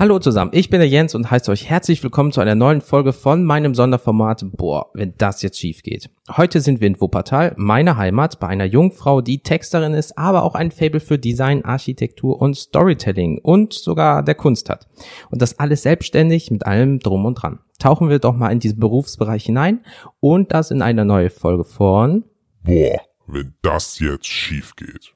Hallo 0.00 0.18
zusammen, 0.18 0.52
ich 0.54 0.70
bin 0.70 0.80
der 0.80 0.88
Jens 0.88 1.14
und 1.14 1.30
heiße 1.30 1.50
euch 1.50 1.68
herzlich 1.68 2.02
willkommen 2.02 2.32
zu 2.32 2.40
einer 2.40 2.54
neuen 2.54 2.80
Folge 2.80 3.12
von 3.12 3.44
meinem 3.44 3.74
Sonderformat 3.74 4.46
Boah, 4.56 4.86
wenn 4.94 5.12
das 5.18 5.42
jetzt 5.42 5.58
schief 5.58 5.82
geht. 5.82 6.08
Heute 6.34 6.62
sind 6.62 6.80
wir 6.80 6.86
in 6.86 6.98
Wuppertal, 6.98 7.52
meiner 7.58 7.98
Heimat, 7.98 8.40
bei 8.40 8.46
einer 8.46 8.64
Jungfrau, 8.64 9.20
die 9.20 9.42
Texterin 9.42 9.92
ist, 9.92 10.16
aber 10.16 10.44
auch 10.44 10.54
ein 10.54 10.70
Fable 10.70 11.00
für 11.00 11.18
Design, 11.18 11.66
Architektur 11.66 12.40
und 12.40 12.56
Storytelling 12.56 13.40
und 13.42 13.74
sogar 13.74 14.22
der 14.22 14.36
Kunst 14.36 14.70
hat. 14.70 14.88
Und 15.28 15.42
das 15.42 15.58
alles 15.58 15.82
selbstständig 15.82 16.50
mit 16.50 16.64
allem 16.64 17.00
drum 17.00 17.26
und 17.26 17.34
dran. 17.34 17.58
Tauchen 17.78 18.08
wir 18.08 18.20
doch 18.20 18.34
mal 18.34 18.52
in 18.52 18.58
diesen 18.58 18.80
Berufsbereich 18.80 19.44
hinein 19.44 19.84
und 20.18 20.50
das 20.54 20.70
in 20.70 20.80
eine 20.80 21.04
neue 21.04 21.28
Folge 21.28 21.64
von 21.64 22.24
Boah, 22.62 23.02
wenn 23.26 23.52
das 23.60 23.98
jetzt 23.98 24.26
schief 24.26 24.74
geht. 24.76 25.12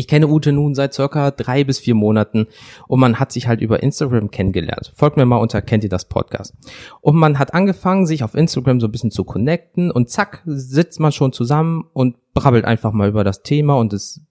Ich 0.00 0.08
kenne 0.08 0.28
Ute 0.28 0.50
nun 0.50 0.74
seit 0.74 0.94
circa 0.94 1.30
drei 1.30 1.62
bis 1.62 1.78
vier 1.78 1.94
Monaten 1.94 2.46
und 2.88 3.00
man 3.00 3.20
hat 3.20 3.32
sich 3.32 3.46
halt 3.46 3.60
über 3.60 3.82
Instagram 3.82 4.30
kennengelernt. 4.30 4.92
Folgt 4.96 5.18
mir 5.18 5.26
mal 5.26 5.36
unter 5.36 5.60
Kennt 5.60 5.84
ihr 5.84 5.90
das 5.90 6.06
Podcast. 6.06 6.54
Und 7.02 7.16
man 7.16 7.38
hat 7.38 7.52
angefangen, 7.52 8.06
sich 8.06 8.24
auf 8.24 8.34
Instagram 8.34 8.80
so 8.80 8.86
ein 8.86 8.92
bisschen 8.92 9.10
zu 9.10 9.24
connecten 9.24 9.90
und 9.90 10.08
zack, 10.08 10.40
sitzt 10.46 11.00
man 11.00 11.12
schon 11.12 11.34
zusammen 11.34 11.84
und 11.92 12.16
brabbelt 12.32 12.64
einfach 12.64 12.92
mal 12.92 13.10
über 13.10 13.24
das 13.24 13.42
Thema 13.42 13.74
und 13.74 13.92
es 13.92 14.22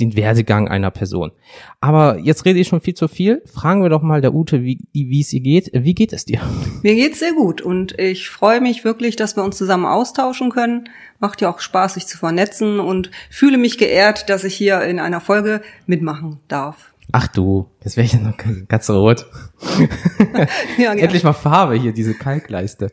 den 0.00 0.16
Werdegang 0.16 0.68
einer 0.68 0.90
Person. 0.90 1.32
Aber 1.80 2.18
jetzt 2.18 2.44
rede 2.44 2.58
ich 2.58 2.68
schon 2.68 2.80
viel 2.80 2.94
zu 2.94 3.08
viel. 3.08 3.42
Fragen 3.46 3.82
wir 3.82 3.90
doch 3.90 4.02
mal 4.02 4.20
der 4.20 4.34
Ute, 4.34 4.62
wie, 4.62 4.78
es 5.20 5.32
ihr 5.32 5.40
geht. 5.40 5.70
Wie 5.72 5.94
geht 5.94 6.12
es 6.12 6.24
dir? 6.24 6.40
Mir 6.82 6.94
geht's 6.94 7.18
sehr 7.18 7.32
gut 7.32 7.60
und 7.60 7.98
ich 7.98 8.28
freue 8.28 8.60
mich 8.60 8.84
wirklich, 8.84 9.16
dass 9.16 9.36
wir 9.36 9.44
uns 9.44 9.56
zusammen 9.56 9.86
austauschen 9.86 10.50
können. 10.50 10.88
Macht 11.18 11.40
ja 11.40 11.50
auch 11.50 11.60
Spaß, 11.60 11.94
sich 11.94 12.06
zu 12.06 12.18
vernetzen 12.18 12.80
und 12.80 13.10
fühle 13.30 13.58
mich 13.58 13.78
geehrt, 13.78 14.28
dass 14.28 14.44
ich 14.44 14.54
hier 14.54 14.82
in 14.82 14.98
einer 15.00 15.20
Folge 15.20 15.62
mitmachen 15.86 16.38
darf. 16.48 16.92
Ach 17.10 17.26
du, 17.26 17.70
jetzt 17.82 17.96
wäre 17.96 18.04
ich 18.04 18.12
ja 18.12 18.20
noch 18.20 18.36
ganz 18.68 18.90
rot. 18.90 19.26
ja, 20.78 20.92
Endlich 20.92 21.24
mal 21.24 21.32
Farbe 21.32 21.74
hier, 21.74 21.92
diese 21.92 22.12
Kalkleiste. 22.12 22.92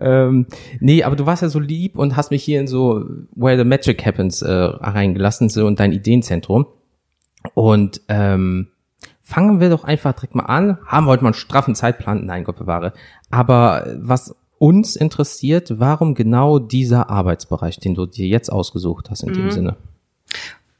ähm, 0.00 0.46
nee, 0.78 1.02
aber 1.02 1.16
du 1.16 1.26
warst 1.26 1.42
ja 1.42 1.48
so 1.48 1.58
lieb 1.58 1.98
und 1.98 2.16
hast 2.16 2.30
mich 2.30 2.44
hier 2.44 2.60
in 2.60 2.68
so 2.68 3.04
Where 3.34 3.58
the 3.58 3.64
Magic 3.64 4.06
Happens 4.06 4.42
äh, 4.42 4.52
reingelassen, 4.52 5.48
so 5.48 5.66
in 5.66 5.74
dein 5.74 5.90
Ideenzentrum. 5.92 6.66
Und 7.54 8.02
ähm, 8.08 8.68
fangen 9.22 9.58
wir 9.58 9.68
doch 9.68 9.82
einfach 9.82 10.12
direkt 10.12 10.36
mal 10.36 10.44
an. 10.44 10.78
Haben 10.86 11.06
wir 11.06 11.10
heute 11.10 11.24
mal 11.24 11.30
einen 11.30 11.34
straffen 11.34 11.74
Zeitplan? 11.74 12.26
Nein, 12.26 12.44
Gott 12.44 12.56
bewahre. 12.56 12.92
Aber 13.30 13.86
was 13.98 14.36
uns 14.58 14.94
interessiert, 14.94 15.80
warum 15.80 16.14
genau 16.14 16.58
dieser 16.58 17.10
Arbeitsbereich, 17.10 17.80
den 17.80 17.94
du 17.94 18.06
dir 18.06 18.28
jetzt 18.28 18.50
ausgesucht 18.50 19.10
hast 19.10 19.22
in 19.22 19.30
mhm. 19.30 19.34
dem 19.34 19.50
Sinne? 19.50 19.76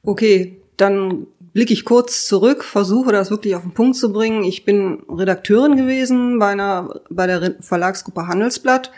Okay, 0.03 0.59
dann 0.77 1.27
blicke 1.53 1.73
ich 1.73 1.85
kurz 1.85 2.27
zurück, 2.27 2.65
versuche 2.65 3.13
das 3.13 3.31
wirklich 3.31 3.55
auf 3.55 3.63
den 3.63 3.73
Punkt 3.73 3.97
zu 3.97 4.13
bringen. 4.13 4.45
Ich 4.45 4.65
bin 4.65 5.03
Redakteurin 5.09 5.77
gewesen 5.77 6.39
bei 6.39 6.49
einer 6.49 7.01
bei 7.11 7.27
der 7.27 7.57
Verlagsgruppe 7.61 8.27
Handelsblatt, 8.27 8.93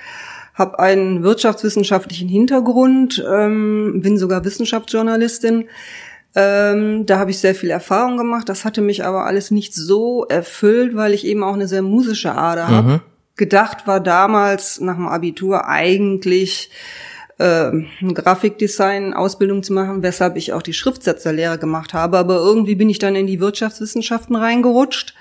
habe 0.55 0.79
einen 0.79 1.23
wirtschaftswissenschaftlichen 1.23 2.29
Hintergrund, 2.29 3.25
ähm, 3.31 4.01
bin 4.03 4.19
sogar 4.19 4.45
Wissenschaftsjournalistin. 4.45 5.69
Ähm, 6.35 7.05
da 7.05 7.19
habe 7.19 7.31
ich 7.31 7.39
sehr 7.39 7.55
viel 7.55 7.71
Erfahrung 7.71 8.17
gemacht. 8.17 8.49
Das 8.49 8.65
hatte 8.65 8.81
mich 8.81 9.05
aber 9.05 9.27
alles 9.27 9.51
nicht 9.51 9.75
so 9.75 10.25
erfüllt, 10.25 10.97
weil 10.97 11.13
ich 11.13 11.27
eben 11.27 11.43
auch 11.43 11.55
eine 11.55 11.69
sehr 11.69 11.83
musische 11.83 12.35
Ader 12.35 12.69
mhm. 12.69 12.75
habe. 12.75 13.01
Gedacht 13.37 13.87
war 13.87 14.01
damals 14.01 14.81
nach 14.81 14.97
dem 14.97 15.09
Abitur 15.09 15.67
eigentlich 15.67 16.71
äh, 17.43 18.13
Grafikdesign-Ausbildung 18.13 19.63
zu 19.63 19.73
machen, 19.73 20.03
weshalb 20.03 20.37
ich 20.37 20.53
auch 20.53 20.63
die 20.63 20.73
Schriftsetzerlehre 20.73 21.59
gemacht 21.59 21.93
habe. 21.95 22.19
Aber 22.19 22.37
irgendwie 22.37 22.75
bin 22.75 22.89
ich 22.89 22.99
dann 22.99 23.17
in 23.17 23.27
die 23.27 23.41
Wirtschaftswissenschaften 23.41 24.37
reingerutscht 24.37 25.15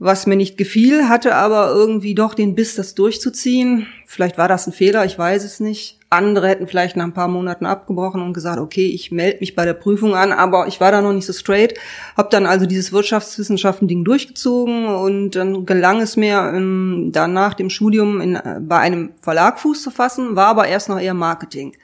was 0.00 0.26
mir 0.26 0.36
nicht 0.36 0.56
gefiel, 0.56 1.08
hatte 1.08 1.34
aber 1.34 1.72
irgendwie 1.72 2.14
doch 2.14 2.34
den 2.34 2.54
Biss, 2.54 2.76
das 2.76 2.94
durchzuziehen. 2.94 3.88
Vielleicht 4.06 4.38
war 4.38 4.46
das 4.46 4.66
ein 4.66 4.72
Fehler, 4.72 5.04
ich 5.04 5.18
weiß 5.18 5.44
es 5.44 5.58
nicht. 5.58 5.98
Andere 6.08 6.48
hätten 6.48 6.68
vielleicht 6.68 6.96
nach 6.96 7.04
ein 7.04 7.12
paar 7.12 7.28
Monaten 7.28 7.66
abgebrochen 7.66 8.22
und 8.22 8.32
gesagt, 8.32 8.60
okay, 8.60 8.86
ich 8.86 9.10
melde 9.10 9.40
mich 9.40 9.54
bei 9.56 9.64
der 9.64 9.74
Prüfung 9.74 10.14
an, 10.14 10.32
aber 10.32 10.68
ich 10.68 10.80
war 10.80 10.92
da 10.92 11.02
noch 11.02 11.12
nicht 11.12 11.26
so 11.26 11.32
straight. 11.32 11.74
Hab 12.16 12.30
dann 12.30 12.46
also 12.46 12.64
dieses 12.64 12.92
Wirtschaftswissenschaften-Ding 12.92 14.04
durchgezogen 14.04 14.86
und 14.86 15.32
dann 15.32 15.66
gelang 15.66 16.00
es 16.00 16.16
mir, 16.16 16.52
ähm, 16.54 17.10
dann 17.12 17.34
nach 17.34 17.54
dem 17.54 17.68
Studium 17.68 18.20
in, 18.20 18.36
äh, 18.36 18.60
bei 18.60 18.78
einem 18.78 19.10
Verlag 19.20 19.58
Fuß 19.58 19.82
zu 19.82 19.90
fassen, 19.90 20.36
war 20.36 20.46
aber 20.46 20.68
erst 20.68 20.88
noch 20.88 21.00
eher 21.00 21.12
Marketing. 21.12 21.74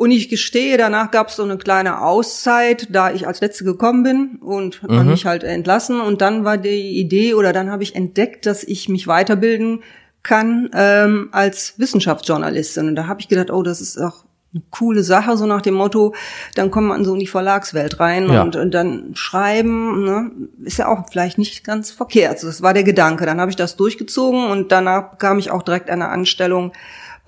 Und 0.00 0.12
ich 0.12 0.30
gestehe, 0.30 0.78
danach 0.78 1.10
gab 1.10 1.28
es 1.28 1.36
so 1.36 1.42
eine 1.42 1.58
kleine 1.58 2.00
Auszeit, 2.00 2.86
da 2.88 3.12
ich 3.12 3.26
als 3.26 3.42
Letzte 3.42 3.64
gekommen 3.64 4.02
bin 4.02 4.38
und 4.40 4.82
mhm. 4.82 5.08
mich 5.08 5.26
halt 5.26 5.44
entlassen. 5.44 6.00
Und 6.00 6.22
dann 6.22 6.42
war 6.42 6.56
die 6.56 6.98
Idee 6.98 7.34
oder 7.34 7.52
dann 7.52 7.70
habe 7.70 7.82
ich 7.82 7.94
entdeckt, 7.94 8.46
dass 8.46 8.64
ich 8.64 8.88
mich 8.88 9.06
weiterbilden 9.06 9.82
kann 10.22 10.70
ähm, 10.72 11.28
als 11.32 11.74
Wissenschaftsjournalistin. 11.76 12.88
Und 12.88 12.96
da 12.96 13.08
habe 13.08 13.20
ich 13.20 13.28
gedacht, 13.28 13.50
oh, 13.50 13.62
das 13.62 13.82
ist 13.82 13.98
auch 13.98 14.24
eine 14.54 14.62
coole 14.70 15.02
Sache, 15.02 15.36
so 15.36 15.44
nach 15.44 15.60
dem 15.60 15.74
Motto, 15.74 16.14
dann 16.54 16.70
kommt 16.70 16.88
man 16.88 17.04
so 17.04 17.12
in 17.12 17.20
die 17.20 17.26
Verlagswelt 17.26 18.00
rein 18.00 18.32
ja. 18.32 18.40
und, 18.40 18.56
und, 18.56 18.72
dann 18.72 19.10
schreiben, 19.12 20.04
ne, 20.04 20.30
ist 20.64 20.78
ja 20.78 20.88
auch 20.88 21.10
vielleicht 21.10 21.36
nicht 21.36 21.62
ganz 21.62 21.90
verkehrt. 21.90 22.32
Also 22.32 22.46
das 22.46 22.62
war 22.62 22.72
der 22.72 22.84
Gedanke. 22.84 23.26
Dann 23.26 23.38
habe 23.38 23.50
ich 23.50 23.56
das 23.56 23.76
durchgezogen 23.76 24.46
und 24.46 24.72
danach 24.72 25.10
bekam 25.10 25.38
ich 25.38 25.50
auch 25.50 25.62
direkt 25.62 25.90
eine 25.90 26.08
Anstellung 26.08 26.72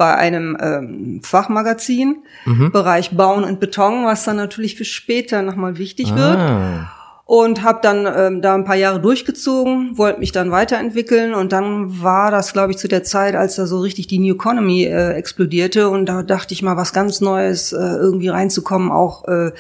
bei 0.02 0.16
einem 0.16 0.58
ähm, 0.60 1.20
Fachmagazin, 1.22 2.24
mhm. 2.44 2.72
Bereich 2.72 3.12
Bauen 3.12 3.44
und 3.44 3.60
Beton, 3.60 4.04
was 4.04 4.24
dann 4.24 4.34
natürlich 4.34 4.74
für 4.74 4.84
später 4.84 5.42
nochmal 5.42 5.78
wichtig 5.78 6.10
ah. 6.10 6.16
wird 6.16 7.01
und 7.24 7.62
habe 7.62 7.78
dann 7.82 8.06
ähm, 8.06 8.42
da 8.42 8.54
ein 8.54 8.64
paar 8.64 8.76
Jahre 8.76 9.00
durchgezogen, 9.00 9.96
wollte 9.96 10.18
mich 10.18 10.32
dann 10.32 10.50
weiterentwickeln 10.50 11.34
und 11.34 11.52
dann 11.52 12.02
war 12.02 12.30
das, 12.30 12.52
glaube 12.52 12.72
ich, 12.72 12.78
zu 12.78 12.88
der 12.88 13.04
Zeit, 13.04 13.36
als 13.36 13.54
da 13.54 13.66
so 13.66 13.78
richtig 13.78 14.08
die 14.08 14.18
New 14.18 14.34
Economy 14.34 14.84
äh, 14.84 15.12
explodierte 15.12 15.88
und 15.88 16.06
da 16.06 16.22
dachte 16.22 16.52
ich 16.52 16.62
mal, 16.62 16.76
was 16.76 16.92
ganz 16.92 17.20
Neues 17.20 17.72
äh, 17.72 17.76
irgendwie 17.76 18.28
reinzukommen, 18.28 18.90
auch 18.90 19.26
äh, 19.28 19.52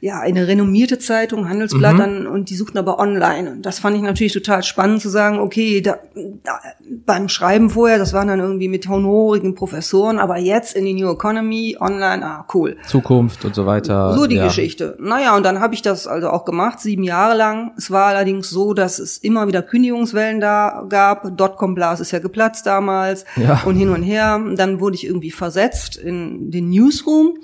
ja 0.00 0.20
eine 0.20 0.46
renommierte 0.46 0.98
Zeitung, 0.98 1.48
Handelsblatt, 1.48 1.94
mhm. 1.94 1.98
dann, 1.98 2.26
und 2.26 2.50
die 2.50 2.56
suchten 2.56 2.78
aber 2.78 2.98
online. 2.98 3.50
Und 3.50 3.62
das 3.62 3.78
fand 3.78 3.96
ich 3.96 4.02
natürlich 4.02 4.34
total 4.34 4.62
spannend 4.62 5.00
zu 5.00 5.08
sagen, 5.08 5.38
okay, 5.38 5.80
da, 5.80 5.98
da, 6.44 6.60
beim 7.06 7.28
Schreiben 7.28 7.70
vorher, 7.70 7.98
das 7.98 8.12
waren 8.12 8.28
dann 8.28 8.40
irgendwie 8.40 8.68
mit 8.68 8.88
honorigen 8.88 9.54
Professoren, 9.54 10.18
aber 10.18 10.36
jetzt 10.36 10.76
in 10.76 10.84
die 10.84 10.94
New 10.94 11.10
Economy, 11.10 11.78
online, 11.80 12.24
ah 12.24 12.46
cool. 12.52 12.76
Zukunft 12.86 13.44
und 13.44 13.54
so 13.54 13.64
weiter. 13.64 14.14
So 14.14 14.26
die 14.26 14.36
ja. 14.36 14.46
Geschichte. 14.46 14.96
Naja, 15.00 15.34
und 15.34 15.44
dann 15.44 15.60
habe 15.60 15.74
ich 15.74 15.82
das 15.82 16.06
also 16.06 16.28
auch 16.28 16.44
gemacht, 16.44 16.78
sieben 16.80 17.05
Jahre 17.06 17.36
lang. 17.36 17.72
Es 17.78 17.90
war 17.90 18.06
allerdings 18.06 18.50
so, 18.50 18.74
dass 18.74 18.98
es 18.98 19.16
immer 19.18 19.48
wieder 19.48 19.62
Kündigungswellen 19.62 20.40
da 20.40 20.84
gab. 20.88 21.36
Dotcom-Blase 21.36 22.02
ist 22.02 22.10
ja 22.10 22.18
geplatzt 22.18 22.66
damals 22.66 23.24
ja. 23.36 23.62
und 23.64 23.76
hin 23.76 23.88
und 23.88 24.02
her. 24.02 24.38
Dann 24.56 24.80
wurde 24.80 24.96
ich 24.96 25.06
irgendwie 25.06 25.30
versetzt 25.30 25.96
in 25.96 26.50
den 26.50 26.68
Newsroom. 26.68 27.38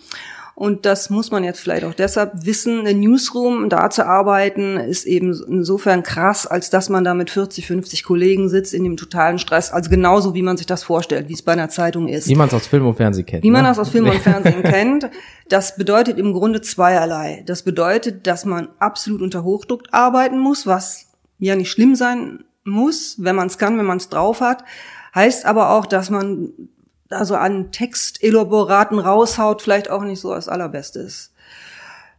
Und 0.54 0.84
das 0.84 1.08
muss 1.08 1.30
man 1.30 1.44
jetzt 1.44 1.60
vielleicht 1.60 1.84
auch 1.84 1.94
deshalb 1.94 2.44
wissen. 2.44 2.86
Ein 2.86 3.00
Newsroom, 3.00 3.70
da 3.70 3.88
zu 3.88 4.06
arbeiten, 4.06 4.76
ist 4.76 5.06
eben 5.06 5.32
insofern 5.48 6.02
krass, 6.02 6.46
als 6.46 6.68
dass 6.68 6.90
man 6.90 7.04
da 7.04 7.14
mit 7.14 7.30
40, 7.30 7.66
50 7.66 8.04
Kollegen 8.04 8.48
sitzt 8.48 8.74
in 8.74 8.84
dem 8.84 8.96
totalen 8.96 9.38
Stress. 9.38 9.72
Also 9.72 9.88
genauso, 9.88 10.34
wie 10.34 10.42
man 10.42 10.56
sich 10.56 10.66
das 10.66 10.84
vorstellt, 10.84 11.28
wie 11.28 11.32
es 11.32 11.42
bei 11.42 11.52
einer 11.52 11.70
Zeitung 11.70 12.06
ist. 12.06 12.28
Wie 12.28 12.34
man 12.34 12.48
es 12.48 12.54
aus 12.54 12.66
Film 12.66 12.86
und 12.86 12.96
Fernsehen 12.96 13.24
kennt. 13.24 13.42
Wie 13.42 13.48
ne? 13.48 13.54
man 13.54 13.64
das 13.64 13.78
aus 13.78 13.88
Film 13.88 14.06
und 14.06 14.16
Fernsehen 14.18 14.62
kennt. 14.62 15.10
Das 15.48 15.76
bedeutet 15.76 16.18
im 16.18 16.32
Grunde 16.34 16.60
zweierlei. 16.60 17.42
Das 17.46 17.62
bedeutet, 17.62 18.26
dass 18.26 18.44
man 18.44 18.68
absolut 18.78 19.22
unter 19.22 19.44
Hochdruck 19.44 19.84
arbeiten 19.90 20.38
muss, 20.38 20.66
was 20.66 21.06
ja 21.38 21.56
nicht 21.56 21.70
schlimm 21.70 21.94
sein 21.94 22.44
muss, 22.64 23.16
wenn 23.18 23.36
man 23.36 23.48
es 23.48 23.58
kann, 23.58 23.78
wenn 23.78 23.86
man 23.86 23.96
es 23.96 24.10
drauf 24.10 24.40
hat. 24.40 24.64
Heißt 25.14 25.44
aber 25.44 25.70
auch, 25.70 25.86
dass 25.86 26.08
man 26.08 26.52
also 27.12 27.34
an 27.36 27.72
Textelaboraten 27.72 28.98
raushaut, 28.98 29.62
vielleicht 29.62 29.90
auch 29.90 30.02
nicht 30.02 30.20
so 30.20 30.34
das 30.34 30.48
Allerbeste 30.48 31.00
ist. 31.00 31.32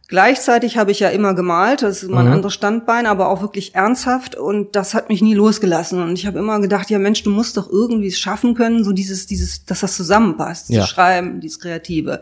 Gleichzeitig 0.06 0.76
habe 0.76 0.90
ich 0.90 1.00
ja 1.00 1.08
immer 1.08 1.34
gemalt, 1.34 1.80
das 1.82 2.02
ist 2.02 2.10
mein 2.10 2.26
mhm. 2.26 2.32
anderes 2.32 2.52
Standbein, 2.52 3.06
aber 3.06 3.30
auch 3.30 3.40
wirklich 3.40 3.74
ernsthaft 3.74 4.34
und 4.34 4.76
das 4.76 4.92
hat 4.92 5.08
mich 5.08 5.22
nie 5.22 5.32
losgelassen 5.34 6.02
und 6.02 6.12
ich 6.12 6.26
habe 6.26 6.38
immer 6.38 6.60
gedacht, 6.60 6.90
ja 6.90 6.98
Mensch, 6.98 7.22
du 7.22 7.30
musst 7.30 7.56
doch 7.56 7.70
irgendwie 7.70 8.08
es 8.08 8.18
schaffen 8.18 8.54
können, 8.54 8.84
so 8.84 8.92
dieses, 8.92 9.26
dieses, 9.26 9.64
dass 9.64 9.80
das 9.80 9.96
zusammenpasst, 9.96 10.68
ja. 10.68 10.82
zu 10.82 10.88
schreiben, 10.88 11.40
dieses 11.40 11.58
Kreative. 11.58 12.20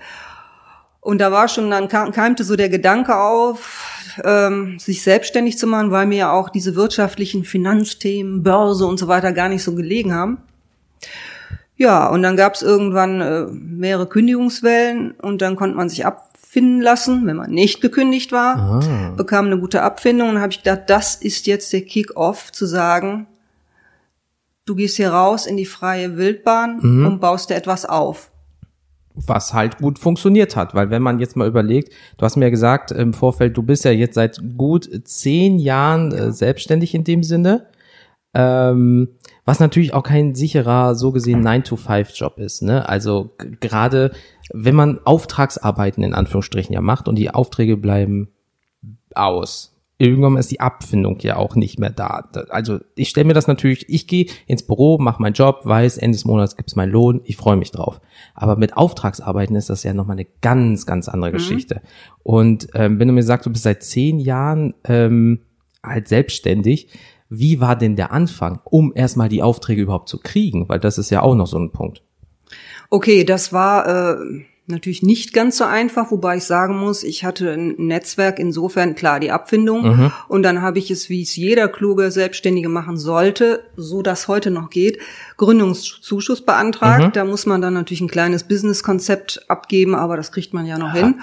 Und 1.01 1.19
da 1.19 1.33
war 1.33 1.49
schon, 1.49 1.69
dann 1.71 1.89
keimte 1.89 2.45
so 2.45 2.55
der 2.55 2.69
Gedanke 2.69 3.17
auf, 3.17 3.89
ähm, 4.23 4.79
sich 4.79 5.03
selbstständig 5.03 5.59
zu 5.59 5.67
machen, 5.67 5.91
weil 5.91 6.07
mir 6.07 6.19
ja 6.19 6.33
auch 6.33 6.49
diese 6.49 6.77
wirtschaftlichen 6.77 7.43
Finanzthemen, 7.43 8.45
Börse 8.45 8.87
und 8.87 8.99
so 8.99 9.09
weiter 9.09 9.33
gar 9.33 9.49
nicht 9.49 9.65
so 9.65 9.75
gelegen 9.75 10.15
haben. 10.15 10.39
Ja, 11.83 12.07
und 12.07 12.23
dann 12.23 12.37
gab 12.37 12.55
es 12.55 12.63
irgendwann 12.63 13.21
äh, 13.21 13.47
mehrere 13.51 14.07
Kündigungswellen 14.07 15.15
und 15.21 15.43
dann 15.43 15.57
konnte 15.57 15.77
man 15.77 15.89
sich 15.89 16.07
abfinden 16.07 16.81
lassen, 16.81 17.27
wenn 17.27 17.35
man 17.35 17.51
nicht 17.51 17.81
gekündigt 17.81 18.31
war, 18.31 18.57
ah. 18.57 19.15
bekam 19.17 19.47
eine 19.47 19.59
gute 19.59 19.83
Abfindung 19.83 20.29
und 20.29 20.41
habe 20.41 20.53
ich 20.53 20.63
gedacht, 20.63 20.83
das 20.87 21.17
ist 21.17 21.49
jetzt 21.49 21.73
der 21.73 21.81
Kick-off 21.81 22.53
zu 22.53 22.67
sagen, 22.67 23.27
du 24.65 24.77
gehst 24.77 24.95
hier 24.95 25.11
raus 25.11 25.45
in 25.45 25.57
die 25.57 25.67
freie 25.67 26.17
Wildbahn 26.17 26.79
mhm. 26.81 27.05
und 27.05 27.21
baust 27.21 27.51
dir 27.51 27.57
etwas 27.57 27.85
auf. 27.85 28.31
was 29.17 29.53
halt 29.53 29.79
gut 29.79 29.99
funktioniert 29.99 30.55
hat. 30.55 30.77
Weil 30.77 30.89
wenn 30.91 31.03
man 31.03 31.19
jetzt 31.19 31.35
mal 31.35 31.49
überlegt, 31.49 31.93
du 32.17 32.25
hast 32.25 32.37
mir 32.37 32.45
ja 32.45 32.51
gesagt 32.51 32.93
im 32.93 33.13
Vorfeld, 33.13 33.57
du 33.57 33.65
bist 33.65 33.85
ja 33.85 33.91
jetzt 33.91 34.15
seit 34.15 34.41
gut 34.57 34.89
zehn 35.03 35.59
Jahren 35.59 36.13
äh, 36.13 36.31
selbstständig 36.31 36.95
in 36.95 37.03
dem 37.03 37.25
Sinne. 37.25 37.67
Ähm, 38.35 39.09
was 39.45 39.61
natürlich 39.61 39.93
auch 39.93 40.05
kein 40.05 40.35
sicherer, 40.35 40.95
so 40.95 41.13
gesehen 41.13 41.47
9-to-5-Job 41.47 42.39
ist. 42.39 42.63
Ne? 42.63 42.89
Also 42.89 43.31
gerade 43.61 44.13
wenn 44.53 44.75
man 44.75 45.01
Auftragsarbeiten 45.05 46.05
in 46.05 46.15
Anführungsstrichen 46.15 46.75
ja 46.75 46.81
macht 46.81 47.09
und 47.09 47.17
die 47.17 47.31
Aufträge 47.31 47.77
bleiben 47.77 48.29
aus. 49.15 49.71
Irgendwann 49.99 50.37
ist 50.37 50.51
die 50.51 50.59
Abfindung 50.59 51.21
ja 51.21 51.37
auch 51.37 51.55
nicht 51.55 51.79
mehr 51.79 51.91
da. 51.91 52.29
Also 52.49 52.81
ich 52.97 53.09
stelle 53.09 53.27
mir 53.27 53.35
das 53.35 53.47
natürlich, 53.47 53.89
ich 53.89 54.09
gehe 54.09 54.27
ins 54.47 54.65
Büro, 54.65 54.99
mache 54.99 55.23
meinen 55.23 55.35
Job, 55.35 55.61
weiß, 55.63 55.99
Ende 55.99 56.17
des 56.17 56.25
Monats 56.25 56.57
gibt's 56.57 56.75
meinen 56.75 56.91
Lohn, 56.91 57.21
ich 57.25 57.37
freue 57.37 57.57
mich 57.57 57.71
drauf. 57.71 58.01
Aber 58.35 58.57
mit 58.57 58.77
Auftragsarbeiten 58.77 59.55
ist 59.55 59.71
das 59.71 59.85
ja 59.85 59.95
nochmal 59.95 60.17
eine 60.17 60.27
ganz, 60.41 60.87
ganz 60.87 61.09
andere 61.09 61.31
mhm. 61.31 61.35
Geschichte. 61.35 61.83
Und 62.25 62.69
ähm, 62.75 62.99
wenn 62.99 63.07
du 63.07 63.15
mir 63.15 63.23
sagst, 63.23 63.47
du 63.47 63.51
bist 63.51 63.63
seit 63.63 63.85
zehn 63.85 64.19
Jahren 64.19 64.75
ähm, 64.85 65.41
halt 65.85 66.09
selbstständig, 66.09 66.89
wie 67.35 67.61
war 67.61 67.77
denn 67.77 67.97
der 67.97 68.13
Anfang, 68.13 68.61
um 68.65 68.93
erstmal 68.95 69.31
die 69.31 69.43
Aufträge 69.43 69.81
überhaupt 69.81 70.11
zu 70.11 70.19
kriegen? 70.19 70.69
Weil 70.69 70.79
das 70.79 70.99
ist 70.99 71.11
ja 71.11 71.23
auch 71.23 71.35
noch 71.35 71.47
so 71.47 71.59
ein 71.59 71.73
Punkt. 71.73 72.03
Okay, 72.91 73.25
das 73.25 73.55
war 73.55 74.19
äh, 74.21 74.45
natürlich 74.67 75.03
nicht 75.03 75.33
ganz 75.33 75.57
so 75.57 75.65
einfach, 75.65 76.11
wobei 76.11 76.37
ich 76.37 76.45
sagen 76.45 76.77
muss, 76.77 77.03
ich 77.03 77.25
hatte 77.25 77.53
ein 77.53 77.75
Netzwerk 77.79 78.39
insofern 78.39 78.95
klar 78.95 79.19
die 79.19 79.31
Abfindung 79.31 79.83
mhm. 79.83 80.13
und 80.29 80.43
dann 80.43 80.61
habe 80.61 80.79
ich 80.79 80.91
es, 80.91 81.09
wie 81.09 81.23
es 81.23 81.35
jeder 81.35 81.69
kluge 81.69 82.11
Selbstständige 82.11 82.69
machen 82.69 82.99
sollte, 82.99 83.65
so 83.77 84.03
das 84.03 84.29
heute 84.29 84.51
noch 84.51 84.69
geht, 84.69 84.99
Gründungszuschuss 85.39 86.43
beantragt. 86.43 87.07
Mhm. 87.07 87.13
Da 87.13 87.25
muss 87.25 87.47
man 87.47 87.63
dann 87.63 87.73
natürlich 87.73 88.03
ein 88.03 88.09
kleines 88.09 88.45
Businesskonzept 88.45 89.47
abgeben, 89.49 89.95
aber 89.95 90.19
das 90.19 90.33
kriegt 90.33 90.53
man 90.53 90.67
ja 90.67 90.77
noch 90.77 90.95
ja. 90.95 91.01
hin. 91.01 91.15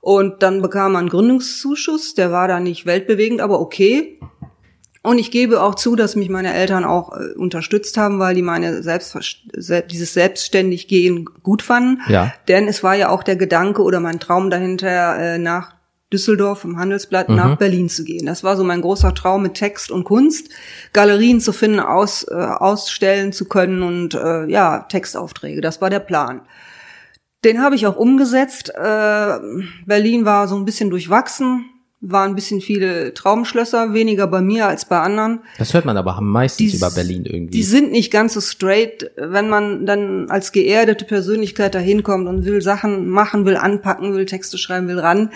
Und 0.00 0.42
dann 0.42 0.60
bekam 0.60 0.92
man 0.92 1.02
einen 1.02 1.08
Gründungszuschuss, 1.08 2.14
der 2.14 2.30
war 2.30 2.46
da 2.46 2.60
nicht 2.60 2.84
weltbewegend, 2.84 3.40
aber 3.40 3.60
okay. 3.60 4.18
Und 5.04 5.18
ich 5.18 5.30
gebe 5.30 5.62
auch 5.62 5.74
zu, 5.74 5.96
dass 5.96 6.16
mich 6.16 6.30
meine 6.30 6.54
Eltern 6.54 6.82
auch 6.82 7.12
äh, 7.12 7.34
unterstützt 7.36 7.98
haben, 7.98 8.18
weil 8.18 8.34
die 8.34 8.40
meine 8.40 8.82
Selbst, 8.82 9.14
dieses 9.54 10.14
selbstständig 10.14 10.88
gehen 10.88 11.26
gut 11.42 11.60
fanden. 11.60 12.00
Ja. 12.08 12.32
Denn 12.48 12.66
es 12.68 12.82
war 12.82 12.94
ja 12.94 13.10
auch 13.10 13.22
der 13.22 13.36
Gedanke 13.36 13.82
oder 13.82 14.00
mein 14.00 14.18
Traum 14.18 14.48
dahinter, 14.48 15.18
äh, 15.18 15.38
nach 15.38 15.74
Düsseldorf 16.10 16.64
im 16.64 16.78
Handelsblatt 16.78 17.28
mhm. 17.28 17.36
nach 17.36 17.58
Berlin 17.58 17.90
zu 17.90 18.02
gehen. 18.02 18.24
Das 18.24 18.44
war 18.44 18.56
so 18.56 18.64
mein 18.64 18.80
großer 18.80 19.14
Traum 19.14 19.42
mit 19.42 19.54
Text 19.54 19.90
und 19.90 20.04
Kunst, 20.04 20.48
Galerien 20.94 21.38
zu 21.38 21.52
finden, 21.52 21.80
aus, 21.80 22.26
äh, 22.26 22.34
ausstellen 22.34 23.34
zu 23.34 23.44
können 23.44 23.82
und 23.82 24.14
äh, 24.14 24.46
ja, 24.46 24.86
Textaufträge. 24.88 25.60
Das 25.60 25.82
war 25.82 25.90
der 25.90 26.00
Plan. 26.00 26.40
Den 27.44 27.60
habe 27.60 27.74
ich 27.74 27.86
auch 27.86 27.96
umgesetzt. 27.96 28.70
Äh, 28.70 29.38
Berlin 29.84 30.24
war 30.24 30.48
so 30.48 30.56
ein 30.56 30.64
bisschen 30.64 30.88
durchwachsen 30.88 31.66
waren 32.06 32.30
ein 32.30 32.34
bisschen 32.34 32.60
viele 32.60 33.14
Traumschlösser, 33.14 33.94
weniger 33.94 34.26
bei 34.26 34.40
mir 34.40 34.66
als 34.66 34.84
bei 34.84 35.00
anderen. 35.00 35.40
Das 35.58 35.72
hört 35.72 35.84
man 35.84 35.96
aber 35.96 36.20
meistens 36.20 36.72
die, 36.72 36.76
über 36.76 36.90
Berlin 36.90 37.24
irgendwie. 37.24 37.56
Die 37.56 37.62
sind 37.62 37.92
nicht 37.92 38.12
ganz 38.12 38.34
so 38.34 38.40
straight, 38.40 39.10
wenn 39.16 39.48
man 39.48 39.86
dann 39.86 40.30
als 40.30 40.52
geerdete 40.52 41.04
Persönlichkeit 41.04 41.74
da 41.74 41.78
hinkommt 41.78 42.28
und 42.28 42.44
will 42.44 42.60
Sachen 42.60 43.08
machen, 43.08 43.46
will 43.46 43.56
anpacken, 43.56 44.14
will 44.14 44.26
Texte 44.26 44.58
schreiben, 44.58 44.88
will 44.88 45.00
ran. 45.00 45.30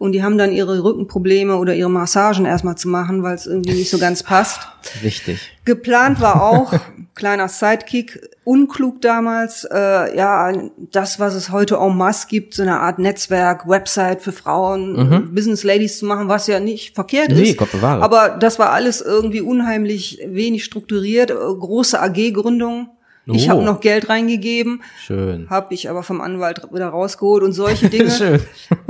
Und 0.00 0.12
die 0.12 0.22
haben 0.22 0.38
dann 0.38 0.50
ihre 0.50 0.82
Rückenprobleme 0.82 1.58
oder 1.58 1.74
ihre 1.74 1.90
Massagen 1.90 2.46
erstmal 2.46 2.74
zu 2.74 2.88
machen, 2.88 3.22
weil 3.22 3.34
es 3.34 3.44
irgendwie 3.44 3.74
nicht 3.74 3.90
so 3.90 3.98
ganz 3.98 4.22
passt. 4.22 4.60
Richtig. 5.02 5.52
Geplant 5.66 6.22
war 6.22 6.42
auch, 6.50 6.72
kleiner 7.14 7.48
Sidekick, 7.48 8.18
unklug 8.42 9.02
damals, 9.02 9.68
äh, 9.70 10.16
ja, 10.16 10.54
das, 10.90 11.20
was 11.20 11.34
es 11.34 11.50
heute 11.50 11.74
en 11.74 11.98
masse 11.98 12.28
gibt, 12.30 12.54
so 12.54 12.62
eine 12.62 12.80
Art 12.80 12.98
Netzwerk, 12.98 13.68
Website 13.68 14.22
für 14.22 14.32
Frauen, 14.32 14.94
mhm. 14.94 15.34
Business 15.34 15.64
Ladies 15.64 15.98
zu 15.98 16.06
machen, 16.06 16.28
was 16.28 16.46
ja 16.46 16.60
nicht 16.60 16.94
verkehrt 16.94 17.32
nee, 17.32 17.50
ist. 17.50 17.58
Gott 17.58 17.70
bewahre. 17.70 18.02
Aber 18.02 18.38
das 18.40 18.58
war 18.58 18.70
alles 18.70 19.02
irgendwie 19.02 19.42
unheimlich 19.42 20.18
wenig 20.26 20.64
strukturiert, 20.64 21.28
große 21.28 22.00
AG-Gründung 22.00 22.88
ich 23.34 23.46
oh. 23.46 23.50
habe 23.50 23.62
noch 23.62 23.80
Geld 23.80 24.08
reingegeben, 24.08 24.82
schön, 24.98 25.48
habe 25.50 25.74
ich 25.74 25.90
aber 25.90 26.02
vom 26.02 26.20
Anwalt 26.20 26.72
wieder 26.72 26.88
rausgeholt 26.88 27.42
und 27.42 27.52
solche 27.52 27.88
Dinge, 27.90 28.40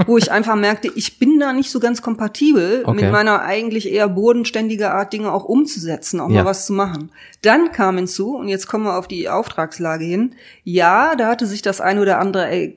wo 0.06 0.18
ich 0.18 0.30
einfach 0.30 0.56
merkte, 0.56 0.90
ich 0.94 1.18
bin 1.18 1.38
da 1.38 1.52
nicht 1.52 1.70
so 1.70 1.80
ganz 1.80 2.02
kompatibel 2.02 2.82
okay. 2.84 3.02
mit 3.02 3.12
meiner 3.12 3.42
eigentlich 3.42 3.90
eher 3.90 4.08
bodenständige 4.08 4.90
Art 4.92 5.12
Dinge 5.12 5.32
auch 5.32 5.44
umzusetzen, 5.44 6.20
auch 6.20 6.30
ja. 6.30 6.42
mal 6.42 6.50
was 6.50 6.66
zu 6.66 6.72
machen. 6.72 7.10
Dann 7.42 7.72
kam 7.72 7.96
hinzu 7.96 8.36
und 8.36 8.48
jetzt 8.48 8.66
kommen 8.66 8.84
wir 8.84 8.98
auf 8.98 9.08
die 9.08 9.28
Auftragslage 9.28 10.04
hin. 10.04 10.34
Ja, 10.64 11.14
da 11.16 11.28
hatte 11.28 11.46
sich 11.46 11.62
das 11.62 11.80
eine 11.80 12.02
oder 12.02 12.18
andere 12.18 12.74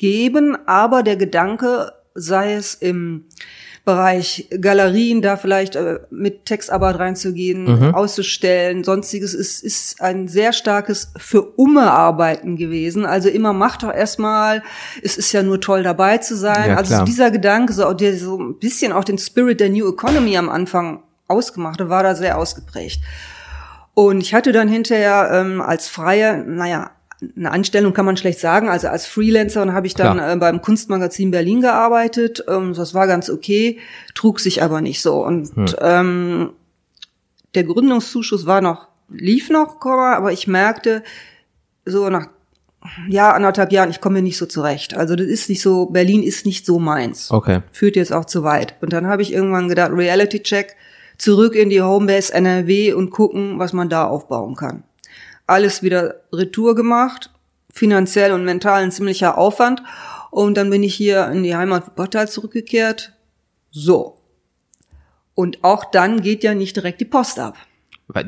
ergeben, 0.00 0.56
aber 0.66 1.02
der 1.02 1.16
Gedanke, 1.16 1.92
sei 2.14 2.54
es 2.54 2.74
im 2.74 3.26
Bereich 3.84 4.48
Galerien 4.60 5.22
da 5.22 5.36
vielleicht 5.36 5.74
äh, 5.74 6.00
mit 6.10 6.44
Textarbeit 6.44 6.98
reinzugehen, 6.98 7.64
mhm. 7.64 7.94
auszustellen, 7.94 8.84
sonstiges 8.84 9.32
ist, 9.34 9.64
ist 9.64 10.00
ein 10.02 10.28
sehr 10.28 10.52
starkes 10.52 11.12
für 11.16 11.42
Umme 11.42 11.90
arbeiten 11.90 12.56
gewesen. 12.56 13.06
Also 13.06 13.28
immer 13.28 13.52
macht 13.52 13.82
doch 13.82 13.92
erstmal, 13.92 14.62
es 15.02 15.16
ist 15.16 15.32
ja 15.32 15.42
nur 15.42 15.60
toll 15.60 15.82
dabei 15.82 16.18
zu 16.18 16.36
sein. 16.36 16.70
Ja, 16.70 16.76
also 16.76 16.98
so 16.98 17.04
dieser 17.04 17.30
Gedanke, 17.30 17.72
so, 17.72 17.92
der 17.94 18.16
so 18.16 18.38
ein 18.38 18.58
bisschen 18.58 18.92
auch 18.92 19.04
den 19.04 19.18
Spirit 19.18 19.60
der 19.60 19.70
New 19.70 19.88
Economy 19.88 20.36
am 20.36 20.50
Anfang 20.50 21.02
ausgemacht 21.26 21.80
war 21.88 22.02
da 22.02 22.14
sehr 22.14 22.36
ausgeprägt. 22.36 23.00
Und 23.94 24.20
ich 24.20 24.34
hatte 24.34 24.52
dann 24.52 24.68
hinterher 24.68 25.30
ähm, 25.32 25.60
als 25.60 25.88
Freie, 25.88 26.38
naja, 26.38 26.90
eine 27.36 27.50
Anstellung 27.50 27.92
kann 27.92 28.06
man 28.06 28.16
schlecht 28.16 28.38
sagen. 28.38 28.68
Also 28.68 28.88
als 28.88 29.06
Freelancer 29.06 29.72
habe 29.72 29.86
ich 29.86 29.94
dann 29.94 30.18
äh, 30.18 30.36
beim 30.36 30.62
Kunstmagazin 30.62 31.30
Berlin 31.30 31.60
gearbeitet. 31.60 32.44
Ähm, 32.48 32.74
das 32.74 32.94
war 32.94 33.06
ganz 33.06 33.30
okay, 33.30 33.78
trug 34.14 34.40
sich 34.40 34.62
aber 34.62 34.80
nicht 34.80 35.02
so. 35.02 35.24
Und 35.24 35.54
hm. 35.54 35.66
ähm, 35.80 36.50
der 37.54 37.64
Gründungszuschuss 37.64 38.46
war 38.46 38.60
noch, 38.60 38.88
lief 39.08 39.50
noch, 39.50 39.76
aber 39.84 40.32
ich 40.32 40.46
merkte 40.46 41.02
so 41.84 42.08
nach 42.08 42.28
ja, 43.10 43.32
anderthalb 43.32 43.72
Jahren, 43.72 43.90
ich 43.90 44.00
komme 44.00 44.22
nicht 44.22 44.38
so 44.38 44.46
zurecht. 44.46 44.96
Also 44.96 45.14
das 45.14 45.26
ist 45.26 45.50
nicht 45.50 45.60
so, 45.60 45.86
Berlin 45.86 46.22
ist 46.22 46.46
nicht 46.46 46.64
so 46.64 46.78
meins. 46.78 47.30
Okay. 47.30 47.60
Führt 47.72 47.94
jetzt 47.94 48.12
auch 48.12 48.24
zu 48.24 48.42
weit. 48.42 48.74
Und 48.80 48.94
dann 48.94 49.06
habe 49.06 49.20
ich 49.20 49.34
irgendwann 49.34 49.68
gedacht, 49.68 49.92
Reality 49.92 50.42
Check, 50.42 50.76
zurück 51.18 51.54
in 51.54 51.68
die 51.68 51.82
Homebase 51.82 52.32
NRW 52.32 52.94
und 52.94 53.10
gucken, 53.10 53.58
was 53.58 53.74
man 53.74 53.90
da 53.90 54.06
aufbauen 54.06 54.54
kann 54.54 54.84
alles 55.50 55.82
wieder 55.82 56.16
retour 56.32 56.74
gemacht, 56.74 57.30
finanziell 57.72 58.32
und 58.32 58.44
mental 58.44 58.82
ein 58.82 58.92
ziemlicher 58.92 59.36
Aufwand. 59.36 59.82
Und 60.30 60.56
dann 60.56 60.70
bin 60.70 60.82
ich 60.82 60.94
hier 60.94 61.28
in 61.28 61.42
die 61.42 61.56
Heimat 61.56 61.86
Wuppertal 61.86 62.28
zurückgekehrt. 62.28 63.12
So. 63.70 64.16
Und 65.34 65.62
auch 65.62 65.84
dann 65.84 66.22
geht 66.22 66.44
ja 66.44 66.54
nicht 66.54 66.76
direkt 66.76 67.00
die 67.00 67.06
Post 67.06 67.38
ab. 67.38 67.56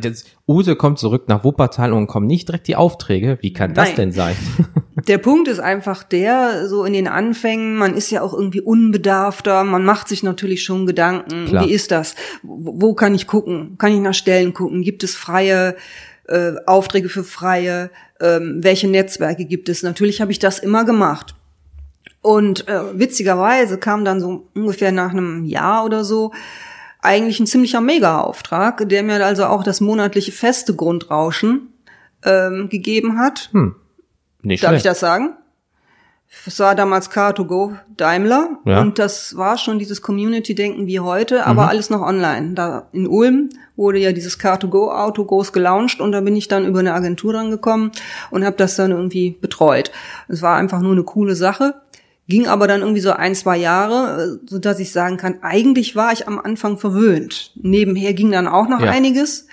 Jetzt, 0.02 0.30
Use 0.46 0.76
kommt 0.76 0.98
zurück 0.98 1.24
nach 1.28 1.44
Wuppertal 1.44 1.92
und 1.92 2.06
kommen 2.06 2.26
nicht 2.26 2.48
direkt 2.48 2.68
die 2.68 2.76
Aufträge. 2.76 3.38
Wie 3.40 3.52
kann 3.52 3.74
das 3.74 3.88
Nein. 3.88 3.96
denn 3.96 4.12
sein? 4.12 4.36
Der 5.08 5.18
Punkt 5.18 5.48
ist 5.48 5.58
einfach 5.58 6.04
der, 6.04 6.68
so 6.68 6.84
in 6.84 6.92
den 6.92 7.08
Anfängen, 7.08 7.76
man 7.76 7.94
ist 7.96 8.10
ja 8.10 8.22
auch 8.22 8.34
irgendwie 8.34 8.60
unbedarfter, 8.60 9.64
man 9.64 9.84
macht 9.84 10.06
sich 10.06 10.22
natürlich 10.22 10.62
schon 10.62 10.86
Gedanken, 10.86 11.46
Klar. 11.46 11.64
wie 11.64 11.72
ist 11.72 11.90
das? 11.90 12.14
Wo, 12.42 12.74
wo 12.80 12.94
kann 12.94 13.14
ich 13.14 13.26
gucken? 13.26 13.76
Kann 13.78 13.92
ich 13.92 14.00
nach 14.00 14.14
Stellen 14.14 14.52
gucken? 14.52 14.82
Gibt 14.82 15.02
es 15.02 15.16
freie 15.16 15.76
äh, 16.28 16.52
Aufträge 16.66 17.08
für 17.08 17.24
Freie, 17.24 17.90
ähm, 18.20 18.58
welche 18.62 18.88
Netzwerke 18.88 19.44
gibt 19.44 19.68
es. 19.68 19.82
Natürlich 19.82 20.20
habe 20.20 20.32
ich 20.32 20.38
das 20.38 20.58
immer 20.58 20.84
gemacht. 20.84 21.34
Und 22.20 22.68
äh, 22.68 22.98
witzigerweise 22.98 23.78
kam 23.78 24.04
dann 24.04 24.20
so 24.20 24.48
ungefähr 24.54 24.92
nach 24.92 25.10
einem 25.10 25.44
Jahr 25.44 25.84
oder 25.84 26.04
so 26.04 26.32
eigentlich 27.00 27.40
ein 27.40 27.46
ziemlicher 27.46 27.80
Mega-Auftrag, 27.80 28.88
der 28.88 29.02
mir 29.02 29.24
also 29.26 29.46
auch 29.46 29.64
das 29.64 29.80
monatliche 29.80 30.30
feste 30.30 30.76
Grundrauschen 30.76 31.72
ähm, 32.24 32.68
gegeben 32.68 33.18
hat. 33.18 33.50
Hm. 33.52 33.74
Nicht 34.42 34.62
Darf 34.62 34.70
schlecht. 34.70 34.84
ich 34.84 34.90
das 34.90 35.00
sagen? 35.00 35.34
Es 36.46 36.58
war 36.58 36.74
damals 36.74 37.10
Car2Go 37.10 37.76
Daimler 37.96 38.58
ja. 38.64 38.80
und 38.80 38.98
das 38.98 39.36
war 39.36 39.58
schon 39.58 39.78
dieses 39.78 40.02
Community-Denken 40.02 40.86
wie 40.86 40.98
heute, 40.98 41.46
aber 41.46 41.62
mhm. 41.62 41.68
alles 41.68 41.90
noch 41.90 42.00
online. 42.00 42.54
Da 42.54 42.88
in 42.92 43.06
Ulm 43.06 43.50
wurde 43.76 43.98
ja 43.98 44.12
dieses 44.12 44.40
Car2Go 44.40 44.90
Auto 44.90 45.24
groß 45.24 45.52
gelauncht 45.52 46.00
und 46.00 46.12
da 46.12 46.20
bin 46.20 46.34
ich 46.34 46.48
dann 46.48 46.66
über 46.66 46.80
eine 46.80 46.94
Agentur 46.94 47.34
dran 47.34 47.50
gekommen 47.50 47.92
und 48.30 48.44
habe 48.44 48.56
das 48.56 48.76
dann 48.76 48.90
irgendwie 48.90 49.36
betreut. 49.40 49.92
Es 50.28 50.42
war 50.42 50.56
einfach 50.56 50.80
nur 50.80 50.92
eine 50.92 51.04
coole 51.04 51.36
Sache. 51.36 51.74
Ging 52.28 52.46
aber 52.46 52.66
dann 52.66 52.80
irgendwie 52.80 53.00
so 53.00 53.12
ein, 53.12 53.34
zwei 53.34 53.56
Jahre, 53.56 54.40
so 54.46 54.58
dass 54.58 54.78
ich 54.78 54.92
sagen 54.92 55.16
kann, 55.16 55.38
eigentlich 55.42 55.96
war 55.96 56.12
ich 56.12 56.28
am 56.28 56.38
Anfang 56.38 56.78
verwöhnt. 56.78 57.52
Nebenher 57.56 58.14
ging 58.14 58.30
dann 58.32 58.48
auch 58.48 58.68
noch 58.68 58.80
ja. 58.80 58.90
einiges. 58.90 59.46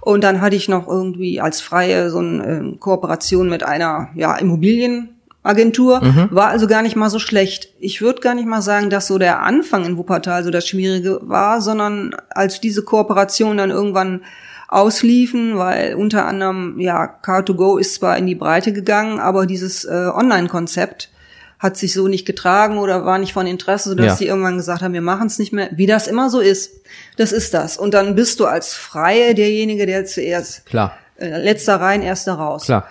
Und 0.00 0.24
dann 0.24 0.40
hatte 0.40 0.56
ich 0.56 0.68
noch 0.68 0.88
irgendwie 0.88 1.40
als 1.40 1.60
Freie 1.60 2.10
so 2.10 2.18
eine 2.18 2.72
äh, 2.72 2.76
Kooperation 2.78 3.48
mit 3.48 3.62
einer 3.62 4.08
ja, 4.14 4.36
Immobilien 4.36 5.10
Agentur, 5.42 6.02
mhm. 6.02 6.28
war 6.30 6.48
also 6.48 6.66
gar 6.66 6.82
nicht 6.82 6.94
mal 6.94 7.10
so 7.10 7.18
schlecht. 7.18 7.70
Ich 7.80 8.00
würde 8.00 8.20
gar 8.20 8.34
nicht 8.34 8.46
mal 8.46 8.62
sagen, 8.62 8.90
dass 8.90 9.08
so 9.08 9.18
der 9.18 9.42
Anfang 9.42 9.84
in 9.84 9.96
Wuppertal 9.96 10.44
so 10.44 10.50
das 10.50 10.68
Schwierige 10.68 11.18
war, 11.22 11.60
sondern 11.60 12.14
als 12.30 12.60
diese 12.60 12.82
Kooperation 12.82 13.56
dann 13.56 13.70
irgendwann 13.70 14.22
ausliefen, 14.68 15.58
weil 15.58 15.94
unter 15.94 16.26
anderem, 16.26 16.78
ja, 16.78 17.18
Car2Go 17.22 17.78
ist 17.78 17.96
zwar 17.96 18.16
in 18.16 18.26
die 18.26 18.34
Breite 18.34 18.72
gegangen, 18.72 19.18
aber 19.18 19.46
dieses 19.46 19.84
äh, 19.84 20.10
Online-Konzept 20.14 21.10
hat 21.58 21.76
sich 21.76 21.92
so 21.92 22.08
nicht 22.08 22.24
getragen 22.24 22.78
oder 22.78 23.04
war 23.04 23.18
nicht 23.18 23.32
von 23.32 23.46
Interesse, 23.46 23.90
sodass 23.90 24.06
ja. 24.06 24.16
sie 24.16 24.26
irgendwann 24.26 24.56
gesagt 24.56 24.82
haben, 24.82 24.94
wir 24.94 25.02
machen 25.02 25.26
es 25.26 25.38
nicht 25.38 25.52
mehr. 25.52 25.68
Wie 25.72 25.86
das 25.86 26.08
immer 26.08 26.30
so 26.30 26.40
ist, 26.40 26.72
das 27.18 27.32
ist 27.32 27.54
das. 27.54 27.76
Und 27.76 27.94
dann 27.94 28.14
bist 28.14 28.40
du 28.40 28.46
als 28.46 28.74
Freie 28.74 29.34
derjenige, 29.34 29.86
der 29.86 30.04
zuerst 30.04 30.66
Klar. 30.66 30.96
Äh, 31.18 31.42
letzter 31.42 31.80
rein, 31.80 32.02
erster 32.02 32.34
raus. 32.34 32.64
Klar. 32.64 32.88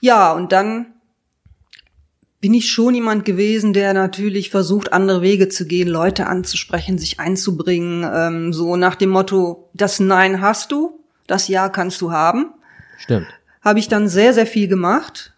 Ja, 0.00 0.32
und 0.32 0.52
dann 0.52 0.86
bin 2.40 2.54
ich 2.54 2.70
schon 2.70 2.94
jemand 2.94 3.24
gewesen, 3.24 3.72
der 3.72 3.94
natürlich 3.94 4.50
versucht, 4.50 4.92
andere 4.92 5.22
Wege 5.22 5.48
zu 5.48 5.66
gehen, 5.66 5.88
Leute 5.88 6.26
anzusprechen, 6.26 6.98
sich 6.98 7.18
einzubringen, 7.18 8.08
ähm, 8.12 8.52
so 8.52 8.76
nach 8.76 8.94
dem 8.94 9.10
Motto, 9.10 9.70
das 9.74 9.98
Nein 9.98 10.40
hast 10.40 10.70
du, 10.70 11.00
das 11.26 11.48
Ja 11.48 11.68
kannst 11.68 12.00
du 12.00 12.12
haben. 12.12 12.52
Stimmt. 12.98 13.26
Habe 13.62 13.80
ich 13.80 13.88
dann 13.88 14.08
sehr, 14.08 14.34
sehr 14.34 14.46
viel 14.46 14.68
gemacht 14.68 15.32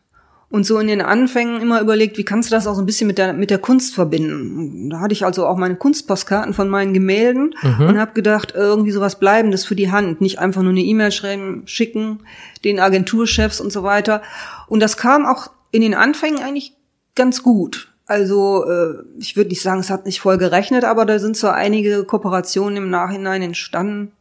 und 0.51 0.67
so 0.67 0.79
in 0.79 0.89
den 0.89 1.01
Anfängen 1.01 1.63
immer 1.63 1.81
überlegt, 1.81 2.19
wie 2.19 2.25
kannst 2.25 2.51
du 2.51 2.55
das 2.55 2.67
auch 2.67 2.75
so 2.75 2.83
ein 2.83 2.87
bisschen 2.87 3.07
mit 3.07 3.17
der, 3.17 3.33
mit 3.33 3.51
der 3.51 3.59
Kunst 3.59 3.95
verbinden. 3.95 4.91
Da 4.91 5.01
hatte 5.01 5.15
ich 5.15 5.25
also 5.25 5.47
auch 5.47 5.57
meine 5.57 5.77
Kunstpostkarten 5.77 6.53
von 6.53 6.69
meinen 6.69 6.93
Gemälden 6.93 7.55
mhm. 7.63 7.87
und 7.87 7.99
habe 7.99 8.13
gedacht, 8.13 8.53
irgendwie 8.55 8.91
sowas 8.91 9.19
Bleibendes 9.19 9.65
für 9.65 9.77
die 9.77 9.91
Hand, 9.91 10.21
nicht 10.21 10.39
einfach 10.39 10.61
nur 10.61 10.73
eine 10.73 10.83
E-Mail 10.83 11.13
schreiben, 11.13 11.63
schicken, 11.65 12.21
den 12.63 12.79
Agenturchefs 12.79 13.61
und 13.61 13.73
so 13.73 13.85
weiter. 13.85 14.23
Und 14.67 14.81
das 14.81 14.99
kam 14.99 15.25
auch 15.25 15.51
in 15.71 15.81
den 15.81 15.95
Anfängen 15.95 16.43
eigentlich 16.43 16.75
ganz 17.21 17.43
gut. 17.43 17.89
Also 18.07 18.65
äh, 18.67 18.95
ich 19.19 19.37
würde 19.37 19.51
nicht 19.51 19.61
sagen, 19.61 19.81
es 19.81 19.91
hat 19.91 20.07
nicht 20.07 20.21
voll 20.21 20.39
gerechnet, 20.39 20.85
aber 20.85 21.05
da 21.05 21.19
sind 21.19 21.37
so 21.37 21.49
einige 21.49 22.03
Kooperationen 22.05 22.79
im 22.79 22.91
Nachhinein 22.91 23.43
entstanden. 23.43 24.13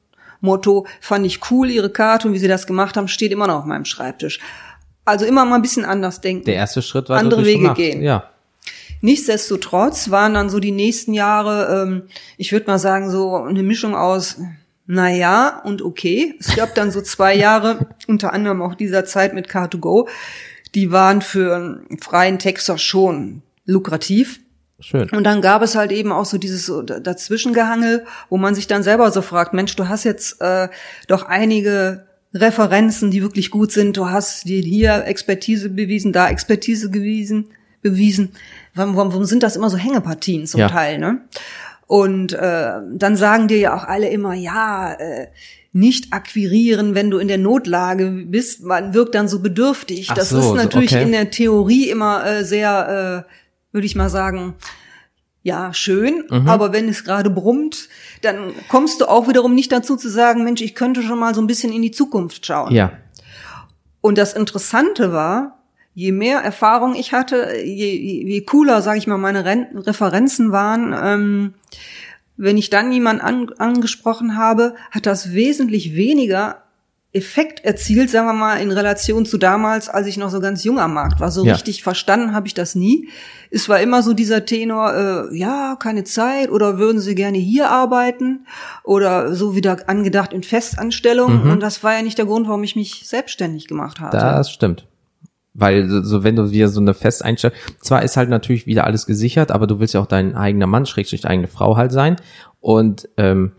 Motto 0.41 0.85
fand 0.99 1.25
ich 1.25 1.39
cool, 1.49 1.69
ihre 1.69 1.89
Karte 1.89 2.27
und 2.27 2.33
wie 2.33 2.39
sie 2.39 2.49
das 2.49 2.67
gemacht 2.67 2.97
haben, 2.97 3.07
steht 3.07 3.31
immer 3.31 3.47
noch 3.47 3.59
auf 3.59 3.65
meinem 3.65 3.85
Schreibtisch. 3.85 4.39
Also 5.05 5.25
immer 5.25 5.45
mal 5.45 5.55
ein 5.55 5.61
bisschen 5.61 5.85
anders 5.85 6.19
denken. 6.19 6.43
Der 6.45 6.55
erste 6.55 6.81
Schritt 6.81 7.07
war 7.07 7.17
andere 7.17 7.45
Wege 7.45 7.61
gemacht. 7.61 7.77
gehen. 7.77 8.01
Ja. 8.01 8.29
Nichtsdestotrotz 9.01 10.11
waren 10.11 10.33
dann 10.33 10.49
so 10.49 10.59
die 10.59 10.73
nächsten 10.73 11.13
Jahre, 11.13 11.83
ähm, 11.83 12.03
ich 12.37 12.51
würde 12.51 12.67
mal 12.67 12.79
sagen, 12.79 13.09
so 13.09 13.37
eine 13.37 13.63
Mischung 13.63 13.95
aus 13.95 14.37
naja 14.91 15.61
und 15.63 15.83
okay. 15.83 16.35
Es 16.39 16.55
gab 16.55 16.75
dann 16.75 16.91
so 16.91 17.01
zwei 17.01 17.35
Jahre, 17.35 17.87
unter 18.07 18.33
anderem 18.33 18.61
auch 18.61 18.75
dieser 18.75 19.05
Zeit 19.05 19.33
mit 19.33 19.47
Car2Go, 19.47 20.09
die 20.75 20.91
waren 20.91 21.21
für 21.21 21.55
einen 21.55 21.99
freien 21.99 22.39
Texter 22.39 22.77
schon 22.77 23.41
lukrativ. 23.65 24.39
Schön. 24.79 25.09
Und 25.09 25.25
dann 25.25 25.41
gab 25.41 25.61
es 25.61 25.75
halt 25.75 25.91
eben 25.91 26.11
auch 26.11 26.25
so 26.25 26.37
dieses 26.37 26.71
Dazwischengehangel, 27.01 28.05
wo 28.29 28.37
man 28.37 28.55
sich 28.55 28.67
dann 28.67 28.81
selber 28.81 29.11
so 29.11 29.21
fragt, 29.21 29.53
Mensch, 29.53 29.75
du 29.75 29.89
hast 29.89 30.05
jetzt 30.05 30.41
äh, 30.41 30.69
doch 31.07 31.23
einige 31.23 32.05
Referenzen, 32.33 33.11
die 33.11 33.21
wirklich 33.21 33.51
gut 33.51 33.71
sind. 33.71 33.97
Du 33.97 34.09
hast 34.09 34.47
dir 34.47 34.61
hier 34.61 35.05
Expertise 35.05 35.69
bewiesen, 35.69 36.13
da 36.13 36.29
Expertise 36.29 36.89
bewiesen, 36.89 37.47
bewiesen. 37.81 38.31
Warum, 38.73 38.95
warum 38.95 39.25
sind 39.25 39.43
das 39.43 39.55
immer 39.55 39.69
so 39.69 39.77
Hängepartien 39.77 40.47
zum 40.47 40.61
ja. 40.61 40.69
Teil, 40.69 40.97
ne? 40.99 41.21
Und 41.89 42.33
äh, 42.33 42.73
dann 42.93 43.15
sagen 43.15 43.47
dir 43.47 43.57
ja 43.57 43.75
auch 43.75 43.83
alle 43.83 44.09
immer, 44.09 44.35
ja, 44.35 44.93
äh, 44.93 45.29
nicht 45.71 46.13
akquirieren, 46.13 46.93
wenn 46.93 47.09
du 47.09 47.17
in 47.17 47.27
der 47.27 47.39
Notlage 47.39 48.25
bist. 48.27 48.63
Man 48.63 48.93
wirkt 48.93 49.15
dann 49.15 49.27
so 49.27 49.39
bedürftig. 49.39 50.09
Ach 50.11 50.13
das 50.13 50.29
so, 50.29 50.37
ist 50.37 50.53
natürlich 50.53 50.93
okay. 50.93 51.01
in 51.01 51.11
der 51.11 51.31
Theorie 51.31 51.89
immer 51.89 52.23
äh, 52.23 52.43
sehr, 52.45 53.25
äh, 53.27 53.73
würde 53.73 53.87
ich 53.87 53.95
mal 53.95 54.11
sagen, 54.11 54.53
ja, 55.41 55.73
schön, 55.73 56.25
mhm. 56.29 56.47
aber 56.47 56.73
wenn 56.73 56.89
es 56.89 57.03
gerade 57.03 57.31
brummt, 57.31 57.89
dann 58.21 58.53
kommst 58.67 59.01
du 59.01 59.09
auch 59.09 59.27
wiederum 59.27 59.55
nicht 59.55 59.71
dazu 59.71 59.95
zu 59.95 60.09
sagen, 60.09 60.43
Mensch, 60.43 60.61
ich 60.61 60.75
könnte 60.75 61.01
schon 61.01 61.17
mal 61.17 61.33
so 61.33 61.41
ein 61.41 61.47
bisschen 61.47 61.73
in 61.73 61.81
die 61.81 61.89
Zukunft 61.89 62.45
schauen. 62.45 62.71
Ja. 62.71 62.91
Und 63.99 64.19
das 64.19 64.33
Interessante 64.33 65.11
war, 65.11 65.58
je 65.93 66.11
mehr 66.11 66.39
Erfahrung 66.39 66.95
ich 66.95 67.13
hatte, 67.13 67.55
je, 67.63 68.23
je 68.25 68.41
cooler, 68.41 68.81
sage 68.81 68.97
ich 68.97 69.07
mal, 69.07 69.17
meine 69.17 69.45
Ren 69.45 69.67
Referenzen 69.75 70.51
waren, 70.51 70.95
ähm, 71.01 71.53
wenn 72.37 72.57
ich 72.57 72.69
dann 72.69 72.91
jemanden 72.91 73.21
an, 73.21 73.49
angesprochen 73.57 74.37
habe, 74.37 74.75
hat 74.91 75.05
das 75.05 75.33
wesentlich 75.33 75.95
weniger 75.95 76.63
Effekt 77.11 77.65
erzielt, 77.65 78.11
sagen 78.11 78.27
wir 78.27 78.33
mal, 78.33 78.57
in 78.57 78.71
Relation 78.71 79.25
zu 79.25 79.39
damals, 79.39 79.89
als 79.89 80.05
ich 80.05 80.17
noch 80.17 80.29
so 80.29 80.39
ganz 80.39 80.63
jung 80.63 80.79
am 80.79 80.93
Markt 80.93 81.19
war. 81.19 81.31
So 81.31 81.43
ja. 81.43 81.53
richtig 81.53 81.81
verstanden 81.81 82.35
habe 82.35 82.45
ich 82.45 82.53
das 82.53 82.75
nie. 82.75 83.09
Es 83.49 83.67
war 83.67 83.81
immer 83.81 84.03
so 84.03 84.13
dieser 84.13 84.45
Tenor, 84.45 84.93
äh, 85.31 85.35
ja, 85.35 85.75
keine 85.79 86.03
Zeit 86.03 86.51
oder 86.51 86.77
würden 86.77 87.01
Sie 87.01 87.15
gerne 87.15 87.39
hier 87.39 87.71
arbeiten 87.71 88.45
oder 88.83 89.33
so 89.33 89.55
wieder 89.55 89.89
angedacht 89.89 90.33
in 90.33 90.43
Festanstellung. 90.43 91.45
Mhm. 91.45 91.51
Und 91.51 91.59
das 91.61 91.83
war 91.83 91.93
ja 91.93 92.03
nicht 92.03 92.19
der 92.19 92.25
Grund, 92.25 92.47
warum 92.47 92.63
ich 92.63 92.75
mich 92.75 93.01
selbstständig 93.05 93.67
gemacht 93.67 93.99
habe. 93.99 94.15
Das 94.15 94.51
stimmt. 94.51 94.85
Weil 95.53 95.89
so 96.03 96.23
wenn 96.23 96.35
du 96.35 96.51
wieder 96.51 96.69
so 96.69 96.79
eine 96.79 96.93
Festeinstellung, 96.93 97.57
zwar 97.81 98.03
ist 98.03 98.17
halt 98.17 98.29
natürlich 98.29 98.65
wieder 98.65 98.85
alles 98.85 99.05
gesichert, 99.05 99.51
aber 99.51 99.67
du 99.67 99.79
willst 99.79 99.93
ja 99.93 100.01
auch 100.01 100.05
dein 100.05 100.35
eigener 100.35 100.67
Mann, 100.67 100.85
schrägstrich 100.85 101.25
eigene 101.25 101.47
Frau 101.47 101.75
halt 101.75 101.91
sein. 101.91 102.17
Und 102.59 103.09
ähm, 103.17 103.53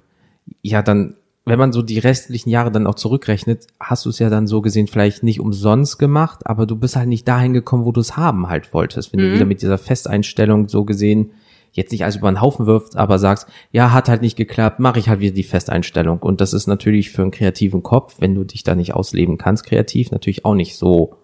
ja, 0.63 0.83
dann, 0.83 1.17
wenn 1.45 1.59
man 1.59 1.73
so 1.73 1.83
die 1.83 1.99
restlichen 1.99 2.51
Jahre 2.51 2.71
dann 2.71 2.87
auch 2.87 2.95
zurückrechnet, 2.95 3.67
hast 3.81 4.05
du 4.05 4.11
es 4.11 4.19
ja 4.19 4.31
dann 4.31 4.47
so 4.47 4.61
gesehen 4.61 4.87
vielleicht 4.87 5.23
nicht 5.23 5.41
umsonst 5.41 5.99
gemacht, 5.99 6.47
aber 6.47 6.67
du 6.67 6.77
bist 6.77 6.97
halt 6.97 7.09
nicht 7.09 7.27
dahin 7.27 7.53
gekommen, 7.53 7.85
wo 7.85 7.93
du 7.93 8.01
es 8.01 8.17
haben 8.17 8.49
halt 8.49 8.73
wolltest. 8.73 9.13
Wenn 9.13 9.21
mhm. 9.21 9.25
du 9.25 9.35
wieder 9.35 9.47
mit 9.47 9.63
dieser 9.63 9.79
Festeinstellung 9.79 10.69
so 10.69 10.85
gesehen 10.85 11.33
jetzt 11.73 11.93
nicht 11.93 12.03
alles 12.03 12.17
über 12.17 12.31
den 12.31 12.41
Haufen 12.41 12.67
wirft, 12.67 12.97
aber 12.97 13.19
sagst, 13.19 13.49
ja, 13.71 13.93
hat 13.93 14.09
halt 14.09 14.23
nicht 14.23 14.37
geklappt, 14.37 14.81
mache 14.81 14.99
ich 14.99 15.09
halt 15.09 15.21
wieder 15.21 15.35
die 15.35 15.45
Festeinstellung. 15.45 16.19
Und 16.19 16.41
das 16.41 16.53
ist 16.53 16.67
natürlich 16.67 17.11
für 17.11 17.23
einen 17.23 17.31
kreativen 17.31 17.83
Kopf, 17.83 18.17
wenn 18.19 18.35
du 18.35 18.45
dich 18.45 18.65
da 18.65 18.75
nicht 18.75 18.95
ausleben 18.95 19.39
kannst, 19.39 19.65
kreativ, 19.65 20.11
natürlich 20.11 20.45
auch 20.45 20.55
nicht 20.55 20.77
so 20.77 21.17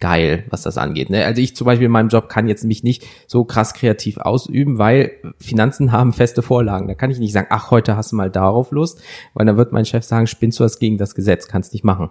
geil, 0.00 0.44
was 0.50 0.62
das 0.62 0.78
angeht. 0.78 1.10
Ne? 1.10 1.24
Also 1.24 1.42
ich 1.42 1.56
zum 1.56 1.64
Beispiel 1.64 1.86
in 1.86 1.92
meinem 1.92 2.08
Job 2.08 2.28
kann 2.28 2.46
jetzt 2.46 2.64
mich 2.64 2.84
nicht 2.84 3.04
so 3.26 3.44
krass 3.44 3.74
kreativ 3.74 4.18
ausüben, 4.18 4.78
weil 4.78 5.12
Finanzen 5.38 5.92
haben 5.92 6.12
feste 6.12 6.42
Vorlagen. 6.42 6.88
Da 6.88 6.94
kann 6.94 7.10
ich 7.10 7.18
nicht 7.18 7.32
sagen, 7.32 7.48
ach, 7.50 7.70
heute 7.70 7.96
hast 7.96 8.12
du 8.12 8.16
mal 8.16 8.30
darauf 8.30 8.70
Lust, 8.70 9.00
weil 9.34 9.46
dann 9.46 9.56
wird 9.56 9.72
mein 9.72 9.84
Chef 9.84 10.04
sagen, 10.04 10.26
spinnst 10.26 10.60
du 10.60 10.64
was 10.64 10.78
gegen 10.78 10.98
das 10.98 11.14
Gesetz, 11.14 11.48
kannst 11.48 11.72
nicht 11.72 11.84
machen. 11.84 12.10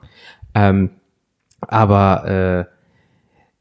Ähm, 0.53 0.91
aber 1.62 2.67
äh, 2.70 2.76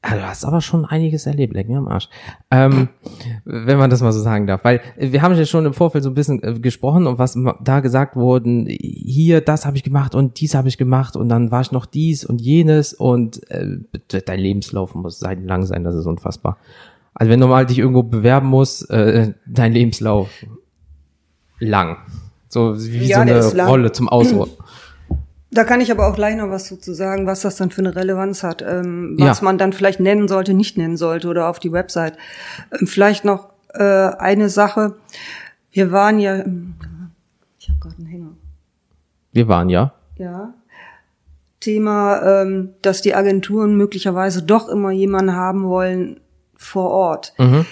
ja, 0.08 0.16
du 0.16 0.22
hast 0.22 0.44
aber 0.44 0.60
schon 0.60 0.84
einiges 0.84 1.26
erlebt, 1.26 1.54
leck 1.54 1.68
mir 1.68 1.78
am 1.78 1.88
Arsch. 1.88 2.08
Ähm, 2.50 2.88
wenn 3.44 3.78
man 3.78 3.90
das 3.90 4.02
mal 4.02 4.12
so 4.12 4.20
sagen 4.20 4.46
darf. 4.46 4.64
Weil 4.64 4.80
wir 4.98 5.22
haben 5.22 5.34
ja 5.34 5.44
schon 5.44 5.66
im 5.66 5.75
Vorfeld 5.75 6.04
so 6.04 6.10
ein 6.10 6.14
bisschen 6.14 6.42
äh, 6.42 6.58
gesprochen 6.58 7.06
und 7.06 7.18
was 7.18 7.38
da 7.62 7.80
gesagt 7.80 8.16
wurden, 8.16 8.66
hier, 8.68 9.40
das 9.40 9.66
habe 9.66 9.76
ich 9.76 9.82
gemacht 9.82 10.14
und 10.14 10.40
dies 10.40 10.54
habe 10.54 10.68
ich 10.68 10.78
gemacht 10.78 11.16
und 11.16 11.28
dann 11.28 11.50
war 11.50 11.60
ich 11.60 11.72
noch 11.72 11.86
dies 11.86 12.25
und 12.25 12.40
jenes 12.40 12.94
und 12.94 13.50
äh, 13.50 13.78
dein 14.25 14.38
Lebenslauf 14.38 14.94
muss 14.94 15.20
lang 15.20 15.64
sein, 15.64 15.84
das 15.84 15.94
ist 15.94 16.06
unfassbar. 16.06 16.58
Also 17.14 17.30
wenn 17.30 17.40
du 17.40 17.46
mal 17.46 17.66
dich 17.66 17.78
irgendwo 17.78 18.02
bewerben 18.02 18.48
musst, 18.48 18.90
äh, 18.90 19.32
dein 19.46 19.72
Lebenslauf 19.72 20.28
lang. 21.58 21.96
So 22.48 22.78
wie 22.78 23.06
ja, 23.06 23.16
so 23.16 23.22
eine 23.22 23.66
Rolle 23.66 23.92
zum 23.92 24.08
Ausruhen. 24.08 24.50
Da 25.50 25.65
kann 25.65 25.81
ich 25.81 25.91
aber 25.93 26.09
auch 26.09 26.15
gleich 26.17 26.37
noch 26.37 26.50
was 26.50 26.69
dazu 26.69 26.93
sagen, 26.93 27.26
was 27.26 27.43
das 27.43 27.57
dann 27.57 27.71
für 27.71 27.81
eine 27.81 27.95
Relevanz 27.95 28.43
hat, 28.43 28.62
ähm, 28.62 29.17
was 29.19 29.38
ja. 29.38 29.45
man 29.45 29.59
dann 29.59 29.73
vielleicht 29.73 30.00
nennen 30.00 30.29
sollte, 30.29 30.55
nicht 30.55 30.76
nennen 30.76 30.97
sollte 30.97 31.29
oder 31.29 31.49
auf 31.49 31.59
die 31.59 31.73
Website. 31.73 32.17
Ähm, 32.73 32.87
vielleicht 32.87 33.25
noch 33.25 33.50
äh, 33.73 33.83
eine 33.83 34.49
Sache. 34.49 34.97
Wir 35.71 35.93
waren 35.93 36.19
ja, 36.19 36.45
ich 37.59 37.69
habe 37.69 37.79
gerade 37.81 37.97
einen 37.99 38.07
Hänger. 38.07 38.33
Wir 39.33 39.49
waren 39.49 39.69
ja. 39.69 39.93
Ja. 40.17 40.55
Thema, 41.61 42.43
ähm, 42.43 42.71
dass 42.83 43.03
die 43.03 43.15
Agenturen 43.15 43.76
möglicherweise 43.76 44.43
doch 44.43 44.69
immer 44.69 44.91
jemanden 44.91 45.35
haben 45.35 45.65
wollen 45.65 46.21
vor 46.57 46.91
Ort. 46.91 47.35
Mhm 47.38 47.67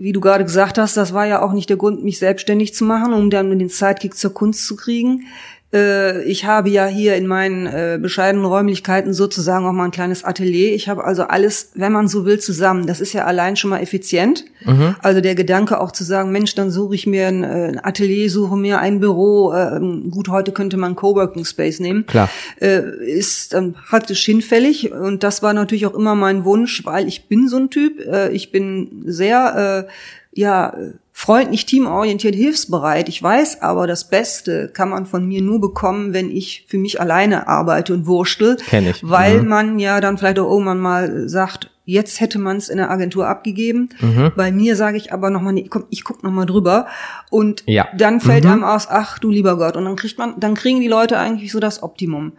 wie 0.00 0.12
du 0.12 0.20
gerade 0.20 0.44
gesagt 0.44 0.78
hast, 0.78 0.96
das 0.96 1.12
war 1.12 1.26
ja 1.26 1.42
auch 1.42 1.52
nicht 1.52 1.68
der 1.68 1.76
Grund, 1.76 2.02
mich 2.02 2.18
selbstständig 2.18 2.74
zu 2.74 2.86
machen, 2.86 3.12
um 3.12 3.28
dann 3.28 3.56
den 3.58 3.68
Sidekick 3.68 4.16
zur 4.16 4.32
Kunst 4.32 4.66
zu 4.66 4.74
kriegen. 4.74 5.26
Äh, 5.72 6.24
ich 6.24 6.44
habe 6.44 6.68
ja 6.68 6.86
hier 6.86 7.16
in 7.16 7.26
meinen 7.26 7.66
äh, 7.66 7.98
bescheidenen 8.00 8.44
Räumlichkeiten 8.44 9.12
sozusagen 9.12 9.66
auch 9.66 9.72
mal 9.72 9.84
ein 9.84 9.90
kleines 9.90 10.24
Atelier. 10.24 10.74
Ich 10.74 10.88
habe 10.88 11.04
also 11.04 11.24
alles, 11.24 11.70
wenn 11.74 11.92
man 11.92 12.08
so 12.08 12.24
will, 12.24 12.40
zusammen. 12.40 12.86
Das 12.86 13.00
ist 13.00 13.12
ja 13.12 13.24
allein 13.24 13.56
schon 13.56 13.70
mal 13.70 13.80
effizient. 13.80 14.44
Mhm. 14.64 14.96
Also 15.00 15.20
der 15.20 15.34
Gedanke 15.34 15.80
auch 15.80 15.92
zu 15.92 16.02
sagen, 16.02 16.32
Mensch, 16.32 16.54
dann 16.54 16.70
suche 16.70 16.94
ich 16.94 17.06
mir 17.06 17.28
ein, 17.28 17.44
äh, 17.44 17.68
ein 17.68 17.84
Atelier, 17.84 18.30
suche 18.30 18.56
mir 18.56 18.80
ein 18.80 19.00
Büro. 19.00 19.52
Äh, 19.52 19.80
gut, 20.10 20.28
heute 20.28 20.52
könnte 20.52 20.76
man 20.76 20.96
Coworking 20.96 21.44
Space 21.44 21.80
nehmen. 21.80 22.06
Klar. 22.06 22.28
Ist 22.58 23.54
ähm, 23.54 23.74
praktisch 23.74 24.24
hinfällig. 24.24 24.92
Und 24.92 25.22
das 25.22 25.42
war 25.42 25.52
natürlich 25.52 25.86
auch 25.86 25.94
immer 25.94 26.14
mein 26.14 26.44
Wunsch, 26.44 26.84
weil 26.84 27.06
ich 27.06 27.28
bin 27.28 27.48
so 27.48 27.56
ein 27.56 27.70
Typ. 27.70 28.00
Ich 28.32 28.50
bin 28.50 29.02
sehr, 29.06 29.86
ja, 30.32 30.76
freundlich, 31.20 31.66
teamorientiert, 31.66 32.34
hilfsbereit. 32.34 33.10
Ich 33.10 33.22
weiß 33.22 33.60
aber, 33.60 33.86
das 33.86 34.08
Beste 34.08 34.70
kann 34.72 34.88
man 34.88 35.04
von 35.04 35.28
mir 35.28 35.42
nur 35.42 35.60
bekommen, 35.60 36.14
wenn 36.14 36.30
ich 36.30 36.64
für 36.66 36.78
mich 36.78 36.98
alleine 36.98 37.46
arbeite 37.46 37.92
und 37.92 38.06
wurschtel. 38.06 38.56
Kenn 38.56 38.86
ich. 38.86 39.06
Weil 39.06 39.42
mhm. 39.42 39.48
man 39.48 39.78
ja 39.78 40.00
dann 40.00 40.16
vielleicht 40.16 40.38
auch 40.38 40.50
irgendwann 40.50 40.80
mal 40.80 41.28
sagt, 41.28 41.68
jetzt 41.84 42.20
hätte 42.20 42.38
man 42.38 42.56
es 42.56 42.70
in 42.70 42.78
der 42.78 42.90
Agentur 42.90 43.28
abgegeben. 43.28 43.90
Mhm. 44.00 44.32
Bei 44.34 44.50
mir 44.50 44.76
sage 44.76 44.96
ich 44.96 45.12
aber 45.12 45.28
nochmal, 45.28 45.52
nee, 45.52 45.66
komm, 45.68 45.84
ich 45.90 46.04
guck 46.04 46.22
nochmal 46.22 46.46
drüber. 46.46 46.86
Und 47.28 47.64
ja. 47.66 47.86
dann 47.94 48.22
fällt 48.22 48.44
mhm. 48.44 48.52
einem 48.52 48.64
aus, 48.64 48.86
ach 48.88 49.18
du 49.18 49.28
lieber 49.28 49.58
Gott. 49.58 49.76
Und 49.76 49.84
dann 49.84 49.96
kriegt 49.96 50.16
man, 50.16 50.40
dann 50.40 50.54
kriegen 50.54 50.80
die 50.80 50.88
Leute 50.88 51.18
eigentlich 51.18 51.52
so 51.52 51.60
das 51.60 51.82
Optimum. 51.82 52.32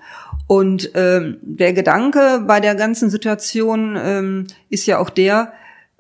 Und 0.47 0.89
ähm, 0.95 1.37
der 1.43 1.73
Gedanke 1.73 2.43
bei 2.47 2.59
der 2.59 2.73
ganzen 2.73 3.11
Situation 3.11 3.95
ähm, 4.03 4.47
ist 4.71 4.87
ja 4.87 4.97
auch 4.97 5.11
der, 5.11 5.53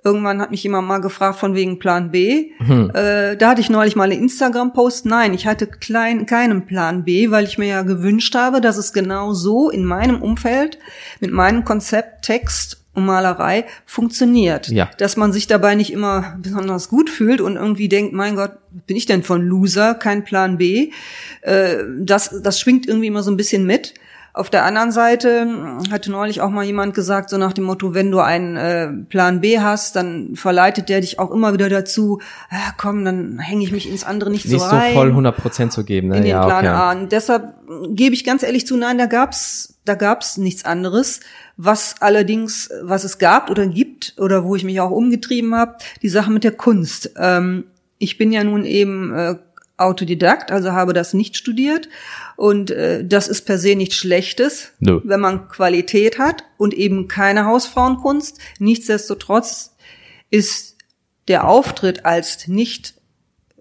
Irgendwann 0.03 0.41
hat 0.41 0.49
mich 0.49 0.63
jemand 0.63 0.87
mal 0.87 0.97
gefragt 0.97 1.37
von 1.39 1.53
wegen 1.53 1.77
Plan 1.77 2.09
B. 2.09 2.51
Hm. 2.57 2.91
Äh, 2.93 3.37
da 3.37 3.51
hatte 3.51 3.61
ich 3.61 3.69
neulich 3.69 3.95
mal 3.95 4.11
einen 4.11 4.23
Instagram-Post. 4.23 5.05
Nein, 5.05 5.33
ich 5.33 5.45
hatte 5.45 5.67
klein, 5.67 6.25
keinen 6.25 6.65
Plan 6.65 7.03
B, 7.03 7.29
weil 7.29 7.45
ich 7.45 7.59
mir 7.59 7.67
ja 7.67 7.81
gewünscht 7.83 8.33
habe, 8.33 8.61
dass 8.61 8.77
es 8.77 8.93
genau 8.93 9.33
so 9.33 9.69
in 9.69 9.85
meinem 9.85 10.21
Umfeld 10.21 10.79
mit 11.19 11.31
meinem 11.31 11.65
Konzept 11.65 12.23
Text 12.23 12.81
und 12.93 13.05
Malerei 13.05 13.65
funktioniert. 13.85 14.67
Ja. 14.69 14.89
Dass 14.97 15.17
man 15.17 15.31
sich 15.31 15.47
dabei 15.47 15.75
nicht 15.75 15.93
immer 15.93 16.37
besonders 16.41 16.89
gut 16.89 17.09
fühlt 17.09 17.39
und 17.39 17.55
irgendwie 17.55 17.87
denkt, 17.87 18.13
mein 18.13 18.35
Gott, 18.35 18.53
bin 18.87 18.97
ich 18.97 19.05
denn 19.05 19.23
von 19.23 19.41
Loser, 19.41 19.93
kein 19.93 20.23
Plan 20.23 20.57
B. 20.57 20.91
Äh, 21.41 21.77
das, 21.99 22.41
das 22.41 22.59
schwingt 22.59 22.87
irgendwie 22.87 23.07
immer 23.07 23.23
so 23.23 23.31
ein 23.31 23.37
bisschen 23.37 23.65
mit. 23.65 23.93
Auf 24.33 24.49
der 24.49 24.63
anderen 24.63 24.91
Seite 24.91 25.41
hm, 25.41 25.91
hatte 25.91 26.09
neulich 26.09 26.39
auch 26.39 26.49
mal 26.49 26.63
jemand 26.63 26.93
gesagt, 26.93 27.29
so 27.29 27.37
nach 27.37 27.51
dem 27.51 27.65
Motto, 27.65 27.93
wenn 27.93 28.11
du 28.11 28.19
einen 28.19 28.55
äh, 28.55 28.87
Plan 29.09 29.41
B 29.41 29.59
hast, 29.59 29.95
dann 29.97 30.35
verleitet 30.35 30.87
der 30.87 31.01
dich 31.01 31.19
auch 31.19 31.31
immer 31.31 31.53
wieder 31.53 31.67
dazu, 31.67 32.21
ah, 32.49 32.71
komm, 32.77 33.03
dann 33.03 33.39
hänge 33.39 33.63
ich 33.63 33.71
mich 33.71 33.89
ins 33.89 34.05
andere 34.05 34.29
nicht, 34.29 34.45
nicht 34.45 34.59
so 34.59 34.65
rein. 34.65 34.79
Nicht 34.79 34.93
so 34.93 34.99
voll 34.99 35.09
100 35.09 35.35
Prozent 35.37 35.73
zu 35.73 35.83
geben, 35.83 36.07
ne? 36.07 36.17
In 36.17 36.23
den 36.23 36.31
ja, 36.31 36.45
Plan 36.45 36.59
okay. 36.59 36.67
A. 36.67 36.91
Und 36.91 37.11
deshalb 37.11 37.53
gebe 37.89 38.15
ich 38.15 38.23
ganz 38.23 38.43
ehrlich 38.43 38.65
zu, 38.65 38.77
nein, 38.77 38.97
da 38.97 39.05
gab's, 39.05 39.79
da 39.83 39.95
gab's 39.95 40.37
nichts 40.37 40.63
anderes. 40.63 41.19
Was 41.57 41.95
allerdings, 41.99 42.69
was 42.81 43.03
es 43.03 43.17
gab 43.17 43.49
oder 43.49 43.67
gibt 43.67 44.15
oder 44.17 44.45
wo 44.45 44.55
ich 44.55 44.63
mich 44.63 44.79
auch 44.79 44.91
umgetrieben 44.91 45.53
habe, 45.55 45.75
die 46.01 46.09
Sache 46.09 46.31
mit 46.31 46.43
der 46.43 46.53
Kunst. 46.53 47.11
Ähm, 47.17 47.65
ich 47.97 48.17
bin 48.17 48.31
ja 48.31 48.43
nun 48.43 48.65
eben 48.65 49.13
äh, 49.13 49.35
Autodidakt, 49.81 50.51
also 50.51 50.71
habe 50.71 50.93
das 50.93 51.13
nicht 51.13 51.37
studiert. 51.37 51.89
Und 52.35 52.71
äh, 52.71 53.05
das 53.05 53.27
ist 53.27 53.43
per 53.43 53.57
se 53.57 53.75
nichts 53.75 53.95
Schlechtes, 53.95 54.71
no. 54.79 55.01
wenn 55.03 55.19
man 55.19 55.47
Qualität 55.49 56.17
hat 56.17 56.43
und 56.57 56.73
eben 56.73 57.07
keine 57.07 57.45
Hausfrauenkunst. 57.45 58.39
Nichtsdestotrotz 58.59 59.75
ist 60.29 60.77
der 61.27 61.47
Auftritt 61.47 62.05
als 62.05 62.47
nicht 62.47 62.95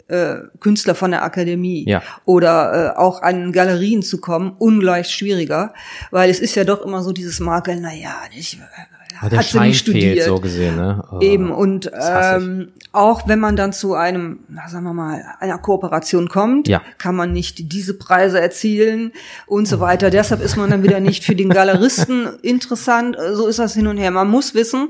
äh, 0.08 0.36
Künstler 0.58 0.94
von 0.94 1.12
der 1.12 1.22
Akademie 1.22 1.84
ja. 1.88 2.02
oder 2.24 2.94
äh, 2.94 2.98
auch 2.98 3.22
an 3.22 3.52
Galerien 3.52 4.02
zu 4.02 4.20
kommen 4.20 4.56
ungleich 4.58 5.08
schwieriger, 5.10 5.72
weil 6.10 6.30
es 6.30 6.40
ist 6.40 6.54
ja 6.56 6.64
doch 6.64 6.84
immer 6.84 7.02
so 7.02 7.12
dieses 7.12 7.38
Makel, 7.38 7.78
na 7.80 7.94
ja, 7.94 8.16
ich 8.36 8.58
der 8.58 8.99
hat 9.20 9.32
Schein 9.44 9.62
sie 9.62 9.68
nicht 9.68 9.78
studiert. 9.78 10.14
Fehlt, 10.14 10.26
so 10.26 10.40
gesehen, 10.40 10.76
ne? 10.76 11.04
Oh, 11.12 11.20
Eben 11.20 11.50
und 11.50 11.90
ähm, 11.94 12.68
auch 12.92 13.28
wenn 13.28 13.38
man 13.38 13.54
dann 13.54 13.72
zu 13.72 13.94
einem, 13.94 14.40
na, 14.48 14.68
sagen 14.68 14.84
wir 14.84 14.94
mal, 14.94 15.22
einer 15.38 15.58
Kooperation 15.58 16.28
kommt, 16.28 16.68
ja. 16.68 16.82
kann 16.98 17.14
man 17.14 17.32
nicht 17.32 17.72
diese 17.72 17.94
Preise 17.94 18.40
erzielen 18.40 19.12
und 19.46 19.68
so 19.68 19.78
weiter. 19.78 20.10
Deshalb 20.10 20.40
ist 20.40 20.56
man 20.56 20.70
dann 20.70 20.82
wieder 20.82 21.00
nicht 21.00 21.24
für 21.24 21.36
den 21.36 21.50
Galeristen 21.50 22.28
interessant. 22.42 23.16
So 23.32 23.46
ist 23.46 23.58
das 23.58 23.74
hin 23.74 23.86
und 23.86 23.98
her. 23.98 24.10
Man 24.10 24.28
muss 24.28 24.54
wissen, 24.54 24.88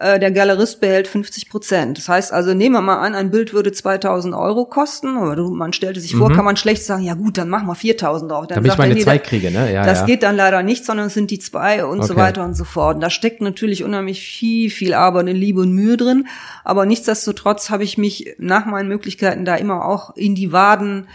äh, 0.00 0.20
der 0.20 0.30
Galerist 0.30 0.80
behält 0.80 1.08
50 1.08 1.50
Prozent. 1.50 1.98
Das 1.98 2.08
heißt 2.08 2.32
also, 2.32 2.54
nehmen 2.54 2.74
wir 2.76 2.80
mal 2.80 2.98
an, 2.98 3.16
ein 3.16 3.32
Bild 3.32 3.52
würde 3.52 3.72
2000 3.72 4.32
Euro 4.32 4.64
kosten, 4.64 5.16
oder 5.16 5.42
man 5.50 5.72
stellte 5.72 6.00
sich 6.00 6.14
vor, 6.14 6.30
mhm. 6.30 6.34
kann 6.34 6.44
man 6.44 6.56
schlecht 6.56 6.84
sagen, 6.84 7.02
ja 7.02 7.14
gut, 7.14 7.36
dann 7.36 7.48
machen 7.48 7.66
wir 7.66 7.74
4000 7.74 8.30
drauf. 8.30 8.46
Dann 8.46 8.56
Damit 8.56 8.72
ich 8.72 8.78
meine 8.78 8.94
nee, 8.94 9.02
zwei 9.02 9.18
kriege, 9.18 9.50
ne? 9.50 9.72
Ja, 9.72 9.84
das 9.84 10.00
ja. 10.00 10.06
geht 10.06 10.22
dann 10.22 10.36
leider 10.36 10.62
nicht, 10.62 10.84
sondern 10.84 11.06
es 11.06 11.14
sind 11.14 11.32
die 11.32 11.40
zwei 11.40 11.84
und 11.84 11.98
okay. 11.98 12.06
so 12.06 12.16
weiter 12.16 12.44
und 12.44 12.54
so 12.54 12.62
fort. 12.62 12.94
Und 12.96 13.00
da 13.00 13.10
steckt 13.10 13.40
natürlich 13.40 13.82
unheimlich 13.82 14.24
viel, 14.24 14.70
viel 14.70 14.94
Arbeit 14.94 15.28
und 15.28 15.34
Liebe 15.34 15.62
und 15.62 15.72
Mühe 15.72 15.96
drin. 15.96 16.28
Aber 16.62 16.86
nichtsdestotrotz 16.86 17.70
habe 17.70 17.82
ich 17.82 17.98
mich 17.98 18.36
nach 18.38 18.66
meinen 18.66 18.88
Möglichkeiten 18.88 19.44
da 19.44 19.56
immer 19.56 19.84
auch 19.84 20.14
in 20.14 20.36
die 20.36 20.52
Waden 20.52 21.08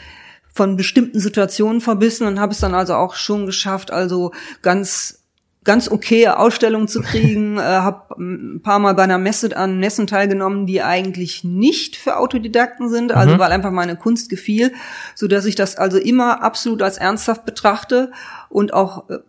von 0.53 0.75
bestimmten 0.75 1.19
Situationen 1.19 1.79
verbissen 1.79 2.27
und 2.27 2.39
habe 2.39 2.51
es 2.51 2.59
dann 2.59 2.75
also 2.75 2.95
auch 2.95 3.15
schon 3.15 3.45
geschafft, 3.45 3.91
also 3.91 4.31
ganz 4.61 5.22
ganz 5.63 5.89
okay 5.89 6.27
Ausstellungen 6.27 6.87
zu 6.87 7.01
kriegen, 7.01 7.57
äh, 7.57 7.61
habe 7.61 8.15
ein 8.17 8.61
paar 8.61 8.79
Mal 8.79 8.93
bei 8.95 9.03
einer 9.03 9.17
Messe 9.17 9.55
an 9.55 9.79
Messen 9.79 10.07
teilgenommen, 10.07 10.65
die 10.65 10.81
eigentlich 10.81 11.43
nicht 11.43 11.95
für 11.95 12.17
Autodidakten 12.17 12.89
sind, 12.89 13.11
also 13.11 13.35
mhm. 13.35 13.39
weil 13.39 13.51
einfach 13.51 13.71
meine 13.71 13.95
Kunst 13.95 14.29
gefiel, 14.29 14.73
so 15.15 15.27
dass 15.27 15.45
ich 15.45 15.55
das 15.55 15.75
also 15.75 15.97
immer 15.97 16.41
absolut 16.43 16.81
als 16.81 16.97
ernsthaft 16.97 17.45
betrachte 17.45 18.11
und 18.49 18.73
auch 18.73 19.09
äh, 19.09 19.19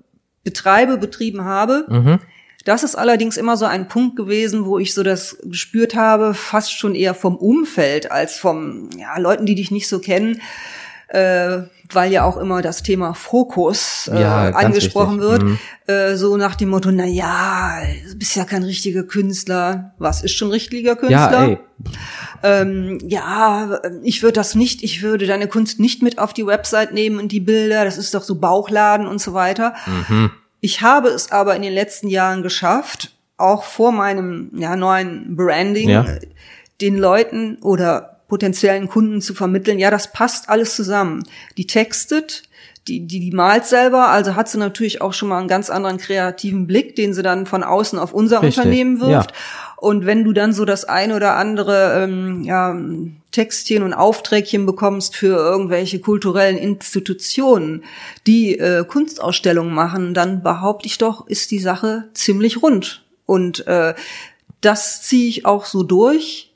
betreibe, 0.42 0.98
betrieben 0.98 1.44
habe. 1.44 1.87
Mhm. 1.88 2.18
Das 2.64 2.82
ist 2.82 2.94
allerdings 2.94 3.37
immer 3.37 3.59
so 3.59 3.66
ein 3.66 3.88
Punkt 3.88 4.16
gewesen, 4.16 4.64
wo 4.64 4.78
ich 4.78 4.94
so 4.94 5.02
das 5.02 5.37
gespürt 5.44 5.94
habe, 5.94 6.32
fast 6.32 6.72
schon 6.72 6.94
eher 6.94 7.14
vom 7.14 7.37
Umfeld 7.37 8.11
als 8.11 8.37
vom 8.37 8.88
ja, 8.98 9.18
Leuten, 9.18 9.44
die 9.44 9.54
dich 9.54 9.70
nicht 9.70 9.87
so 9.87 9.98
kennen 9.98 10.40
äh, 11.14 11.68
weil 11.92 12.11
ja 12.11 12.24
auch 12.24 12.37
immer 12.37 12.61
das 12.61 12.83
Thema 12.83 13.14
Fokus 13.14 14.11
äh, 14.12 14.20
ja, 14.20 14.50
angesprochen 14.50 15.20
wichtig. 15.20 15.31
wird, 15.31 15.42
mhm. 15.44 15.59
äh, 15.87 16.16
so 16.16 16.37
nach 16.37 16.57
dem 16.57 16.70
Motto, 16.70 16.90
na 16.90 17.05
ja, 17.05 17.83
du 18.11 18.18
bist 18.18 18.35
ja 18.35 18.44
kein 18.44 18.64
richtiger 18.64 19.05
Künstler. 19.05 19.94
Was 19.98 20.24
ist 20.24 20.33
schon 20.33 20.50
richtiger 20.50 20.96
Künstler? 20.96 21.48
Ja, 21.48 21.59
ähm, 22.42 22.98
ja 23.07 23.81
ich 24.03 24.24
würde 24.24 24.33
das 24.33 24.57
nicht, 24.57 24.83
ich 24.83 25.03
würde 25.03 25.27
deine 25.27 25.46
Kunst 25.46 25.79
nicht 25.79 26.03
mit 26.03 26.18
auf 26.18 26.33
die 26.33 26.46
Website 26.46 26.92
nehmen 26.92 27.20
und 27.20 27.31
die 27.31 27.40
Bilder, 27.40 27.85
das 27.85 27.96
ist 27.96 28.12
doch 28.14 28.24
so 28.24 28.35
Bauchladen 28.35 29.07
und 29.07 29.20
so 29.20 29.35
weiter. 29.35 29.74
Mhm. 30.09 30.33
Ich 30.61 30.81
habe 30.81 31.11
es 31.11 31.31
aber 31.31 31.55
in 31.55 31.62
den 31.62 31.74
letzten 31.74 32.09
Jahren 32.09 32.42
geschafft, 32.42 33.14
auch 33.37 33.62
vor 33.62 33.92
meinem 33.92 34.50
ja, 34.57 34.74
neuen 34.74 35.37
Branding, 35.37 35.90
ja. 35.90 36.07
den 36.81 36.96
Leuten 36.96 37.59
oder 37.62 38.13
potenziellen 38.35 38.88
Kunden 38.88 39.20
zu 39.20 39.33
vermitteln, 39.33 39.79
ja, 39.79 39.92
das 39.92 40.11
passt 40.11 40.49
alles 40.49 40.75
zusammen. 40.75 41.23
Die 41.57 41.68
textet, 41.68 42.42
die, 42.88 43.07
die, 43.07 43.20
die 43.20 43.31
malt 43.31 43.64
selber, 43.64 44.09
also 44.09 44.35
hat 44.35 44.49
sie 44.49 44.59
natürlich 44.59 45.01
auch 45.01 45.12
schon 45.12 45.29
mal 45.29 45.38
einen 45.38 45.47
ganz 45.47 45.70
anderen 45.70 45.99
kreativen 45.99 46.66
Blick, 46.66 46.97
den 46.97 47.14
sie 47.14 47.23
dann 47.23 47.47
von 47.47 47.62
außen 47.62 47.97
auf 47.97 48.12
unser 48.12 48.42
Richtig. 48.42 48.59
Unternehmen 48.59 48.99
wirft. 48.99 49.31
Ja. 49.31 49.37
Und 49.77 50.05
wenn 50.05 50.25
du 50.25 50.33
dann 50.33 50.53
so 50.53 50.64
das 50.64 50.85
ein 50.85 51.12
oder 51.12 51.37
andere 51.37 52.03
ähm, 52.03 52.42
ja, 52.42 52.77
Textchen 53.31 53.85
und 53.85 53.94
Aufträgchen 53.94 54.66
bekommst 54.66 55.14
für 55.14 55.37
irgendwelche 55.37 56.01
kulturellen 56.01 56.59
Institutionen, 56.59 57.85
die 58.27 58.59
äh, 58.59 58.85
Kunstausstellungen 58.85 59.73
machen, 59.73 60.12
dann 60.12 60.42
behaupte 60.42 60.87
ich 60.87 60.99
doch, 60.99 61.29
ist 61.29 61.53
die 61.53 61.61
Sache 61.61 62.09
ziemlich 62.14 62.62
rund. 62.62 63.05
Und 63.27 63.64
äh, 63.68 63.94
das 64.61 65.03
ziehe 65.03 65.29
ich 65.29 65.47
auch 65.47 65.66
so 65.66 65.85
durch 65.85 66.51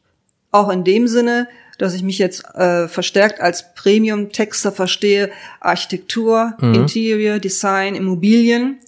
auch 0.51 0.71
in 0.71 0.85
dem 0.85 1.09
Sinne, 1.09 1.49
dass 1.79 1.95
ich 1.95 2.03
mich 2.03 2.19
jetzt 2.19 2.45
äh, 2.55 2.89
verstärkt 2.89 3.41
als 3.41 3.75
Premium-Texter 3.75 4.73
verstehe, 4.73 5.31
Architektur, 5.61 6.55
mhm. 6.61 6.75
Interior, 6.75 7.39
Design, 7.39 7.95
Immobilien, 7.95 8.79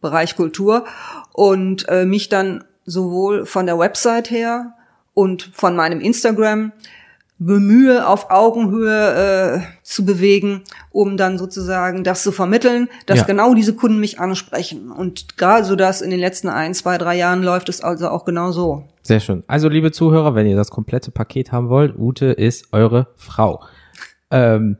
Bereich 0.00 0.36
Kultur 0.36 0.84
und 1.32 1.88
äh, 1.88 2.04
mich 2.04 2.28
dann 2.28 2.64
sowohl 2.84 3.46
von 3.46 3.66
der 3.66 3.78
Website 3.78 4.30
her 4.30 4.74
und 5.14 5.50
von 5.54 5.76
meinem 5.76 6.00
Instagram 6.00 6.72
bemühe, 7.38 8.06
auf 8.06 8.30
Augenhöhe 8.30 9.62
äh, 9.62 9.82
zu 9.82 10.04
bewegen, 10.04 10.62
um 10.92 11.16
dann 11.16 11.38
sozusagen 11.38 12.04
das 12.04 12.22
zu 12.22 12.32
vermitteln, 12.32 12.88
dass 13.06 13.20
ja. 13.20 13.24
genau 13.24 13.54
diese 13.54 13.74
Kunden 13.74 13.98
mich 13.98 14.20
ansprechen. 14.20 14.90
Und 14.90 15.36
gerade 15.38 15.64
so 15.64 15.74
das 15.74 16.02
in 16.02 16.10
den 16.10 16.20
letzten 16.20 16.48
ein, 16.48 16.74
zwei, 16.74 16.98
drei 16.98 17.16
Jahren 17.16 17.42
läuft 17.42 17.68
es 17.68 17.80
also 17.80 18.08
auch 18.08 18.24
genau 18.24 18.52
so. 18.52 18.84
Sehr 19.02 19.20
schön. 19.20 19.42
Also 19.46 19.68
liebe 19.68 19.90
Zuhörer, 19.90 20.34
wenn 20.34 20.46
ihr 20.46 20.56
das 20.56 20.70
komplette 20.70 21.10
Paket 21.10 21.50
haben 21.50 21.68
wollt, 21.68 21.98
Ute 21.98 22.26
ist 22.26 22.68
eure 22.72 23.08
Frau. 23.16 23.62
Ähm, 24.30 24.76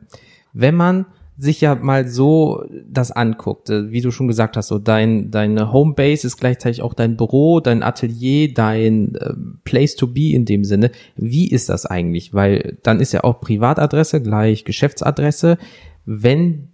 wenn 0.53 0.75
man 0.75 1.05
sich 1.37 1.61
ja 1.61 1.75
mal 1.75 2.07
so 2.07 2.63
das 2.87 3.11
anguckt, 3.11 3.69
äh, 3.69 3.91
wie 3.91 4.01
du 4.01 4.11
schon 4.11 4.27
gesagt 4.27 4.55
hast, 4.55 4.67
so 4.67 4.77
dein 4.77 5.31
deine 5.31 5.73
Homebase 5.73 6.27
ist 6.27 6.37
gleichzeitig 6.37 6.81
auch 6.81 6.93
dein 6.93 7.17
Büro, 7.17 7.59
dein 7.59 7.81
Atelier, 7.81 8.53
dein 8.53 9.15
äh, 9.15 9.33
Place 9.63 9.95
to 9.95 10.07
be 10.07 10.31
in 10.33 10.45
dem 10.45 10.63
Sinne. 10.63 10.91
Wie 11.15 11.49
ist 11.49 11.69
das 11.69 11.85
eigentlich? 11.85 12.33
Weil 12.33 12.77
dann 12.83 12.99
ist 12.99 13.13
ja 13.13 13.23
auch 13.23 13.41
Privatadresse 13.41 14.21
gleich 14.21 14.63
Geschäftsadresse. 14.63 15.57
Wenn 16.05 16.69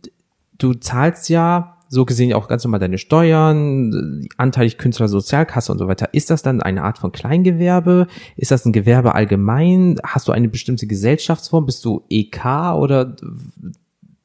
du 0.57 0.73
zahlst 0.73 1.29
ja 1.29 1.77
so 1.89 2.05
gesehen 2.05 2.33
auch 2.33 2.47
ganz 2.47 2.63
normal 2.63 2.79
deine 2.79 2.99
Steuern, 2.99 4.27
anteilig 4.37 4.77
Künstlersozialkasse 4.77 5.71
und 5.71 5.79
so 5.79 5.87
weiter. 5.87 6.09
Ist 6.13 6.29
das 6.29 6.43
dann 6.43 6.61
eine 6.61 6.83
Art 6.83 6.99
von 6.99 7.11
Kleingewerbe? 7.11 8.05
Ist 8.35 8.51
das 8.51 8.63
ein 8.65 8.73
Gewerbe 8.73 9.15
allgemein? 9.15 9.99
Hast 10.03 10.27
du 10.27 10.31
eine 10.31 10.49
bestimmte 10.49 10.85
Gesellschaftsform? 10.85 11.65
Bist 11.65 11.83
du 11.83 12.03
EK 12.09 12.45
oder 12.75 13.15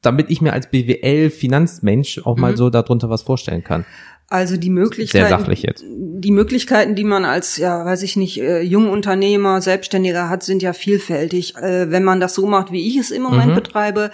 damit 0.01 0.29
ich 0.29 0.41
mir 0.41 0.53
als 0.53 0.69
BWL-Finanzmensch 0.69 2.21
auch 2.23 2.37
mal 2.37 2.51
mhm. 2.51 2.57
so 2.57 2.69
darunter 2.69 3.09
was 3.09 3.23
vorstellen 3.23 3.63
kann. 3.63 3.85
Also 4.27 4.57
die 4.57 4.71
Möglichkeiten, 4.71 5.27
Sehr 5.27 5.37
sachlich 5.37 5.61
jetzt. 5.61 5.83
die 5.87 6.31
Möglichkeiten, 6.31 6.95
die 6.95 7.03
man 7.03 7.25
als, 7.25 7.57
ja, 7.57 7.85
weiß 7.85 8.01
ich 8.01 8.15
nicht, 8.15 8.41
äh, 8.41 8.61
Jungunternehmer, 8.61 9.61
Selbstständiger 9.61 10.29
hat, 10.29 10.41
sind 10.41 10.63
ja 10.63 10.73
vielfältig. 10.73 11.55
Äh, 11.57 11.91
wenn 11.91 12.03
man 12.03 12.19
das 12.19 12.33
so 12.33 12.47
macht, 12.47 12.71
wie 12.71 12.87
ich 12.87 12.97
es 12.97 13.11
im 13.11 13.21
Moment 13.21 13.51
mhm. 13.51 13.55
betreibe, 13.55 14.09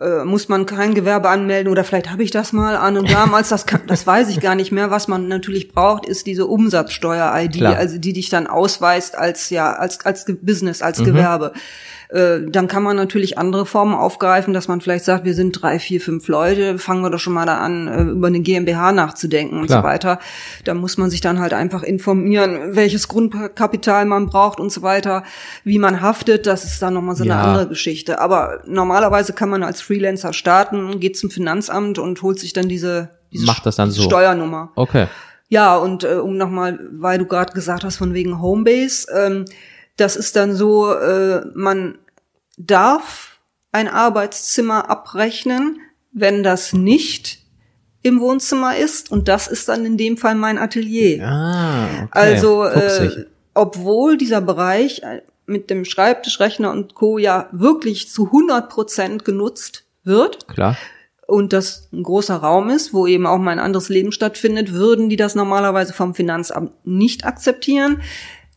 äh, 0.00 0.24
muss 0.24 0.48
man 0.48 0.66
kein 0.66 0.94
Gewerbe 0.94 1.28
anmelden 1.28 1.70
oder 1.70 1.82
vielleicht 1.82 2.10
habe 2.10 2.22
ich 2.22 2.30
das 2.30 2.52
mal 2.52 2.76
an 2.76 2.96
und 2.96 3.10
damals, 3.10 3.48
das, 3.48 3.66
kann, 3.66 3.80
das 3.86 4.06
weiß 4.06 4.28
ich 4.28 4.40
gar 4.40 4.54
nicht 4.54 4.70
mehr. 4.70 4.90
Was 4.90 5.08
man 5.08 5.28
natürlich 5.28 5.72
braucht, 5.72 6.06
ist 6.06 6.26
diese 6.26 6.46
Umsatzsteuer-ID, 6.46 7.62
also 7.62 7.98
die 7.98 8.12
dich 8.12 8.28
dann 8.28 8.46
ausweist 8.46 9.16
als 9.16 9.50
ja 9.50 9.72
als 9.72 10.04
als 10.06 10.24
Business, 10.40 10.82
als 10.82 11.00
mhm. 11.00 11.04
Gewerbe. 11.04 11.52
Äh, 12.10 12.40
dann 12.48 12.68
kann 12.68 12.82
man 12.82 12.96
natürlich 12.96 13.36
andere 13.36 13.66
Formen 13.66 13.94
aufgreifen, 13.94 14.54
dass 14.54 14.66
man 14.66 14.80
vielleicht 14.80 15.04
sagt, 15.04 15.24
wir 15.24 15.34
sind 15.34 15.52
drei, 15.52 15.78
vier, 15.78 16.00
fünf 16.00 16.26
Leute, 16.28 16.78
fangen 16.78 17.02
wir 17.02 17.10
doch 17.10 17.18
schon 17.18 17.34
mal 17.34 17.44
da 17.44 17.58
an, 17.58 17.86
äh, 17.86 18.02
über 18.02 18.28
eine 18.28 18.40
GmbH 18.40 18.92
nachzudenken 18.92 19.58
und 19.60 19.66
Klar. 19.66 19.82
so 19.82 19.86
weiter. 19.86 20.18
Da 20.64 20.72
muss 20.72 20.96
man 20.96 21.10
sich 21.10 21.20
dann 21.20 21.38
halt 21.38 21.52
einfach 21.52 21.82
informieren, 21.82 22.74
welches 22.74 23.08
Grundkapital 23.08 24.06
man 24.06 24.26
braucht 24.26 24.58
und 24.58 24.72
so 24.72 24.80
weiter, 24.80 25.22
wie 25.64 25.78
man 25.78 26.00
haftet, 26.00 26.46
das 26.46 26.64
ist 26.64 26.80
dann 26.80 26.94
nochmal 26.94 27.14
so 27.14 27.24
eine 27.24 27.34
ja. 27.34 27.42
andere 27.42 27.68
Geschichte. 27.68 28.20
Aber 28.20 28.62
normalerweise 28.66 29.34
kann 29.34 29.50
man 29.50 29.62
als 29.62 29.82
Freelancer 29.82 30.32
starten, 30.32 31.00
geht 31.00 31.18
zum 31.18 31.30
Finanzamt 31.30 31.98
und 31.98 32.22
holt 32.22 32.38
sich 32.38 32.54
dann 32.54 32.70
diese, 32.70 33.10
diese 33.32 33.44
Macht 33.44 33.66
das 33.66 33.76
dann 33.76 33.90
so. 33.90 34.02
Steuernummer. 34.02 34.72
Okay. 34.76 35.08
Ja, 35.50 35.76
und 35.76 36.04
äh, 36.04 36.14
um 36.14 36.36
nochmal, 36.38 36.78
weil 36.90 37.18
du 37.18 37.26
gerade 37.26 37.52
gesagt 37.52 37.84
hast, 37.84 37.96
von 37.96 38.14
wegen 38.14 38.40
Homebase, 38.40 39.08
ähm, 39.14 39.44
das 39.98 40.16
ist 40.16 40.36
dann 40.36 40.54
so, 40.54 40.92
äh, 40.92 41.44
man 41.54 41.98
darf 42.56 43.40
ein 43.72 43.88
Arbeitszimmer 43.88 44.88
abrechnen, 44.90 45.80
wenn 46.12 46.42
das 46.42 46.72
nicht 46.72 47.40
im 48.02 48.20
Wohnzimmer 48.20 48.76
ist. 48.76 49.10
Und 49.10 49.28
das 49.28 49.46
ist 49.46 49.68
dann 49.68 49.84
in 49.84 49.96
dem 49.96 50.16
Fall 50.16 50.34
mein 50.34 50.58
Atelier. 50.58 51.24
Ah, 51.24 51.86
okay. 52.04 52.08
Also, 52.10 52.64
äh, 52.64 53.26
obwohl 53.54 54.16
dieser 54.16 54.40
Bereich 54.40 55.02
äh, 55.02 55.22
mit 55.46 55.70
dem 55.70 55.84
Schreibtischrechner 55.84 56.70
und 56.70 56.94
Co. 56.94 57.18
ja 57.18 57.48
wirklich 57.52 58.10
zu 58.10 58.26
100 58.26 58.68
Prozent 58.68 59.24
genutzt 59.24 59.84
wird. 60.04 60.46
Klar. 60.48 60.76
Und 61.26 61.52
das 61.52 61.88
ein 61.92 62.04
großer 62.04 62.36
Raum 62.36 62.70
ist, 62.70 62.94
wo 62.94 63.06
eben 63.06 63.26
auch 63.26 63.38
mein 63.38 63.58
anderes 63.58 63.90
Leben 63.90 64.12
stattfindet, 64.12 64.72
würden 64.72 65.10
die 65.10 65.16
das 65.16 65.34
normalerweise 65.34 65.92
vom 65.92 66.14
Finanzamt 66.14 66.72
nicht 66.86 67.26
akzeptieren. 67.26 68.00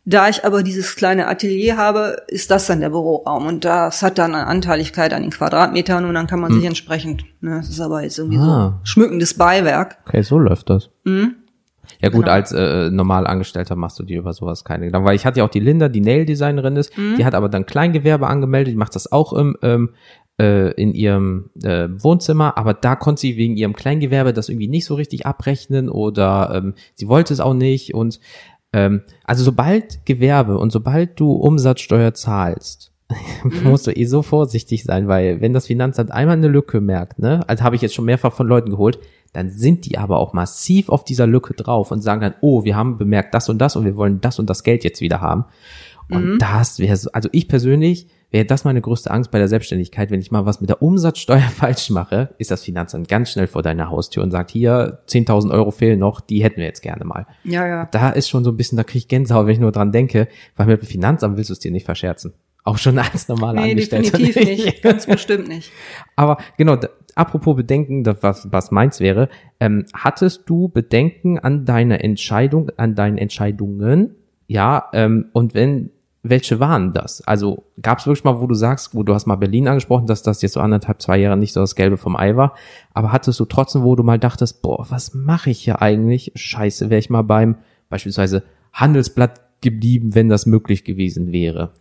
Da 0.03 0.29
ich 0.29 0.43
aber 0.43 0.63
dieses 0.63 0.95
kleine 0.95 1.27
Atelier 1.27 1.77
habe, 1.77 2.23
ist 2.27 2.49
das 2.49 2.65
dann 2.65 2.79
der 2.79 2.89
Büroraum 2.89 3.45
und 3.45 3.65
das 3.65 4.01
hat 4.01 4.17
dann 4.17 4.33
eine 4.33 4.47
Anteiligkeit 4.47 5.13
an 5.13 5.21
den 5.21 5.31
Quadratmetern 5.31 6.05
und 6.05 6.15
dann 6.15 6.25
kann 6.25 6.39
man 6.39 6.51
hm. 6.51 6.57
sich 6.57 6.67
entsprechend, 6.67 7.25
ne, 7.39 7.57
das 7.57 7.69
ist 7.69 7.79
aber 7.79 8.01
jetzt 8.01 8.17
irgendwie 8.17 8.39
ah. 8.39 8.79
so 8.79 8.85
schmückendes 8.85 9.35
Beiwerk. 9.35 9.97
Okay, 10.07 10.23
so 10.23 10.39
läuft 10.39 10.69
das. 10.71 10.89
Mhm. 11.03 11.35
Ja 12.01 12.09
gut, 12.09 12.23
genau. 12.23 12.31
als 12.31 12.51
äh, 12.51 12.89
normal 12.89 13.27
Angestellter 13.27 13.75
machst 13.75 13.99
du 13.99 14.03
dir 14.03 14.19
über 14.19 14.33
sowas 14.33 14.63
keine 14.63 14.85
Gedanken. 14.85 15.07
Weil 15.07 15.15
ich 15.15 15.25
hatte 15.25 15.39
ja 15.39 15.45
auch 15.45 15.49
die 15.49 15.59
Linda, 15.59 15.89
die 15.89 16.01
Nail-Designerin 16.01 16.75
ist, 16.77 16.97
mhm. 16.97 17.17
die 17.17 17.25
hat 17.25 17.35
aber 17.35 17.49
dann 17.49 17.65
Kleingewerbe 17.65 18.27
angemeldet, 18.27 18.73
die 18.73 18.77
macht 18.77 18.95
das 18.95 19.11
auch 19.11 19.33
im, 19.33 19.55
ähm, 19.61 19.91
äh, 20.39 20.71
in 20.71 20.93
ihrem 20.93 21.49
äh, 21.61 21.89
Wohnzimmer, 21.91 22.57
aber 22.57 22.73
da 22.73 22.95
konnte 22.95 23.21
sie 23.21 23.37
wegen 23.37 23.55
ihrem 23.55 23.73
Kleingewerbe 23.73 24.33
das 24.33 24.49
irgendwie 24.49 24.67
nicht 24.67 24.85
so 24.85 24.95
richtig 24.95 25.25
abrechnen 25.25 25.89
oder 25.89 26.51
ähm, 26.55 26.73
sie 26.95 27.07
wollte 27.07 27.33
es 27.33 27.39
auch 27.39 27.53
nicht 27.53 27.93
und 27.93 28.19
ähm, 28.73 29.01
also 29.23 29.43
sobald 29.43 30.05
Gewerbe 30.05 30.57
und 30.57 30.71
sobald 30.71 31.19
du 31.19 31.33
Umsatzsteuer 31.33 32.13
zahlst, 32.13 32.91
mhm. 33.43 33.69
musst 33.69 33.87
du 33.87 33.91
eh 33.91 34.05
so 34.05 34.21
vorsichtig 34.21 34.83
sein, 34.83 35.07
weil 35.07 35.41
wenn 35.41 35.53
das 35.53 35.67
Finanzamt 35.67 36.11
einmal 36.11 36.37
eine 36.37 36.47
Lücke 36.47 36.81
merkt, 36.81 37.19
ne, 37.19 37.43
also 37.47 37.63
habe 37.63 37.75
ich 37.75 37.81
jetzt 37.81 37.95
schon 37.95 38.05
mehrfach 38.05 38.33
von 38.33 38.47
Leuten 38.47 38.69
geholt, 38.69 38.99
dann 39.33 39.49
sind 39.49 39.85
die 39.85 39.97
aber 39.97 40.17
auch 40.17 40.33
massiv 40.33 40.89
auf 40.89 41.03
dieser 41.03 41.27
Lücke 41.27 41.53
drauf 41.53 41.91
und 41.91 42.01
sagen 42.01 42.21
dann, 42.21 42.33
oh, 42.41 42.63
wir 42.63 42.75
haben 42.75 42.97
bemerkt 42.97 43.33
das 43.33 43.49
und 43.49 43.59
das 43.59 43.75
und 43.75 43.85
wir 43.85 43.95
wollen 43.95 44.19
das 44.21 44.39
und 44.39 44.49
das 44.49 44.63
Geld 44.63 44.83
jetzt 44.83 45.01
wieder 45.01 45.21
haben. 45.21 45.45
Und 46.09 46.33
mhm. 46.33 46.39
das 46.39 46.79
wäre 46.79 46.97
so, 46.97 47.09
also 47.11 47.29
ich 47.31 47.47
persönlich 47.47 48.07
wäre 48.31 48.45
das 48.45 48.63
meine 48.63 48.81
größte 48.81 49.11
Angst 49.11 49.29
bei 49.29 49.37
der 49.37 49.47
Selbstständigkeit. 49.47 50.09
Wenn 50.09 50.21
ich 50.21 50.31
mal 50.31 50.45
was 50.45 50.61
mit 50.61 50.69
der 50.69 50.81
Umsatzsteuer 50.81 51.39
falsch 51.55 51.89
mache, 51.89 52.33
ist 52.37 52.49
das 52.49 52.63
Finanzamt 52.63 53.07
ganz 53.07 53.31
schnell 53.31 53.47
vor 53.47 53.61
deiner 53.61 53.89
Haustür 53.89 54.23
und 54.23 54.31
sagt, 54.31 54.51
hier, 54.51 54.99
10.000 55.07 55.51
Euro 55.51 55.71
fehlen 55.71 55.99
noch, 55.99 56.21
die 56.21 56.43
hätten 56.43 56.57
wir 56.57 56.65
jetzt 56.65 56.81
gerne 56.81 57.05
mal. 57.05 57.27
Ja, 57.43 57.67
ja. 57.67 57.85
Da 57.91 58.09
ist 58.09 58.29
schon 58.29 58.43
so 58.43 58.51
ein 58.51 58.57
bisschen, 58.57 58.77
da 58.77 58.83
kriege 58.83 58.99
ich 58.99 59.07
Gänsehaut, 59.07 59.45
wenn 59.45 59.53
ich 59.53 59.59
nur 59.59 59.71
dran 59.71 59.91
denke, 59.91 60.27
weil 60.55 60.67
mit 60.67 60.81
dem 60.81 60.87
Finanzamt 60.87 61.37
willst 61.37 61.49
du 61.49 61.53
es 61.53 61.59
dir 61.59 61.71
nicht 61.71 61.85
verscherzen. 61.85 62.33
Auch 62.63 62.77
schon 62.77 62.99
als 62.99 63.27
normaler 63.27 63.61
nee, 63.61 63.71
Angestellter. 63.71 64.17
definitiv 64.17 64.65
nicht. 64.65 64.83
Ganz 64.83 65.07
bestimmt 65.07 65.47
nicht. 65.47 65.71
Aber 66.15 66.37
genau, 66.57 66.77
apropos 67.15 67.55
Bedenken, 67.55 68.03
das, 68.03 68.17
was, 68.21 68.47
was 68.51 68.71
meins 68.71 68.99
wäre, 68.99 69.29
ähm, 69.59 69.85
hattest 69.93 70.43
du 70.47 70.69
Bedenken 70.69 71.39
an 71.39 71.65
deine 71.65 72.03
Entscheidung, 72.03 72.69
an 72.77 72.93
deinen 72.93 73.17
Entscheidungen? 73.17 74.15
Ja, 74.47 74.89
ähm, 74.93 75.29
und 75.33 75.55
wenn 75.55 75.91
welche 76.23 76.59
waren 76.59 76.93
das? 76.93 77.21
Also 77.25 77.63
gab 77.81 77.99
es 77.99 78.05
wirklich 78.05 78.23
mal, 78.23 78.39
wo 78.39 78.47
du 78.47 78.53
sagst, 78.53 78.93
wo 78.93 79.03
du 79.03 79.13
hast 79.13 79.25
mal 79.25 79.37
Berlin 79.37 79.67
angesprochen, 79.67 80.05
dass 80.05 80.21
das 80.21 80.41
jetzt 80.41 80.53
so 80.53 80.59
anderthalb, 80.59 81.01
zwei 81.01 81.17
Jahre 81.17 81.37
nicht 81.37 81.53
so 81.53 81.61
das 81.61 81.75
Gelbe 81.75 81.97
vom 81.97 82.15
Ei 82.15 82.35
war, 82.35 82.55
aber 82.93 83.11
hattest 83.11 83.39
du 83.39 83.45
trotzdem, 83.45 83.83
wo 83.83 83.95
du 83.95 84.03
mal 84.03 84.19
dachtest, 84.19 84.61
boah, 84.61 84.85
was 84.89 85.13
mache 85.13 85.49
ich 85.49 85.63
hier 85.63 85.81
eigentlich? 85.81 86.31
Scheiße, 86.35 86.89
wäre 86.89 86.99
ich 86.99 87.09
mal 87.09 87.23
beim 87.23 87.55
beispielsweise 87.89 88.43
Handelsblatt 88.73 89.41
geblieben, 89.61 90.15
wenn 90.15 90.29
das 90.29 90.45
möglich 90.45 90.83
gewesen 90.83 91.31
wäre? 91.31 91.71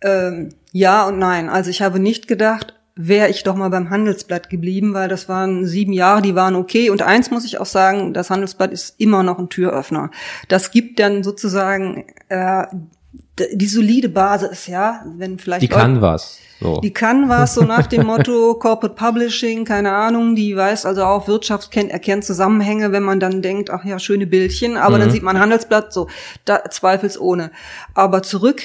Ähm, 0.00 0.50
ja 0.72 1.06
und 1.06 1.18
nein. 1.18 1.48
Also 1.48 1.70
ich 1.70 1.82
habe 1.82 1.98
nicht 1.98 2.28
gedacht, 2.28 2.74
wäre 2.96 3.28
ich 3.28 3.42
doch 3.42 3.56
mal 3.56 3.70
beim 3.70 3.90
Handelsblatt 3.90 4.50
geblieben, 4.50 4.94
weil 4.94 5.08
das 5.08 5.28
waren 5.28 5.66
sieben 5.66 5.92
Jahre, 5.92 6.22
die 6.22 6.34
waren 6.34 6.54
okay. 6.54 6.90
Und 6.90 7.02
eins 7.02 7.30
muss 7.30 7.44
ich 7.44 7.58
auch 7.58 7.66
sagen, 7.66 8.12
das 8.14 8.30
Handelsblatt 8.30 8.72
ist 8.72 8.94
immer 8.98 9.22
noch 9.22 9.38
ein 9.38 9.48
Türöffner. 9.48 10.10
Das 10.48 10.70
gibt 10.70 11.00
dann 11.00 11.22
sozusagen 11.22 12.04
äh, 12.28 12.66
die 13.12 13.66
solide 13.66 14.08
Basis, 14.08 14.66
ja, 14.66 15.04
wenn 15.16 15.38
vielleicht 15.38 15.62
die 15.62 15.68
kann 15.68 16.00
was. 16.00 16.38
So. 16.60 16.80
Die 16.80 16.92
kann 16.92 17.28
was, 17.30 17.54
so 17.54 17.62
nach 17.62 17.86
dem 17.86 18.06
Motto 18.06 18.54
Corporate 18.60 18.94
Publishing, 18.94 19.64
keine 19.64 19.92
Ahnung, 19.92 20.36
die 20.36 20.54
weiß 20.54 20.84
also 20.84 21.04
auch 21.04 21.26
Wirtschaft 21.26 21.70
kennt, 21.70 21.90
erkennt 21.90 22.24
Zusammenhänge, 22.24 22.92
wenn 22.92 23.02
man 23.02 23.18
dann 23.18 23.40
denkt, 23.40 23.70
ach 23.70 23.84
ja, 23.84 23.98
schöne 23.98 24.26
Bildchen, 24.26 24.76
aber 24.76 24.96
mhm. 24.96 25.00
dann 25.00 25.10
sieht 25.10 25.22
man 25.22 25.40
Handelsblatt, 25.40 25.92
so, 25.92 26.08
da 26.44 26.62
zweifelsohne. 26.68 27.50
Aber 27.94 28.22
zurück 28.22 28.62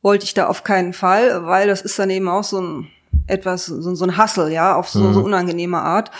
wollte 0.00 0.24
ich 0.24 0.32
da 0.32 0.46
auf 0.46 0.64
keinen 0.64 0.94
Fall, 0.94 1.44
weil 1.44 1.68
das 1.68 1.82
ist 1.82 1.98
dann 1.98 2.08
eben 2.08 2.28
auch 2.28 2.44
so 2.44 2.60
ein 2.60 2.88
etwas, 3.26 3.66
so, 3.66 3.94
so 3.94 4.04
ein 4.04 4.16
Hassel, 4.16 4.50
ja, 4.50 4.74
auf 4.74 4.88
so, 4.88 5.00
mhm. 5.00 5.14
so 5.14 5.20
unangenehme 5.20 5.78
Art. 5.78 6.10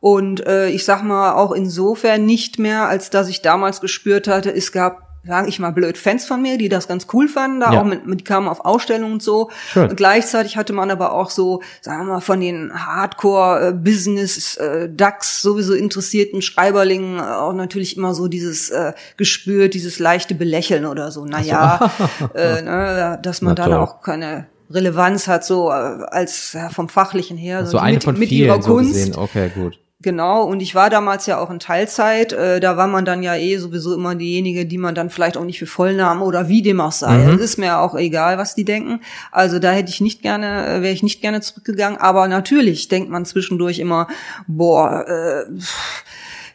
Und 0.00 0.46
äh, 0.46 0.68
ich 0.68 0.84
sag 0.84 1.02
mal 1.02 1.32
auch 1.32 1.52
insofern 1.52 2.26
nicht 2.26 2.58
mehr, 2.58 2.86
als 2.88 3.10
dass 3.10 3.28
ich 3.28 3.42
damals 3.42 3.80
gespürt 3.80 4.28
hatte, 4.28 4.54
es 4.54 4.72
gab 4.72 5.09
sage 5.24 5.48
ich 5.48 5.58
mal 5.58 5.70
blöd, 5.70 5.98
Fans 5.98 6.24
von 6.24 6.40
mir, 6.40 6.56
die 6.56 6.68
das 6.68 6.88
ganz 6.88 7.06
cool 7.12 7.28
fanden, 7.28 7.60
da 7.60 7.72
ja. 7.72 7.80
auch 7.80 7.84
mit, 7.84 8.02
die 8.06 8.24
kamen 8.24 8.48
auf 8.48 8.64
Ausstellungen 8.64 9.14
und 9.14 9.22
so. 9.22 9.50
Schön. 9.72 9.90
Und 9.90 9.96
gleichzeitig 9.96 10.56
hatte 10.56 10.72
man 10.72 10.90
aber 10.90 11.12
auch 11.12 11.30
so, 11.30 11.62
sagen 11.80 12.06
wir 12.06 12.14
mal, 12.14 12.20
von 12.20 12.40
den 12.40 12.72
Hardcore-Business, 12.74 14.56
äh, 14.56 14.88
DAX 14.90 15.42
sowieso 15.42 15.74
interessierten 15.74 16.40
Schreiberlingen 16.42 17.18
äh, 17.18 17.22
auch 17.22 17.52
natürlich 17.52 17.96
immer 17.96 18.14
so 18.14 18.28
dieses 18.28 18.70
äh, 18.70 18.92
Gespür, 19.16 19.68
dieses 19.68 19.98
leichte 19.98 20.34
Belächeln 20.34 20.86
oder 20.86 21.10
so. 21.10 21.24
Naja, 21.26 21.90
so. 22.18 22.26
äh, 22.34 22.62
ne, 22.62 23.18
dass 23.22 23.42
man 23.42 23.54
Na, 23.56 23.64
dann 23.64 23.74
auch 23.74 24.02
keine 24.02 24.46
Relevanz 24.70 25.28
hat, 25.28 25.44
so 25.44 25.68
äh, 25.68 25.72
als 25.72 26.54
ja, 26.54 26.70
vom 26.70 26.88
Fachlichen 26.88 27.36
her. 27.36 27.66
So, 27.66 27.72
so 27.72 27.78
eine 27.78 27.94
mit, 27.94 28.04
von 28.04 28.18
mit 28.18 28.30
ihrer 28.30 28.58
Kunst. 28.60 29.14
So 29.14 29.20
okay, 29.20 29.50
gut. 29.54 29.78
Genau, 30.02 30.44
und 30.44 30.60
ich 30.60 30.74
war 30.74 30.88
damals 30.88 31.26
ja 31.26 31.38
auch 31.38 31.50
in 31.50 31.58
Teilzeit. 31.58 32.32
Äh, 32.32 32.60
da 32.60 32.78
war 32.78 32.86
man 32.86 33.04
dann 33.04 33.22
ja 33.22 33.36
eh 33.36 33.58
sowieso 33.58 33.94
immer 33.94 34.14
diejenige, 34.14 34.64
die 34.64 34.78
man 34.78 34.94
dann 34.94 35.10
vielleicht 35.10 35.36
auch 35.36 35.44
nicht 35.44 35.58
für 35.58 35.66
voll 35.66 35.92
nahm 35.92 36.22
oder 36.22 36.48
wie 36.48 36.62
dem 36.62 36.80
auch 36.80 36.92
sei. 36.92 37.18
Mhm. 37.18 37.34
Es 37.34 37.40
ist 37.42 37.58
mir 37.58 37.78
auch 37.78 37.94
egal, 37.94 38.38
was 38.38 38.54
die 38.54 38.64
denken. 38.64 39.00
Also 39.30 39.58
da 39.58 39.72
hätte 39.72 39.90
ich 39.90 40.00
nicht 40.00 40.22
gerne, 40.22 40.66
äh, 40.66 40.82
wäre 40.82 40.94
ich 40.94 41.02
nicht 41.02 41.20
gerne 41.20 41.42
zurückgegangen. 41.42 42.00
Aber 42.00 42.28
natürlich 42.28 42.88
denkt 42.88 43.10
man 43.10 43.26
zwischendurch 43.26 43.78
immer, 43.78 44.08
boah, 44.46 45.04
äh, 45.06 45.44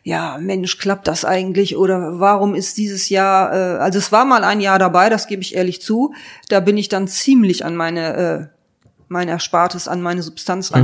ja, 0.01 0.39
Mensch, 0.39 0.79
klappt 0.79 1.07
das 1.07 1.23
eigentlich? 1.23 1.77
Oder 1.77 2.19
warum 2.19 2.55
ist 2.55 2.77
dieses 2.77 3.09
Jahr, 3.09 3.53
äh, 3.53 3.77
also 3.77 3.99
es 3.99 4.11
war 4.11 4.25
mal 4.25 4.43
ein 4.43 4.59
Jahr 4.59 4.79
dabei, 4.79 5.09
das 5.09 5.27
gebe 5.27 5.43
ich 5.43 5.55
ehrlich 5.55 5.83
zu. 5.83 6.15
Da 6.49 6.61
bin 6.61 6.77
ich 6.77 6.89
dann 6.89 7.07
ziemlich 7.07 7.63
an 7.63 7.75
meine, 7.75 8.15
äh, 8.15 8.47
mein 9.07 9.27
Erspartes, 9.27 9.87
an 9.87 10.01
meine 10.01 10.23
Substanz 10.23 10.71
mhm. 10.71 10.77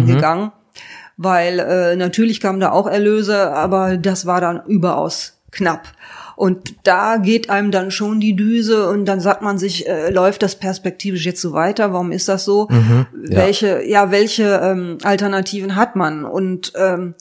Weil 1.24 1.60
äh, 1.60 1.96
natürlich 1.96 2.42
kamen 2.42 2.60
da 2.60 2.72
auch 2.72 2.88
Erlöse, 2.88 3.52
aber 3.52 3.98
das 3.98 4.26
war 4.26 4.42
dann 4.42 4.64
überaus 4.66 5.42
knapp. 5.52 5.84
Und 6.36 6.88
da 6.88 7.18
geht 7.18 7.52
einem 7.52 7.70
dann 7.70 7.92
schon 7.92 8.20
die 8.20 8.36
Düse 8.36 8.90
und 8.90 9.06
dann 9.06 9.20
sagt 9.20 9.44
man 9.44 9.60
sich, 9.60 9.88
äh, 9.88 10.10
läuft 10.10 10.42
das 10.42 10.56
perspektivisch 10.56 11.26
jetzt 11.26 11.42
so 11.42 11.54
weiter? 11.54 11.94
Warum 11.94 12.12
ist 12.12 12.28
das 12.30 12.46
so? 12.46 12.68
Mhm, 12.72 13.06
ja. 13.30 13.38
Welche, 13.38 13.88
ja, 13.88 14.10
welche 14.10 14.60
ähm, 14.64 14.98
Alternativen 15.04 15.76
hat 15.76 15.96
man? 15.96 16.26
Und 16.26 16.74
ähm, 16.76 17.14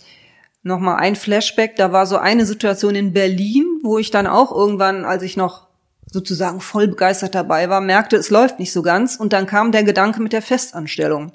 nochmal 0.63 0.97
ein 1.01 1.17
Flashback, 1.17 1.77
da 1.77 1.93
war 1.93 2.07
so 2.07 2.17
eine 2.17 2.47
Situation 2.47 2.95
in 2.95 3.13
Berlin, 3.13 3.67
wo 3.83 3.99
ich 3.99 4.11
dann 4.11 4.27
auch 4.27 4.53
irgendwann, 4.53 5.05
als 5.05 5.23
ich 5.23 5.37
noch 5.37 5.67
sozusagen 6.11 6.61
voll 6.61 6.89
begeistert 6.89 7.35
dabei 7.35 7.69
war, 7.69 7.81
merkte, 7.81 8.17
es 8.17 8.31
läuft 8.31 8.59
nicht 8.59 8.73
so 8.73 8.83
ganz 8.83 9.17
und 9.17 9.33
dann 9.33 9.47
kam 9.47 9.71
der 9.71 9.85
Gedanke 9.85 10.23
mit 10.23 10.33
der 10.33 10.43
Festanstellung. 10.43 11.33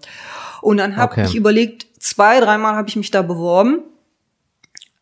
Und 0.62 0.78
dann 0.78 0.98
habe 0.98 1.12
okay. 1.12 1.26
ich 1.26 1.36
überlegt, 1.36 1.86
zwei, 2.06 2.40
dreimal 2.40 2.76
habe 2.76 2.88
ich 2.88 2.96
mich 2.96 3.12
da 3.12 3.22
beworben. 3.22 3.80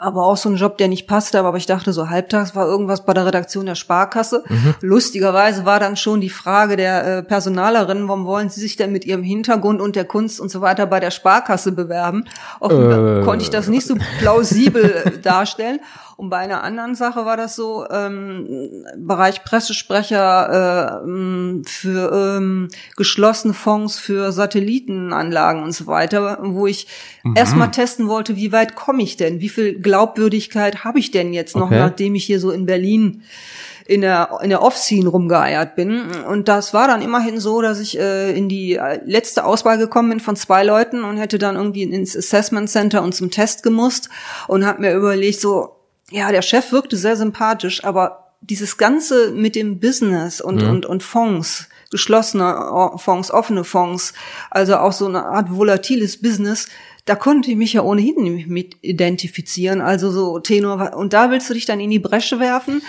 Aber 0.03 0.25
auch 0.25 0.35
so 0.35 0.49
ein 0.49 0.57
Job, 0.57 0.77
der 0.77 0.89
nicht 0.89 1.07
passte, 1.07 1.39
aber 1.39 1.57
ich 1.57 1.65
dachte, 1.65 1.93
so 1.93 2.09
halbtags 2.09 2.55
war 2.55 2.67
irgendwas 2.67 3.05
bei 3.05 3.13
der 3.13 3.25
Redaktion 3.25 3.65
der 3.65 3.75
Sparkasse. 3.75 4.43
Mhm. 4.49 4.75
Lustigerweise 4.81 5.65
war 5.65 5.79
dann 5.79 5.95
schon 5.95 6.19
die 6.19 6.29
Frage 6.29 6.75
der 6.75 7.05
äh, 7.05 7.23
Personalerin, 7.23 8.07
warum 8.09 8.25
wollen 8.25 8.49
Sie 8.49 8.59
sich 8.59 8.75
denn 8.75 8.91
mit 8.91 9.05
Ihrem 9.05 9.23
Hintergrund 9.23 9.81
und 9.81 9.95
der 9.95 10.05
Kunst 10.05 10.41
und 10.41 10.49
so 10.49 10.59
weiter 10.59 10.85
bei 10.87 10.99
der 10.99 11.11
Sparkasse 11.11 11.71
bewerben? 11.71 12.25
Offenbar 12.59 13.21
äh. 13.21 13.23
konnte 13.23 13.43
ich 13.43 13.49
das 13.49 13.69
nicht 13.69 13.87
so 13.87 13.95
plausibel 14.19 14.83
äh, 15.05 15.19
darstellen. 15.19 15.79
Und 16.15 16.29
bei 16.29 16.37
einer 16.37 16.63
anderen 16.63 16.95
Sache 16.95 17.25
war 17.25 17.37
das 17.37 17.55
so, 17.55 17.85
ähm, 17.89 18.85
Bereich 18.97 19.43
Pressesprecher 19.43 21.01
äh, 21.03 21.63
für 21.65 22.37
ähm, 22.37 22.67
geschlossene 22.95 23.53
Fonds 23.53 23.97
für 23.97 24.31
Satellitenanlagen 24.31 25.63
und 25.63 25.71
so 25.71 25.87
weiter, 25.87 26.37
wo 26.41 26.67
ich 26.67 26.87
mhm. 27.23 27.35
erstmal 27.35 27.71
testen 27.71 28.07
wollte, 28.07 28.35
wie 28.35 28.51
weit 28.51 28.75
komme 28.75 29.01
ich 29.01 29.17
denn? 29.17 29.39
Wie 29.39 29.49
viel 29.49 29.79
Glaubwürdigkeit 29.93 30.83
habe 30.83 30.97
ich 30.97 31.11
denn 31.11 31.33
jetzt 31.33 31.55
noch, 31.55 31.67
okay. 31.67 31.77
nachdem 31.77 32.15
ich 32.15 32.25
hier 32.25 32.39
so 32.39 32.49
in 32.49 32.65
Berlin 32.65 33.21
in 33.85 34.01
der 34.01 34.39
in 34.41 34.49
der 34.49 34.63
Off-Scene 34.63 35.07
rumgeeiert 35.07 35.75
bin 35.75 36.09
und 36.27 36.47
das 36.47 36.73
war 36.73 36.87
dann 36.87 37.03
immerhin 37.03 37.39
so, 37.39 37.61
dass 37.61 37.79
ich 37.79 37.99
äh, 37.99 38.35
in 38.35 38.49
die 38.49 38.73
äh, 38.75 39.01
letzte 39.05 39.45
Auswahl 39.45 39.77
gekommen 39.77 40.09
bin 40.09 40.19
von 40.19 40.35
zwei 40.35 40.63
Leuten 40.63 41.03
und 41.03 41.17
hätte 41.17 41.37
dann 41.37 41.57
irgendwie 41.57 41.83
ins 41.83 42.17
Assessment 42.17 42.71
Center 42.71 43.03
und 43.03 43.13
zum 43.13 43.29
Test 43.29 43.61
gemusst 43.61 44.09
und 44.47 44.65
habe 44.65 44.81
mir 44.81 44.95
überlegt 44.95 45.39
so 45.39 45.75
ja, 46.09 46.31
der 46.31 46.41
Chef 46.41 46.71
wirkte 46.71 46.97
sehr 46.97 47.15
sympathisch, 47.15 47.83
aber 47.83 48.33
dieses 48.41 48.77
Ganze 48.77 49.31
mit 49.31 49.55
dem 49.55 49.79
Business 49.79 50.41
und, 50.41 50.63
mhm. 50.63 50.69
und, 50.69 50.85
und 50.87 51.03
Fonds, 51.03 51.69
geschlossene 51.91 52.91
Fonds, 52.97 53.31
offene 53.31 53.63
Fonds, 53.63 54.13
also 54.49 54.77
auch 54.77 54.91
so 54.91 55.05
eine 55.05 55.25
Art 55.25 55.51
volatiles 55.51 56.21
Business, 56.21 56.67
da 57.05 57.15
konnte 57.15 57.51
ich 57.51 57.57
mich 57.57 57.73
ja 57.73 57.81
ohnehin 57.81 58.45
mit 58.47 58.77
identifizieren. 58.81 59.81
Also 59.81 60.11
so 60.11 60.39
Tenor, 60.39 60.95
und 60.95 61.13
da 61.13 61.31
willst 61.31 61.49
du 61.49 61.53
dich 61.53 61.65
dann 61.65 61.79
in 61.79 61.89
die 61.89 61.99
Bresche 61.99 62.39
werfen. 62.39 62.81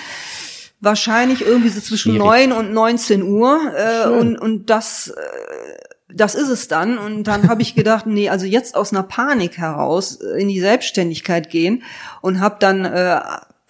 Wahrscheinlich 0.81 1.40
irgendwie 1.40 1.70
so 1.70 1.81
zwischen 1.81 2.16
neun 2.16 2.53
und 2.53 2.72
19 2.72 3.22
Uhr. 3.22 3.59
Äh, 3.77 4.09
und, 4.09 4.38
und 4.38 4.70
das, 4.70 5.09
äh, 5.09 6.14
das 6.14 6.35
ist 6.35 6.48
es 6.48 6.68
dann. 6.68 6.98
Und 6.98 7.24
dann 7.24 7.48
habe 7.48 7.62
ich 7.62 7.74
gedacht, 7.74 8.07
nee, 8.07 8.29
also 8.29 8.46
jetzt 8.46 8.77
aus 8.77 8.92
einer 8.92 9.03
Panik 9.03 9.59
heraus 9.59 10.20
äh, 10.20 10.40
in 10.40 10.48
die 10.48 10.61
Selbstständigkeit 10.61 11.50
gehen 11.50 11.83
und 12.20 12.40
habe 12.40 12.57
dann 12.61 12.85
äh, 12.85 13.20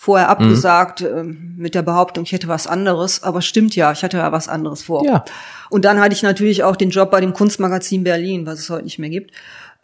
vorher 0.05 0.27
mhm. 0.27 0.33
abgesagt 0.33 1.01
mhm. 1.01 1.07
äh, 1.07 1.23
mit 1.57 1.75
der 1.75 1.83
Behauptung, 1.83 2.25
ich 2.25 2.33
hätte 2.33 2.49
was 2.49 2.67
anderes. 2.67 3.23
Aber 3.23 3.41
stimmt 3.41 3.75
ja, 3.77 3.93
ich 3.93 4.03
hatte 4.03 4.19
ja 4.19 4.31
was 4.33 4.49
anderes 4.49 4.83
vor. 4.83 5.07
Ja. 5.07 5.25
Und 5.71 5.87
dann 5.87 5.99
hatte 6.01 6.15
ich 6.15 6.23
natürlich 6.23 6.63
auch 6.63 6.77
den 6.77 6.91
Job 6.91 7.11
bei 7.11 7.21
dem 7.21 7.33
Kunstmagazin 7.33 8.05
Berlin, 8.05 8.45
was 8.45 8.59
es 8.59 8.69
heute 8.69 8.85
nicht 8.85 8.99
mehr 8.99 9.09
gibt. 9.09 9.33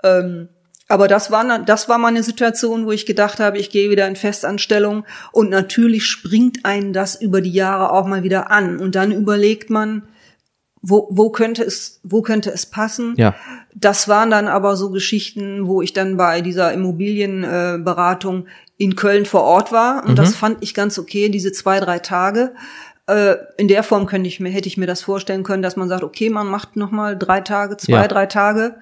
Ähm, 0.03 0.49
aber 0.91 1.07
das 1.07 1.31
war, 1.31 1.61
das 1.61 1.89
war 1.89 1.99
mal 1.99 2.09
eine 2.09 2.25
Situation, 2.25 2.85
wo 2.85 2.91
ich 2.91 3.07
gedacht 3.07 3.39
habe, 3.39 3.59
ich 3.59 3.71
gehe 3.71 3.91
wieder 3.91 4.09
in 4.09 4.17
Festanstellung 4.17 5.05
und 5.31 5.49
natürlich 5.49 6.05
springt 6.05 6.65
einen 6.65 6.93
das 6.93 7.15
über 7.15 7.41
die 7.41 7.53
Jahre 7.53 7.93
auch 7.93 8.09
mal 8.09 8.25
wieder 8.25 8.51
an. 8.51 8.81
Und 8.81 8.97
dann 8.97 9.13
überlegt 9.13 9.71
man, 9.71 10.09
wo, 10.83 11.07
wo 11.13 11.31
könnte 11.31 11.63
es, 11.63 12.01
wo 12.03 12.23
könnte 12.23 12.51
es 12.51 12.67
passen? 12.67 13.15
Ja. 13.19 13.37
Das 13.73 14.09
waren 14.09 14.31
dann 14.31 14.49
aber 14.49 14.75
so 14.75 14.91
Geschichten, 14.91 15.69
wo 15.69 15.81
ich 15.81 15.93
dann 15.93 16.17
bei 16.17 16.41
dieser 16.41 16.73
Immobilienberatung 16.73 18.47
in 18.77 18.97
Köln 18.97 19.27
vor 19.27 19.43
Ort 19.43 19.71
war 19.71 20.03
und 20.05 20.13
mhm. 20.13 20.17
das 20.17 20.35
fand 20.35 20.59
ich 20.61 20.75
ganz 20.75 20.99
okay, 20.99 21.29
diese 21.29 21.53
zwei, 21.53 21.79
drei 21.79 22.01
Tage. 22.01 22.53
Äh, 23.07 23.37
in 23.59 23.69
der 23.69 23.85
Form 23.85 24.07
könnte 24.07 24.27
ich 24.27 24.41
mir, 24.41 24.51
hätte 24.51 24.67
ich 24.67 24.77
mir 24.77 24.87
das 24.89 25.03
vorstellen 25.03 25.45
können, 25.45 25.63
dass 25.63 25.77
man 25.77 25.89
sagt, 25.89 26.03
okay, 26.03 26.31
man 26.31 26.49
macht 26.49 26.75
noch 26.75 26.91
mal 26.91 27.17
drei 27.17 27.43
Tage, 27.43 27.77
zwei, 27.77 27.93
ja. 27.93 28.09
drei 28.09 28.27
Tage 28.27 28.75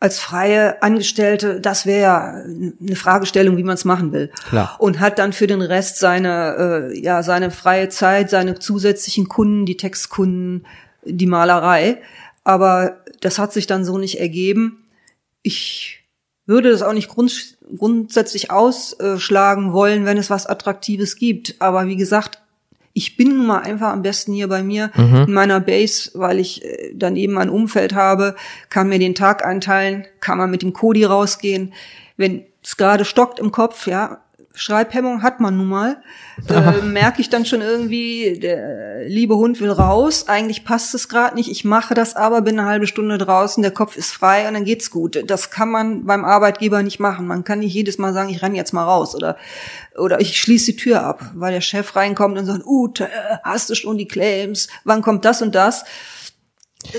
als 0.00 0.18
freie 0.18 0.82
Angestellte, 0.82 1.60
das 1.60 1.84
wäre 1.84 2.00
ja 2.00 2.42
eine 2.80 2.96
Fragestellung, 2.96 3.58
wie 3.58 3.62
man 3.62 3.74
es 3.74 3.84
machen 3.84 4.12
will. 4.12 4.30
Klar. 4.48 4.76
Und 4.78 4.98
hat 4.98 5.18
dann 5.18 5.34
für 5.34 5.46
den 5.46 5.60
Rest 5.60 5.98
seine, 5.98 6.90
äh, 6.90 6.98
ja, 6.98 7.22
seine 7.22 7.50
freie 7.50 7.90
Zeit, 7.90 8.30
seine 8.30 8.58
zusätzlichen 8.58 9.28
Kunden, 9.28 9.66
die 9.66 9.76
Textkunden, 9.76 10.66
die 11.04 11.26
Malerei. 11.26 12.00
Aber 12.44 13.04
das 13.20 13.38
hat 13.38 13.52
sich 13.52 13.66
dann 13.66 13.84
so 13.84 13.98
nicht 13.98 14.18
ergeben. 14.18 14.86
Ich 15.42 16.02
würde 16.46 16.70
das 16.70 16.82
auch 16.82 16.94
nicht 16.94 17.08
grund 17.08 17.58
grundsätzlich 17.76 18.50
ausschlagen 18.50 19.72
wollen, 19.72 20.04
wenn 20.04 20.18
es 20.18 20.30
was 20.30 20.46
Attraktives 20.46 21.16
gibt. 21.16 21.56
Aber 21.60 21.86
wie 21.86 21.96
gesagt, 21.96 22.39
ich 23.00 23.16
bin 23.16 23.34
nun 23.34 23.46
mal 23.46 23.60
einfach 23.60 23.92
am 23.92 24.02
besten 24.02 24.34
hier 24.34 24.46
bei 24.46 24.62
mir 24.62 24.90
mhm. 24.94 25.24
in 25.26 25.32
meiner 25.32 25.58
Base, 25.58 26.10
weil 26.12 26.38
ich 26.38 26.62
äh, 26.62 26.92
dann 26.94 27.16
eben 27.16 27.38
ein 27.38 27.48
Umfeld 27.48 27.94
habe, 27.94 28.36
kann 28.68 28.90
mir 28.90 28.98
den 28.98 29.14
Tag 29.14 29.42
einteilen, 29.42 30.04
kann 30.20 30.36
man 30.36 30.50
mit 30.50 30.60
dem 30.60 30.74
Kodi 30.74 31.04
rausgehen. 31.04 31.72
Wenn 32.18 32.44
es 32.62 32.76
gerade 32.76 33.06
stockt 33.06 33.38
im 33.38 33.52
Kopf, 33.52 33.86
ja, 33.86 34.20
Schreibhemmung 34.54 35.22
hat 35.22 35.38
man 35.38 35.56
nun 35.56 35.68
mal, 35.68 36.02
äh, 36.48 36.82
merke 36.82 37.20
ich 37.20 37.30
dann 37.30 37.46
schon 37.46 37.60
irgendwie, 37.60 38.38
der 38.38 39.04
liebe 39.06 39.36
Hund 39.36 39.60
will 39.60 39.70
raus, 39.70 40.26
eigentlich 40.28 40.64
passt 40.64 40.94
es 40.94 41.08
gerade 41.08 41.36
nicht, 41.36 41.50
ich 41.50 41.64
mache 41.64 41.94
das 41.94 42.16
aber, 42.16 42.42
bin 42.42 42.58
eine 42.58 42.68
halbe 42.68 42.86
Stunde 42.86 43.16
draußen, 43.16 43.62
der 43.62 43.72
Kopf 43.72 43.96
ist 43.96 44.12
frei 44.12 44.48
und 44.48 44.54
dann 44.54 44.64
geht's 44.64 44.90
gut. 44.90 45.22
Das 45.26 45.50
kann 45.50 45.70
man 45.70 46.04
beim 46.04 46.24
Arbeitgeber 46.24 46.82
nicht 46.82 46.98
machen. 46.98 47.26
Man 47.26 47.44
kann 47.44 47.60
nicht 47.60 47.74
jedes 47.74 47.98
Mal 47.98 48.12
sagen, 48.12 48.30
ich 48.30 48.42
renn 48.42 48.54
jetzt 48.54 48.72
mal 48.72 48.84
raus 48.84 49.14
oder 49.14 49.36
oder 49.96 50.20
ich 50.20 50.40
schließe 50.40 50.72
die 50.72 50.76
Tür 50.76 51.02
ab, 51.02 51.30
weil 51.34 51.52
der 51.52 51.60
Chef 51.60 51.94
reinkommt 51.94 52.38
und 52.38 52.46
sagt, 52.46 52.64
Ute, 52.64 53.08
hast 53.42 53.70
du 53.70 53.74
schon 53.74 53.98
die 53.98 54.08
Claims? 54.08 54.68
Wann 54.84 55.02
kommt 55.02 55.24
das 55.24 55.42
und 55.42 55.54
das? 55.54 55.84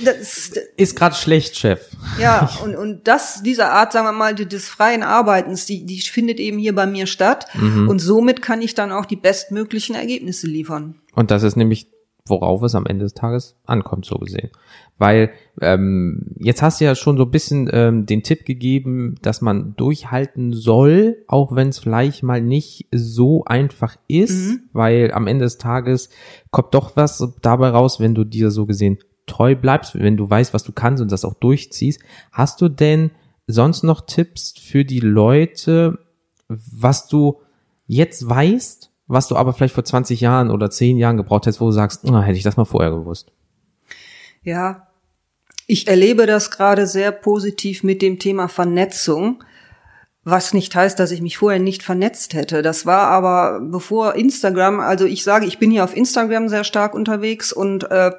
Das, 0.03 0.51
ist 0.77 0.95
gerade 0.95 1.15
schlecht, 1.15 1.57
Chef. 1.57 1.81
Ja, 2.19 2.49
und, 2.63 2.75
und 2.75 3.07
das, 3.07 3.41
diese 3.43 3.67
Art, 3.67 3.91
sagen 3.91 4.05
wir 4.05 4.11
mal, 4.11 4.35
des 4.35 4.69
freien 4.69 5.03
Arbeitens, 5.03 5.65
die, 5.65 5.85
die 5.85 5.99
findet 6.01 6.39
eben 6.39 6.59
hier 6.59 6.75
bei 6.75 6.85
mir 6.85 7.07
statt. 7.07 7.47
Mhm. 7.55 7.89
Und 7.89 7.99
somit 7.99 8.41
kann 8.41 8.61
ich 8.61 8.75
dann 8.75 8.91
auch 8.91 9.05
die 9.05 9.15
bestmöglichen 9.15 9.95
Ergebnisse 9.95 10.47
liefern. 10.47 10.95
Und 11.15 11.31
das 11.31 11.43
ist 11.43 11.57
nämlich, 11.57 11.87
worauf 12.25 12.61
es 12.61 12.75
am 12.75 12.85
Ende 12.85 13.05
des 13.05 13.15
Tages 13.15 13.55
ankommt, 13.65 14.05
so 14.05 14.17
gesehen. 14.17 14.51
Weil 14.99 15.31
ähm, 15.59 16.27
jetzt 16.37 16.61
hast 16.61 16.79
du 16.79 16.85
ja 16.85 16.93
schon 16.93 17.17
so 17.17 17.23
ein 17.23 17.31
bisschen 17.31 17.67
ähm, 17.73 18.05
den 18.05 18.21
Tipp 18.21 18.45
gegeben, 18.45 19.15
dass 19.23 19.41
man 19.41 19.75
durchhalten 19.75 20.53
soll, 20.53 21.23
auch 21.27 21.55
wenn 21.55 21.69
es 21.69 21.79
vielleicht 21.79 22.21
mal 22.21 22.39
nicht 22.39 22.87
so 22.91 23.43
einfach 23.45 23.97
ist, 24.07 24.51
mhm. 24.51 24.59
weil 24.73 25.11
am 25.11 25.25
Ende 25.25 25.45
des 25.45 25.57
Tages 25.57 26.09
kommt 26.51 26.75
doch 26.75 26.95
was 26.95 27.27
dabei 27.41 27.69
raus, 27.69 27.99
wenn 27.99 28.13
du 28.13 28.23
dir 28.23 28.51
so 28.51 28.67
gesehen 28.67 28.99
treu 29.25 29.55
bleibst, 29.55 29.97
wenn 29.97 30.17
du 30.17 30.29
weißt, 30.29 30.53
was 30.53 30.63
du 30.63 30.71
kannst 30.71 31.01
und 31.01 31.11
das 31.11 31.25
auch 31.25 31.35
durchziehst. 31.35 32.01
Hast 32.31 32.61
du 32.61 32.69
denn 32.69 33.11
sonst 33.47 33.83
noch 33.83 34.01
Tipps 34.01 34.53
für 34.59 34.85
die 34.85 34.99
Leute, 34.99 35.99
was 36.47 37.07
du 37.07 37.41
jetzt 37.87 38.27
weißt, 38.27 38.91
was 39.07 39.27
du 39.27 39.35
aber 39.35 39.53
vielleicht 39.53 39.73
vor 39.73 39.83
20 39.83 40.21
Jahren 40.21 40.49
oder 40.49 40.69
10 40.69 40.97
Jahren 40.97 41.17
gebraucht 41.17 41.45
hättest, 41.45 41.61
wo 41.61 41.65
du 41.65 41.71
sagst, 41.71 42.05
oh, 42.05 42.21
hätte 42.21 42.37
ich 42.37 42.43
das 42.43 42.57
mal 42.57 42.65
vorher 42.65 42.91
gewusst? 42.91 43.31
Ja, 44.43 44.87
ich 45.67 45.87
erlebe 45.87 46.25
das 46.25 46.51
gerade 46.51 46.87
sehr 46.87 47.11
positiv 47.11 47.83
mit 47.83 48.01
dem 48.01 48.19
Thema 48.19 48.47
Vernetzung. 48.47 49.43
Was 50.23 50.53
nicht 50.53 50.75
heißt, 50.75 50.99
dass 50.99 51.11
ich 51.11 51.21
mich 51.21 51.37
vorher 51.37 51.59
nicht 51.59 51.81
vernetzt 51.81 52.35
hätte. 52.35 52.61
Das 52.61 52.85
war 52.85 53.07
aber 53.07 53.59
bevor 53.59 54.15
Instagram, 54.15 54.79
also 54.79 55.05
ich 55.05 55.23
sage, 55.23 55.45
ich 55.45 55.57
bin 55.57 55.71
hier 55.71 55.83
auf 55.83 55.95
Instagram 55.95 56.47
sehr 56.47 56.63
stark 56.63 56.93
unterwegs 56.93 57.51
und 57.51 57.89
äh, 57.89 58.11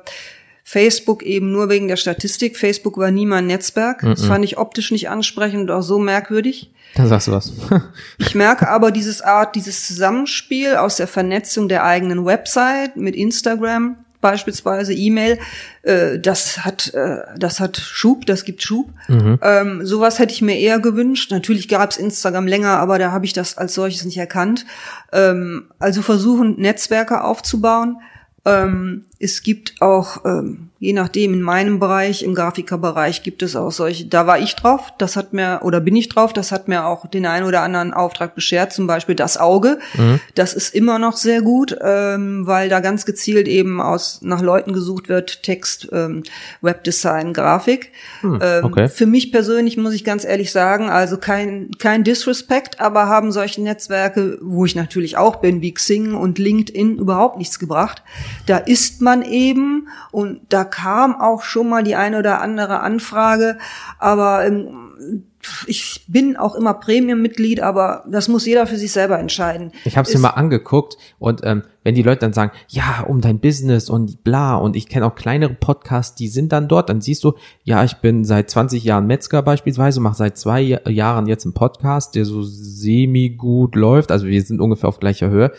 Facebook 0.72 1.22
eben 1.22 1.52
nur 1.52 1.68
wegen 1.68 1.86
der 1.86 1.98
Statistik. 1.98 2.56
Facebook 2.56 2.96
war 2.96 3.10
nie 3.10 3.26
mein 3.26 3.46
Netzwerk. 3.46 4.00
Das 4.00 4.24
fand 4.24 4.42
ich 4.42 4.56
optisch 4.56 4.90
nicht 4.90 5.10
ansprechend 5.10 5.68
und 5.68 5.70
auch 5.70 5.82
so 5.82 5.98
merkwürdig. 5.98 6.70
Da 6.94 7.06
sagst 7.06 7.28
du 7.28 7.32
was. 7.32 7.52
ich 8.18 8.34
merke 8.34 8.70
aber 8.70 8.90
dieses 8.90 9.20
Art, 9.20 9.54
dieses 9.54 9.86
Zusammenspiel 9.86 10.76
aus 10.76 10.96
der 10.96 11.08
Vernetzung 11.08 11.68
der 11.68 11.84
eigenen 11.84 12.24
Website 12.24 12.96
mit 12.96 13.16
Instagram, 13.16 13.96
beispielsweise 14.22 14.94
E-Mail, 14.94 15.38
äh, 15.82 16.18
das 16.18 16.64
hat, 16.64 16.94
äh, 16.94 17.18
das 17.36 17.60
hat 17.60 17.76
Schub, 17.76 18.24
das 18.24 18.44
gibt 18.44 18.62
Schub. 18.62 18.88
Mhm. 19.08 19.40
Ähm, 19.42 19.84
sowas 19.84 20.18
hätte 20.18 20.32
ich 20.32 20.40
mir 20.40 20.58
eher 20.58 20.78
gewünscht. 20.78 21.32
Natürlich 21.32 21.68
gab 21.68 21.90
es 21.90 21.98
Instagram 21.98 22.46
länger, 22.46 22.78
aber 22.78 22.98
da 22.98 23.12
habe 23.12 23.26
ich 23.26 23.34
das 23.34 23.58
als 23.58 23.74
solches 23.74 24.06
nicht 24.06 24.16
erkannt. 24.16 24.64
Ähm, 25.12 25.64
also 25.78 26.00
versuchen, 26.00 26.58
Netzwerke 26.58 27.22
aufzubauen. 27.24 27.98
Ähm, 28.44 29.04
es 29.18 29.42
gibt 29.42 29.80
auch, 29.80 30.24
ähm, 30.24 30.70
je 30.82 30.92
nachdem, 30.94 31.32
in 31.32 31.42
meinem 31.42 31.78
Bereich, 31.78 32.24
im 32.24 32.34
Grafikerbereich 32.34 33.22
gibt 33.22 33.44
es 33.44 33.54
auch 33.54 33.70
solche, 33.70 34.06
da 34.06 34.26
war 34.26 34.40
ich 34.40 34.56
drauf, 34.56 34.92
das 34.98 35.14
hat 35.14 35.32
mir, 35.32 35.60
oder 35.62 35.78
bin 35.78 35.94
ich 35.94 36.08
drauf, 36.08 36.32
das 36.32 36.50
hat 36.50 36.66
mir 36.66 36.86
auch 36.86 37.06
den 37.06 37.24
einen 37.24 37.46
oder 37.46 37.62
anderen 37.62 37.94
Auftrag 37.94 38.34
beschert, 38.34 38.72
zum 38.72 38.88
Beispiel 38.88 39.14
das 39.14 39.36
Auge. 39.36 39.78
Mhm. 39.94 40.18
Das 40.34 40.54
ist 40.54 40.74
immer 40.74 40.98
noch 40.98 41.16
sehr 41.16 41.40
gut, 41.40 41.76
ähm, 41.80 42.48
weil 42.48 42.68
da 42.68 42.80
ganz 42.80 43.06
gezielt 43.06 43.46
eben 43.46 43.80
aus, 43.80 44.22
nach 44.22 44.42
Leuten 44.42 44.72
gesucht 44.72 45.08
wird, 45.08 45.44
Text, 45.44 45.88
ähm, 45.92 46.24
Webdesign, 46.62 47.32
Grafik. 47.32 47.92
Mhm, 48.22 48.40
okay. 48.64 48.88
für 48.88 49.06
mich 49.06 49.30
persönlich 49.30 49.76
muss 49.76 49.94
ich 49.94 50.02
ganz 50.02 50.24
ehrlich 50.24 50.50
sagen, 50.50 50.90
also 50.90 51.16
kein, 51.16 51.70
kein 51.78 52.02
Disrespect, 52.02 52.80
aber 52.80 53.06
haben 53.06 53.30
solche 53.30 53.62
Netzwerke, 53.62 54.36
wo 54.42 54.64
ich 54.64 54.74
natürlich 54.74 55.16
auch 55.16 55.36
bin, 55.36 55.60
wie 55.62 55.74
Xing 55.74 56.14
und 56.14 56.40
LinkedIn 56.40 56.98
überhaupt 56.98 57.38
nichts 57.38 57.60
gebracht. 57.60 58.02
Da 58.46 58.56
ist 58.56 59.00
man 59.00 59.22
eben 59.22 59.86
und 60.10 60.40
da 60.48 60.71
kam 60.72 61.14
auch 61.14 61.42
schon 61.42 61.68
mal 61.68 61.84
die 61.84 61.94
eine 61.94 62.18
oder 62.18 62.40
andere 62.40 62.80
Anfrage, 62.80 63.58
aber 64.00 64.44
ähm, 64.44 65.26
ich 65.66 66.04
bin 66.08 66.36
auch 66.36 66.54
immer 66.54 66.74
Premium-Mitglied, 66.74 67.60
aber 67.60 68.04
das 68.08 68.28
muss 68.28 68.46
jeder 68.46 68.66
für 68.66 68.76
sich 68.76 68.92
selber 68.92 69.18
entscheiden. 69.18 69.72
Ich 69.84 69.96
habe 69.96 70.08
es 70.08 70.14
mir 70.14 70.20
mal 70.20 70.30
angeguckt 70.30 70.96
und 71.18 71.40
ähm, 71.44 71.62
wenn 71.82 71.94
die 71.94 72.02
Leute 72.02 72.20
dann 72.20 72.32
sagen, 72.32 72.52
ja, 72.68 73.04
um 73.06 73.20
dein 73.20 73.40
Business 73.40 73.90
und 73.90 74.24
bla 74.24 74.56
und 74.56 74.76
ich 74.76 74.88
kenne 74.88 75.04
auch 75.04 75.14
kleinere 75.14 75.54
Podcasts, 75.54 76.14
die 76.14 76.28
sind 76.28 76.52
dann 76.52 76.68
dort, 76.68 76.88
dann 76.88 77.00
siehst 77.00 77.24
du, 77.24 77.34
ja, 77.64 77.84
ich 77.84 77.96
bin 77.96 78.24
seit 78.24 78.50
20 78.50 78.82
Jahren 78.84 79.06
Metzger 79.06 79.42
beispielsweise, 79.42 80.00
mache 80.00 80.16
seit 80.16 80.38
zwei 80.38 80.80
Jahren 80.88 81.26
jetzt 81.26 81.44
einen 81.44 81.54
Podcast, 81.54 82.14
der 82.14 82.24
so 82.24 82.42
semi 82.42 83.30
gut 83.30 83.74
läuft, 83.74 84.10
also 84.10 84.26
wir 84.26 84.42
sind 84.42 84.60
ungefähr 84.60 84.88
auf 84.88 85.00
gleicher 85.00 85.28
Höhe. 85.28 85.52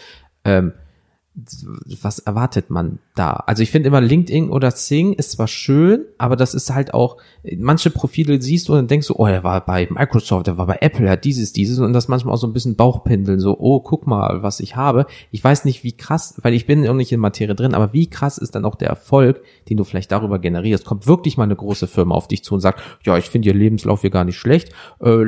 Ähm, 0.45 0.73
was 1.35 2.19
erwartet 2.19 2.69
man 2.69 2.99
da? 3.15 3.31
Also 3.31 3.63
ich 3.63 3.71
finde 3.71 3.87
immer 3.87 4.01
LinkedIn 4.01 4.49
oder 4.49 4.69
Sing 4.69 5.13
ist 5.13 5.31
zwar 5.31 5.47
schön, 5.47 6.05
aber 6.19 6.35
das 6.35 6.53
ist 6.53 6.71
halt 6.71 6.93
auch, 6.93 7.17
manche 7.57 7.89
Profile 7.89 8.39
siehst 8.39 8.69
du 8.69 8.75
und 8.75 8.91
denkst 8.91 9.07
du, 9.07 9.15
oh, 9.17 9.25
er 9.25 9.43
war 9.43 9.65
bei 9.65 9.87
Microsoft, 9.89 10.47
er 10.47 10.59
war 10.59 10.67
bei 10.67 10.77
Apple, 10.81 11.07
er 11.07 11.13
hat 11.13 11.25
dieses, 11.25 11.51
dieses 11.51 11.79
und 11.79 11.93
das 11.93 12.07
manchmal 12.07 12.35
auch 12.35 12.39
so 12.39 12.45
ein 12.45 12.53
bisschen 12.53 12.75
Bauchpindeln, 12.75 13.39
so, 13.39 13.57
oh, 13.59 13.79
guck 13.79 14.05
mal, 14.05 14.43
was 14.43 14.59
ich 14.59 14.75
habe. 14.75 15.07
Ich 15.31 15.43
weiß 15.43 15.65
nicht, 15.65 15.83
wie 15.83 15.93
krass, 15.93 16.35
weil 16.43 16.53
ich 16.53 16.67
bin 16.67 16.87
auch 16.87 16.93
nicht 16.93 17.11
in 17.11 17.19
Materie 17.19 17.55
drin, 17.55 17.73
aber 17.73 17.93
wie 17.93 18.07
krass 18.07 18.37
ist 18.37 18.53
dann 18.53 18.65
auch 18.65 18.75
der 18.75 18.89
Erfolg, 18.89 19.41
den 19.69 19.77
du 19.77 19.85
vielleicht 19.85 20.11
darüber 20.11 20.37
generierst? 20.37 20.85
Kommt 20.85 21.07
wirklich 21.07 21.37
mal 21.37 21.45
eine 21.45 21.55
große 21.55 21.87
Firma 21.87 22.13
auf 22.13 22.27
dich 22.27 22.43
zu 22.43 22.53
und 22.53 22.61
sagt, 22.61 22.79
ja, 23.05 23.17
ich 23.17 23.25
finde 23.31 23.47
ihr 23.47 23.55
Lebenslauf 23.55 24.01
hier 24.01 24.11
gar 24.11 24.23
nicht 24.23 24.37
schlecht, 24.37 24.69
äh, 25.01 25.23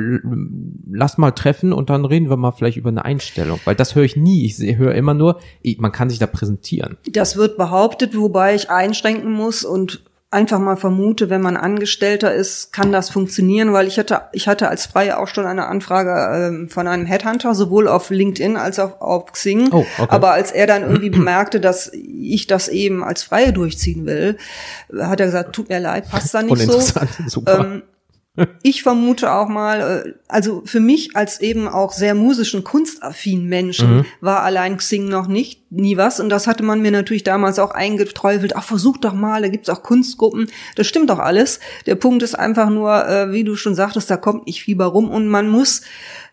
lass 0.88 1.18
mal 1.18 1.32
treffen 1.32 1.72
und 1.72 1.90
dann 1.90 2.04
reden 2.04 2.30
wir 2.30 2.36
mal 2.36 2.52
vielleicht 2.52 2.76
über 2.76 2.90
eine 2.90 3.04
Einstellung, 3.04 3.58
weil 3.64 3.74
das 3.74 3.96
höre 3.96 4.04
ich 4.04 4.16
nie. 4.16 4.44
Ich 4.44 4.78
höre 4.78 4.94
immer 4.94 5.14
nur, 5.14 5.40
man 5.78 5.95
kann 5.96 6.10
sich 6.10 6.18
da 6.18 6.26
präsentieren. 6.26 6.98
Das 7.10 7.36
wird 7.36 7.56
behauptet, 7.56 8.16
wobei 8.16 8.54
ich 8.54 8.70
einschränken 8.70 9.32
muss 9.32 9.64
und 9.64 10.02
einfach 10.30 10.58
mal 10.58 10.76
vermute, 10.76 11.30
wenn 11.30 11.40
man 11.40 11.56
Angestellter 11.56 12.34
ist, 12.34 12.72
kann 12.72 12.92
das 12.92 13.08
funktionieren, 13.08 13.72
weil 13.72 13.86
ich 13.86 13.98
hatte, 13.98 14.22
ich 14.32 14.48
hatte 14.48 14.68
als 14.68 14.84
Freie 14.84 15.18
auch 15.18 15.28
schon 15.28 15.46
eine 15.46 15.66
Anfrage 15.66 16.66
äh, 16.66 16.68
von 16.68 16.86
einem 16.88 17.06
Headhunter, 17.06 17.54
sowohl 17.54 17.88
auf 17.88 18.10
LinkedIn 18.10 18.56
als 18.56 18.78
auch 18.78 19.00
auf 19.00 19.32
Xing. 19.32 19.72
Oh, 19.72 19.86
okay. 19.98 20.06
Aber 20.08 20.32
als 20.32 20.50
er 20.52 20.66
dann 20.66 20.82
irgendwie 20.82 21.10
bemerkte, 21.10 21.60
dass 21.60 21.90
ich 21.94 22.46
das 22.46 22.68
eben 22.68 23.02
als 23.02 23.22
Freie 23.22 23.52
durchziehen 23.52 24.04
will, 24.04 24.36
hat 24.98 25.20
er 25.20 25.26
gesagt, 25.26 25.54
tut 25.54 25.70
mir 25.70 25.80
leid, 25.80 26.10
passt 26.10 26.34
da 26.34 26.42
nicht 26.42 26.60
so. 26.60 26.80
Super. 27.26 27.60
Ähm, 27.60 27.82
ich 28.62 28.82
vermute 28.82 29.32
auch 29.32 29.48
mal, 29.48 30.04
äh, 30.06 30.12
also 30.28 30.62
für 30.64 30.80
mich 30.80 31.16
als 31.16 31.40
eben 31.40 31.68
auch 31.68 31.92
sehr 31.92 32.14
musischen, 32.14 32.64
kunstaffinen 32.64 33.46
Menschen 33.46 33.98
mhm. 33.98 34.04
war 34.20 34.42
allein 34.42 34.76
Xing 34.76 35.08
noch 35.08 35.26
nicht, 35.26 35.70
nie 35.70 35.96
was. 35.96 36.20
Und 36.20 36.28
das 36.28 36.46
hatte 36.46 36.62
man 36.62 36.82
mir 36.82 36.90
natürlich 36.90 37.24
damals 37.24 37.58
auch 37.58 37.70
eingeträufelt. 37.70 38.56
Ach, 38.56 38.64
versuch 38.64 38.98
doch 38.98 39.14
mal, 39.14 39.42
da 39.42 39.48
gibt's 39.48 39.68
auch 39.68 39.82
Kunstgruppen. 39.82 40.48
Das 40.74 40.86
stimmt 40.86 41.10
doch 41.10 41.18
alles. 41.18 41.60
Der 41.86 41.94
Punkt 41.94 42.22
ist 42.22 42.38
einfach 42.38 42.70
nur, 42.70 43.06
äh, 43.06 43.32
wie 43.32 43.44
du 43.44 43.56
schon 43.56 43.74
sagtest, 43.74 44.10
da 44.10 44.16
kommt 44.16 44.46
nicht 44.46 44.62
Fieber 44.62 44.86
rum 44.86 45.10
und 45.10 45.28
man 45.28 45.48
muss 45.48 45.82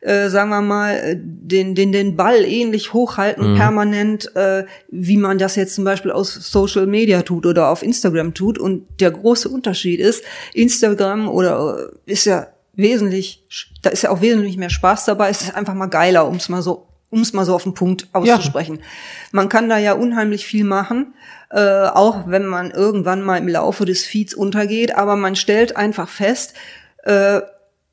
äh, 0.03 0.29
sagen 0.29 0.49
wir 0.49 0.61
mal, 0.61 0.95
äh, 0.95 1.15
den, 1.17 1.75
den, 1.75 1.91
den 1.91 2.17
Ball 2.17 2.43
ähnlich 2.43 2.93
hochhalten, 2.93 3.53
mhm. 3.53 3.57
permanent, 3.57 4.35
äh, 4.35 4.65
wie 4.89 5.17
man 5.17 5.37
das 5.37 5.55
jetzt 5.55 5.75
zum 5.75 5.85
Beispiel 5.85 6.11
aus 6.11 6.33
Social 6.33 6.87
Media 6.87 7.21
tut 7.21 7.45
oder 7.45 7.69
auf 7.69 7.83
Instagram 7.83 8.33
tut. 8.33 8.57
Und 8.57 8.85
der 8.99 9.11
große 9.11 9.47
Unterschied 9.47 9.99
ist, 9.99 10.23
Instagram 10.53 11.29
oder 11.29 11.89
äh, 12.05 12.11
ist 12.11 12.25
ja 12.25 12.47
wesentlich, 12.73 13.43
da 13.81 13.91
ist 13.91 14.03
ja 14.03 14.09
auch 14.09 14.21
wesentlich 14.21 14.57
mehr 14.57 14.69
Spaß 14.69 15.05
dabei, 15.05 15.29
es 15.29 15.41
ist 15.41 15.55
einfach 15.55 15.73
mal 15.73 15.87
geiler, 15.87 16.27
um 16.27 16.35
es 16.35 16.49
mal 16.49 16.61
so 16.61 16.87
um 17.09 17.21
es 17.21 17.31
mal 17.31 17.45
so 17.45 17.53
auf 17.53 17.61
den 17.61 17.75
Punkt 17.75 18.07
auszusprechen. 18.11 18.77
Ja. 18.77 18.85
Man 19.31 19.47
kann 19.47 19.69
da 19.69 19.77
ja 19.77 19.93
unheimlich 19.93 20.47
viel 20.47 20.63
machen, 20.63 21.13
äh, 21.51 21.85
auch 21.85 22.23
wenn 22.25 22.47
man 22.47 22.71
irgendwann 22.71 23.21
mal 23.21 23.37
im 23.37 23.47
Laufe 23.47 23.85
des 23.85 24.03
Feeds 24.03 24.33
untergeht, 24.33 24.95
aber 24.95 25.15
man 25.15 25.35
stellt 25.35 25.77
einfach 25.77 26.09
fest, 26.09 26.55
äh, 27.03 27.41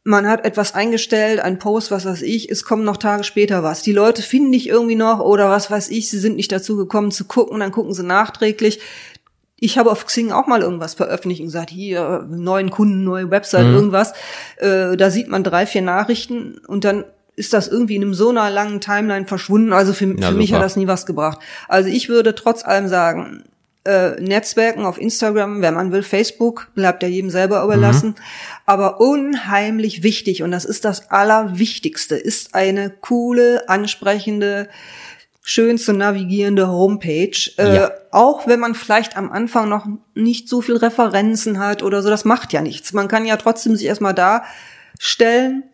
man 0.04 0.26
hat 0.26 0.44
etwas 0.44 0.74
eingestellt, 0.74 1.40
ein 1.40 1.58
Post, 1.58 1.90
was 1.90 2.06
weiß 2.06 2.22
ich, 2.22 2.50
es 2.50 2.64
kommen 2.64 2.84
noch 2.84 2.96
Tage 2.96 3.24
später 3.24 3.62
was. 3.62 3.82
Die 3.82 3.92
Leute 3.92 4.22
finden 4.22 4.52
dich 4.52 4.68
irgendwie 4.68 4.94
noch 4.94 5.20
oder 5.20 5.50
was 5.50 5.70
weiß 5.70 5.90
ich, 5.90 6.08
sie 6.08 6.18
sind 6.18 6.36
nicht 6.36 6.52
dazu 6.52 6.76
gekommen 6.76 7.10
zu 7.10 7.24
gucken, 7.24 7.60
dann 7.60 7.72
gucken 7.72 7.92
sie 7.92 8.02
nachträglich. 8.04 8.80
Ich 9.62 9.76
habe 9.76 9.90
auf 9.90 10.06
Xing 10.06 10.32
auch 10.32 10.46
mal 10.46 10.62
irgendwas 10.62 10.94
veröffentlicht 10.94 11.42
und 11.42 11.48
gesagt, 11.48 11.68
hier, 11.68 12.26
neuen 12.30 12.70
Kunden, 12.70 13.04
neue 13.04 13.30
Website, 13.30 13.66
mhm. 13.66 13.74
irgendwas. 13.74 14.14
Äh, 14.56 14.96
da 14.96 15.10
sieht 15.10 15.28
man 15.28 15.44
drei, 15.44 15.66
vier 15.66 15.82
Nachrichten 15.82 16.58
und 16.66 16.84
dann 16.84 17.04
ist 17.36 17.52
das 17.52 17.68
irgendwie 17.68 17.96
in 17.96 18.02
einem 18.02 18.14
so 18.14 18.30
einer 18.30 18.50
langen 18.50 18.80
Timeline 18.80 19.26
verschwunden. 19.26 19.74
Also 19.74 19.92
für, 19.92 20.06
ja, 20.18 20.28
für 20.28 20.34
mich 20.34 20.54
hat 20.54 20.62
das 20.62 20.76
nie 20.76 20.86
was 20.86 21.04
gebracht. 21.04 21.40
Also 21.68 21.90
ich 21.90 22.08
würde 22.08 22.34
trotz 22.34 22.64
allem 22.64 22.88
sagen, 22.88 23.44
äh, 23.84 24.20
Netzwerken 24.20 24.84
auf 24.84 25.00
Instagram, 25.00 25.62
wenn 25.62 25.74
man 25.74 25.92
will, 25.92 26.02
Facebook, 26.02 26.68
bleibt 26.74 27.02
ja 27.02 27.08
jedem 27.08 27.30
selber 27.30 27.62
überlassen. 27.64 28.10
Mhm. 28.10 28.14
Aber 28.66 29.00
unheimlich 29.00 30.02
wichtig, 30.02 30.42
und 30.42 30.50
das 30.50 30.64
ist 30.64 30.84
das 30.84 31.10
Allerwichtigste, 31.10 32.16
ist 32.16 32.54
eine 32.54 32.90
coole, 32.90 33.68
ansprechende, 33.68 34.68
schön 35.42 35.78
zu 35.78 35.92
navigierende 35.92 36.68
Homepage. 36.68 37.50
Äh, 37.56 37.76
ja. 37.76 37.90
Auch 38.10 38.46
wenn 38.46 38.60
man 38.60 38.74
vielleicht 38.74 39.16
am 39.16 39.32
Anfang 39.32 39.68
noch 39.68 39.86
nicht 40.14 40.48
so 40.48 40.60
viel 40.60 40.76
Referenzen 40.76 41.58
hat 41.58 41.82
oder 41.82 42.02
so, 42.02 42.10
das 42.10 42.24
macht 42.24 42.52
ja 42.52 42.60
nichts. 42.60 42.92
Man 42.92 43.08
kann 43.08 43.24
ja 43.24 43.36
trotzdem 43.36 43.76
sich 43.76 43.86
erstmal 43.86 44.14
da 44.14 44.44
stellen 44.98 45.64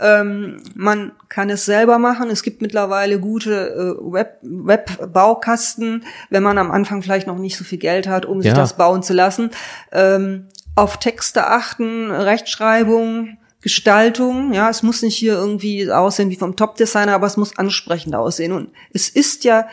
ähm, 0.00 0.60
man 0.74 1.12
kann 1.28 1.50
es 1.50 1.64
selber 1.64 1.98
machen. 1.98 2.28
Es 2.30 2.42
gibt 2.42 2.62
mittlerweile 2.62 3.20
gute 3.20 3.96
äh, 4.00 4.12
Web, 4.12 4.38
Web-Baukasten, 4.42 6.04
wenn 6.30 6.42
man 6.42 6.58
am 6.58 6.70
Anfang 6.70 7.02
vielleicht 7.02 7.26
noch 7.26 7.38
nicht 7.38 7.56
so 7.56 7.64
viel 7.64 7.78
Geld 7.78 8.08
hat, 8.08 8.26
um 8.26 8.42
sich 8.42 8.50
ja. 8.50 8.56
das 8.56 8.76
bauen 8.76 9.02
zu 9.02 9.12
lassen. 9.12 9.50
Ähm, 9.92 10.48
auf 10.74 10.98
Texte 10.98 11.46
achten, 11.46 12.10
Rechtschreibung, 12.10 13.38
Gestaltung. 13.60 14.52
Ja, 14.52 14.68
es 14.68 14.82
muss 14.82 15.02
nicht 15.02 15.16
hier 15.16 15.34
irgendwie 15.34 15.90
aussehen 15.90 16.30
wie 16.30 16.36
vom 16.36 16.56
Top-Designer, 16.56 17.14
aber 17.14 17.28
es 17.28 17.36
muss 17.36 17.56
ansprechend 17.56 18.16
aussehen. 18.16 18.52
Und 18.52 18.70
es 18.92 19.08
ist 19.08 19.44
ja 19.44 19.66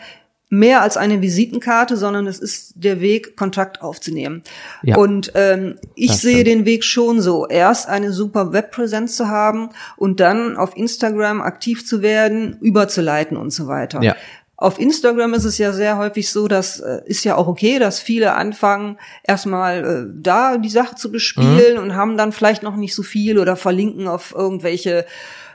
mehr 0.52 0.82
als 0.82 0.98
eine 0.98 1.22
Visitenkarte, 1.22 1.96
sondern 1.96 2.26
es 2.26 2.38
ist 2.38 2.74
der 2.74 3.00
Weg, 3.00 3.38
Kontakt 3.38 3.80
aufzunehmen. 3.80 4.42
Ja, 4.82 4.98
und 4.98 5.32
ähm, 5.34 5.78
ich 5.94 6.12
sehe 6.12 6.44
den 6.44 6.66
Weg 6.66 6.84
schon 6.84 7.22
so. 7.22 7.46
Erst 7.48 7.88
eine 7.88 8.12
super 8.12 8.52
Webpräsenz 8.52 9.16
zu 9.16 9.28
haben 9.28 9.70
und 9.96 10.20
dann 10.20 10.58
auf 10.58 10.76
Instagram 10.76 11.40
aktiv 11.40 11.86
zu 11.86 12.02
werden, 12.02 12.58
überzuleiten 12.60 13.38
und 13.38 13.50
so 13.50 13.66
weiter. 13.66 14.02
Ja. 14.02 14.14
Auf 14.58 14.78
Instagram 14.78 15.32
ist 15.32 15.44
es 15.44 15.56
ja 15.56 15.72
sehr 15.72 15.96
häufig 15.96 16.30
so, 16.30 16.48
dass 16.48 16.80
äh, 16.80 17.00
ist 17.06 17.24
ja 17.24 17.36
auch 17.36 17.46
okay, 17.46 17.78
dass 17.78 17.98
viele 17.98 18.34
anfangen, 18.34 18.98
erstmal 19.24 19.84
äh, 19.84 20.12
da 20.14 20.58
die 20.58 20.68
Sache 20.68 20.96
zu 20.96 21.10
bespielen 21.10 21.78
mhm. 21.78 21.82
und 21.82 21.96
haben 21.96 22.18
dann 22.18 22.30
vielleicht 22.30 22.62
noch 22.62 22.76
nicht 22.76 22.94
so 22.94 23.02
viel 23.02 23.38
oder 23.38 23.56
verlinken 23.56 24.06
auf 24.06 24.34
irgendwelche 24.36 25.06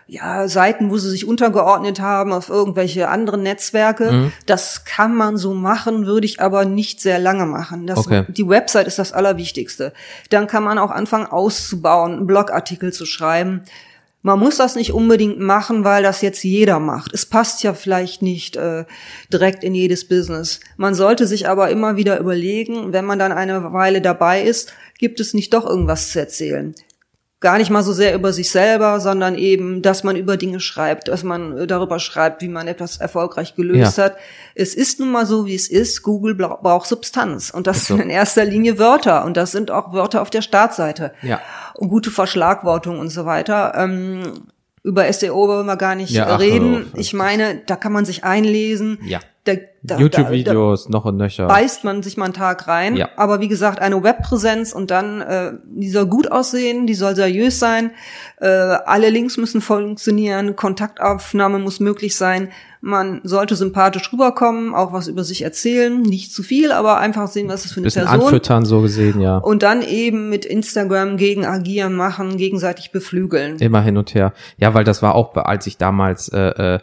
ja, 0.07 0.47
Seiten, 0.47 0.89
wo 0.89 0.97
sie 0.97 1.09
sich 1.09 1.27
untergeordnet 1.27 1.99
haben 1.99 2.31
auf 2.31 2.49
irgendwelche 2.49 3.09
anderen 3.09 3.43
Netzwerke. 3.43 4.11
Mhm. 4.11 4.33
Das 4.45 4.85
kann 4.85 5.13
man 5.13 5.35
so 5.35 5.53
machen, 5.53 6.05
würde 6.05 6.25
ich 6.25 6.39
aber 6.39 6.63
nicht 6.63 7.01
sehr 7.01 7.19
lange 7.19 7.45
machen. 7.45 7.85
Das, 7.87 7.99
okay. 7.99 8.23
Die 8.29 8.47
Website 8.47 8.87
ist 8.87 8.99
das 8.99 9.11
Allerwichtigste. 9.11 9.91
Dann 10.29 10.47
kann 10.47 10.63
man 10.63 10.77
auch 10.77 10.91
anfangen 10.91 11.25
auszubauen, 11.25 12.13
einen 12.13 12.27
Blogartikel 12.27 12.93
zu 12.93 13.05
schreiben. 13.05 13.63
Man 14.21 14.39
muss 14.39 14.57
das 14.57 14.75
nicht 14.75 14.93
unbedingt 14.93 15.39
machen, 15.39 15.83
weil 15.83 16.03
das 16.03 16.21
jetzt 16.21 16.43
jeder 16.43 16.79
macht. 16.79 17.13
Es 17.13 17.25
passt 17.25 17.61
ja 17.63 17.73
vielleicht 17.73 18.21
nicht 18.21 18.55
äh, 18.55 18.85
direkt 19.31 19.63
in 19.63 19.75
jedes 19.75 20.07
Business. 20.07 20.61
Man 20.77 20.95
sollte 20.95 21.27
sich 21.27 21.49
aber 21.49 21.69
immer 21.69 21.97
wieder 21.97 22.19
überlegen, 22.19 22.93
wenn 22.93 23.05
man 23.05 23.19
dann 23.19 23.31
eine 23.31 23.73
Weile 23.73 24.01
dabei 24.01 24.41
ist, 24.41 24.73
gibt 24.97 25.19
es 25.19 25.33
nicht 25.33 25.53
doch 25.53 25.65
irgendwas 25.65 26.11
zu 26.11 26.19
erzählen 26.19 26.73
gar 27.39 27.59
nicht 27.59 27.69
mal 27.69 27.83
so 27.83 27.93
sehr 27.93 28.15
über 28.15 28.33
sich 28.33 28.49
selber, 28.49 28.99
sondern 28.99 29.35
eben, 29.35 29.83
dass 29.83 30.03
man 30.03 30.15
über 30.15 30.37
Dinge 30.37 30.59
schreibt, 30.59 31.07
dass 31.07 31.23
man 31.23 31.55
äh, 31.55 31.67
darüber 31.67 31.99
schreibt, 31.99 32.41
wie 32.41 32.47
man 32.47 32.67
etwas 32.67 32.97
erfolgreich 32.97 33.55
gelöst 33.55 33.97
ja. 33.97 34.05
hat. 34.05 34.17
Es 34.55 34.73
ist 34.73 34.99
nun 34.99 35.11
mal 35.11 35.25
so, 35.27 35.45
wie 35.45 35.53
es 35.53 35.67
ist. 35.69 36.01
Google 36.01 36.33
braucht 36.33 36.87
Substanz 36.87 37.51
und 37.51 37.67
das 37.67 37.85
so. 37.85 37.95
sind 37.95 38.03
in 38.03 38.09
erster 38.09 38.43
Linie 38.43 38.79
Wörter 38.79 39.23
und 39.23 39.37
das 39.37 39.51
sind 39.51 39.69
auch 39.69 39.93
Wörter 39.93 40.21
auf 40.21 40.31
der 40.31 40.41
Startseite 40.41 41.13
ja. 41.21 41.39
und 41.75 41.89
gute 41.89 42.09
Verschlagwortung 42.09 42.97
und 42.99 43.09
so 43.09 43.25
weiter. 43.25 43.73
Ähm, 43.75 44.47
über 44.81 45.11
SEO 45.11 45.47
wollen 45.47 45.65
wir 45.65 45.75
gar 45.75 45.95
nicht 45.95 46.11
ja, 46.11 46.37
reden. 46.37 46.87
Ach, 46.93 46.97
ich 46.97 47.13
meine, 47.13 47.61
da 47.65 47.75
kann 47.75 47.91
man 47.91 48.05
sich 48.05 48.23
einlesen. 48.23 48.99
Ja. 49.05 49.19
YouTube-Videos 49.47 50.89
noch 50.89 51.05
und 51.05 51.17
nöcher. 51.17 51.47
Beißt 51.47 51.83
man 51.83 52.03
sich 52.03 52.17
mal 52.17 52.25
einen 52.25 52.33
Tag 52.33 52.67
rein. 52.67 52.95
Ja. 52.95 53.09
Aber 53.15 53.39
wie 53.39 53.47
gesagt, 53.47 53.79
eine 53.79 54.03
Webpräsenz 54.03 54.73
und 54.73 54.91
dann, 54.91 55.21
äh, 55.21 55.53
die 55.65 55.89
soll 55.89 56.07
gut 56.07 56.31
aussehen, 56.31 56.87
die 56.87 56.93
soll 56.93 57.15
seriös 57.15 57.59
sein. 57.59 57.91
Äh, 58.39 58.47
alle 58.47 59.09
Links 59.09 59.37
müssen 59.37 59.61
funktionieren, 59.61 60.55
Kontaktaufnahme 60.55 61.59
muss 61.59 61.79
möglich 61.79 62.15
sein. 62.15 62.49
Man 62.79 63.21
sollte 63.23 63.55
sympathisch 63.55 64.13
rüberkommen, 64.13 64.75
auch 64.75 64.93
was 64.93 65.07
über 65.07 65.23
sich 65.23 65.41
erzählen, 65.41 66.01
nicht 66.01 66.31
zu 66.31 66.43
viel, 66.43 66.71
aber 66.71 66.99
einfach 66.99 67.27
sehen, 67.27 67.49
was 67.49 67.65
es 67.65 67.71
für 67.73 67.79
eine 67.79 67.85
Bisschen 67.85 68.05
Person. 68.05 68.21
Anfüttern 68.21 68.65
so 68.65 68.81
gesehen, 68.81 69.19
ja. 69.19 69.37
Und 69.37 69.63
dann 69.63 69.81
eben 69.81 70.29
mit 70.29 70.45
Instagram 70.45 71.17
gegen 71.17 71.45
agieren 71.45 71.95
machen, 71.95 72.37
gegenseitig 72.37 72.91
beflügeln. 72.91 73.57
Immer 73.57 73.81
hin 73.81 73.97
und 73.97 74.13
her. 74.13 74.33
Ja, 74.57 74.73
weil 74.73 74.83
das 74.83 75.01
war 75.01 75.15
auch, 75.15 75.35
als 75.35 75.65
ich 75.65 75.77
damals 75.77 76.29
äh, 76.29 76.75
äh, 76.75 76.79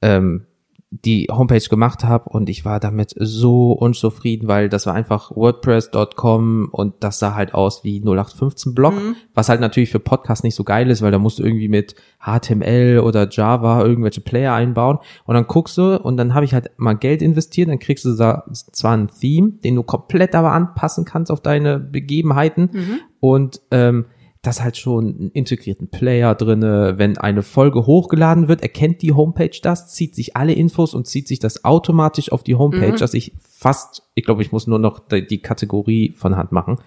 ähm, 0.00 0.46
die 0.92 1.28
Homepage 1.30 1.66
gemacht 1.70 2.04
habe 2.04 2.28
und 2.28 2.50
ich 2.50 2.66
war 2.66 2.78
damit 2.78 3.14
so 3.18 3.72
unzufrieden, 3.72 4.46
weil 4.46 4.68
das 4.68 4.84
war 4.84 4.92
einfach 4.92 5.34
WordPress.com 5.34 6.68
und 6.70 6.94
das 7.00 7.18
sah 7.18 7.34
halt 7.34 7.54
aus 7.54 7.82
wie 7.82 8.00
0815 8.00 8.74
Blog, 8.74 8.94
mhm. 8.94 9.16
was 9.32 9.48
halt 9.48 9.62
natürlich 9.62 9.90
für 9.90 10.00
Podcasts 10.00 10.44
nicht 10.44 10.54
so 10.54 10.64
geil 10.64 10.90
ist, 10.90 11.00
weil 11.00 11.10
da 11.10 11.18
musst 11.18 11.38
du 11.38 11.44
irgendwie 11.44 11.68
mit 11.68 11.94
HTML 12.20 13.00
oder 13.02 13.26
Java 13.30 13.82
irgendwelche 13.82 14.20
Player 14.20 14.52
einbauen 14.52 14.98
und 15.24 15.34
dann 15.34 15.46
guckst 15.46 15.78
du 15.78 15.98
und 15.98 16.18
dann 16.18 16.34
habe 16.34 16.44
ich 16.44 16.52
halt 16.52 16.70
mal 16.76 16.92
Geld 16.92 17.22
investiert, 17.22 17.70
dann 17.70 17.78
kriegst 17.78 18.04
du 18.04 18.14
da 18.14 18.44
zwar 18.50 18.94
ein 18.94 19.08
Theme, 19.08 19.52
den 19.64 19.76
du 19.76 19.82
komplett 19.82 20.34
aber 20.34 20.52
anpassen 20.52 21.06
kannst 21.06 21.32
auf 21.32 21.40
deine 21.40 21.78
Begebenheiten 21.78 22.68
mhm. 22.70 23.00
und 23.18 23.62
ähm, 23.70 24.04
das 24.42 24.60
halt 24.60 24.76
schon 24.76 25.04
einen 25.06 25.30
integrierten 25.30 25.88
Player 25.88 26.34
drinne. 26.34 26.94
Wenn 26.98 27.16
eine 27.16 27.42
Folge 27.42 27.86
hochgeladen 27.86 28.48
wird, 28.48 28.60
erkennt 28.60 29.00
die 29.00 29.12
Homepage 29.12 29.56
das, 29.62 29.94
zieht 29.94 30.16
sich 30.16 30.36
alle 30.36 30.52
Infos 30.52 30.94
und 30.94 31.06
zieht 31.06 31.28
sich 31.28 31.38
das 31.38 31.64
automatisch 31.64 32.32
auf 32.32 32.42
die 32.42 32.56
Homepage, 32.56 32.92
mhm. 32.92 32.96
dass 32.96 33.14
ich 33.14 33.32
fast, 33.40 34.02
ich 34.14 34.24
glaube, 34.24 34.42
ich 34.42 34.50
muss 34.50 34.66
nur 34.66 34.80
noch 34.80 35.00
die 35.08 35.38
Kategorie 35.38 36.12
von 36.16 36.36
Hand 36.36 36.50
machen. 36.50 36.78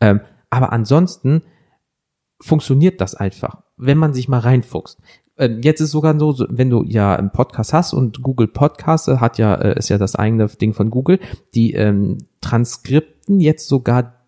Ähm, 0.00 0.20
aber 0.50 0.72
ansonsten 0.72 1.42
funktioniert 2.40 3.00
das 3.00 3.14
einfach, 3.14 3.62
wenn 3.76 3.98
man 3.98 4.12
sich 4.12 4.28
mal 4.28 4.40
reinfuchst. 4.40 4.98
Ähm, 5.38 5.60
jetzt 5.62 5.80
ist 5.80 5.92
sogar 5.92 6.18
so, 6.18 6.44
wenn 6.48 6.70
du 6.70 6.82
ja 6.82 7.14
einen 7.14 7.30
Podcast 7.30 7.72
hast 7.72 7.92
und 7.92 8.20
Google 8.22 8.48
Podcasts 8.48 9.06
hat 9.06 9.38
ja, 9.38 9.54
äh, 9.54 9.78
ist 9.78 9.90
ja 9.90 9.98
das 9.98 10.16
eigene 10.16 10.48
Ding 10.48 10.74
von 10.74 10.90
Google, 10.90 11.20
die 11.54 11.72
ähm, 11.74 12.18
Transkripten 12.40 13.38
jetzt 13.38 13.68
sogar 13.68 14.24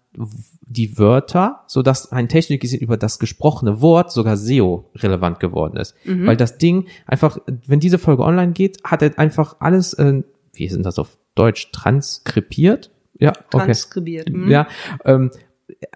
die 0.69 0.99
Wörter, 0.99 1.63
so 1.67 1.83
dass 1.83 2.13
ein 2.13 2.29
Technik 2.29 2.61
gesehen 2.61 2.81
über 2.81 2.97
das 2.97 3.19
gesprochene 3.19 3.81
Wort 3.81 4.13
sogar 4.13 4.37
SEO 4.37 4.91
relevant 4.97 5.41
geworden 5.41 5.77
ist. 5.77 5.95
Mhm. 6.05 6.27
Weil 6.27 6.37
das 6.37 6.59
Ding 6.59 6.87
einfach, 7.07 7.39
wenn 7.67 7.81
diese 7.81 7.99
Folge 7.99 8.23
online 8.23 8.53
geht, 8.53 8.85
hat 8.85 9.03
er 9.03 9.19
einfach 9.19 9.57
alles, 9.61 9.95
äh, 9.95 10.23
wie 10.53 10.69
sind 10.69 10.85
das 10.85 10.99
auf 10.99 11.17
Deutsch, 11.35 11.71
transkribiert? 11.73 12.91
Ja, 13.19 13.31
okay. 13.31 13.65
Transkribiert. 13.67 14.31
Mhm. 14.31 14.51
Ja, 14.51 14.69
ähm, 15.05 15.31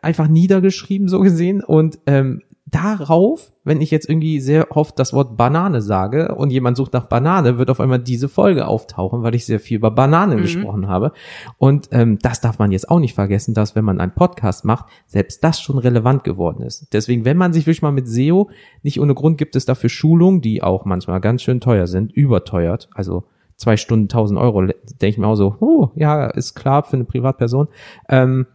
einfach 0.01 0.29
niedergeschrieben 0.29 1.09
so 1.09 1.21
gesehen 1.21 1.63
und 1.63 1.99
ähm, 2.07 2.43
darauf, 2.73 3.53
wenn 3.65 3.81
ich 3.81 3.91
jetzt 3.91 4.09
irgendwie 4.09 4.41
sehr 4.41 4.75
oft 4.77 4.99
das 4.99 5.13
Wort 5.13 5.37
Banane 5.37 5.83
sage 5.83 6.35
und 6.35 6.51
jemand 6.51 6.77
sucht 6.77 6.95
nach 6.95 7.07
Banane, 7.07 7.59
wird 7.59 7.71
auf 7.71 7.81
einmal 7.81 7.99
diese 7.99 8.29
Folge 8.29 8.67
auftauchen, 8.67 9.23
weil 9.23 9.35
ich 9.35 9.45
sehr 9.45 9.61
viel 9.61 9.77
über 9.77 9.91
Bananen 9.91 10.39
mhm. 10.39 10.43
gesprochen 10.43 10.89
habe. 10.89 11.13
Und 11.59 11.91
ähm, 11.93 12.19
das 12.23 12.41
darf 12.41 12.59
man 12.59 12.73
jetzt 12.73 12.89
auch 12.89 12.99
nicht 12.99 13.15
vergessen, 13.15 13.53
dass 13.55 13.77
wenn 13.77 13.85
man 13.85 14.01
einen 14.01 14.15
Podcast 14.15 14.65
macht, 14.65 14.87
selbst 15.07 15.45
das 15.45 15.61
schon 15.61 15.79
relevant 15.79 16.25
geworden 16.25 16.63
ist. 16.63 16.93
Deswegen, 16.93 17.25
wenn 17.25 17.37
man 17.37 17.53
sich 17.53 17.67
wirklich 17.67 17.83
mal 17.83 17.93
mit 17.93 18.09
SEO, 18.09 18.51
nicht 18.83 18.99
ohne 19.01 19.15
Grund 19.15 19.37
gibt 19.37 19.55
es 19.55 19.67
dafür 19.67 19.91
Schulungen, 19.91 20.41
die 20.41 20.63
auch 20.63 20.87
manchmal 20.87 21.21
ganz 21.21 21.43
schön 21.43 21.61
teuer 21.61 21.87
sind, 21.87 22.11
überteuert, 22.11 22.89
also 22.95 23.25
zwei 23.57 23.77
Stunden 23.77 24.05
1000 24.05 24.41
Euro, 24.41 24.63
denke 24.63 25.07
ich 25.07 25.19
mir 25.19 25.27
auch 25.27 25.37
so, 25.37 25.57
oh, 25.61 25.91
ja, 25.95 26.27
ist 26.27 26.55
klar 26.55 26.85
für 26.85 26.97
eine 26.97 27.05
Privatperson. 27.05 27.69
Ähm, 28.09 28.47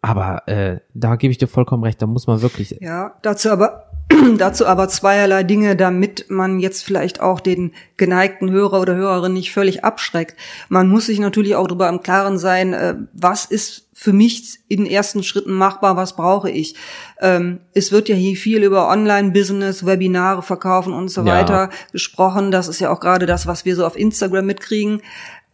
aber 0.00 0.46
äh, 0.48 0.80
da 0.94 1.16
gebe 1.16 1.30
ich 1.30 1.38
dir 1.38 1.48
vollkommen 1.48 1.84
recht, 1.84 2.00
da 2.02 2.06
muss 2.06 2.26
man 2.26 2.42
wirklich. 2.42 2.76
Ja, 2.80 3.14
dazu 3.22 3.50
aber 3.50 3.88
dazu 4.38 4.66
aber 4.66 4.88
zweierlei 4.88 5.42
Dinge, 5.42 5.76
damit 5.76 6.26
man 6.30 6.60
jetzt 6.60 6.82
vielleicht 6.84 7.20
auch 7.20 7.40
den 7.40 7.72
geneigten 7.96 8.50
Hörer 8.50 8.80
oder 8.80 8.94
Hörerin 8.94 9.34
nicht 9.34 9.52
völlig 9.52 9.84
abschreckt. 9.84 10.36
Man 10.68 10.88
muss 10.88 11.06
sich 11.06 11.18
natürlich 11.18 11.56
auch 11.56 11.66
darüber 11.66 11.88
im 11.88 12.02
Klaren 12.02 12.38
sein, 12.38 12.72
äh, 12.72 12.94
was 13.12 13.44
ist 13.44 13.88
für 13.92 14.12
mich 14.12 14.60
in 14.68 14.86
ersten 14.86 15.24
Schritten 15.24 15.52
machbar, 15.52 15.96
was 15.96 16.14
brauche 16.14 16.48
ich. 16.48 16.76
Ähm, 17.20 17.58
es 17.74 17.90
wird 17.90 18.08
ja 18.08 18.14
hier 18.14 18.36
viel 18.36 18.62
über 18.62 18.88
Online-Business, 18.88 19.84
Webinare 19.84 20.42
verkaufen 20.42 20.92
und 20.92 21.08
so 21.08 21.22
ja. 21.22 21.34
weiter 21.34 21.70
gesprochen. 21.90 22.52
Das 22.52 22.68
ist 22.68 22.78
ja 22.78 22.92
auch 22.92 23.00
gerade 23.00 23.26
das, 23.26 23.48
was 23.48 23.64
wir 23.64 23.74
so 23.74 23.84
auf 23.84 23.98
Instagram 23.98 24.46
mitkriegen. 24.46 25.02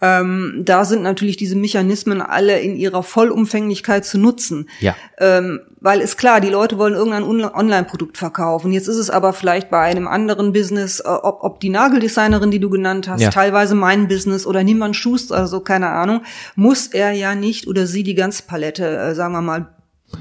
Ähm, 0.04 0.60
da 0.64 0.84
sind 0.84 1.02
natürlich 1.02 1.38
diese 1.38 1.56
Mechanismen 1.56 2.20
alle 2.20 2.60
in 2.60 2.76
ihrer 2.76 3.02
Vollumfänglichkeit 3.02 4.04
zu 4.04 4.18
nutzen. 4.18 4.68
Ja. 4.80 4.94
Ähm, 5.18 5.60
weil 5.80 6.00
ist 6.00 6.18
klar, 6.18 6.42
die 6.42 6.50
Leute 6.50 6.76
wollen 6.76 6.92
irgendein 6.92 7.24
Online-Produkt 7.24 8.18
verkaufen. 8.18 8.72
Jetzt 8.72 8.88
ist 8.88 8.98
es 8.98 9.08
aber 9.08 9.32
vielleicht 9.32 9.70
bei 9.70 9.80
einem 9.80 10.06
anderen 10.06 10.52
Business, 10.52 11.00
äh, 11.00 11.08
ob, 11.08 11.42
ob 11.42 11.60
die 11.60 11.70
Nageldesignerin, 11.70 12.50
die 12.50 12.60
du 12.60 12.68
genannt 12.68 13.08
hast, 13.08 13.22
ja. 13.22 13.30
teilweise 13.30 13.74
mein 13.74 14.06
Business 14.06 14.46
oder 14.46 14.62
niemand 14.62 14.94
Schuster, 14.94 15.36
also 15.36 15.60
keine 15.60 15.88
Ahnung, 15.88 16.22
muss 16.54 16.88
er 16.88 17.12
ja 17.12 17.34
nicht 17.34 17.66
oder 17.66 17.86
sie 17.86 18.02
die 18.02 18.14
ganze 18.14 18.42
Palette, 18.42 18.84
äh, 18.84 19.14
sagen 19.14 19.32
wir 19.32 19.40
mal, 19.40 19.68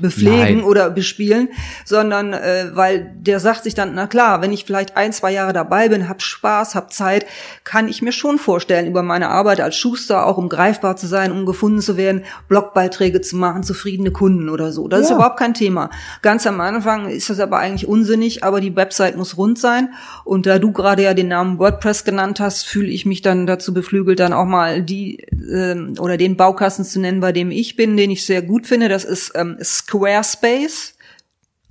bepflegen 0.01 0.57
Nein. 0.57 0.63
oder 0.63 0.89
bespielen, 0.89 1.49
sondern 1.85 2.33
äh, 2.33 2.71
weil 2.73 3.11
der 3.15 3.39
sagt 3.39 3.63
sich 3.63 3.73
dann, 3.73 3.93
na 3.95 4.07
klar, 4.07 4.41
wenn 4.41 4.51
ich 4.51 4.65
vielleicht 4.65 4.97
ein, 4.97 5.13
zwei 5.13 5.31
Jahre 5.31 5.53
dabei 5.53 5.89
bin, 5.89 6.09
hab 6.09 6.21
Spaß, 6.21 6.75
hab 6.75 6.93
Zeit, 6.93 7.25
kann 7.63 7.87
ich 7.87 8.01
mir 8.01 8.11
schon 8.11 8.37
vorstellen, 8.37 8.87
über 8.87 9.03
meine 9.03 9.29
Arbeit 9.29 9.61
als 9.61 9.75
Schuster, 9.75 10.25
auch 10.25 10.37
um 10.37 10.49
greifbar 10.49 10.95
zu 10.95 11.07
sein, 11.07 11.31
um 11.31 11.45
gefunden 11.45 11.81
zu 11.81 11.97
werden, 11.97 12.23
Blogbeiträge 12.47 13.21
zu 13.21 13.35
machen, 13.35 13.63
zufriedene 13.63 14.11
Kunden 14.11 14.49
oder 14.49 14.71
so. 14.71 14.87
Das 14.87 15.01
ja. 15.01 15.05
ist 15.05 15.11
überhaupt 15.11 15.37
kein 15.37 15.53
Thema. 15.53 15.89
Ganz 16.21 16.47
am 16.47 16.61
Anfang 16.61 17.09
ist 17.09 17.29
das 17.29 17.39
aber 17.39 17.59
eigentlich 17.59 17.87
unsinnig, 17.87 18.43
aber 18.43 18.61
die 18.61 18.75
Website 18.75 19.17
muss 19.17 19.37
rund 19.37 19.59
sein. 19.59 19.89
Und 20.23 20.45
da 20.45 20.59
du 20.59 20.71
gerade 20.71 21.03
ja 21.03 21.13
den 21.13 21.27
Namen 21.27 21.59
WordPress 21.59 22.03
genannt 22.03 22.39
hast, 22.39 22.65
fühle 22.65 22.89
ich 22.89 23.05
mich 23.05 23.21
dann 23.21 23.47
dazu 23.47 23.73
beflügelt, 23.73 24.19
dann 24.19 24.33
auch 24.33 24.45
mal 24.45 24.81
die 24.81 25.19
äh, 25.19 25.75
oder 25.99 26.17
den 26.17 26.37
Baukasten 26.37 26.85
zu 26.85 26.99
nennen, 26.99 27.19
bei 27.19 27.31
dem 27.31 27.51
ich 27.51 27.75
bin, 27.75 27.97
den 27.97 28.11
ich 28.11 28.25
sehr 28.25 28.41
gut 28.41 28.67
finde. 28.67 28.89
Das 28.89 29.03
ist, 29.03 29.31
ähm, 29.35 29.57
ist 29.59 29.82
Squarespace. 29.87 30.93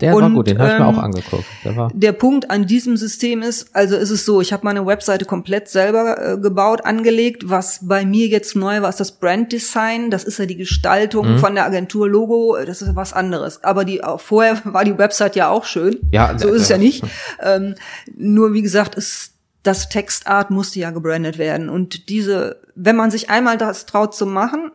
Der 0.03 0.17
und, 0.17 0.23
war 0.23 0.31
gut, 0.31 0.49
den 0.49 0.59
habe 0.59 0.73
ich 0.73 0.79
mir 0.81 0.87
auch 0.87 0.95
ähm, 0.95 0.99
angeguckt. 0.99 1.45
Der, 1.65 1.77
war 1.77 1.91
der 1.95 2.11
Punkt 2.11 2.51
an 2.51 2.67
diesem 2.67 2.97
System 2.97 3.41
ist, 3.41 3.69
also 3.73 3.95
ist 3.95 4.11
es 4.11 4.25
so, 4.25 4.41
ich 4.41 4.53
habe 4.53 4.65
meine 4.65 4.85
Webseite 4.85 5.25
komplett 5.27 5.69
selber 5.69 6.33
äh, 6.33 6.39
gebaut, 6.39 6.85
angelegt. 6.85 7.49
Was 7.49 7.79
bei 7.83 8.05
mir 8.05 8.27
jetzt 8.27 8.57
neu 8.57 8.83
war, 8.83 8.89
ist 8.89 8.99
das 8.99 9.13
Brand 9.13 9.53
Design. 9.53 10.11
Das 10.11 10.25
ist 10.25 10.41
ja 10.41 10.47
die 10.47 10.57
Gestaltung 10.57 11.35
mhm. 11.35 11.39
von 11.39 11.55
der 11.55 11.67
Agentur 11.67 12.09
Logo. 12.09 12.57
Das 12.67 12.83
ist 12.83 12.97
was 12.97 13.13
anderes. 13.13 13.63
Aber 13.63 13.85
die 13.85 14.03
auch 14.03 14.21
vorher 14.21 14.61
war 14.65 14.85
die 14.85 14.99
Website 14.99 15.37
ja 15.37 15.51
auch 15.51 15.65
schön. 15.65 16.01
Ja, 16.11 16.37
so 16.37 16.49
ist 16.49 16.63
es 16.63 16.69
ja 16.69 16.79
nicht. 16.79 17.05
Ähm, 17.45 17.75
nur 18.17 18.53
wie 18.53 18.63
gesagt, 18.63 18.95
ist 18.95 19.33
das 19.63 19.89
Textart 19.89 20.51
musste 20.51 20.81
ja 20.81 20.91
gebrandet 20.91 21.39
werden. 21.39 21.69
Und 21.69 22.09
diese, 22.09 22.61
wenn 22.75 22.97
man 22.97 23.11
sich 23.11 23.31
einmal 23.31 23.59
das 23.59 23.87
traut 23.87 24.15
zu 24.15 24.27
machen, 24.27 24.71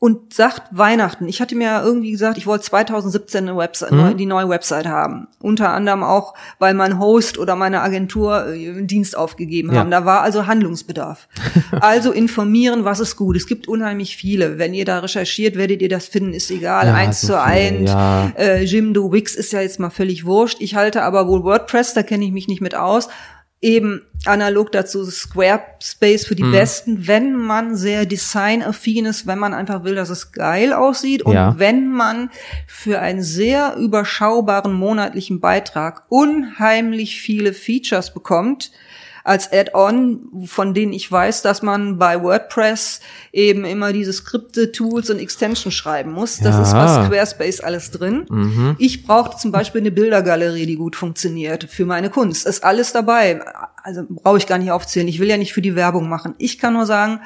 und 0.00 0.32
sagt 0.32 0.62
Weihnachten. 0.70 1.28
Ich 1.28 1.42
hatte 1.42 1.54
mir 1.54 1.82
irgendwie 1.84 2.10
gesagt, 2.10 2.38
ich 2.38 2.46
wollte 2.46 2.64
2017 2.64 3.46
eine 3.46 3.56
Website, 3.58 3.92
mhm. 3.92 4.16
die 4.16 4.24
neue 4.24 4.48
Website 4.48 4.86
haben. 4.86 5.28
Unter 5.40 5.74
anderem 5.74 6.02
auch, 6.02 6.32
weil 6.58 6.72
mein 6.72 6.98
Host 6.98 7.36
oder 7.36 7.54
meine 7.54 7.82
Agentur 7.82 8.46
äh, 8.46 8.70
einen 8.70 8.86
Dienst 8.86 9.14
aufgegeben 9.14 9.76
haben. 9.76 9.92
Ja. 9.92 10.00
Da 10.00 10.06
war 10.06 10.22
also 10.22 10.46
Handlungsbedarf. 10.46 11.28
also 11.80 12.12
informieren, 12.12 12.86
was 12.86 12.98
ist 12.98 13.16
gut. 13.16 13.36
Es 13.36 13.46
gibt 13.46 13.68
unheimlich 13.68 14.16
viele. 14.16 14.58
Wenn 14.58 14.72
ihr 14.72 14.86
da 14.86 15.00
recherchiert, 15.00 15.56
werdet 15.56 15.82
ihr 15.82 15.90
das 15.90 16.06
finden, 16.06 16.32
ist 16.32 16.50
egal. 16.50 16.86
Ja, 16.86 16.94
eins 16.94 17.20
so 17.20 17.28
zu 17.28 17.40
eins. 17.42 17.90
Ja. 17.90 18.32
Äh, 18.38 18.64
Jimdo, 18.64 19.12
Wix 19.12 19.34
ist 19.34 19.52
ja 19.52 19.60
jetzt 19.60 19.78
mal 19.80 19.90
völlig 19.90 20.24
wurscht. 20.24 20.62
Ich 20.62 20.76
halte 20.76 21.02
aber 21.02 21.28
wohl 21.28 21.44
WordPress, 21.44 21.92
da 21.92 22.02
kenne 22.02 22.24
ich 22.24 22.32
mich 22.32 22.48
nicht 22.48 22.62
mit 22.62 22.74
aus 22.74 23.10
eben 23.62 24.06
analog 24.24 24.72
dazu 24.72 25.04
Squarespace 25.04 26.26
für 26.26 26.34
die 26.34 26.44
mhm. 26.44 26.52
Besten, 26.52 27.06
wenn 27.06 27.34
man 27.34 27.76
sehr 27.76 28.06
designaffin 28.06 29.06
ist, 29.06 29.26
wenn 29.26 29.38
man 29.38 29.54
einfach 29.54 29.84
will, 29.84 29.94
dass 29.94 30.08
es 30.08 30.32
geil 30.32 30.72
aussieht 30.72 31.22
und 31.22 31.34
ja. 31.34 31.58
wenn 31.58 31.90
man 31.90 32.30
für 32.66 33.00
einen 33.00 33.22
sehr 33.22 33.76
überschaubaren 33.76 34.72
monatlichen 34.72 35.40
Beitrag 35.40 36.04
unheimlich 36.08 37.20
viele 37.20 37.52
Features 37.52 38.14
bekommt, 38.14 38.72
als 39.24 39.52
Add-on, 39.52 40.46
von 40.46 40.74
denen 40.74 40.92
ich 40.92 41.10
weiß, 41.10 41.42
dass 41.42 41.62
man 41.62 41.98
bei 41.98 42.22
WordPress 42.22 43.00
eben 43.32 43.64
immer 43.64 43.92
diese 43.92 44.12
Skripte, 44.12 44.72
Tools 44.72 45.10
und 45.10 45.18
Extensions 45.18 45.74
schreiben 45.74 46.12
muss. 46.12 46.38
Das 46.38 46.54
ja. 46.54 46.62
ist 46.62 46.72
bei 46.72 47.06
Squarespace 47.06 47.60
alles 47.60 47.90
drin. 47.90 48.26
Mhm. 48.28 48.76
Ich 48.78 49.06
brauchte 49.06 49.36
zum 49.36 49.52
Beispiel 49.52 49.80
eine 49.80 49.90
Bildergalerie, 49.90 50.66
die 50.66 50.76
gut 50.76 50.96
funktioniert 50.96 51.64
für 51.64 51.84
meine 51.84 52.10
Kunst. 52.10 52.46
Ist 52.46 52.64
alles 52.64 52.92
dabei. 52.92 53.42
Also 53.82 54.04
brauche 54.08 54.38
ich 54.38 54.46
gar 54.46 54.58
nicht 54.58 54.70
aufzählen. 54.70 55.08
Ich 55.08 55.20
will 55.20 55.28
ja 55.28 55.36
nicht 55.36 55.52
für 55.52 55.62
die 55.62 55.74
Werbung 55.74 56.08
machen. 56.08 56.34
Ich 56.38 56.58
kann 56.58 56.74
nur 56.74 56.86
sagen, 56.86 57.20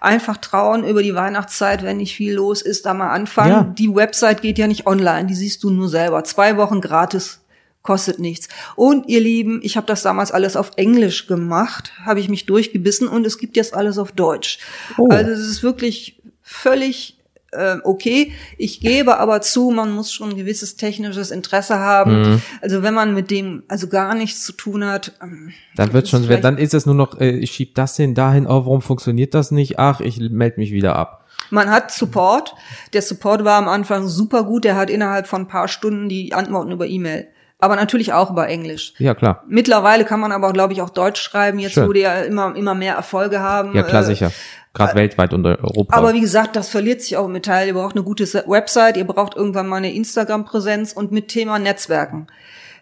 einfach 0.00 0.36
trauen 0.36 0.84
über 0.84 1.02
die 1.02 1.14
Weihnachtszeit, 1.14 1.82
wenn 1.82 1.98
nicht 1.98 2.14
viel 2.14 2.34
los 2.34 2.62
ist, 2.62 2.86
da 2.86 2.94
mal 2.94 3.10
anfangen. 3.10 3.50
Ja. 3.50 3.62
Die 3.62 3.94
Website 3.94 4.42
geht 4.42 4.58
ja 4.58 4.66
nicht 4.66 4.86
online, 4.86 5.26
die 5.26 5.34
siehst 5.34 5.62
du 5.62 5.70
nur 5.70 5.88
selber. 5.88 6.24
Zwei 6.24 6.56
Wochen 6.56 6.80
gratis 6.80 7.40
kostet 7.86 8.18
nichts. 8.18 8.48
Und 8.74 9.08
ihr 9.08 9.20
Lieben, 9.20 9.60
ich 9.62 9.76
habe 9.76 9.86
das 9.86 10.02
damals 10.02 10.32
alles 10.32 10.56
auf 10.56 10.72
Englisch 10.76 11.26
gemacht, 11.26 11.92
habe 12.04 12.20
ich 12.20 12.28
mich 12.28 12.44
durchgebissen 12.44 13.08
und 13.08 13.26
es 13.26 13.38
gibt 13.38 13.56
jetzt 13.56 13.74
alles 13.74 13.96
auf 13.96 14.12
Deutsch. 14.12 14.58
Oh. 14.98 15.08
Also 15.08 15.30
es 15.30 15.48
ist 15.48 15.62
wirklich 15.62 16.20
völlig 16.42 17.16
äh, 17.52 17.76
okay. 17.84 18.32
Ich 18.58 18.80
gebe 18.80 19.18
aber 19.18 19.40
zu, 19.40 19.70
man 19.70 19.92
muss 19.92 20.12
schon 20.12 20.30
ein 20.30 20.36
gewisses 20.36 20.76
technisches 20.76 21.30
Interesse 21.30 21.78
haben. 21.78 22.20
Mhm. 22.20 22.42
Also 22.60 22.82
wenn 22.82 22.92
man 22.92 23.14
mit 23.14 23.30
dem 23.30 23.62
also 23.68 23.88
gar 23.88 24.14
nichts 24.14 24.44
zu 24.44 24.52
tun 24.52 24.84
hat, 24.84 25.12
ähm, 25.22 25.52
dann 25.76 25.92
wird 25.92 26.08
schon, 26.08 26.28
dann 26.40 26.58
ist 26.58 26.74
es 26.74 26.86
nur 26.86 26.94
noch, 26.94 27.20
äh, 27.20 27.30
ich 27.30 27.52
schieb 27.52 27.74
das 27.76 27.96
hin, 27.96 28.14
dahin, 28.14 28.46
oh, 28.46 28.66
warum 28.66 28.82
funktioniert 28.82 29.32
das 29.34 29.52
nicht? 29.52 29.78
Ach, 29.78 30.00
ich 30.00 30.18
melde 30.18 30.58
mich 30.58 30.72
wieder 30.72 30.96
ab. 30.96 31.24
Man 31.50 31.70
hat 31.70 31.92
Support. 31.92 32.54
Der 32.92 33.02
Support 33.02 33.44
war 33.44 33.58
am 33.58 33.68
Anfang 33.68 34.08
super 34.08 34.42
gut. 34.44 34.64
Der 34.64 34.74
hat 34.74 34.90
innerhalb 34.90 35.28
von 35.28 35.42
ein 35.42 35.48
paar 35.48 35.68
Stunden 35.68 36.08
die 36.08 36.34
Antworten 36.34 36.72
über 36.72 36.86
E-Mail 36.86 37.28
aber 37.58 37.76
natürlich 37.76 38.12
auch 38.12 38.30
über 38.30 38.48
Englisch. 38.48 38.94
Ja, 38.98 39.14
klar. 39.14 39.42
Mittlerweile 39.48 40.04
kann 40.04 40.20
man 40.20 40.32
aber, 40.32 40.52
glaube 40.52 40.72
ich, 40.72 40.82
auch 40.82 40.90
Deutsch 40.90 41.20
schreiben, 41.20 41.58
jetzt 41.58 41.74
Schön. 41.74 41.88
wo 41.88 41.92
die 41.92 42.00
ja 42.00 42.20
immer, 42.22 42.54
immer 42.54 42.74
mehr 42.74 42.94
Erfolge 42.94 43.40
haben. 43.40 43.74
Ja, 43.74 43.82
klar, 43.82 44.02
äh, 44.02 44.06
sicher. 44.06 44.32
Gerade 44.74 44.92
äh, 44.92 44.96
weltweit 44.96 45.32
und 45.32 45.46
Europa. 45.46 45.96
Aber 45.96 46.12
wie 46.12 46.20
gesagt, 46.20 46.54
das 46.54 46.68
verliert 46.68 47.00
sich 47.00 47.16
auch 47.16 47.26
im 47.26 47.32
Metall. 47.32 47.66
Ihr 47.66 47.74
braucht 47.74 47.96
eine 47.96 48.04
gute 48.04 48.24
Website, 48.46 48.96
ihr 48.98 49.06
braucht 49.06 49.36
irgendwann 49.36 49.68
mal 49.68 49.76
eine 49.76 49.92
Instagram-Präsenz 49.92 50.92
und 50.92 51.12
mit 51.12 51.28
Thema 51.28 51.58
Netzwerken. 51.58 52.26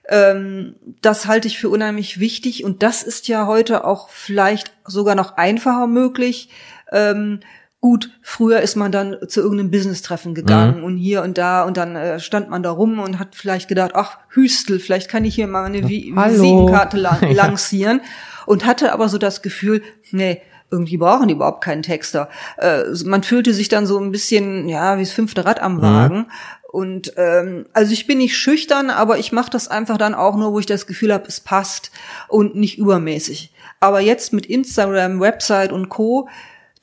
Ähm, 0.09 0.75
das 1.01 1.27
halte 1.27 1.49
ich 1.49 1.59
für 1.59 1.69
unheimlich 1.71 2.21
wichtig 2.21 2.65
und 2.65 2.83
das 2.83 3.03
ist 3.03 3.29
ja 3.29 3.47
heute 3.47 3.85
auch 3.85 4.11
vielleicht 4.11 4.73
sogar 4.85 5.15
noch 5.15 5.37
einfacher 5.37 5.87
möglich. 5.87 6.51
Ähm, 6.93 7.41
Gut, 7.85 8.09
früher 8.23 8.63
ist 8.63 8.77
man 8.77 8.93
dann 8.93 9.19
zu 9.29 9.43
irgendeinem 9.43 9.71
Business-Treffen 9.71 10.35
gegangen 10.35 10.79
mhm. 10.79 10.85
und 10.85 10.97
hier 10.97 11.21
und 11.21 11.37
da 11.37 11.65
und 11.65 11.77
dann 11.77 11.97
äh, 11.97 12.19
stand 12.19 12.49
man 12.49 12.63
da 12.63 12.71
rum 12.71 12.99
und 12.99 13.19
hat 13.19 13.35
vielleicht 13.35 13.69
gedacht, 13.69 13.91
ach, 13.93 14.17
Hüstel, 14.31 14.81
vielleicht 14.81 15.11
kann 15.11 15.27
ich 15.27 15.35
hier 15.35 15.47
mal 15.49 15.65
eine 15.65 15.87
Vi 15.87 16.11
Hallo. 16.17 16.33
Visitenkarte 16.33 16.97
lang 16.97 17.31
lancieren 17.35 18.01
und 18.47 18.65
hatte 18.65 18.91
aber 18.91 19.11
so 19.11 19.19
das 19.19 19.43
Gefühl, 19.43 19.83
nee, 20.13 20.41
irgendwie 20.71 20.97
brauchen 20.97 21.29
die 21.29 21.35
überhaupt 21.35 21.63
keinen 21.63 21.83
Texter. 21.83 22.31
Äh, 22.57 22.85
man 23.05 23.23
fühlte 23.23 23.53
sich 23.53 23.69
dann 23.69 23.85
so 23.85 23.99
ein 23.99 24.13
bisschen, 24.13 24.67
ja, 24.67 24.97
wie 24.97 25.03
das 25.03 25.13
fünfte 25.13 25.45
Rad 25.45 25.61
am 25.61 25.77
mhm. 25.77 25.83
Wagen. 25.83 26.17
Mhm. 26.17 26.27
Und 26.73 27.13
ähm, 27.19 27.67
also 27.75 27.93
ich 27.93 28.07
bin 28.07 28.17
nicht 28.17 28.35
schüchtern, 28.35 28.89
aber 28.89 29.19
ich 29.19 29.31
mache 29.31 29.51
das 29.51 29.69
einfach 29.69 29.99
dann 29.99 30.15
auch 30.15 30.37
nur, 30.37 30.53
wo 30.53 30.59
ich 30.59 30.65
das 30.65 30.87
Gefühl 30.87 31.13
habe, 31.13 31.29
es 31.29 31.41
passt 31.41 31.91
und 32.29 32.57
nicht 32.57 32.79
übermäßig. 32.79 33.53
Aber 33.79 34.01
jetzt 34.01 34.33
mit 34.33 34.47
Instagram, 34.47 35.21
Website 35.21 35.71
und 35.71 35.91
Co 35.91 36.31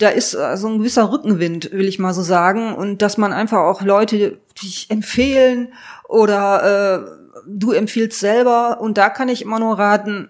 da 0.01 0.09
ist 0.09 0.33
äh, 0.33 0.57
so 0.57 0.67
ein 0.67 0.79
gewisser 0.79 1.11
Rückenwind, 1.11 1.71
will 1.71 1.87
ich 1.87 1.99
mal 1.99 2.13
so 2.13 2.21
sagen, 2.21 2.73
und 2.73 3.01
dass 3.01 3.17
man 3.17 3.33
einfach 3.33 3.59
auch 3.59 3.81
Leute 3.81 4.39
dich 4.61 4.89
empfehlen 4.89 5.73
oder 6.07 7.05
äh, 7.05 7.41
du 7.47 7.71
empfiehlst 7.71 8.19
selber. 8.19 8.81
Und 8.81 8.97
da 8.97 9.09
kann 9.09 9.29
ich 9.29 9.41
immer 9.41 9.59
nur 9.59 9.77
raten, 9.77 10.29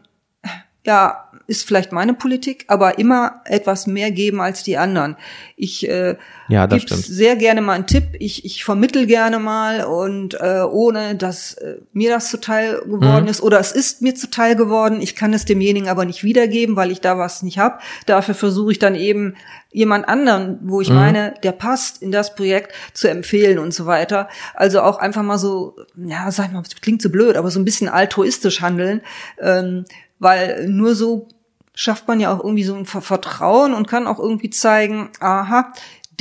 ja, 0.86 1.31
ist 1.52 1.68
vielleicht 1.68 1.92
meine 1.92 2.14
Politik, 2.14 2.64
aber 2.68 2.98
immer 2.98 3.42
etwas 3.44 3.86
mehr 3.86 4.10
geben 4.10 4.40
als 4.40 4.64
die 4.64 4.78
anderen. 4.78 5.18
Ich 5.58 5.88
äh, 5.88 6.16
ja, 6.48 6.68
stimmt. 6.80 7.06
sehr 7.06 7.36
gerne 7.36 7.62
mal 7.62 7.74
einen 7.74 7.88
Tipp, 7.88 8.16
ich, 8.20 8.46
ich 8.46 8.64
vermittel 8.64 9.06
gerne 9.06 9.38
mal 9.38 9.84
und 9.84 10.34
äh, 10.36 10.62
ohne, 10.62 11.16
dass 11.16 11.56
äh, 11.56 11.76
mir 11.92 12.10
das 12.10 12.30
zuteil 12.30 12.82
geworden 12.86 13.24
mhm. 13.24 13.30
ist 13.30 13.44
oder 13.44 13.60
es 13.60 13.74
ist 13.74 14.02
mir 14.02 14.16
zuteil 14.16 14.56
geworden, 14.56 15.02
ich 15.02 15.16
kann 15.16 15.34
es 15.34 15.44
demjenigen 15.44 15.90
aber 15.90 16.06
nicht 16.06 16.24
wiedergeben, 16.24 16.78
weil 16.78 16.90
ich 16.90 17.02
da 17.02 17.18
was 17.18 17.44
nicht 17.44 17.58
habe. 17.58 17.80
Dafür 18.06 18.34
versuche 18.34 18.72
ich 18.72 18.80
dann 18.80 18.96
eben 18.96 19.36
jemand 19.72 20.08
anderen, 20.08 20.60
wo 20.64 20.80
ich 20.80 20.90
mhm. 20.90 20.96
meine, 20.96 21.34
der 21.44 21.52
passt 21.52 22.02
in 22.02 22.12
das 22.12 22.34
Projekt 22.34 22.74
zu 22.94 23.10
empfehlen 23.10 23.60
und 23.60 23.74
so 23.74 23.86
weiter. 23.86 24.30
Also 24.54 24.82
auch 24.82 25.00
einfach 25.00 25.24
mal 25.24 25.38
so, 25.38 25.76
ja, 25.96 26.32
sag 26.32 26.54
mal, 26.54 26.64
klingt 26.82 27.02
so 27.02 27.10
blöd, 27.10 27.36
aber 27.36 27.52
so 27.52 27.60
ein 27.60 27.66
bisschen 27.66 27.90
altruistisch 27.90 28.62
handeln, 28.62 29.02
ähm, 29.40 29.84
weil 30.20 30.68
nur 30.68 30.96
so 30.96 31.28
schafft 31.74 32.08
man 32.08 32.20
ja 32.20 32.34
auch 32.34 32.44
irgendwie 32.44 32.64
so 32.64 32.76
ein 32.76 32.86
Vertrauen 32.86 33.74
und 33.74 33.88
kann 33.88 34.08
auch 34.08 34.20
irgendwie 34.20 34.50
zeigen, 34.50 35.10
aha, 35.20 35.72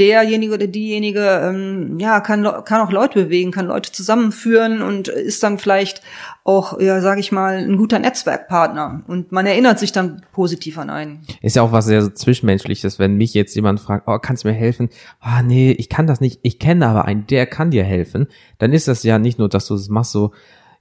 derjenige 0.01 0.55
oder 0.55 0.67
diejenige 0.67 1.43
ähm, 1.45 1.99
ja 1.99 2.21
kann 2.21 2.43
kann 2.65 2.81
auch 2.81 2.91
Leute 2.91 3.25
bewegen, 3.25 3.51
kann 3.51 3.67
Leute 3.67 3.93
zusammenführen 3.93 4.81
und 4.81 5.09
ist 5.09 5.43
dann 5.43 5.59
vielleicht 5.59 6.01
auch 6.43 6.81
ja 6.81 7.03
sage 7.03 7.21
ich 7.21 7.33
mal 7.33 7.59
ein 7.59 7.77
guter 7.77 7.99
Netzwerkpartner 7.99 9.03
und 9.09 9.31
man 9.31 9.45
erinnert 9.45 9.79
sich 9.79 9.93
dann 9.93 10.25
positiv 10.33 10.79
an 10.79 10.89
einen. 10.89 11.21
Ist 11.43 11.57
ja 11.57 11.63
auch 11.63 11.73
was 11.73 11.85
sehr 11.85 12.15
zwischenmenschliches, 12.15 12.99
wenn 12.99 13.17
mich 13.17 13.35
jetzt 13.35 13.55
jemand 13.55 13.81
fragt, 13.81 14.05
oh 14.07 14.19
kannst 14.19 14.45
du 14.45 14.49
mir 14.49 14.55
helfen? 14.55 14.89
Ah 15.21 15.43
nee, 15.43 15.73
ich 15.73 15.91
kann 15.91 16.07
das 16.07 16.21
nicht. 16.21 16.41
Ich 16.43 16.59
kenne 16.59 16.87
aber 16.87 17.05
einen, 17.05 17.27
der 17.27 17.47
kann 17.47 17.71
dir 17.71 17.85
helfen. 17.85 18.27
Dann 18.59 18.73
ist 18.73 18.89
das 18.89 19.03
ja 19.03 19.19
nicht 19.19 19.39
nur, 19.39 19.51
dass 19.51 19.67
du 19.67 19.75
das 19.75 19.91
machst 19.91 20.13
so 20.13 20.33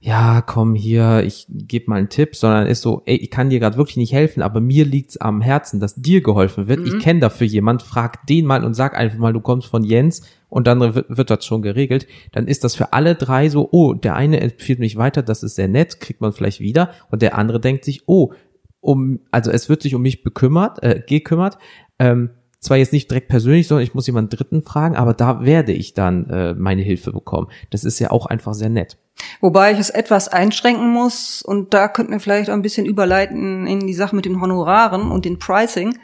ja, 0.02 0.40
komm 0.40 0.74
hier, 0.74 1.24
ich 1.26 1.46
gebe 1.50 1.90
mal 1.90 1.96
einen 1.96 2.08
Tipp, 2.08 2.34
sondern 2.34 2.66
ist 2.66 2.80
so, 2.80 3.02
ey, 3.04 3.16
ich 3.16 3.30
kann 3.30 3.50
dir 3.50 3.60
gerade 3.60 3.76
wirklich 3.76 3.98
nicht 3.98 4.14
helfen, 4.14 4.40
aber 4.40 4.58
mir 4.58 4.86
liegt's 4.86 5.18
am 5.18 5.42
Herzen, 5.42 5.78
dass 5.78 5.94
dir 5.94 6.22
geholfen 6.22 6.68
wird. 6.68 6.80
Mhm. 6.80 6.86
Ich 6.86 6.98
kenne 7.00 7.20
dafür 7.20 7.46
jemand, 7.46 7.82
frag 7.82 8.26
den 8.26 8.46
mal 8.46 8.64
und 8.64 8.72
sag 8.72 8.96
einfach 8.96 9.18
mal, 9.18 9.34
du 9.34 9.42
kommst 9.42 9.68
von 9.68 9.84
Jens 9.84 10.22
und 10.48 10.66
dann 10.66 10.80
wird, 10.80 11.04
wird 11.10 11.28
das 11.28 11.44
schon 11.44 11.60
geregelt. 11.60 12.06
Dann 12.32 12.48
ist 12.48 12.64
das 12.64 12.76
für 12.76 12.94
alle 12.94 13.14
drei 13.14 13.50
so, 13.50 13.68
oh, 13.72 13.92
der 13.92 14.16
eine 14.16 14.40
empfiehlt 14.40 14.78
mich 14.78 14.96
weiter, 14.96 15.22
das 15.22 15.42
ist 15.42 15.56
sehr 15.56 15.68
nett, 15.68 16.00
kriegt 16.00 16.22
man 16.22 16.32
vielleicht 16.32 16.60
wieder 16.60 16.92
und 17.10 17.20
der 17.20 17.36
andere 17.36 17.60
denkt 17.60 17.84
sich, 17.84 18.04
oh, 18.06 18.32
um, 18.80 19.20
also 19.30 19.50
es 19.50 19.68
wird 19.68 19.82
sich 19.82 19.94
um 19.94 20.00
mich 20.00 20.22
bekümmert, 20.22 20.82
äh, 20.82 21.02
gekümmert, 21.06 21.58
ähm, 21.98 22.30
zwar 22.60 22.76
jetzt 22.76 22.92
nicht 22.92 23.10
direkt 23.10 23.28
persönlich, 23.28 23.66
sondern 23.68 23.84
ich 23.84 23.94
muss 23.94 24.06
jemanden 24.06 24.34
Dritten 24.36 24.62
fragen, 24.62 24.96
aber 24.96 25.14
da 25.14 25.44
werde 25.44 25.72
ich 25.72 25.94
dann 25.94 26.28
äh, 26.30 26.54
meine 26.54 26.82
Hilfe 26.82 27.12
bekommen. 27.12 27.48
Das 27.70 27.84
ist 27.84 27.98
ja 27.98 28.10
auch 28.10 28.26
einfach 28.26 28.54
sehr 28.54 28.68
nett. 28.68 28.98
Wobei 29.40 29.72
ich 29.72 29.78
es 29.78 29.90
etwas 29.90 30.28
einschränken 30.28 30.90
muss 30.90 31.42
und 31.42 31.72
da 31.74 31.88
könnten 31.88 32.12
wir 32.12 32.20
vielleicht 32.20 32.50
auch 32.50 32.54
ein 32.54 32.62
bisschen 32.62 32.86
überleiten 32.86 33.66
in 33.66 33.86
die 33.86 33.94
Sache 33.94 34.14
mit 34.14 34.24
den 34.24 34.40
Honoraren 34.40 35.10
und 35.10 35.24
den 35.24 35.38
Pricing. 35.38 35.98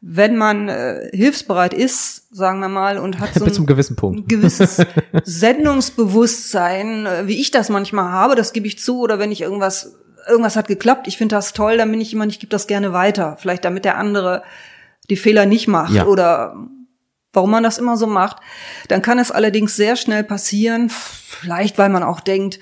Wenn 0.00 0.36
man 0.36 0.68
äh, 0.68 1.10
hilfsbereit 1.12 1.74
ist, 1.74 2.34
sagen 2.34 2.60
wir 2.60 2.68
mal, 2.68 2.98
und 2.98 3.18
hat 3.18 3.34
so 3.34 3.44
ein, 3.44 3.66
gewissen 3.66 3.96
Punkt. 3.96 4.28
gewisses 4.28 4.76
Sendungsbewusstsein, 5.24 7.06
äh, 7.06 7.26
wie 7.26 7.40
ich 7.40 7.50
das 7.50 7.68
manchmal 7.68 8.12
habe, 8.12 8.36
das 8.36 8.52
gebe 8.52 8.66
ich 8.66 8.78
zu, 8.78 9.00
oder 9.00 9.18
wenn 9.18 9.32
ich 9.32 9.40
irgendwas 9.40 9.96
irgendwas 10.28 10.56
hat 10.56 10.68
geklappt, 10.68 11.08
ich 11.08 11.16
finde 11.16 11.36
das 11.36 11.54
toll, 11.54 11.78
dann 11.78 11.90
bin 11.90 12.00
ich 12.00 12.12
jemand, 12.12 12.32
ich 12.32 12.38
gebe 12.38 12.50
das 12.50 12.66
gerne 12.66 12.92
weiter, 12.92 13.36
vielleicht 13.40 13.64
damit 13.64 13.86
der 13.86 13.96
andere 13.96 14.42
die 15.10 15.16
Fehler 15.16 15.46
nicht 15.46 15.68
macht 15.68 15.94
ja. 15.94 16.04
oder 16.04 16.54
warum 17.32 17.50
man 17.50 17.62
das 17.62 17.78
immer 17.78 17.96
so 17.96 18.06
macht. 18.06 18.38
Dann 18.88 19.02
kann 19.02 19.18
es 19.18 19.30
allerdings 19.30 19.76
sehr 19.76 19.96
schnell 19.96 20.24
passieren, 20.24 20.90
vielleicht 21.38 21.78
weil 21.78 21.88
man 21.88 22.02
auch 22.02 22.20
denkt, 22.20 22.60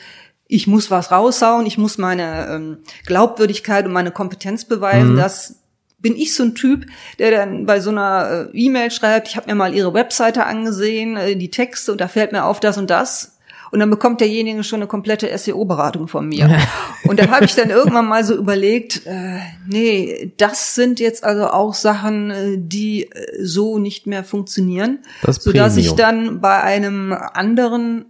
ich 0.48 0.66
muss 0.66 0.90
was 0.90 1.10
raushauen, 1.10 1.66
ich 1.66 1.78
muss 1.78 1.98
meine 1.98 2.48
ähm, 2.48 2.78
Glaubwürdigkeit 3.04 3.84
und 3.86 3.92
meine 3.92 4.12
Kompetenz 4.12 4.64
beweisen. 4.64 5.14
Mhm. 5.14 5.16
Das 5.16 5.56
bin 5.98 6.14
ich 6.14 6.34
so 6.34 6.44
ein 6.44 6.54
Typ, 6.54 6.86
der 7.18 7.30
dann 7.32 7.66
bei 7.66 7.80
so 7.80 7.90
einer 7.90 8.48
äh, 8.52 8.56
E-Mail 8.56 8.90
schreibt, 8.90 9.28
ich 9.28 9.36
habe 9.36 9.48
mir 9.48 9.56
mal 9.56 9.74
ihre 9.74 9.92
Webseite 9.92 10.46
angesehen, 10.46 11.16
äh, 11.16 11.36
die 11.36 11.50
Texte 11.50 11.90
und 11.90 12.00
da 12.00 12.06
fällt 12.06 12.32
mir 12.32 12.44
auf 12.44 12.60
das 12.60 12.78
und 12.78 12.90
das 12.90 13.36
und 13.72 13.80
dann 13.80 13.90
bekommt 13.90 14.20
derjenige 14.20 14.62
schon 14.62 14.80
eine 14.80 14.86
komplette 14.86 15.36
SEO-Beratung 15.36 16.08
von 16.08 16.28
mir. 16.28 16.58
und 17.04 17.18
da 17.18 17.28
habe 17.28 17.44
ich 17.44 17.54
dann 17.54 17.70
irgendwann 17.70 18.06
mal 18.06 18.24
so 18.24 18.34
überlegt, 18.34 19.06
äh, 19.06 19.38
nee, 19.66 20.32
das 20.36 20.74
sind 20.74 21.00
jetzt 21.00 21.24
also 21.24 21.48
auch 21.48 21.74
Sachen, 21.74 22.30
äh, 22.30 22.56
die 22.56 23.10
so 23.42 23.78
nicht 23.78 24.06
mehr 24.06 24.24
funktionieren, 24.24 25.00
das 25.22 25.36
sodass 25.36 25.76
ich 25.76 25.92
dann 25.92 26.40
bei 26.40 26.62
einem 26.62 27.12
anderen 27.12 28.06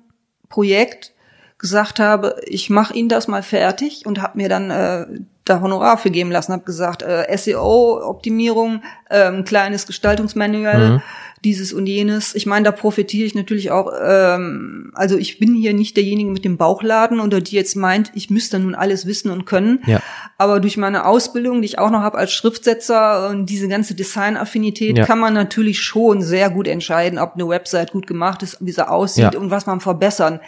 Projekt 0.56 1.12
gesagt 1.58 2.00
habe, 2.00 2.36
ich 2.46 2.70
mache 2.70 2.94
Ihnen 2.94 3.10
das 3.10 3.28
mal 3.28 3.42
fertig 3.42 4.06
und 4.06 4.22
habe 4.22 4.38
mir 4.38 4.48
dann 4.48 4.70
äh, 4.70 5.06
da 5.44 5.60
Honorar 5.60 5.98
für 5.98 6.10
geben 6.10 6.30
lassen, 6.30 6.54
habe 6.54 6.64
gesagt, 6.64 7.02
äh, 7.02 7.26
SEO-Optimierung, 7.36 8.82
äh, 9.10 9.28
ein 9.28 9.44
kleines 9.44 9.86
Gestaltungsmanual, 9.86 10.88
mhm 10.88 11.02
dieses 11.44 11.72
und 11.72 11.86
jenes. 11.86 12.34
Ich 12.34 12.46
meine, 12.46 12.64
da 12.64 12.72
profitiere 12.72 13.26
ich 13.26 13.34
natürlich 13.34 13.70
auch. 13.70 13.92
Ähm, 14.02 14.92
also 14.94 15.16
ich 15.16 15.38
bin 15.38 15.54
hier 15.54 15.74
nicht 15.74 15.96
derjenige 15.96 16.30
mit 16.30 16.44
dem 16.44 16.56
Bauchladen 16.56 17.20
oder 17.20 17.40
die 17.40 17.56
jetzt 17.56 17.76
meint, 17.76 18.10
ich 18.14 18.30
müsste 18.30 18.58
nun 18.58 18.74
alles 18.74 19.06
wissen 19.06 19.30
und 19.30 19.44
können. 19.46 19.80
Ja. 19.86 20.00
Aber 20.38 20.60
durch 20.60 20.76
meine 20.76 21.06
Ausbildung, 21.06 21.62
die 21.62 21.66
ich 21.66 21.78
auch 21.78 21.90
noch 21.90 22.00
habe 22.00 22.18
als 22.18 22.32
Schriftsetzer 22.32 23.28
und 23.30 23.46
diese 23.46 23.68
ganze 23.68 23.94
Designaffinität, 23.94 24.98
ja. 24.98 25.04
kann 25.04 25.18
man 25.18 25.34
natürlich 25.34 25.80
schon 25.80 26.22
sehr 26.22 26.50
gut 26.50 26.68
entscheiden, 26.68 27.18
ob 27.18 27.34
eine 27.34 27.48
Website 27.48 27.92
gut 27.92 28.06
gemacht 28.06 28.42
ist, 28.42 28.58
wie 28.60 28.72
sie 28.72 28.88
aussieht 28.88 29.34
ja. 29.34 29.38
und 29.40 29.50
was 29.50 29.66
man 29.66 29.80
verbessern 29.80 30.40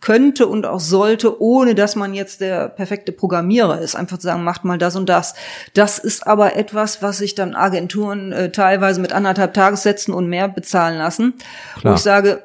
könnte 0.00 0.46
und 0.46 0.66
auch 0.66 0.80
sollte, 0.80 1.40
ohne 1.40 1.74
dass 1.74 1.96
man 1.96 2.14
jetzt 2.14 2.40
der 2.40 2.68
perfekte 2.68 3.12
Programmierer 3.12 3.80
ist. 3.80 3.96
Einfach 3.96 4.18
zu 4.18 4.26
sagen, 4.26 4.44
macht 4.44 4.64
mal 4.64 4.78
das 4.78 4.96
und 4.96 5.08
das. 5.08 5.34
Das 5.74 5.98
ist 5.98 6.26
aber 6.26 6.56
etwas, 6.56 7.02
was 7.02 7.18
sich 7.18 7.34
dann 7.34 7.54
Agenturen 7.54 8.32
äh, 8.32 8.52
teilweise 8.52 9.00
mit 9.00 9.12
anderthalb 9.12 9.54
Tagessätzen 9.54 10.14
und 10.14 10.28
mehr 10.28 10.48
bezahlen 10.48 10.98
lassen. 10.98 11.34
Klar. 11.78 11.92
Wo 11.92 11.96
ich 11.96 12.02
sage, 12.02 12.42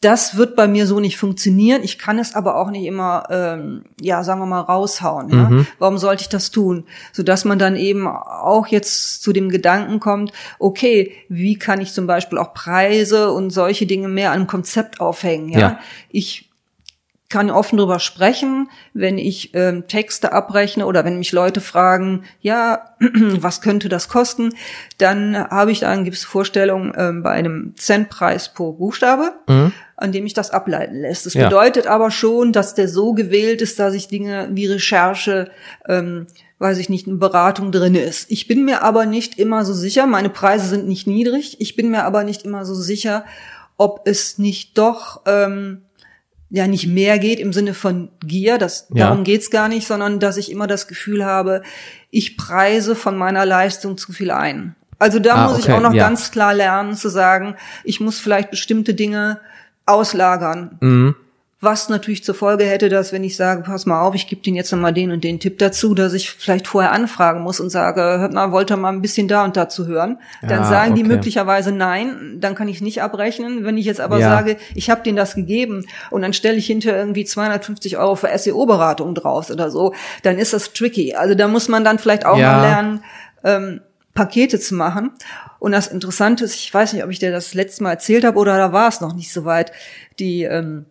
das 0.00 0.36
wird 0.36 0.54
bei 0.54 0.68
mir 0.68 0.86
so 0.86 1.00
nicht 1.00 1.16
funktionieren. 1.16 1.82
Ich 1.82 1.98
kann 1.98 2.20
es 2.20 2.36
aber 2.36 2.56
auch 2.56 2.70
nicht 2.70 2.84
immer, 2.84 3.24
ähm, 3.30 3.84
ja, 4.00 4.22
sagen 4.22 4.40
wir 4.40 4.46
mal, 4.46 4.60
raushauen. 4.60 5.28
Ja? 5.28 5.50
Mhm. 5.50 5.66
Warum 5.80 5.98
sollte 5.98 6.22
ich 6.22 6.28
das 6.28 6.52
tun? 6.52 6.84
So 7.12 7.24
dass 7.24 7.44
man 7.44 7.58
dann 7.58 7.74
eben 7.74 8.06
auch 8.06 8.68
jetzt 8.68 9.22
zu 9.22 9.32
dem 9.32 9.48
Gedanken 9.48 9.98
kommt: 9.98 10.32
Okay, 10.60 11.12
wie 11.28 11.58
kann 11.58 11.80
ich 11.80 11.92
zum 11.92 12.06
Beispiel 12.06 12.38
auch 12.38 12.54
Preise 12.54 13.32
und 13.32 13.50
solche 13.50 13.86
Dinge 13.86 14.06
mehr 14.06 14.30
an 14.30 14.36
einem 14.36 14.46
Konzept 14.46 15.00
aufhängen? 15.00 15.48
Ja, 15.48 15.58
ja. 15.58 15.80
ich 16.10 16.47
kann 17.28 17.50
offen 17.50 17.76
drüber 17.76 17.98
sprechen, 17.98 18.70
wenn 18.94 19.18
ich 19.18 19.54
ähm, 19.54 19.86
Texte 19.86 20.32
abrechne 20.32 20.86
oder 20.86 21.04
wenn 21.04 21.18
mich 21.18 21.32
Leute 21.32 21.60
fragen, 21.60 22.24
ja, 22.40 22.94
was 23.00 23.60
könnte 23.60 23.90
das 23.90 24.08
kosten, 24.08 24.54
dann 24.96 25.36
habe 25.36 25.70
ich 25.70 25.80
da 25.80 25.90
eine 25.90 26.04
gewisse 26.04 26.26
Vorstellung 26.26 26.94
ähm, 26.96 27.22
bei 27.22 27.32
einem 27.32 27.74
Centpreis 27.76 28.54
pro 28.54 28.72
Buchstabe, 28.72 29.34
mhm. 29.46 29.72
an 29.96 30.12
dem 30.12 30.24
ich 30.24 30.32
das 30.32 30.50
ableiten 30.52 31.02
lässt. 31.02 31.26
Das 31.26 31.34
ja. 31.34 31.44
bedeutet 31.44 31.86
aber 31.86 32.10
schon, 32.10 32.52
dass 32.52 32.74
der 32.74 32.88
so 32.88 33.12
gewählt 33.12 33.60
ist, 33.60 33.78
dass 33.78 33.92
ich 33.92 34.08
Dinge 34.08 34.48
wie 34.52 34.66
Recherche, 34.66 35.50
ähm, 35.86 36.28
weiß 36.58 36.78
ich 36.78 36.88
nicht, 36.88 37.06
eine 37.06 37.16
Beratung 37.16 37.72
drin 37.72 37.94
ist. 37.94 38.30
Ich 38.30 38.48
bin 38.48 38.64
mir 38.64 38.82
aber 38.82 39.04
nicht 39.04 39.38
immer 39.38 39.66
so 39.66 39.74
sicher, 39.74 40.06
meine 40.06 40.30
Preise 40.30 40.66
sind 40.66 40.88
nicht 40.88 41.06
niedrig, 41.06 41.60
ich 41.60 41.76
bin 41.76 41.90
mir 41.90 42.04
aber 42.04 42.24
nicht 42.24 42.44
immer 42.44 42.64
so 42.64 42.74
sicher, 42.74 43.26
ob 43.76 44.08
es 44.08 44.38
nicht 44.38 44.78
doch 44.78 45.22
ähm, 45.26 45.82
ja 46.50 46.66
nicht 46.66 46.86
mehr 46.86 47.18
geht 47.18 47.40
im 47.40 47.52
Sinne 47.52 47.74
von 47.74 48.08
Gier, 48.20 48.58
das, 48.58 48.88
Ja. 48.94 49.08
darum 49.08 49.24
geht's 49.24 49.50
gar 49.50 49.68
nicht, 49.68 49.86
sondern 49.86 50.18
dass 50.18 50.36
ich 50.36 50.50
immer 50.50 50.66
das 50.66 50.88
Gefühl 50.88 51.24
habe, 51.24 51.62
ich 52.10 52.36
preise 52.36 52.94
von 52.94 53.16
meiner 53.18 53.44
Leistung 53.44 53.98
zu 53.98 54.12
viel 54.12 54.30
ein. 54.30 54.74
Also 54.98 55.18
da 55.18 55.34
Ah, 55.34 55.48
muss 55.48 55.58
ich 55.58 55.64
okay, 55.64 55.74
auch 55.74 55.80
noch 55.80 55.92
ja. 55.92 56.02
ganz 56.08 56.30
klar 56.30 56.54
lernen 56.54 56.94
zu 56.94 57.08
sagen, 57.08 57.54
ich 57.84 58.00
muss 58.00 58.18
vielleicht 58.18 58.50
bestimmte 58.50 58.94
Dinge 58.94 59.40
auslagern. 59.86 60.76
Mhm. 60.80 61.14
Was 61.60 61.88
natürlich 61.88 62.22
zur 62.22 62.36
Folge 62.36 62.62
hätte, 62.64 62.88
dass 62.88 63.12
wenn 63.12 63.24
ich 63.24 63.34
sage, 63.36 63.62
pass 63.62 63.84
mal 63.84 64.00
auf, 64.02 64.14
ich 64.14 64.28
gebe 64.28 64.42
Ihnen 64.44 64.54
jetzt 64.54 64.70
nochmal 64.70 64.92
den 64.92 65.10
und 65.10 65.24
den 65.24 65.40
Tipp 65.40 65.58
dazu, 65.58 65.92
dass 65.92 66.12
ich 66.12 66.30
vielleicht 66.30 66.68
vorher 66.68 66.92
anfragen 66.92 67.40
muss 67.42 67.58
und 67.58 67.68
sage, 67.70 68.00
hört 68.00 68.32
mal, 68.32 68.52
wollt 68.52 68.70
ihr 68.70 68.76
mal 68.76 68.92
ein 68.92 69.02
bisschen 69.02 69.26
da 69.26 69.42
und 69.42 69.56
da 69.56 69.68
zu 69.68 69.88
hören? 69.88 70.20
Dann 70.42 70.62
Ja, 70.62 70.64
sagen 70.68 70.94
die 70.94 71.00
okay. 71.00 71.08
möglicherweise 71.14 71.72
nein, 71.72 72.36
dann 72.38 72.54
kann 72.54 72.68
ich 72.68 72.80
nicht 72.80 73.02
abrechnen. 73.02 73.64
Wenn 73.64 73.76
ich 73.76 73.86
jetzt 73.86 74.00
aber 74.00 74.20
Ja. 74.20 74.28
sage, 74.28 74.56
ich 74.76 74.88
habe 74.88 75.02
denen 75.02 75.16
das 75.16 75.34
gegeben 75.34 75.84
und 76.10 76.22
dann 76.22 76.32
stelle 76.32 76.56
ich 76.58 76.66
hinterher 76.66 77.00
irgendwie 77.00 77.24
250 77.24 77.98
Euro 77.98 78.14
für 78.14 78.28
SEO-Beratung 78.38 79.16
draus 79.16 79.50
oder 79.50 79.68
so, 79.72 79.94
dann 80.22 80.38
ist 80.38 80.52
das 80.52 80.72
tricky. 80.74 81.16
Also 81.16 81.34
da 81.34 81.48
muss 81.48 81.66
man 81.66 81.82
dann 81.82 81.98
vielleicht 81.98 82.24
auch 82.24 82.38
Ja. 82.38 82.52
mal 82.52 82.60
lernen, 82.60 83.04
ähm, 83.42 83.80
Pakete 84.14 84.60
zu 84.60 84.76
machen. 84.76 85.10
Und 85.58 85.72
das 85.72 85.88
Interessante 85.88 86.44
ist, 86.44 86.54
ich 86.54 86.72
weiß 86.72 86.92
nicht, 86.92 87.02
ob 87.02 87.10
ich 87.10 87.18
dir 87.18 87.32
das 87.32 87.52
letzte 87.54 87.82
Mal 87.82 87.90
erzählt 87.94 88.24
habe 88.24 88.38
oder 88.38 88.56
da 88.58 88.72
war 88.72 88.86
es 88.88 89.00
noch 89.00 89.12
nicht 89.12 89.32
so 89.32 89.44
weit, 89.44 89.72
die 90.20 90.44
ähm, 90.44 90.86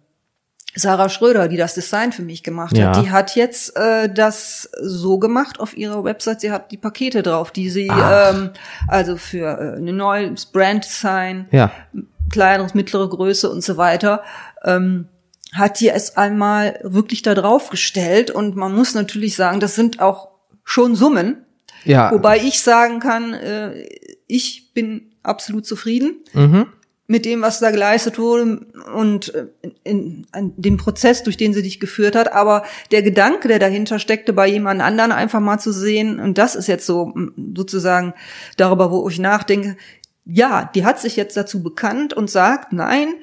Sarah 0.77 1.09
Schröder, 1.09 1.47
die 1.47 1.57
das 1.57 1.73
Design 1.73 2.11
für 2.11 2.21
mich 2.21 2.43
gemacht 2.43 2.77
Ja. 2.77 2.87
hat, 2.95 3.03
die 3.03 3.11
hat 3.11 3.35
jetzt 3.35 3.75
äh, 3.75 4.07
das 4.13 4.69
so 4.81 5.17
gemacht 5.17 5.59
auf 5.59 5.75
ihrer 5.75 6.03
Website. 6.03 6.41
Sie 6.41 6.51
hat 6.51 6.71
die 6.71 6.77
Pakete 6.77 7.23
drauf, 7.23 7.51
die 7.51 7.69
sie 7.69 7.89
Ach. 7.91 8.33
ähm, 8.33 8.51
also 8.87 9.17
für 9.17 9.47
äh, 9.59 9.77
ein 9.79 9.95
neues 9.97 10.45
Brand-Design, 10.45 11.47
Ja. 11.51 11.71
kleineres, 12.29 12.73
mittlere 12.73 13.09
Größe 13.09 13.49
und 13.49 13.63
so 13.63 13.77
weiter, 13.77 14.23
ähm, 14.63 15.07
hat 15.53 15.79
die 15.79 15.89
es 15.89 16.15
einmal 16.17 16.79
wirklich 16.83 17.21
da 17.21 17.33
drauf 17.33 17.69
gestellt. 17.69 18.29
Und 18.31 18.55
man 18.55 18.75
muss 18.75 18.93
natürlich 18.93 19.35
sagen, 19.35 19.59
das 19.59 19.75
sind 19.75 19.99
auch 20.01 20.29
schon 20.63 20.95
Summen. 20.95 21.45
Ja. 21.85 22.11
Wobei 22.11 22.37
ich 22.37 22.61
sagen 22.61 22.99
kann, 22.99 23.33
äh, 23.33 23.87
ich 24.27 24.73
bin 24.73 25.13
absolut 25.23 25.65
zufrieden 25.65 26.17
Mhm. 26.33 26.67
Mit 27.09 27.23
dem, 27.23 27.41
was 27.41 27.59
da 27.59 27.71
geleistet 27.71 28.19
wurde 28.19 28.65
und 28.93 29.33
äh, 29.33 29.47
in, 29.83 30.27
in 30.35 30.53
dem 30.57 30.77
Prozess, 30.77 31.23
durch 31.23 31.37
den 31.37 31.53
sie 31.53 31.61
dich 31.61 31.79
geführt 31.79 32.15
hat. 32.15 32.33
Aber 32.33 32.63
der 32.91 33.01
Gedanke, 33.01 33.47
der 33.47 33.59
dahinter 33.59 33.97
steckte, 33.97 34.33
bei 34.33 34.47
jemand 34.47 34.81
anderen 34.81 35.13
einfach 35.13 35.39
mal 35.39 35.57
zu 35.57 35.71
sehen, 35.71 36.19
und 36.19 36.37
das 36.37 36.55
ist 36.55 36.67
jetzt 36.67 36.85
so 36.85 37.13
sozusagen 37.55 38.13
darüber, 38.57 38.91
wo 38.91 39.07
ich 39.07 39.19
nachdenke, 39.19 39.77
ja, 40.25 40.69
die 40.75 40.83
hat 40.83 40.99
sich 40.99 41.15
jetzt 41.15 41.37
dazu 41.37 41.63
bekannt 41.63 42.13
und 42.13 42.29
sagt, 42.29 42.73
nein, 42.73 43.13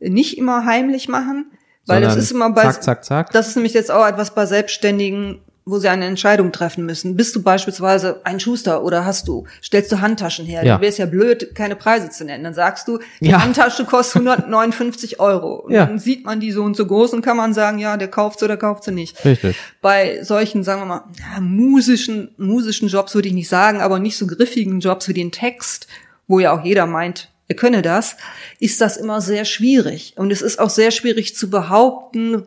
nicht 0.00 0.36
immer 0.36 0.66
heimlich 0.66 1.08
machen, 1.08 1.50
weil 1.86 2.02
das 2.02 2.12
Sondern 2.12 2.24
ist 2.24 2.32
immer 2.32 2.50
bei, 2.50 2.62
zack, 2.62 2.82
zack, 2.82 3.04
zack. 3.04 3.32
das 3.32 3.48
ist 3.48 3.56
nämlich 3.56 3.72
jetzt 3.72 3.90
auch 3.90 4.06
etwas 4.06 4.34
bei 4.34 4.44
Selbstständigen, 4.44 5.40
wo 5.70 5.78
sie 5.78 5.88
eine 5.88 6.06
Entscheidung 6.06 6.52
treffen 6.52 6.84
müssen. 6.86 7.16
Bist 7.16 7.34
du 7.36 7.42
beispielsweise 7.42 8.20
ein 8.24 8.40
Schuster 8.40 8.82
oder 8.84 9.04
hast 9.04 9.28
du, 9.28 9.46
stellst 9.62 9.90
du 9.92 10.00
Handtaschen 10.00 10.46
her? 10.46 10.64
Ja. 10.64 10.76
Du 10.76 10.82
wärst 10.82 10.98
ja 10.98 11.06
blöd, 11.06 11.54
keine 11.54 11.76
Preise 11.76 12.10
zu 12.10 12.24
nennen. 12.24 12.44
Dann 12.44 12.54
sagst 12.54 12.88
du, 12.88 12.98
die 13.20 13.28
Ja. 13.28 13.42
Handtasche 13.42 13.84
kostet 13.84 14.16
159 14.26 15.20
Euro. 15.20 15.54
Und 15.56 15.72
Ja. 15.72 15.86
dann 15.86 15.98
sieht 15.98 16.24
man 16.24 16.40
die 16.40 16.52
so 16.52 16.62
und 16.62 16.76
so 16.76 16.86
groß 16.86 17.12
und 17.14 17.22
kann 17.22 17.36
man 17.36 17.54
sagen, 17.54 17.78
ja, 17.78 17.96
der 17.96 18.08
kauft 18.08 18.38
sie 18.40 18.44
oder 18.44 18.56
kauft 18.56 18.84
sie 18.84 18.92
nicht. 18.92 19.24
Richtig. 19.24 19.56
Bei 19.80 20.22
solchen, 20.22 20.64
sagen 20.64 20.82
wir 20.82 20.86
mal, 20.86 21.04
ja, 21.34 21.40
musischen, 21.40 22.34
musischen 22.36 22.88
Jobs 22.88 23.14
würde 23.14 23.28
ich 23.28 23.34
nicht 23.34 23.48
sagen, 23.48 23.80
aber 23.80 23.98
nicht 23.98 24.16
so 24.18 24.26
griffigen 24.26 24.80
Jobs 24.80 25.08
wie 25.08 25.14
den 25.14 25.32
Text, 25.32 25.86
wo 26.26 26.40
ja 26.40 26.52
auch 26.52 26.64
jeder 26.64 26.86
meint, 26.86 27.28
er 27.48 27.56
könne 27.56 27.82
das, 27.82 28.16
ist 28.60 28.80
das 28.80 28.96
immer 28.96 29.20
sehr 29.20 29.44
schwierig. 29.44 30.14
Und 30.16 30.30
es 30.30 30.40
ist 30.40 30.60
auch 30.60 30.70
sehr 30.70 30.92
schwierig 30.92 31.34
zu 31.34 31.50
behaupten, 31.50 32.44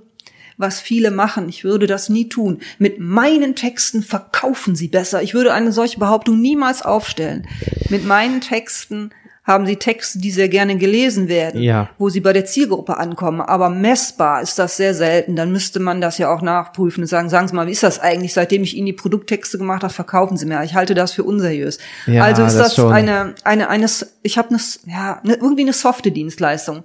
was 0.57 0.79
viele 0.79 1.11
machen. 1.11 1.49
Ich 1.49 1.63
würde 1.63 1.87
das 1.87 2.09
nie 2.09 2.29
tun. 2.29 2.59
Mit 2.79 2.99
meinen 2.99 3.55
Texten 3.55 4.03
verkaufen 4.03 4.75
sie 4.75 4.87
besser. 4.87 5.21
Ich 5.21 5.33
würde 5.33 5.53
eine 5.53 5.71
solche 5.71 5.99
Behauptung 5.99 6.39
niemals 6.41 6.81
aufstellen. 6.81 7.47
Mit 7.89 8.05
meinen 8.05 8.41
Texten 8.41 9.11
haben 9.45 9.65
sie 9.65 9.75
Texte, 9.75 10.19
die 10.19 10.31
sehr 10.31 10.47
gerne 10.47 10.77
gelesen 10.77 11.27
werden, 11.27 11.61
Ja. 11.61 11.89
wo 11.97 12.07
sie 12.07 12.21
bei 12.21 12.31
der 12.31 12.45
Zielgruppe 12.45 12.95
ankommen. 12.97 13.41
Aber 13.41 13.67
messbar 13.67 14.41
ist 14.41 14.57
das 14.57 14.77
sehr 14.77 14.93
selten. 14.93 15.35
Dann 15.35 15.51
müsste 15.51 15.81
man 15.81 15.99
das 15.99 16.17
ja 16.17 16.33
auch 16.33 16.41
nachprüfen 16.41 17.01
und 17.03 17.07
sagen, 17.07 17.27
sagen 17.27 17.49
Sie 17.49 17.53
mal, 17.55 17.67
wie 17.67 17.71
ist 17.73 17.83
das 17.83 17.99
eigentlich? 17.99 18.33
Seitdem 18.33 18.63
ich 18.63 18.77
Ihnen 18.77 18.85
die 18.85 18.93
Produkttexte 18.93 19.57
gemacht 19.57 19.83
habe, 19.83 19.93
verkaufen 19.93 20.37
Sie 20.37 20.45
mehr. 20.45 20.63
Ich 20.63 20.75
halte 20.75 20.93
das 20.93 21.11
für 21.11 21.25
unseriös. 21.25 21.77
Ja, 22.07 22.23
also 22.23 22.45
ist 22.45 22.55
das 22.55 22.75
das, 22.75 22.85
eine, 22.85 23.35
eine, 23.43 23.67
eine, 23.67 23.87
ich 24.21 24.37
habe 24.37 24.47
eine, 24.51 24.59
ja, 24.85 25.21
irgendwie 25.25 25.63
eine 25.63 25.73
softe 25.73 26.11
Dienstleistung. 26.11 26.83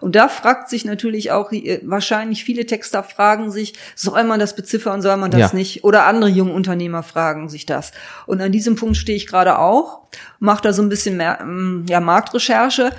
Und 0.00 0.16
da 0.16 0.28
fragt 0.28 0.68
sich 0.68 0.84
natürlich 0.84 1.30
auch, 1.32 1.52
äh, 1.52 1.80
wahrscheinlich 1.84 2.44
viele 2.44 2.66
Texter 2.66 3.02
fragen 3.02 3.50
sich, 3.50 3.74
soll 3.94 4.24
man 4.24 4.40
das 4.40 4.56
beziffern, 4.56 5.02
soll 5.02 5.16
man 5.16 5.30
das 5.30 5.52
Ja. 5.52 5.54
nicht? 5.54 5.84
Oder 5.84 6.06
andere 6.06 6.30
junge 6.30 6.52
Unternehmer 6.52 7.02
fragen 7.02 7.48
sich 7.48 7.66
das. 7.66 7.92
Und 8.26 8.40
an 8.40 8.52
diesem 8.52 8.76
Punkt 8.76 8.96
stehe 8.96 9.16
ich 9.16 9.26
gerade 9.26 9.58
auch, 9.58 10.00
mache 10.38 10.62
da 10.62 10.72
so 10.72 10.82
ein 10.82 10.88
bisschen 10.88 11.16
mehr, 11.16 11.38
ähm, 11.40 11.84
ja, 11.88 12.00
Marktrecherche. 12.00 12.90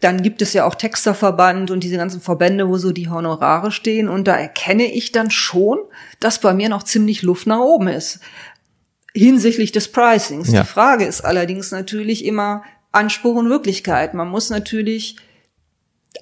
Dann 0.00 0.22
gibt 0.22 0.42
es 0.42 0.52
ja 0.52 0.64
auch 0.64 0.74
Texterverband 0.74 1.70
und 1.70 1.84
diese 1.84 1.96
ganzen 1.96 2.20
Verbände, 2.20 2.68
wo 2.68 2.76
so 2.76 2.90
die 2.90 3.08
Honorare 3.08 3.70
stehen. 3.70 4.08
Und 4.08 4.26
da 4.26 4.36
erkenne 4.36 4.92
ich 4.92 5.12
dann 5.12 5.30
schon, 5.30 5.78
dass 6.18 6.40
bei 6.40 6.54
mir 6.54 6.68
noch 6.68 6.82
ziemlich 6.82 7.22
Luft 7.22 7.46
nach 7.46 7.60
oben 7.60 7.86
ist 7.88 8.18
hinsichtlich 9.14 9.72
des 9.72 9.88
Pricings. 9.88 10.50
Ja. 10.50 10.62
Die 10.62 10.66
Frage 10.66 11.04
ist 11.04 11.20
allerdings 11.22 11.70
natürlich 11.70 12.24
immer 12.24 12.62
Anspruch 12.92 13.36
und 13.36 13.48
Wirklichkeit. 13.48 14.14
Man 14.14 14.28
muss 14.28 14.50
natürlich 14.50 15.16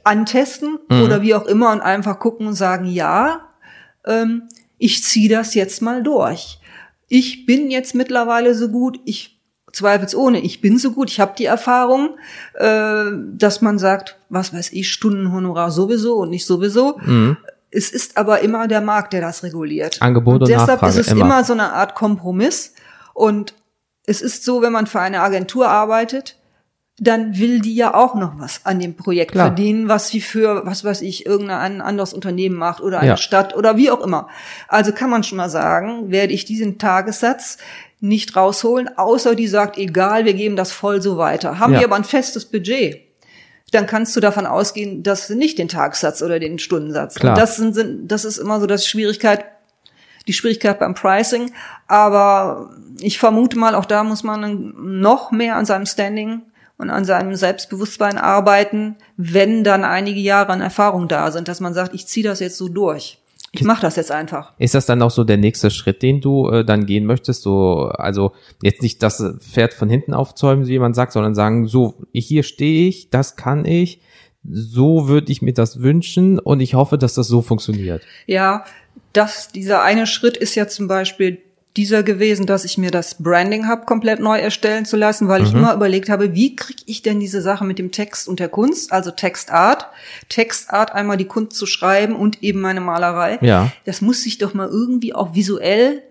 antesten 0.05 0.79
Mhm. 0.89 1.03
oder 1.03 1.23
wie 1.23 1.35
auch 1.35 1.47
immer 1.47 1.73
und 1.73 1.81
einfach 1.81 2.19
gucken 2.19 2.47
und 2.47 2.55
sagen, 2.55 2.87
ja, 2.87 3.49
ähm, 4.07 4.49
ich 4.79 5.03
ziehe 5.05 5.29
das 5.29 5.55
jetzt 5.55 5.83
mal 5.83 6.03
durch. 6.03 6.59
Ich 7.09 7.45
bin 7.47 7.71
jetzt 7.71 7.95
mittlerweile 7.95 8.55
so 8.55 8.69
gut, 8.69 9.01
ich 9.05 9.39
zweifelsohne, 9.73 10.41
ich 10.41 10.61
bin 10.61 10.79
so 10.79 10.93
gut, 10.93 11.11
ich 11.11 11.21
habe 11.21 11.35
die 11.37 11.45
Erfahrung, 11.45 12.17
äh, 12.55 13.05
dass 13.35 13.61
man 13.61 13.79
sagt, 13.79 14.17
was 14.29 14.53
weiß 14.53 14.73
ich, 14.73 14.91
Stundenhonorar 14.93 15.71
sowieso 15.71 16.17
und 16.17 16.31
nicht 16.31 16.47
sowieso. 16.47 16.99
Mhm. 17.05 17.37
Es 17.71 17.93
ist 17.93 18.17
aber 18.17 18.41
immer 18.41 18.67
der 18.67 18.81
Markt, 18.81 19.13
der 19.13 19.21
das 19.21 19.45
reguliert. 19.45 20.03
Angebot 20.03 20.43
und 20.43 20.49
deshalb 20.49 20.83
Nachfrage, 20.83 20.93
ist 21.01 21.07
es 21.07 21.13
immer. 21.13 21.25
immer 21.25 21.45
so 21.45 21.53
eine 21.53 21.73
Art 21.73 21.95
Kompromiss. 21.95 22.75
Und 23.15 23.55
es 24.07 24.23
ist 24.23 24.45
so, 24.45 24.61
wenn 24.61 24.73
man 24.73 24.87
für 24.89 24.99
eine 25.01 25.21
Agentur 25.21 25.69
arbeitet, 25.69 26.37
dann 27.03 27.39
will 27.39 27.61
die 27.61 27.75
ja 27.75 27.95
auch 27.95 28.15
noch 28.15 28.39
was 28.39 28.61
an 28.67 28.79
dem 28.79 28.95
Projekt 28.95 29.33
Klar. 29.33 29.47
verdienen, 29.47 29.89
was 29.89 30.09
sie 30.09 30.21
für, 30.21 30.67
was 30.67 30.85
weiß 30.85 31.01
ich, 31.01 31.25
irgendein 31.25 31.81
anderes 31.81 32.13
Unternehmen 32.13 32.57
macht 32.57 32.83
oder 32.83 32.99
eine 33.01 33.09
Ja. 33.09 33.17
Stadt 33.17 33.57
oder 33.57 33.79
wie 33.79 33.91
auch 33.91 34.03
immer. 34.03 34.29
Also 34.69 34.93
kann 34.93 35.09
man 35.09 35.25
schon 35.25 35.39
mal 35.39 35.49
sagen, 35.49 36.11
werde 36.11 36.35
ich 36.35 36.45
diesen 36.45 36.77
Tagessatz 36.79 37.57
nicht 38.01 38.37
rausholen, 38.37 38.97
außer 38.99 39.35
die 39.35 39.47
sagt, 39.49 39.79
egal, 39.79 40.27
wir 40.27 40.35
geben 40.35 40.57
das 40.57 40.73
voll 40.73 41.01
so 41.01 41.17
weiter. 41.17 41.59
Haben 41.59 41.73
Ja. 41.73 41.81
wir 41.81 41.87
aber 41.87 41.97
ein 41.97 42.05
festes 42.05 42.45
Budget, 42.45 43.01
dann 43.73 43.87
kannst 43.87 44.15
du 44.15 44.21
davon 44.21 44.45
ausgehen, 44.45 45.03
dass 45.03 45.27
sie 45.27 45.37
nicht 45.37 45.57
den 45.59 45.69
Tagessatz 45.69 46.21
oder 46.23 46.39
den 46.39 46.59
Stundensatz. 46.59 47.15
Klar. 47.15 47.33
Und 47.35 47.39
das 47.41 47.57
sind, 47.57 47.75
sind, 47.75 48.09
das 48.09 48.27
ist 48.27 48.37
immer 48.37 48.61
so 48.61 48.67
das 48.67 48.87
Schwierigkeit, 48.87 49.45
die 50.27 50.35
Schwierigkeit 50.35 50.79
beim 50.79 50.95
Pricing. 50.95 51.51
Aber 51.87 52.71
ich 53.01 53.19
vermute 53.19 53.59
mal, 53.59 53.75
auch 53.75 53.87
da 53.87 54.05
muss 54.05 54.23
man 54.23 54.75
noch 54.77 55.31
mehr 55.31 55.57
an 55.57 55.65
seinem 55.65 55.87
Standing 55.87 56.43
und 56.81 56.91
an 56.91 57.05
seinem 57.05 57.35
Selbstbewusstsein 57.35 58.17
arbeiten, 58.17 58.97
wenn 59.17 59.65
dann 59.65 59.85
einige 59.85 60.21
Jahre 60.21 60.53
an 60.53 60.63
Erfahrung 60.63 61.09
da 61.09 61.31
sind, 61.31 61.47
dass 61.47 61.61
man 61.61 61.75
sagt, 61.75 61.95
ich 61.95 62.07
ziehe 62.07 62.25
das 62.25 62.41
jetzt 62.41 62.57
so 62.57 62.69
durch. 62.69 63.19
Ich 63.53 63.65
mache 63.65 63.83
das 63.83 63.97
jetzt 63.97 64.13
einfach. 64.13 64.53
Ist 64.59 64.75
das 64.75 64.87
dann 64.87 65.03
auch 65.03 65.11
so 65.11 65.25
der 65.25 65.37
nächste 65.37 65.71
Schritt, 65.71 66.03
den 66.03 66.21
du 66.21 66.49
äh, 66.49 66.65
dann 66.65 66.87
gehen 66.87 67.05
möchtest? 67.05 67.43
So, 67.43 67.89
also 67.89 68.33
jetzt 68.63 68.81
nicht 68.81 69.03
das 69.03 69.23
Pferd 69.41 69.75
von 69.75 69.91
hinten 69.91 70.15
aufzäumen, 70.15 70.67
wie 70.67 70.73
jemand 70.73 70.95
sagt, 70.95 71.13
sondern 71.13 71.35
sagen, 71.35 71.67
so, 71.67 71.97
hier 72.13 72.45
stehe 72.45 72.89
ich, 72.89 73.11
das 73.11 73.37
kann 73.37 73.65
ich, 73.65 74.01
so 74.49 75.09
würde 75.09 75.33
ich 75.33 75.43
mir 75.43 75.53
das 75.53 75.83
wünschen 75.83 76.39
und 76.39 76.61
ich 76.61 76.75
hoffe, 76.75 76.97
dass 76.97 77.15
das 77.15 77.27
so 77.27 77.43
funktioniert. 77.43 78.03
Ja, 78.27 78.65
das, 79.13 79.49
dieser 79.49 79.83
eine 79.83 80.07
Schritt 80.07 80.37
ist 80.37 80.55
ja 80.55 80.69
zum 80.69 80.89
Beispiel 80.89 81.43
dieser 81.77 82.03
gewesen, 82.03 82.47
dass 82.47 82.65
ich 82.65 82.79
mir 82.79 82.91
das 82.91 83.23
Branding 83.23 83.69
habe 83.69 83.87
komplett 83.87 84.19
neu 84.19 84.39
erstellen 84.39 84.85
zu 84.85 84.97
lassen, 84.97 85.29
weil 85.29 85.45
ich 85.45 85.53
immer 85.53 85.73
überlegt 85.73 86.09
habe, 86.09 86.35
wie 86.35 86.57
kriege 86.57 86.83
ich 86.87 87.03
denn 87.03 87.21
diese 87.21 87.43
Sache 87.43 87.65
mit 87.65 87.79
dem 87.79 87.93
Text 87.93 88.27
und 88.29 88.41
der 88.41 88.49
Kunst, 88.49 88.93
also 88.93 89.13
Textart, 89.13 89.87
Textart 90.29 90.93
einmal 90.93 91.17
die 91.17 91.27
Kunst 91.27 91.57
zu 91.57 91.67
schreiben 91.67 92.17
und 92.17 92.43
eben 92.43 92.61
meine 92.61 92.81
Malerei. 92.81 93.39
Ja. 93.41 93.71
Das 93.85 94.01
muss 94.01 94.23
sich 94.23 94.39
doch 94.39 94.53
mal 94.53 94.69
irgendwie 94.69 95.15
auch 95.15 95.35
visuell 95.35 96.03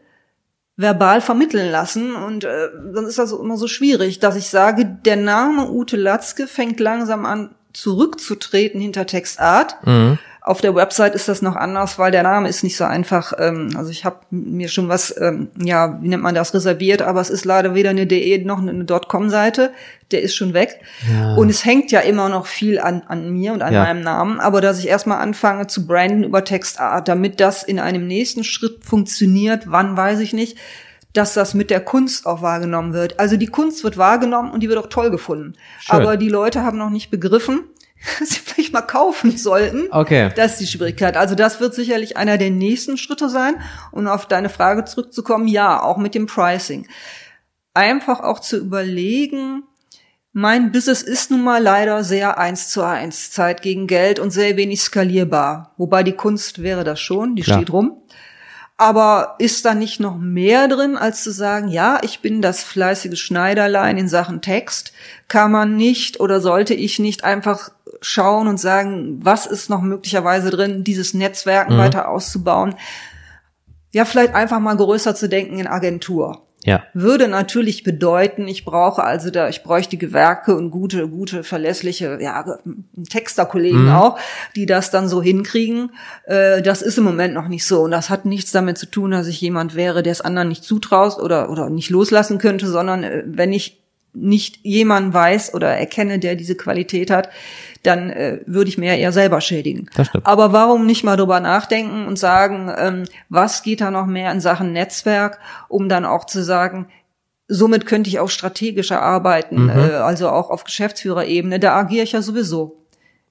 verbal 0.77 1.19
vermitteln 1.19 1.69
lassen 1.69 2.15
und 2.15 2.45
äh, 2.45 2.69
dann 2.93 3.05
ist 3.05 3.19
das 3.19 3.33
immer 3.33 3.57
so 3.57 3.67
schwierig, 3.67 4.19
dass 4.19 4.37
ich 4.37 4.47
sage, 4.47 4.85
der 4.85 5.17
Name 5.17 5.69
Ute 5.69 5.97
Latzke 5.97 6.47
fängt 6.47 6.79
langsam 6.79 7.25
an 7.25 7.53
zurückzutreten 7.73 8.79
hinter 8.79 9.05
Textart, 9.05 9.75
Mhm. 9.85 10.17
Auf 10.41 10.61
der 10.61 10.73
Website 10.73 11.15
ist 11.15 11.27
das 11.27 11.41
noch 11.41 11.55
anders, 11.55 11.99
weil 11.99 12.11
der 12.11 12.23
Name 12.23 12.47
ist 12.47 12.63
nicht 12.63 12.77
so 12.77 12.85
einfach. 12.85 13.33
Ähm, 13.37 13.71
also 13.75 13.91
ich 13.91 14.05
habe 14.05 14.21
mir 14.29 14.69
schon 14.69 14.87
was, 14.87 15.15
ähm, 15.19 15.49
ja, 15.61 16.01
wie 16.01 16.07
nennt 16.07 16.23
man 16.23 16.33
das, 16.33 16.53
reserviert, 16.53 17.01
aber 17.01 17.19
es 17.19 17.29
ist 17.29 17.43
leider 17.43 17.75
weder 17.75 17.89
eine 17.89 18.07
DE 18.07 18.37
noch 18.45 18.59
eine 18.61 18.85
.com-Seite. 18.85 19.71
Der 20.11 20.21
ist 20.21 20.35
schon 20.35 20.53
weg. 20.53 20.79
Ja. 21.11 21.35
Und 21.35 21.49
es 21.49 21.65
hängt 21.65 21.91
ja 21.91 21.99
immer 21.99 22.29
noch 22.29 22.47
viel 22.47 22.79
an, 22.79 23.03
an 23.07 23.29
mir 23.31 23.53
und 23.53 23.61
an 23.61 23.73
ja. 23.73 23.83
meinem 23.83 24.01
Namen. 24.01 24.39
Aber 24.39 24.61
dass 24.61 24.79
ich 24.79 24.87
erstmal 24.87 25.19
anfange 25.19 25.67
zu 25.67 25.85
branden 25.85 26.23
über 26.23 26.43
Textart, 26.43 27.07
damit 27.07 27.39
das 27.39 27.63
in 27.63 27.79
einem 27.79 28.07
nächsten 28.07 28.43
Schritt 28.43 28.85
funktioniert, 28.85 29.63
wann 29.67 29.97
weiß 29.97 30.19
ich 30.19 30.33
nicht 30.33 30.57
dass 31.13 31.33
das 31.33 31.53
mit 31.53 31.71
der 31.71 31.81
Kunst 31.81 32.25
auch 32.25 32.41
wahrgenommen 32.41 32.93
wird. 32.93 33.19
Also 33.19 33.35
die 33.35 33.47
Kunst 33.47 33.83
wird 33.83 33.97
wahrgenommen 33.97 34.51
und 34.51 34.61
die 34.61 34.69
wird 34.69 34.77
auch 34.77 34.89
toll 34.89 35.09
gefunden. 35.09 35.55
Schön. 35.79 35.95
Aber 35.95 36.17
die 36.17 36.29
Leute 36.29 36.63
haben 36.63 36.77
noch 36.77 36.91
nicht 36.91 37.09
begriffen, 37.09 37.63
sie 38.23 38.39
vielleicht 38.39 38.73
mal 38.73 38.81
kaufen 38.81 39.37
sollten. 39.37 39.87
Okay. 39.91 40.31
Das 40.35 40.53
ist 40.53 40.61
die 40.61 40.67
Schwierigkeit. 40.67 41.17
Also 41.17 41.35
das 41.35 41.59
wird 41.59 41.73
sicherlich 41.73 42.17
einer 42.17 42.37
der 42.37 42.51
nächsten 42.51 42.97
Schritte 42.97 43.29
sein. 43.29 43.55
Und 43.91 44.07
auf 44.07 44.25
deine 44.25 44.49
Frage 44.49 44.85
zurückzukommen, 44.85 45.47
ja, 45.47 45.81
auch 45.81 45.97
mit 45.97 46.15
dem 46.15 46.25
Pricing. 46.25 46.87
Einfach 47.73 48.21
auch 48.21 48.39
zu 48.39 48.57
überlegen, 48.57 49.63
mein 50.31 50.71
Business 50.71 51.01
ist 51.01 51.31
nun 51.31 51.43
mal 51.43 51.61
leider 51.61 52.03
sehr 52.03 52.37
eins 52.37 52.69
zu 52.69 52.83
eins, 52.83 53.31
Zeit 53.31 53.61
gegen 53.61 53.87
Geld 53.87 54.19
und 54.19 54.31
sehr 54.31 54.57
wenig 54.57 54.81
skalierbar. 54.81 55.73
Wobei 55.77 56.03
die 56.03 56.13
Kunst 56.13 56.61
wäre 56.61 56.83
das 56.83 56.99
schon, 56.99 57.35
die 57.35 57.41
Klar. 57.41 57.57
steht 57.57 57.73
rum. 57.73 58.01
Aber 58.77 59.35
ist 59.39 59.65
da 59.65 59.73
nicht 59.73 59.99
noch 59.99 60.17
mehr 60.17 60.69
drin, 60.69 60.95
als 60.95 61.23
zu 61.23 61.31
sagen, 61.31 61.67
ja, 61.67 61.99
ich 62.01 62.21
bin 62.21 62.41
das 62.41 62.63
fleißige 62.63 63.19
Schneiderlein 63.19 63.97
in 63.97 64.07
Sachen 64.07 64.41
Text? 64.41 64.93
Kann 65.27 65.51
man 65.51 65.75
nicht 65.75 66.21
oder 66.21 66.39
sollte 66.39 66.73
ich 66.73 66.97
nicht 66.97 67.25
einfach 67.25 67.71
schauen 68.01 68.47
und 68.47 68.59
sagen, 68.59 69.19
was 69.23 69.45
ist 69.45 69.69
noch 69.69 69.81
möglicherweise 69.81 70.49
drin, 70.49 70.83
dieses 70.83 71.13
Netzwerken 71.13 71.75
mhm. 71.75 71.79
weiter 71.79 72.09
auszubauen? 72.09 72.75
Ja, 73.91 74.05
vielleicht 74.05 74.35
einfach 74.35 74.59
mal 74.59 74.77
größer 74.77 75.15
zu 75.15 75.27
denken 75.29 75.59
in 75.59 75.67
Agentur. 75.67 76.45
Ja. 76.65 76.83
Würde 76.93 77.29
natürlich 77.29 77.83
bedeuten, 77.83 78.47
ich 78.47 78.65
brauche 78.65 79.01
also 79.03 79.29
da, 79.29 79.47
ich 79.47 79.63
bräuchte 79.63 79.95
Gewerke 79.95 80.55
und 80.55 80.71
gute, 80.71 81.07
gute, 81.07 81.43
verlässliche, 81.43 82.19
ja, 82.21 82.57
Texterkollegen 83.09 83.85
mhm. 83.85 83.91
auch, 83.91 84.19
die 84.57 84.65
das 84.65 84.91
dann 84.91 85.07
so 85.07 85.21
hinkriegen. 85.21 85.91
Äh, 86.25 86.61
das 86.61 86.81
ist 86.81 86.97
im 86.97 87.05
Moment 87.05 87.33
noch 87.33 87.47
nicht 87.47 87.65
so. 87.65 87.81
Und 87.81 87.91
das 87.91 88.09
hat 88.09 88.25
nichts 88.25 88.51
damit 88.51 88.77
zu 88.77 88.87
tun, 88.87 89.11
dass 89.11 89.27
ich 89.27 89.39
jemand 89.39 89.75
wäre, 89.75 90.03
der 90.03 90.11
es 90.11 90.21
anderen 90.21 90.49
nicht 90.49 90.65
zutraust 90.65 91.19
oder, 91.19 91.49
oder 91.49 91.69
nicht 91.69 91.89
loslassen 91.89 92.39
könnte, 92.39 92.67
sondern 92.67 93.03
äh, 93.03 93.23
wenn 93.25 93.53
ich 93.53 93.81
nicht 94.13 94.59
jemanden 94.63 95.13
weiß 95.13 95.53
oder 95.53 95.69
erkenne, 95.69 96.19
der 96.19 96.35
diese 96.35 96.55
Qualität 96.55 97.09
hat, 97.11 97.29
dann 97.83 98.09
äh, 98.09 98.39
würde 98.45 98.69
ich 98.69 98.77
mir 98.77 98.95
eher 98.97 99.11
selber 99.11 99.41
schädigen. 99.41 99.89
Aber 100.23 100.53
warum 100.53 100.85
nicht 100.85 101.03
mal 101.03 101.15
drüber 101.15 101.39
nachdenken 101.39 102.07
und 102.07 102.19
sagen, 102.19 102.71
ähm, 102.77 103.03
was 103.29 103.63
geht 103.63 103.81
da 103.81 103.91
noch 103.91 104.05
mehr 104.05 104.31
in 104.31 104.41
Sachen 104.41 104.73
Netzwerk, 104.73 105.39
um 105.67 105.89
dann 105.89 106.05
auch 106.05 106.25
zu 106.25 106.43
sagen, 106.43 106.87
somit 107.47 107.85
könnte 107.85 108.09
ich 108.09 108.19
auch 108.19 108.29
strategischer 108.29 109.01
arbeiten, 109.01 109.63
mhm. 109.63 109.69
äh, 109.69 109.93
also 109.95 110.29
auch 110.29 110.49
auf 110.49 110.63
Geschäftsführerebene. 110.63 111.59
Da 111.59 111.75
agiere 111.75 112.03
ich 112.03 112.11
ja 112.11 112.21
sowieso. 112.21 112.78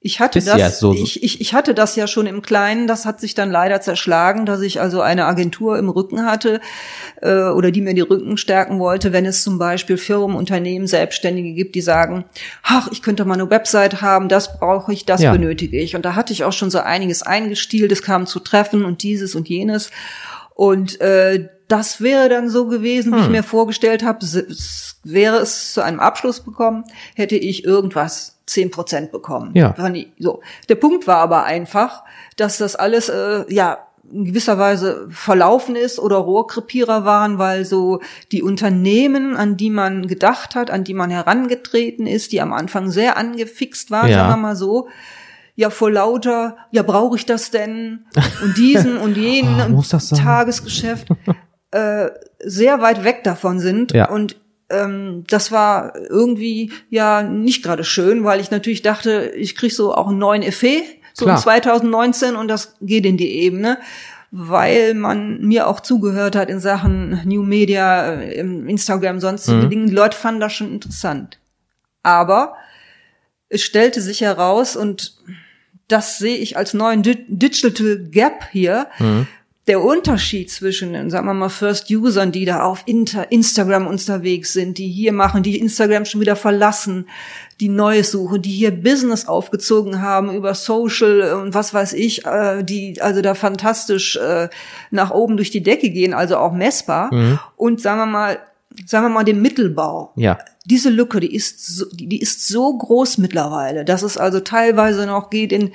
Ich 0.01 0.21
hatte 0.21 0.41
das, 0.41 0.59
ja 0.59 0.71
so 0.71 0.95
ich, 0.95 1.25
ich, 1.25 1.41
ich 1.41 1.55
hatte 1.55 1.75
das 1.75 1.97
ja 1.97 2.07
schon 2.07 2.29
im 2.29 2.41
Kleinen, 2.41 2.87
das 2.87 3.05
hat 3.05 3.21
sich 3.21 3.35
dann 3.35 3.51
leider 3.51 3.81
zerschlagen, 3.81 4.47
dass 4.47 4.61
ich 4.61 4.81
also 4.81 5.01
eine 5.01 5.27
Agentur 5.27 5.77
im 5.77 5.89
Rücken 5.89 6.25
hatte 6.25 6.61
äh, 7.21 7.49
oder 7.49 7.73
die 7.73 7.81
mir 7.81 7.95
die 7.95 8.03
Rücken 8.03 8.37
stärken 8.37 8.79
wollte, 8.79 9.13
wenn 9.13 9.27
es 9.27 9.43
zum 9.43 9.59
Beispiel 9.59 9.97
Firmen, 9.97 10.37
Unternehmen, 10.37 10.87
Selbstständige 10.87 11.53
gibt, 11.53 11.75
die 11.75 11.81
sagen, 11.81 12.25
ach, 12.63 12.89
ich 12.93 13.03
könnte 13.03 13.25
mal 13.25 13.35
eine 13.35 13.51
Website 13.51 14.01
haben, 14.01 14.29
das 14.29 14.61
brauche 14.61 14.93
ich, 14.93 15.05
das 15.05 15.21
ja. 15.21 15.33
benötige 15.33 15.81
ich. 15.81 15.97
Und 15.97 16.05
da 16.05 16.15
hatte 16.15 16.33
ich 16.33 16.45
auch 16.45 16.53
schon 16.53 16.71
so 16.71 16.79
einiges 16.79 17.25
eingestielt, 17.25 17.91
es 17.91 18.03
kam 18.03 18.27
zu 18.27 18.39
Treffen 18.39 18.85
und 18.85 19.03
dieses 19.03 19.35
und 19.35 19.49
jenes. 19.49 19.91
Und 20.59 21.01
äh, 21.01 21.51
das 21.69 22.01
wäre 22.01 22.29
dann 22.29 22.51
so 22.51 22.67
gewesen, 22.67 23.13
wie 23.13 23.19
hm. 23.19 23.23
ich 23.23 23.31
mir 23.31 23.43
vorgestellt 23.45 24.03
habe, 24.03 24.27
wäre 25.05 25.37
es 25.37 25.73
zu 25.73 25.83
einem 25.83 26.01
Abschluss 26.01 26.41
bekommen, 26.41 26.83
hätte 27.15 27.37
ich 27.37 27.65
irgendwas 27.65 28.41
zehn 28.45 28.73
Prozent 28.73 29.13
bekommen. 29.13 29.53
Ja. 29.55 29.77
So. 30.19 30.41
Der 30.69 30.75
Punkt 30.75 31.07
war 31.07 31.19
aber 31.19 31.45
einfach, 31.45 32.03
dass 32.37 32.59
das 32.59 32.75
alles 32.75 33.09
äh, 33.09 33.45
ja 33.49 33.79
in 34.11 34.25
gewisser 34.25 34.59
Weise 34.59 35.07
verlaufen 35.11 35.77
ist 35.77 36.01
oder 36.01 36.17
Rohrkrepierer 36.17 37.05
waren, 37.05 37.39
weil 37.39 37.65
so 37.65 38.01
die 38.33 38.43
Unternehmen, 38.43 39.37
an 39.37 39.57
die 39.57 39.71
man 39.71 40.09
gedacht 40.09 40.57
hat, 40.57 40.73
an 40.73 40.83
die 40.83 40.95
man 40.95 41.11
herangetreten 41.11 42.09
ist, 42.09 42.33
die 42.33 42.41
am 42.41 42.53
Anfang 42.53 42.91
sehr 42.91 43.17
angefixt 43.17 43.93
waren, 43.93 44.11
ja. 44.11 44.17
sagen 44.17 44.33
wir 44.33 44.37
mal 44.39 44.57
so, 44.57 44.89
ja 45.59 45.71
vor 45.71 45.91
lauter, 45.91 46.57
ja 46.71 46.85
brauche 46.85 47.17
ich 47.17 47.27
das 47.27 47.51
denn 47.51 48.07
und 48.45 48.57
diesen 48.57 48.97
und 48.97 49.17
jenen 49.17 49.75
oh, 49.75 49.83
Tagesgeschäft 49.83 51.09
äh, 51.73 52.11
sehr 52.39 52.81
weit 52.81 53.03
weg 53.03 53.25
davon 53.25 53.59
sind 53.59 53.93
ja. 53.93 54.09
und 54.09 54.37
ähm, 54.71 55.25
das 55.27 55.51
war 55.51 55.97
irgendwie 55.97 56.71
ja 56.91 57.25
nicht 57.25 57.65
gerade 57.65 57.83
schön, 57.83 58.23
weil 58.23 58.39
ich 58.39 58.53
natürlich 58.53 58.83
dachte, 58.83 59.33
ich 59.35 59.57
krieg 59.57 59.73
so 59.73 59.93
auch 59.93 60.07
einen 60.07 60.19
neuen 60.19 60.43
Effet, 60.43 60.85
so 61.13 61.25
Klar. 61.25 61.39
2019 61.39 62.37
und 62.37 62.47
das 62.47 62.77
geht 62.81 63.05
in 63.05 63.17
die 63.17 63.41
Ebene, 63.41 63.79
weil 64.31 64.95
man 64.95 65.41
mir 65.41 65.67
auch 65.67 65.81
zugehört 65.81 66.37
hat 66.37 66.51
in 66.51 66.61
Sachen 66.61 67.21
New 67.25 67.43
Media, 67.43 68.13
äh, 68.13 68.39
Instagram, 68.39 69.19
sonstige 69.19 69.65
mhm. 69.65 69.71
Dinge. 69.71 69.87
Die 69.87 69.95
Leute 69.95 70.17
fanden 70.17 70.41
das 70.41 70.53
schon 70.53 70.73
interessant. 70.73 71.41
Aber 72.05 72.55
es 73.49 73.63
stellte 73.63 74.01
sich 74.01 74.21
heraus 74.21 74.77
und 74.77 75.17
das 75.89 76.19
sehe 76.19 76.37
ich 76.37 76.57
als 76.57 76.75
neuen 76.75 77.03
Digital 77.03 77.99
Gap 78.11 78.49
hier, 78.53 78.87
mhm 78.99 79.27
der 79.69 79.85
Unterschied 79.85 80.51
zwischen, 80.51 81.11
sagen 81.11 81.27
wir 81.27 81.35
mal, 81.35 81.51
First 81.51 81.91
Usern, 81.91 82.33
die 82.33 82.47
da 82.47 82.63
auf 82.63 82.83
Inter 82.87 83.31
Instagram 83.31 83.87
unterwegs 83.87 84.55
sind, 84.55 84.79
die 84.79 84.89
hier 84.89 85.13
machen, 85.13 85.43
die 85.43 85.59
Instagram 85.59 86.07
schon 86.07 86.23
wieder 86.23 86.37
verlassen, 86.37 87.07
die 87.61 87.69
Neues 87.69 88.11
suchen, 88.11 88.41
die 88.41 88.51
hier 88.51 88.71
Business 88.71 89.29
aufgezogen 89.29 90.01
haben 90.01 90.35
über 90.35 90.55
Social 90.55 91.35
und 91.35 91.53
was 91.53 91.75
weiß 91.75 91.93
ich, 91.93 92.25
äh, 92.25 92.65
die 92.65 93.01
also 93.03 93.21
da 93.21 93.35
fantastisch 93.35 94.17
äh, 94.17 94.49
nach 94.91 95.11
oben 95.11 95.37
durch 95.37 95.51
die 95.51 95.63
Decke 95.63 95.91
gehen, 95.91 96.15
also 96.15 96.39
auch 96.39 96.53
messbar. 96.53 97.13
Mhm. 97.13 97.39
Und 97.57 97.83
sagen 97.83 98.01
wir 98.01 98.07
mal, 98.07 98.39
sagen 98.87 99.05
wir 99.05 99.11
mal 99.11 99.25
den 99.25 99.43
Mittelbau. 99.43 100.13
Ja. 100.17 100.39
Diese 100.71 100.91
Lücke, 100.91 101.21
die 101.21 101.35
ist 101.35 101.65
so, 101.67 101.87
die 101.93 102.21
ist 102.21 102.47
so 102.47 102.77
groß 102.77 103.19
mittlerweile, 103.19 103.85
dass 103.85 104.03
es 104.03 104.19
also 104.19 104.41
teilweise 104.41 105.07
noch 105.07 105.31
geht 105.31 105.53
in 105.53 105.73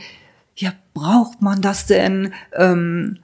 ja, 0.56 0.72
braucht 0.94 1.42
man 1.42 1.62
das 1.62 1.88
denn? 1.88 2.34
Ähm, 2.54 3.18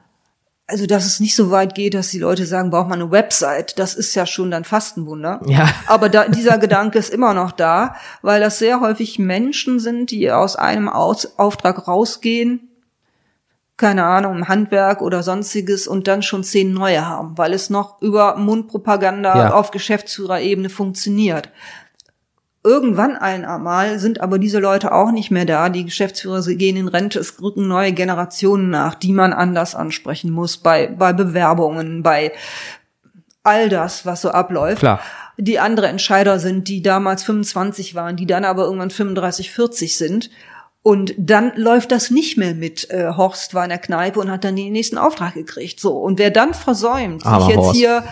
also 0.70 0.86
dass 0.86 1.06
es 1.06 1.20
nicht 1.20 1.36
so 1.36 1.50
weit 1.50 1.74
geht, 1.74 1.96
dass 1.96 2.12
die 2.12 2.20
Leute 2.20 2.46
sagen, 2.46 2.70
braucht 2.70 2.90
man 2.90 3.02
eine 3.02 3.12
Website. 3.12 3.80
Das 3.80 3.96
ist 3.96 4.14
ja 4.14 4.26
schon 4.26 4.52
dann 4.52 4.64
fast 4.64 4.98
ein 4.98 5.08
Wunder. 5.08 5.42
Ja. 5.48 5.68
Aber 5.88 6.10
da, 6.10 6.28
dieser 6.28 6.60
Gedanke 6.60 7.00
ist 7.00 7.12
immer 7.12 7.34
noch 7.34 7.52
da, 7.52 7.96
weil 8.22 8.40
das 8.40 8.60
sehr 8.60 8.80
häufig 8.80 9.18
Menschen 9.18 9.80
sind, 9.80 10.12
die 10.12 10.32
aus 10.32 10.56
einem 10.56 10.88
aus 10.88 11.40
Auftrag 11.40 11.88
rausgehen, 11.88 12.69
keine 13.80 14.04
Ahnung, 14.04 14.48
Handwerk 14.48 15.02
oder 15.02 15.24
sonstiges 15.24 15.88
und 15.88 16.08
dann 16.08 16.22
schon 16.22 16.44
zehn 16.44 16.72
neue 16.74 17.08
haben, 17.08 17.38
weil 17.38 17.54
es 17.54 17.70
noch 17.70 18.02
über 18.02 18.36
Mundpropaganda 18.36 19.36
ja. 19.36 19.54
auf 19.54 19.72
Geschäftsführerebene 19.72 20.70
funktioniert. 20.70 21.50
Irgendwann 22.62 23.16
einmal 23.16 24.00
sind 24.00 24.20
aber 24.20 24.38
diese 24.38 24.60
Leute 24.60 24.92
auch 24.92 25.12
nicht 25.12 25.32
mehr 25.32 25.46
da. 25.46 25.70
Die 25.70 25.86
Geschäftsführer 25.86 26.42
gehen 26.42 26.76
in 26.76 26.90
Rente, 26.90 27.18
es 27.18 27.42
rücken 27.42 27.70
neue 27.70 27.94
Generationen 27.94 28.70
nach, 28.70 28.96
die 28.96 29.14
man 29.14 29.32
anders 29.32 29.76
ansprechen 29.76 30.30
muss 30.30 30.58
bei, 30.58 30.88
bei 30.88 31.14
Bewerbungen, 31.14 32.04
bei 32.04 32.34
all 33.44 33.70
das, 33.70 34.06
was 34.06 34.22
so 34.22 34.32
abläuft. 34.32 34.80
Klar. 34.80 35.00
Die 35.38 35.58
andere 35.58 35.88
Entscheider 35.88 36.38
sind, 36.38 36.68
die 36.68 36.82
damals 36.82 37.24
25 37.24 37.96
waren, 37.96 38.18
die 38.18 38.28
dann 38.28 38.44
aber 38.44 38.66
irgendwann 38.66 38.92
35, 38.92 39.52
40 39.52 39.98
sind. 39.98 40.30
Und 40.82 41.14
dann 41.18 41.52
läuft 41.56 41.92
das 41.92 42.10
nicht 42.10 42.38
mehr 42.38 42.56
mit 42.56 42.90
äh, 42.90 43.12
Horst 43.16 43.54
war 43.54 43.64
in 43.64 43.70
der 43.70 43.80
Kneipe 43.80 44.20
und 44.20 44.32
hat 44.32 44.44
dann 44.44 44.56
den 44.56 44.72
nächsten 44.72 44.98
Auftrag 44.98 45.34
gekriegt. 45.34 45.80
So 45.80 45.98
und 45.98 46.20
wer 46.20 46.32
dann 46.32 46.54
versäumt, 46.54 47.26
aber 47.26 47.46
sich 47.46 47.56
jetzt 47.56 47.66
Horst. 47.66 47.76
hier 47.76 48.04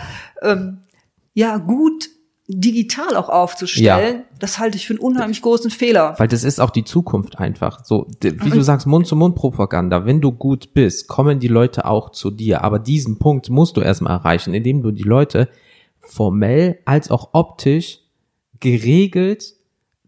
ähm, 0.42 0.78
ja 1.32 1.56
gut 1.56 2.10
digital 2.50 3.14
auch 3.16 3.28
aufzustellen, 3.28 4.16
ja. 4.16 4.24
das 4.38 4.58
halte 4.58 4.78
ich 4.78 4.86
für 4.86 4.94
einen 4.94 5.00
unheimlich 5.00 5.42
großen 5.42 5.70
Fehler. 5.70 6.14
Weil 6.16 6.28
das 6.28 6.44
ist 6.44 6.60
auch 6.60 6.70
die 6.70 6.84
Zukunft 6.84 7.38
einfach. 7.38 7.84
So, 7.84 8.06
wie 8.22 8.50
du 8.50 8.62
sagst, 8.62 8.86
Mund-zu-Mund-Propaganda. 8.86 10.06
Wenn 10.06 10.22
du 10.22 10.32
gut 10.32 10.72
bist, 10.72 11.08
kommen 11.08 11.40
die 11.40 11.48
Leute 11.48 11.84
auch 11.84 12.10
zu 12.10 12.30
dir. 12.30 12.64
Aber 12.64 12.78
diesen 12.78 13.18
Punkt 13.18 13.50
musst 13.50 13.76
du 13.76 13.82
erstmal 13.82 14.14
erreichen, 14.14 14.54
indem 14.54 14.82
du 14.82 14.92
die 14.92 15.02
Leute 15.02 15.50
formell 16.00 16.78
als 16.86 17.10
auch 17.10 17.30
optisch 17.34 18.00
geregelt 18.60 19.57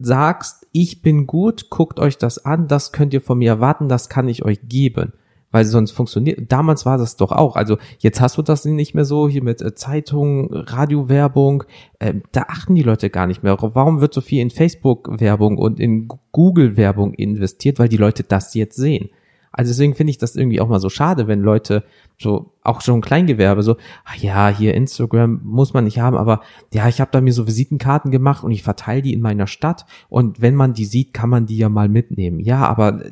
sagst, 0.00 0.66
ich 0.72 1.02
bin 1.02 1.26
gut, 1.26 1.70
guckt 1.70 2.00
euch 2.00 2.18
das 2.18 2.44
an, 2.44 2.68
das 2.68 2.92
könnt 2.92 3.14
ihr 3.14 3.20
von 3.20 3.38
mir 3.38 3.50
erwarten, 3.50 3.88
das 3.88 4.08
kann 4.08 4.28
ich 4.28 4.44
euch 4.44 4.60
geben 4.68 5.12
weil 5.50 5.64
sonst 5.64 5.90
funktioniert. 5.92 6.52
Damals 6.52 6.86
war 6.86 6.98
das 6.98 7.16
doch 7.16 7.32
auch. 7.32 7.56
Also 7.56 7.78
jetzt 7.98 8.20
hast 8.20 8.38
du 8.38 8.42
das 8.42 8.64
nicht 8.64 8.94
mehr 8.94 9.04
so 9.04 9.28
hier 9.28 9.42
mit 9.42 9.60
äh, 9.60 9.74
Zeitung, 9.74 10.48
Radiowerbung. 10.52 11.64
Äh, 11.98 12.14
da 12.32 12.42
achten 12.48 12.74
die 12.74 12.82
Leute 12.82 13.10
gar 13.10 13.26
nicht 13.26 13.42
mehr. 13.42 13.56
Warum 13.60 14.00
wird 14.00 14.14
so 14.14 14.20
viel 14.20 14.40
in 14.40 14.50
Facebook-Werbung 14.50 15.58
und 15.58 15.80
in 15.80 16.08
Google-Werbung 16.32 17.14
investiert? 17.14 17.78
Weil 17.78 17.88
die 17.88 17.96
Leute 17.96 18.22
das 18.22 18.54
jetzt 18.54 18.76
sehen. 18.76 19.10
Also 19.52 19.70
deswegen 19.70 19.94
finde 19.94 20.12
ich 20.12 20.18
das 20.18 20.36
irgendwie 20.36 20.60
auch 20.60 20.68
mal 20.68 20.80
so 20.80 20.88
schade, 20.88 21.26
wenn 21.26 21.40
Leute 21.40 21.84
so 22.18 22.52
auch 22.62 22.80
schon 22.80 23.00
Kleingewerbe 23.00 23.62
so, 23.62 23.76
ach 24.04 24.14
ja, 24.16 24.48
hier 24.48 24.74
Instagram 24.74 25.40
muss 25.42 25.74
man 25.74 25.84
nicht 25.84 25.98
haben, 25.98 26.16
aber 26.16 26.40
ja, 26.72 26.88
ich 26.88 27.00
habe 27.00 27.10
da 27.10 27.20
mir 27.20 27.32
so 27.32 27.46
Visitenkarten 27.46 28.10
gemacht 28.10 28.44
und 28.44 28.52
ich 28.52 28.62
verteile 28.62 29.02
die 29.02 29.12
in 29.12 29.20
meiner 29.20 29.46
Stadt 29.46 29.86
und 30.08 30.40
wenn 30.40 30.54
man 30.54 30.74
die 30.74 30.84
sieht, 30.84 31.12
kann 31.12 31.30
man 31.30 31.46
die 31.46 31.58
ja 31.58 31.68
mal 31.68 31.88
mitnehmen. 31.88 32.40
Ja, 32.40 32.66
aber 32.66 33.02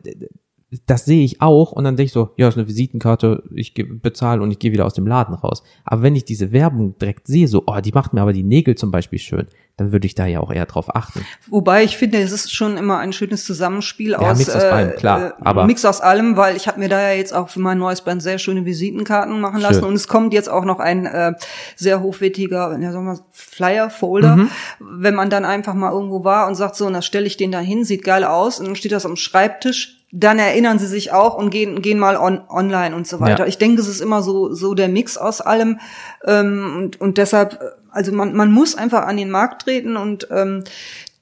das 0.85 1.07
sehe 1.07 1.25
ich 1.25 1.41
auch 1.41 1.73
und 1.73 1.85
dann 1.85 1.97
denke 1.97 2.09
ich 2.09 2.12
so, 2.12 2.31
ja, 2.37 2.47
ist 2.47 2.59
eine 2.59 2.69
Visitenkarte, 2.69 3.43
ich 3.55 3.73
bezahle 3.75 4.43
und 4.43 4.51
ich 4.51 4.59
gehe 4.59 4.71
wieder 4.71 4.85
aus 4.85 4.93
dem 4.93 5.07
Laden 5.07 5.35
raus. 5.35 5.62
Aber 5.85 6.03
wenn 6.03 6.14
ich 6.14 6.27
diese 6.27 6.53
Werbung 6.53 6.99
direkt 6.99 7.27
sehe, 7.27 7.49
so, 7.49 7.62
oh, 7.66 7.81
die 7.81 7.93
macht 7.93 8.12
mir 8.12 8.21
aber 8.21 8.35
die 8.35 8.43
Nägel 8.43 8.75
zum 8.75 8.91
Beispiel 8.91 9.19
schön, 9.19 9.47
dann 9.79 9.93
würde 9.93 10.07
ich 10.07 10.14
da 10.14 10.27
ja 10.27 10.41
auch 10.41 10.53
eher 10.53 10.66
drauf 10.66 10.95
achten. 10.95 11.25
Wobei 11.47 11.85
ich 11.85 11.97
finde, 11.97 12.19
es 12.19 12.33
ist 12.33 12.53
schon 12.53 12.77
immer 12.77 12.99
ein 12.99 13.14
schönes 13.14 13.47
Zusammenspiel 13.47 14.11
ja, 14.11 14.19
aus, 14.19 14.37
Mix 14.37 14.51
aus 14.51 14.64
allem, 14.64 14.97
klar, 14.97 15.29
äh, 15.29 15.33
aber 15.41 15.64
Mix 15.64 15.87
aus 15.87 16.03
allem, 16.03 16.37
weil 16.37 16.55
ich 16.57 16.69
habe 16.69 16.79
mir 16.81 16.91
da 16.91 17.01
ja 17.01 17.14
jetzt 17.14 17.33
auch 17.33 17.49
für 17.49 17.61
mein 17.61 17.79
neues 17.79 18.03
Band 18.03 18.23
sehr 18.23 18.39
schöne 18.39 18.66
Visitenkarten 18.66 19.41
machen 19.41 19.62
lassen 19.62 19.81
schön. 19.81 19.85
und 19.85 19.95
es 19.95 20.07
kommt 20.07 20.35
jetzt 20.35 20.51
auch 20.51 20.66
noch 20.66 20.81
ein 20.81 21.07
äh, 21.07 21.33
sehr 21.77 22.03
hochwertiger, 22.03 22.79
ja, 22.79 22.93
sagen 22.93 23.07
wir, 23.07 23.21
Flyer-Folder, 23.31 24.37
mhm. 24.37 24.51
wenn 24.81 25.14
man 25.14 25.31
dann 25.31 25.47
einfach 25.47 25.75
mal 25.75 25.93
irgendwo 25.93 26.25
war 26.25 26.47
und 26.47 26.57
sagt 26.57 26.77
so, 26.77 26.87
und 26.87 26.93
da 26.93 27.01
stelle 27.01 27.27
ich 27.27 27.39
den 27.39 27.53
da 27.53 27.61
hin, 27.61 27.85
sieht 27.85 28.05
geil 28.05 28.25
aus 28.25 28.61
und 28.61 28.66
dann 28.66 28.77
steht 28.77 28.93
das 28.93 29.07
am 29.07 29.16
Schreibtisch 29.16 29.98
dann 30.11 30.39
erinnern 30.39 30.79
sie 30.79 30.87
sich 30.87 31.13
auch 31.13 31.37
und 31.37 31.51
gehen, 31.51 31.83
gehen 31.83 31.99
mal 31.99 32.17
on, 32.17 32.41
online 32.49 32.97
und 32.97 33.07
so 33.07 33.21
weiter. 33.21 33.41
Ja. 33.41 33.47
Ich 33.47 33.59
denke, 33.59 33.81
es 33.81 33.89
ist 33.89 34.01
immer 34.01 34.23
so, 34.23 34.53
so 34.55 34.75
der 34.75 34.89
Mix 34.89 35.17
aus 35.19 35.41
allem. 35.41 35.81
Ähm, 36.25 36.75
und, 36.77 37.01
und 37.01 37.19
deshalb, 37.19 37.61
also 37.91 38.13
man, 38.13 38.35
man 38.35 38.51
muss 38.51 38.75
einfach 38.75 39.07
an 39.07 39.17
den 39.17 39.31
Markt 39.31 39.63
treten 39.63 39.97
und 39.97 40.29
ähm, 40.31 40.65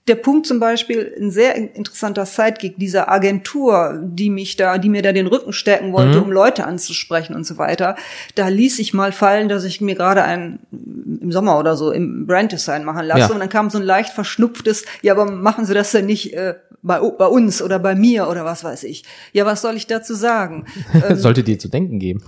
der 0.08 0.14
Punkt 0.14 0.46
zum 0.46 0.60
Beispiel, 0.60 1.12
ein 1.18 1.32
sehr 1.32 1.56
interessanter 1.56 2.26
Sidekick 2.26 2.78
dieser 2.78 3.10
Agentur, 3.10 4.00
die 4.00 4.30
mich 4.30 4.54
da, 4.56 4.78
die 4.78 4.88
mir 4.88 5.02
da 5.02 5.12
den 5.12 5.26
Rücken 5.26 5.52
stärken 5.52 5.92
wollte, 5.92 6.18
mhm. 6.18 6.26
um 6.26 6.32
Leute 6.32 6.64
anzusprechen 6.64 7.34
und 7.34 7.44
so 7.44 7.58
weiter. 7.58 7.96
Da 8.36 8.46
ließ 8.46 8.78
ich 8.78 8.94
mal 8.94 9.10
fallen, 9.10 9.48
dass 9.48 9.64
ich 9.64 9.80
mir 9.80 9.96
gerade 9.96 10.22
ein, 10.22 10.60
im 10.70 11.32
Sommer 11.32 11.58
oder 11.58 11.76
so 11.76 11.90
im 11.90 12.24
Branddesign 12.26 12.84
machen 12.84 13.04
lasse. 13.04 13.20
Ja. 13.20 13.30
Und 13.30 13.40
dann 13.40 13.48
kam 13.48 13.68
so 13.68 13.78
ein 13.78 13.84
leicht 13.84 14.10
verschnupftes, 14.10 14.84
ja, 15.02 15.12
aber 15.12 15.28
machen 15.28 15.64
Sie 15.64 15.74
das 15.74 15.90
denn 15.90 16.06
nicht 16.06 16.34
äh, 16.34 16.54
bei, 16.86 17.00
bei 17.00 17.26
uns 17.26 17.60
oder 17.60 17.78
bei 17.78 17.94
mir 17.94 18.28
oder 18.28 18.44
was 18.44 18.62
weiß 18.62 18.84
ich. 18.84 19.04
Ja, 19.32 19.44
was 19.44 19.60
soll 19.60 19.76
ich 19.76 19.86
dazu 19.86 20.14
sagen? 20.14 20.64
Ähm, 20.96 21.16
Sollte 21.16 21.42
dir 21.42 21.58
zu 21.58 21.68
denken 21.68 21.98
geben. 21.98 22.22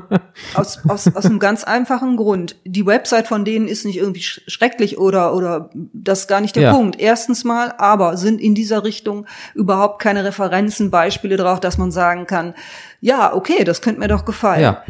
aus, 0.54 0.80
aus, 0.88 1.14
aus 1.14 1.24
einem 1.24 1.38
ganz 1.38 1.64
einfachen 1.64 2.16
Grund. 2.16 2.56
Die 2.64 2.84
Website 2.84 3.28
von 3.28 3.44
denen 3.44 3.66
ist 3.66 3.86
nicht 3.86 3.96
irgendwie 3.96 4.20
schrecklich 4.20 4.98
oder, 4.98 5.34
oder 5.34 5.70
das 5.94 6.20
ist 6.20 6.26
gar 6.26 6.40
nicht 6.40 6.56
der 6.56 6.64
ja. 6.64 6.74
Punkt. 6.74 7.00
Erstens 7.00 7.44
mal, 7.44 7.72
aber 7.78 8.16
sind 8.16 8.40
in 8.40 8.54
dieser 8.54 8.84
Richtung 8.84 9.26
überhaupt 9.54 10.02
keine 10.02 10.24
Referenzen, 10.24 10.90
Beispiele 10.90 11.36
drauf, 11.36 11.60
dass 11.60 11.78
man 11.78 11.92
sagen 11.92 12.26
kann, 12.26 12.54
ja, 13.00 13.32
okay, 13.32 13.64
das 13.64 13.80
könnte 13.80 14.00
mir 14.00 14.08
doch 14.08 14.24
gefallen. 14.24 14.62
Ja. 14.62 14.82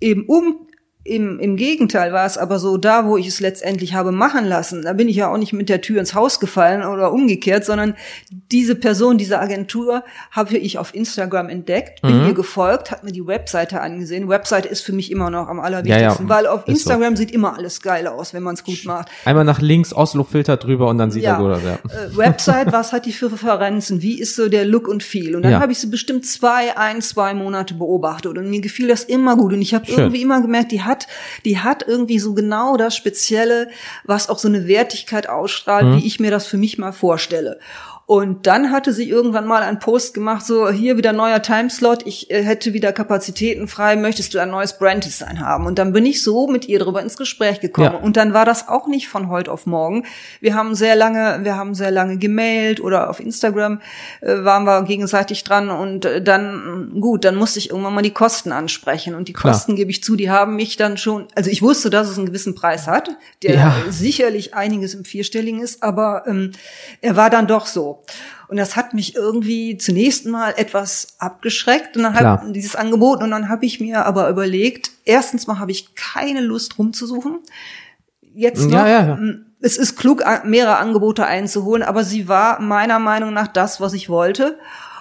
Eben 0.00 0.26
um 0.26 0.66
im, 1.06 1.38
Im 1.38 1.56
Gegenteil 1.56 2.14
war 2.14 2.24
es 2.24 2.38
aber 2.38 2.58
so, 2.58 2.78
da 2.78 3.04
wo 3.04 3.18
ich 3.18 3.26
es 3.26 3.38
letztendlich 3.38 3.92
habe 3.92 4.10
machen 4.10 4.46
lassen, 4.46 4.80
da 4.80 4.94
bin 4.94 5.06
ich 5.06 5.16
ja 5.16 5.30
auch 5.30 5.36
nicht 5.36 5.52
mit 5.52 5.68
der 5.68 5.82
Tür 5.82 6.00
ins 6.00 6.14
Haus 6.14 6.40
gefallen 6.40 6.82
oder 6.82 7.12
umgekehrt, 7.12 7.66
sondern 7.66 7.94
diese 8.50 8.74
Person, 8.74 9.18
diese 9.18 9.38
Agentur 9.38 10.02
habe 10.30 10.56
ich 10.56 10.78
auf 10.78 10.94
Instagram 10.94 11.50
entdeckt, 11.50 12.00
bin 12.00 12.22
mhm. 12.22 12.28
ihr 12.28 12.32
gefolgt, 12.32 12.90
hat 12.90 13.04
mir 13.04 13.12
die 13.12 13.26
Webseite 13.26 13.82
angesehen. 13.82 14.30
Webseite 14.30 14.68
ist 14.68 14.80
für 14.80 14.94
mich 14.94 15.10
immer 15.12 15.28
noch 15.28 15.48
am 15.48 15.60
allerwichtigsten, 15.60 16.26
ja, 16.26 16.34
ja. 16.34 16.40
weil 16.40 16.46
auf 16.46 16.66
Instagram 16.66 17.16
so. 17.16 17.20
sieht 17.20 17.32
immer 17.32 17.54
alles 17.54 17.82
geil 17.82 18.06
aus, 18.06 18.32
wenn 18.32 18.42
man 18.42 18.54
es 18.54 18.64
gut 18.64 18.86
macht. 18.86 19.08
Einmal 19.26 19.44
nach 19.44 19.60
links, 19.60 19.92
Oslo-Filter 19.92 20.56
drüber 20.56 20.88
und 20.88 20.96
dann 20.96 21.10
sieht 21.10 21.24
ja. 21.24 21.34
er 21.34 21.38
gut 21.38 21.50
aus. 21.50 21.60
Ja. 21.62 21.74
Äh, 21.74 22.16
Website, 22.16 22.72
was 22.72 22.94
hat 22.94 23.04
die 23.04 23.12
für 23.12 23.30
Referenzen? 23.30 24.00
Wie 24.00 24.18
ist 24.18 24.36
so 24.36 24.48
der 24.48 24.64
Look 24.64 24.88
und 24.88 25.02
Feel? 25.02 25.36
Und 25.36 25.42
dann 25.42 25.52
ja. 25.52 25.60
habe 25.60 25.72
ich 25.72 25.78
sie 25.78 25.88
bestimmt 25.88 26.24
zwei, 26.24 26.78
ein, 26.78 27.02
zwei 27.02 27.34
Monate 27.34 27.74
beobachtet 27.74 28.38
und 28.38 28.48
mir 28.48 28.62
gefiel 28.62 28.88
das 28.88 29.04
immer 29.04 29.36
gut 29.36 29.52
und 29.52 29.60
ich 29.60 29.74
habe 29.74 29.84
irgendwie 29.86 30.22
immer 30.22 30.40
gemerkt, 30.40 30.72
die 30.72 30.80
hat 30.80 30.93
hat, 30.94 31.08
die 31.44 31.58
hat 31.58 31.86
irgendwie 31.86 32.18
so 32.18 32.34
genau 32.34 32.76
das 32.76 32.96
Spezielle, 32.96 33.68
was 34.04 34.28
auch 34.28 34.38
so 34.38 34.48
eine 34.48 34.66
Wertigkeit 34.66 35.28
ausstrahlt, 35.28 35.86
mhm. 35.86 35.96
wie 35.96 36.06
ich 36.06 36.20
mir 36.20 36.30
das 36.30 36.46
für 36.46 36.56
mich 36.56 36.78
mal 36.78 36.92
vorstelle. 36.92 37.58
Und 38.06 38.46
dann 38.46 38.70
hatte 38.70 38.92
sie 38.92 39.08
irgendwann 39.08 39.46
mal 39.46 39.62
einen 39.62 39.78
Post 39.78 40.12
gemacht, 40.12 40.44
so 40.44 40.68
hier 40.68 40.98
wieder 40.98 41.14
neuer 41.14 41.40
Timeslot, 41.40 42.06
ich 42.06 42.30
äh, 42.30 42.42
hätte 42.42 42.74
wieder 42.74 42.92
Kapazitäten 42.92 43.66
frei, 43.66 43.96
möchtest 43.96 44.34
du 44.34 44.40
ein 44.40 44.50
neues 44.50 44.76
Branddesign 44.78 45.40
haben? 45.40 45.64
Und 45.64 45.78
dann 45.78 45.94
bin 45.94 46.04
ich 46.04 46.22
so 46.22 46.46
mit 46.46 46.68
ihr 46.68 46.78
darüber 46.78 47.00
ins 47.00 47.16
Gespräch 47.16 47.60
gekommen. 47.60 47.94
Ja. 47.94 47.98
Und 47.98 48.18
dann 48.18 48.34
war 48.34 48.44
das 48.44 48.68
auch 48.68 48.88
nicht 48.88 49.08
von 49.08 49.30
heute 49.30 49.50
auf 49.50 49.64
morgen. 49.64 50.04
Wir 50.40 50.54
haben 50.54 50.74
sehr 50.74 50.96
lange, 50.96 51.40
wir 51.44 51.56
haben 51.56 51.74
sehr 51.74 51.90
lange 51.90 52.18
gemailt 52.18 52.80
oder 52.80 53.08
auf 53.08 53.20
Instagram 53.20 53.80
äh, 54.20 54.44
waren 54.44 54.64
wir 54.64 54.82
gegenseitig 54.82 55.42
dran 55.42 55.70
und 55.70 56.04
äh, 56.04 56.20
dann, 56.20 56.92
gut, 57.00 57.24
dann 57.24 57.36
musste 57.36 57.58
ich 57.58 57.70
irgendwann 57.70 57.94
mal 57.94 58.02
die 58.02 58.10
Kosten 58.10 58.52
ansprechen. 58.52 59.14
Und 59.14 59.28
die 59.28 59.32
Klar. 59.32 59.54
Kosten, 59.54 59.76
gebe 59.76 59.90
ich 59.90 60.04
zu, 60.04 60.14
die 60.14 60.28
haben 60.28 60.56
mich 60.56 60.76
dann 60.76 60.98
schon, 60.98 61.28
also 61.34 61.48
ich 61.48 61.62
wusste, 61.62 61.88
dass 61.88 62.10
es 62.10 62.18
einen 62.18 62.26
gewissen 62.26 62.54
Preis 62.54 62.86
hat, 62.86 63.08
der 63.42 63.54
ja. 63.54 63.74
sicherlich 63.88 64.52
einiges 64.52 64.92
im 64.92 65.06
Vierstelligen 65.06 65.62
ist, 65.62 65.82
aber 65.82 66.24
ähm, 66.26 66.52
er 67.00 67.16
war 67.16 67.30
dann 67.30 67.46
doch 67.46 67.64
so. 67.64 67.93
Und 68.48 68.56
das 68.56 68.76
hat 68.76 68.94
mich 68.94 69.14
irgendwie 69.14 69.78
zunächst 69.78 70.26
mal 70.26 70.54
etwas 70.56 71.16
abgeschreckt 71.18 71.96
und 71.96 72.02
dann 72.02 72.14
habe 72.14 72.52
dieses 72.52 72.76
Angebot 72.76 73.22
und 73.22 73.30
dann 73.30 73.48
habe 73.48 73.64
ich 73.64 73.80
mir 73.80 74.04
aber 74.06 74.28
überlegt, 74.28 74.90
erstens 75.04 75.46
mal 75.46 75.58
habe 75.58 75.72
ich 75.72 75.94
keine 75.94 76.40
Lust 76.40 76.78
rumzusuchen. 76.78 77.40
Jetzt 78.20 78.64
noch, 78.64 78.72
ja, 78.72 78.88
ja, 78.88 79.06
ja. 79.06 79.18
es 79.60 79.76
ist 79.76 79.96
klug, 79.96 80.24
mehrere 80.44 80.76
Angebote 80.76 81.24
einzuholen, 81.24 81.82
aber 81.82 82.04
sie 82.04 82.28
war 82.28 82.60
meiner 82.60 82.98
Meinung 82.98 83.32
nach 83.32 83.48
das, 83.48 83.80
was 83.80 83.92
ich 83.92 84.08
wollte. 84.08 84.58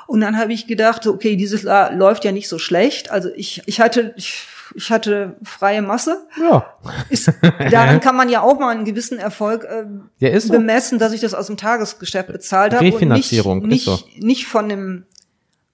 Und 0.07 0.21
dann 0.21 0.37
habe 0.37 0.53
ich 0.53 0.67
gedacht, 0.67 1.07
okay, 1.07 1.35
dieses 1.35 1.63
läuft 1.63 2.25
ja 2.25 2.31
nicht 2.31 2.47
so 2.47 2.59
schlecht. 2.59 3.11
Also 3.11 3.29
ich, 3.35 3.63
ich 3.65 3.79
hatte, 3.79 4.13
ich 4.15 4.47
ich 4.76 4.91
hatte 4.91 5.36
freie 5.43 5.82
Masse. 5.82 6.26
Ja. 6.39 6.65
Ist, 7.09 7.32
daran 7.71 7.99
kann 8.01 8.15
man 8.15 8.30
ja 8.30 8.41
auch 8.41 8.59
mal 8.59 8.69
einen 8.69 8.86
gewissen 8.86 9.19
Erfolg 9.19 9.65
äh, 9.65 9.86
ja, 10.19 10.30
ist 10.30 10.47
so. 10.47 10.53
bemessen, 10.53 10.99
dass 10.99 11.13
ich 11.13 11.21
das 11.21 11.34
aus 11.34 11.47
dem 11.47 11.57
Tagesgeschäft 11.57 12.32
bezahlt 12.32 12.74
habe. 12.74 12.86
Refinanzierung, 12.86 13.61
und 13.61 13.67
nicht, 13.67 13.88
nicht, 13.88 13.99
so. 13.99 14.26
nicht 14.26 14.47
von 14.47 14.69
dem 14.69 15.05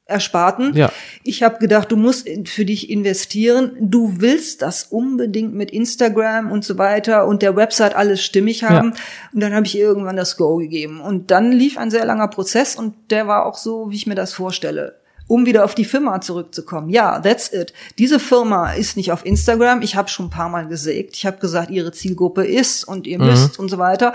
Ersparten. 0.09 0.75
Ja. 0.75 0.91
Ich 1.23 1.43
habe 1.43 1.59
gedacht, 1.59 1.91
du 1.91 1.95
musst 1.95 2.27
für 2.45 2.65
dich 2.65 2.89
investieren. 2.89 3.77
Du 3.79 4.15
willst 4.17 4.61
das 4.61 4.83
unbedingt 4.83 5.53
mit 5.53 5.71
Instagram 5.71 6.51
und 6.51 6.65
so 6.65 6.77
weiter 6.77 7.27
und 7.27 7.41
der 7.41 7.55
Website 7.55 7.95
alles 7.95 8.23
stimmig 8.23 8.63
haben. 8.63 8.93
Ja. 8.95 9.01
Und 9.33 9.39
dann 9.39 9.53
habe 9.53 9.65
ich 9.65 9.77
irgendwann 9.77 10.15
das 10.15 10.35
Go 10.35 10.57
gegeben. 10.57 10.99
Und 10.99 11.31
dann 11.31 11.51
lief 11.51 11.77
ein 11.77 11.91
sehr 11.91 12.05
langer 12.05 12.27
Prozess 12.27 12.75
und 12.75 12.95
der 13.11 13.27
war 13.27 13.45
auch 13.45 13.55
so, 13.55 13.91
wie 13.91 13.95
ich 13.95 14.07
mir 14.07 14.15
das 14.15 14.33
vorstelle 14.33 14.99
um 15.29 15.45
wieder 15.45 15.63
auf 15.63 15.75
die 15.75 15.85
Firma 15.85 16.19
zurückzukommen. 16.19 16.89
Ja, 16.89 17.19
that's 17.19 17.53
it. 17.53 17.71
Diese 17.99 18.19
Firma 18.19 18.73
ist 18.73 18.97
nicht 18.97 19.11
auf 19.11 19.23
Instagram. 19.25 19.83
Ich 19.83 19.95
habe 19.95 20.09
schon 20.09 20.25
ein 20.25 20.31
paar 20.31 20.49
Mal 20.49 20.67
gesägt. 20.67 21.15
Ich 21.15 21.25
habe 21.25 21.37
gesagt, 21.37 21.69
ihre 21.69 21.91
Zielgruppe 21.91 22.45
ist 22.45 22.83
und 22.83 23.05
ihr 23.05 23.19
müsst 23.19 23.57
mhm. 23.57 23.63
und 23.63 23.69
so 23.69 23.77
weiter. 23.77 24.13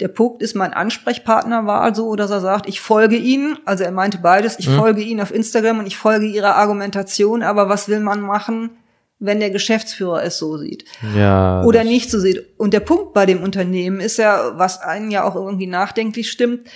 Der 0.00 0.08
Punkt 0.08 0.40
ist, 0.40 0.56
mein 0.56 0.72
Ansprechpartner 0.72 1.66
war 1.66 1.82
also, 1.82 2.16
dass 2.16 2.30
er 2.30 2.40
sagt, 2.40 2.66
ich 2.66 2.80
folge 2.80 3.16
Ihnen. 3.16 3.58
Also 3.66 3.84
er 3.84 3.90
meinte 3.90 4.18
beides. 4.18 4.58
Ich 4.58 4.68
mhm. 4.68 4.76
folge 4.76 5.02
Ihnen 5.02 5.20
auf 5.20 5.34
Instagram 5.34 5.80
und 5.80 5.86
ich 5.86 5.98
folge 5.98 6.24
Ihrer 6.24 6.56
Argumentation. 6.56 7.42
Aber 7.42 7.68
was 7.68 7.88
will 7.88 8.00
man 8.00 8.22
machen, 8.22 8.70
wenn 9.18 9.40
der 9.40 9.50
Geschäftsführer 9.50 10.22
es 10.22 10.38
so 10.38 10.56
sieht? 10.56 10.86
Ja. 11.14 11.62
Oder 11.64 11.84
nicht 11.84 12.10
so 12.10 12.18
sieht. 12.18 12.42
Und 12.56 12.72
der 12.72 12.80
Punkt 12.80 13.12
bei 13.12 13.26
dem 13.26 13.42
Unternehmen 13.42 14.00
ist 14.00 14.16
ja, 14.16 14.56
was 14.56 14.80
einen 14.80 15.10
ja 15.10 15.24
auch 15.24 15.34
irgendwie 15.34 15.66
nachdenklich 15.66 16.30
stimmt. 16.30 16.68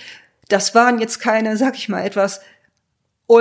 Das 0.49 0.75
waren 0.75 0.99
jetzt 0.99 1.19
keine, 1.19 1.57
sag 1.57 1.75
ich 1.75 1.89
mal, 1.89 2.05
etwas 2.05 2.41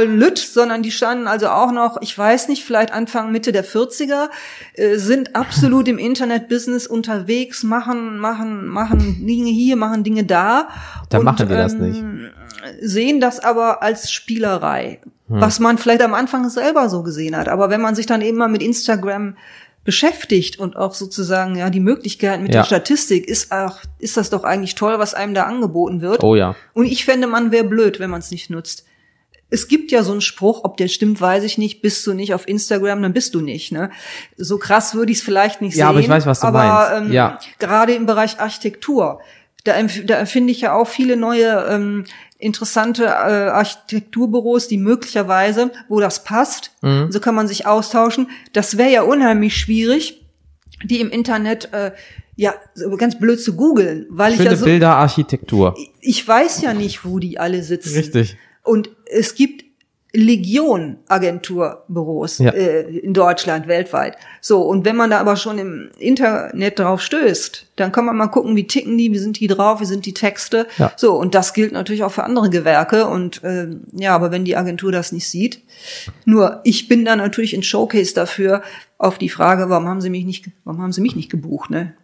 Lütt, 0.01 0.38
sondern 0.38 0.82
die 0.82 0.90
standen 0.90 1.26
also 1.26 1.49
auch 1.49 1.72
noch, 1.72 2.01
ich 2.01 2.16
weiß 2.16 2.49
nicht, 2.49 2.64
vielleicht 2.64 2.93
Anfang, 2.93 3.32
Mitte 3.32 3.53
der 3.53 3.64
40er, 3.64 4.28
äh, 4.74 4.97
sind 4.97 5.36
absolut 5.36 5.88
im 5.88 5.99
Internet-Business 5.99 6.86
unterwegs, 6.86 7.62
machen, 7.62 8.18
machen, 8.18 8.66
machen 8.66 9.26
Dinge 9.26 9.51
hier, 9.51 9.76
machen 9.76 10.05
Dinge 10.05 10.24
da. 10.24 10.68
Da 11.11 11.18
und, 11.18 11.24
machen 11.24 11.49
wir 11.49 11.57
das 11.57 11.74
nicht. 11.74 12.01
Ähm, 12.01 12.30
sehen 12.80 13.20
das 13.20 13.40
aber 13.40 13.82
als 13.82 14.11
Spielerei, 14.11 15.01
hm. 15.28 15.40
was 15.40 15.61
man 15.61 15.78
vielleicht 15.78 16.03
am 16.03 16.14
Anfang 16.14 16.49
selber 16.49 16.88
so 16.88 17.03
gesehen 17.03 17.36
hat. 17.36 17.49
Aber 17.49 17.70
wenn 17.70 17.80
man 17.80 17.95
sich 17.95 18.07
dann 18.07 18.22
eben 18.22 18.38
mal 18.38 18.49
mit 18.49 18.62
Instagram 18.62 19.36
beschäftigt 19.84 20.61
und 20.61 20.76
auch 20.76 20.95
sozusagen 20.95 21.57
ja 21.57 21.68
die 21.68 21.80
Möglichkeiten 21.80 22.45
mit 22.45 22.55
ja. 22.55 22.61
der 22.61 22.66
Statistik 22.66 23.26
ist 23.26 23.51
auch 23.51 23.80
ist 23.99 24.16
das 24.16 24.30
doch 24.30 24.45
eigentlich 24.45 24.76
toll, 24.76 25.01
was 25.01 25.12
einem 25.12 25.34
da 25.34 25.43
angeboten 25.43 26.01
wird. 26.01 26.22
Oh 26.22 26.36
ja. 26.36 26.55
Und 26.72 26.86
ich 26.86 27.05
fände, 27.05 27.26
man 27.26 27.51
wäre 27.51 27.64
blöd, 27.64 27.99
wenn 27.99 28.09
man 28.09 28.20
es 28.20 28.30
nicht 28.30 28.49
nutzt 28.49 28.84
es 29.53 29.68
gibt 29.68 29.92
ja 29.92 30.03
so 30.03 30.12
einen 30.12 30.22
Spruch, 30.22 30.64
ob 30.64 30.78
der 30.78 30.88
stimmt, 30.88 31.20
weiß 31.20 31.44
ich 31.44 31.59
nicht. 31.59 31.82
Bist 31.82 32.07
du 32.07 32.14
nicht 32.14 32.32
auf 32.32 32.48
Instagram, 32.48 33.03
dann 33.03 33.12
bist 33.12 33.34
du 33.34 33.42
nicht. 33.42 33.70
Ne? 33.70 33.90
So 34.38 34.57
krass 34.57 34.94
würde 34.94 35.12
ich 35.12 35.18
es 35.18 35.24
vielleicht 35.24 35.61
nicht 35.61 35.74
ja, 35.74 35.76
sehen. 35.76 35.80
Ja, 35.84 35.88
aber 35.90 36.00
ich 36.00 36.09
weiß, 36.09 36.24
was 36.24 36.40
du 36.40 36.46
aber, 36.46 36.64
meinst. 36.64 37.09
Ähm, 37.09 37.12
ja. 37.12 37.38
Gerade 37.59 37.92
im 37.92 38.07
Bereich 38.07 38.40
Architektur, 38.40 39.20
da, 39.64 39.74
da 40.07 40.14
empfinde 40.18 40.53
ich 40.53 40.62
ja 40.62 40.74
auch 40.74 40.88
viele 40.88 41.18
neue 41.18 41.66
ähm, 41.68 42.05
interessante 42.38 43.05
äh, 43.05 43.09
Architekturbüros, 43.09 44.68
die 44.68 44.78
möglicherweise, 44.78 45.70
wo 45.88 46.00
das 46.00 46.24
passt, 46.24 46.72
mhm. 46.80 47.12
so 47.12 47.20
kann 47.20 47.34
man 47.34 47.46
sich 47.46 47.66
austauschen. 47.66 48.30
Das 48.55 48.78
wäre 48.78 48.90
ja 48.90 49.03
unheimlich 49.03 49.55
schwierig, 49.55 50.24
die 50.82 51.00
im 51.00 51.11
Internet 51.11 51.74
äh, 51.74 51.92
ja, 52.36 52.55
ganz 52.96 53.18
blöd 53.18 53.38
zu 53.38 53.55
googeln, 53.55 54.07
weil 54.09 54.32
Schöne 54.32 54.44
ich 54.44 54.50
ja 54.50 54.57
so, 54.57 54.64
Bilder, 54.64 54.96
Architektur. 54.96 55.76
Ich 56.00 56.26
weiß 56.26 56.62
ja 56.62 56.72
nicht, 56.72 57.05
wo 57.05 57.18
die 57.18 57.38
alle 57.38 57.62
sitzen. 57.62 57.94
Richtig. 57.94 58.38
Und 58.62 58.90
es 59.06 59.34
gibt 59.34 59.64
Legion 60.14 60.98
Agenturbüros 61.08 62.38
ja. 62.38 62.50
äh, 62.50 62.82
in 62.98 63.14
Deutschland, 63.14 63.66
weltweit. 63.66 64.16
So, 64.42 64.60
und 64.60 64.84
wenn 64.84 64.94
man 64.94 65.10
da 65.10 65.18
aber 65.18 65.36
schon 65.36 65.58
im 65.58 65.90
Internet 65.98 66.78
drauf 66.78 67.00
stößt, 67.00 67.68
dann 67.76 67.92
kann 67.92 68.04
man 68.04 68.16
mal 68.16 68.26
gucken, 68.26 68.54
wie 68.54 68.66
ticken 68.66 68.98
die, 68.98 69.10
wie 69.12 69.18
sind 69.18 69.40
die 69.40 69.46
drauf, 69.46 69.80
wie 69.80 69.86
sind 69.86 70.04
die 70.04 70.12
Texte. 70.12 70.66
Ja. 70.76 70.92
So, 70.96 71.14
und 71.14 71.34
das 71.34 71.54
gilt 71.54 71.72
natürlich 71.72 72.02
auch 72.04 72.12
für 72.12 72.24
andere 72.24 72.50
Gewerke. 72.50 73.06
Und 73.06 73.42
äh, 73.42 73.68
ja, 73.92 74.14
aber 74.14 74.30
wenn 74.30 74.44
die 74.44 74.56
Agentur 74.56 74.92
das 74.92 75.12
nicht 75.12 75.28
sieht, 75.30 75.62
nur 76.26 76.60
ich 76.64 76.88
bin 76.88 77.06
da 77.06 77.16
natürlich 77.16 77.54
ein 77.54 77.62
Showcase 77.62 78.12
dafür, 78.12 78.62
auf 79.03 79.18
die 79.18 79.28
Frage, 79.28 79.68
warum 79.68 79.88
haben 79.88 80.00
Sie 80.00 80.11
mich 80.11 80.24
nicht, 80.24 80.48
warum 80.62 80.80
haben 80.80 80.92
Sie 80.92 81.00
mich 81.00 81.16
nicht 81.16 81.28
gebucht, 81.28 81.70
ne? 81.70 81.94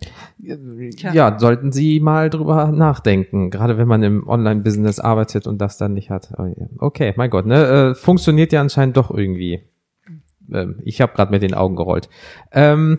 Tja. 0.96 1.12
Ja, 1.12 1.38
sollten 1.38 1.70
Sie 1.70 2.01
mal 2.01 2.28
drüber 2.28 2.72
nachdenken, 2.72 3.51
gerade 3.51 3.78
wenn 3.78 3.86
man 3.86 4.03
im 4.03 4.26
Online-Business 4.26 4.99
arbeitet 4.99 5.46
und 5.46 5.59
das 5.59 5.78
dann 5.78 5.94
nicht 5.94 6.11
hat. 6.11 6.32
Oh, 6.36 6.53
okay, 6.78 7.14
mein 7.16 7.30
Gott, 7.30 7.46
ne? 7.46 7.90
Äh, 7.90 7.94
funktioniert 7.94 8.53
ja 8.53 8.61
anscheinend 8.61 8.96
doch 8.96 9.12
irgendwie. 9.12 9.62
Ähm, 10.53 10.80
ich 10.82 11.01
habe 11.01 11.14
gerade 11.14 11.30
mit 11.30 11.42
den 11.42 11.55
Augen 11.55 11.76
gerollt. 11.76 12.09
Ähm, 12.51 12.99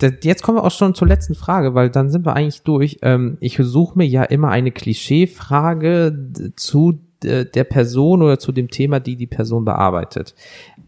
jetzt 0.00 0.42
kommen 0.42 0.58
wir 0.58 0.64
auch 0.64 0.72
schon 0.72 0.96
zur 0.96 1.06
letzten 1.06 1.36
Frage, 1.36 1.74
weil 1.74 1.88
dann 1.88 2.10
sind 2.10 2.26
wir 2.26 2.34
eigentlich 2.34 2.62
durch. 2.62 2.98
Ähm, 3.02 3.38
ich 3.40 3.58
suche 3.60 3.96
mir 3.96 4.06
ja 4.08 4.24
immer 4.24 4.48
eine 4.48 4.72
Klischeefrage 4.72 6.32
zu 6.56 7.00
der 7.22 7.64
Person 7.64 8.22
oder 8.22 8.38
zu 8.38 8.52
dem 8.52 8.68
Thema, 8.68 9.00
die 9.00 9.16
die 9.16 9.26
Person 9.26 9.64
bearbeitet. 9.64 10.34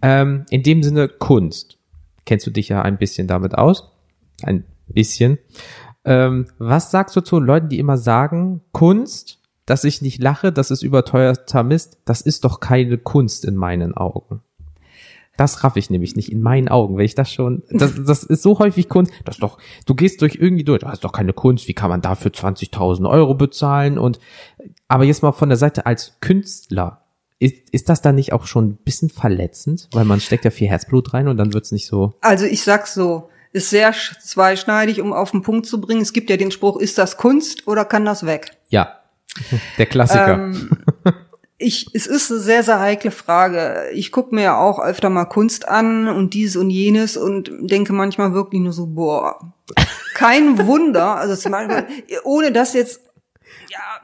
Ähm, 0.03 0.45
in 0.51 0.63
dem 0.63 0.83
Sinne 0.83 1.09
Kunst 1.09 1.78
kennst 2.29 2.47
du 2.47 2.51
dich 2.51 2.69
ja 2.69 2.83
ein 2.83 2.99
bisschen 2.99 3.27
damit 3.27 3.57
aus. 3.57 3.91
Ein 4.43 4.65
bisschen. 4.87 5.39
Ähm, 6.05 6.47
was 6.59 6.91
sagst 6.91 7.17
du 7.17 7.23
zu 7.23 7.41
Leuten, 7.41 7.71
die 7.71 7.79
immer 7.79 7.97
sagen, 7.97 8.61
Kunst, 8.73 9.41
dass 9.65 9.83
ich 9.85 10.03
nicht 10.03 10.23
lache, 10.23 10.53
das 10.53 10.71
ist 10.71 10.83
überteuerter 10.83 11.63
Mist, 11.63 11.99
das 12.05 12.21
ist 12.21 12.45
doch 12.45 12.61
keine 12.61 12.99
Kunst 12.99 13.47
in 13.47 13.57
meinen 13.57 13.97
Augen. 13.97 14.43
Das 15.39 15.65
raff 15.65 15.77
ich 15.77 15.89
nämlich 15.89 16.17
nicht 16.17 16.31
in 16.31 16.43
meinen 16.43 16.69
Augen, 16.69 16.99
wenn 16.99 17.05
ich 17.05 17.15
das 17.15 17.33
schon, 17.33 17.63
das, 17.71 17.95
das 18.05 18.25
ist 18.25 18.43
so 18.43 18.59
häufig 18.59 18.89
Kunst, 18.89 19.13
das 19.25 19.37
ist 19.37 19.43
doch, 19.43 19.57
du 19.87 19.95
gehst 19.95 20.21
durch 20.21 20.35
irgendwie 20.35 20.65
durch, 20.65 20.81
das 20.81 20.95
ist 20.95 21.05
doch 21.05 21.13
keine 21.13 21.33
Kunst, 21.33 21.67
wie 21.67 21.75
kann 21.75 21.91
man 21.91 22.03
dafür 22.03 22.31
20.000 22.31 23.09
Euro 23.09 23.35
bezahlen 23.35 23.99
und, 23.99 24.19
aber 24.87 25.05
jetzt 25.05 25.23
mal 25.23 25.33
von 25.33 25.49
der 25.49 25.57
Seite 25.57 25.87
als 25.87 26.19
Künstler, 26.21 27.08
ist, 27.39 27.71
ist 27.71 27.89
das 27.89 28.03
dann 28.03 28.17
nicht 28.17 28.33
auch 28.33 28.47
schon 28.47 28.69
ein 28.69 28.77
bisschen 28.77 29.11
verletzend? 29.11 29.89
Weil 29.93 30.05
man 30.05 30.21
steckt 30.21 30.45
ja 30.45 30.51
viel 30.51 30.69
Herzblut 30.69 31.15
rein 31.15 31.29
und 31.29 31.37
dann 31.37 31.55
wird's 31.55 31.73
nicht 31.73 31.87
so. 31.87 32.15
Also 32.21 32.47
ich 32.47 32.63
sag's 32.63 32.95
so, 32.95 33.29
ist 33.53 33.71
sehr 33.71 33.93
zweischneidig, 33.93 35.01
um 35.01 35.13
auf 35.13 35.31
den 35.31 35.43
Punkt 35.43 35.67
zu 35.67 35.81
bringen. 35.81 36.03
Es 36.03 36.13
gibt 36.13 36.31
ja 36.31 36.37
den 36.37 36.51
Spruch, 36.51 36.79
ist 36.79 36.99
das 36.99 37.17
Kunst 37.17 37.67
oder 37.67 37.85
kann 37.85 38.05
das 38.05 38.27
weg? 38.27 38.51
Ja, 38.69 39.01
der 39.79 39.87
Klassiker. 39.87 40.35
Ähm, 40.35 40.71
ich, 41.59 41.89
es 41.95 42.07
ist 42.07 42.31
eine 42.31 42.41
sehr, 42.41 42.63
sehr 42.63 42.81
heikle 42.81 43.11
Frage. 43.11 43.91
Ich 43.93 44.13
gucke 44.13 44.35
mir 44.35 44.43
ja 44.43 44.59
auch 44.59 44.79
öfter 44.79 45.11
mal 45.11 45.25
Kunst 45.25 45.69
an 45.69 46.09
und 46.09 46.35
dies 46.35 46.57
und 46.57 46.71
jenes 46.71 47.17
und 47.17 47.51
denke 47.61 47.93
manchmal 47.93 48.33
wirklich 48.33 48.63
nur 48.63 48.73
so, 48.73 48.87
boah, 48.87 49.53
kein 50.15 50.67
Wunder, 50.67 51.17
also 51.17 51.37
zum 51.37 51.53
Beispiel, 51.53 51.87
ohne 52.25 52.53
das 52.53 52.75
jetzt 52.75 53.01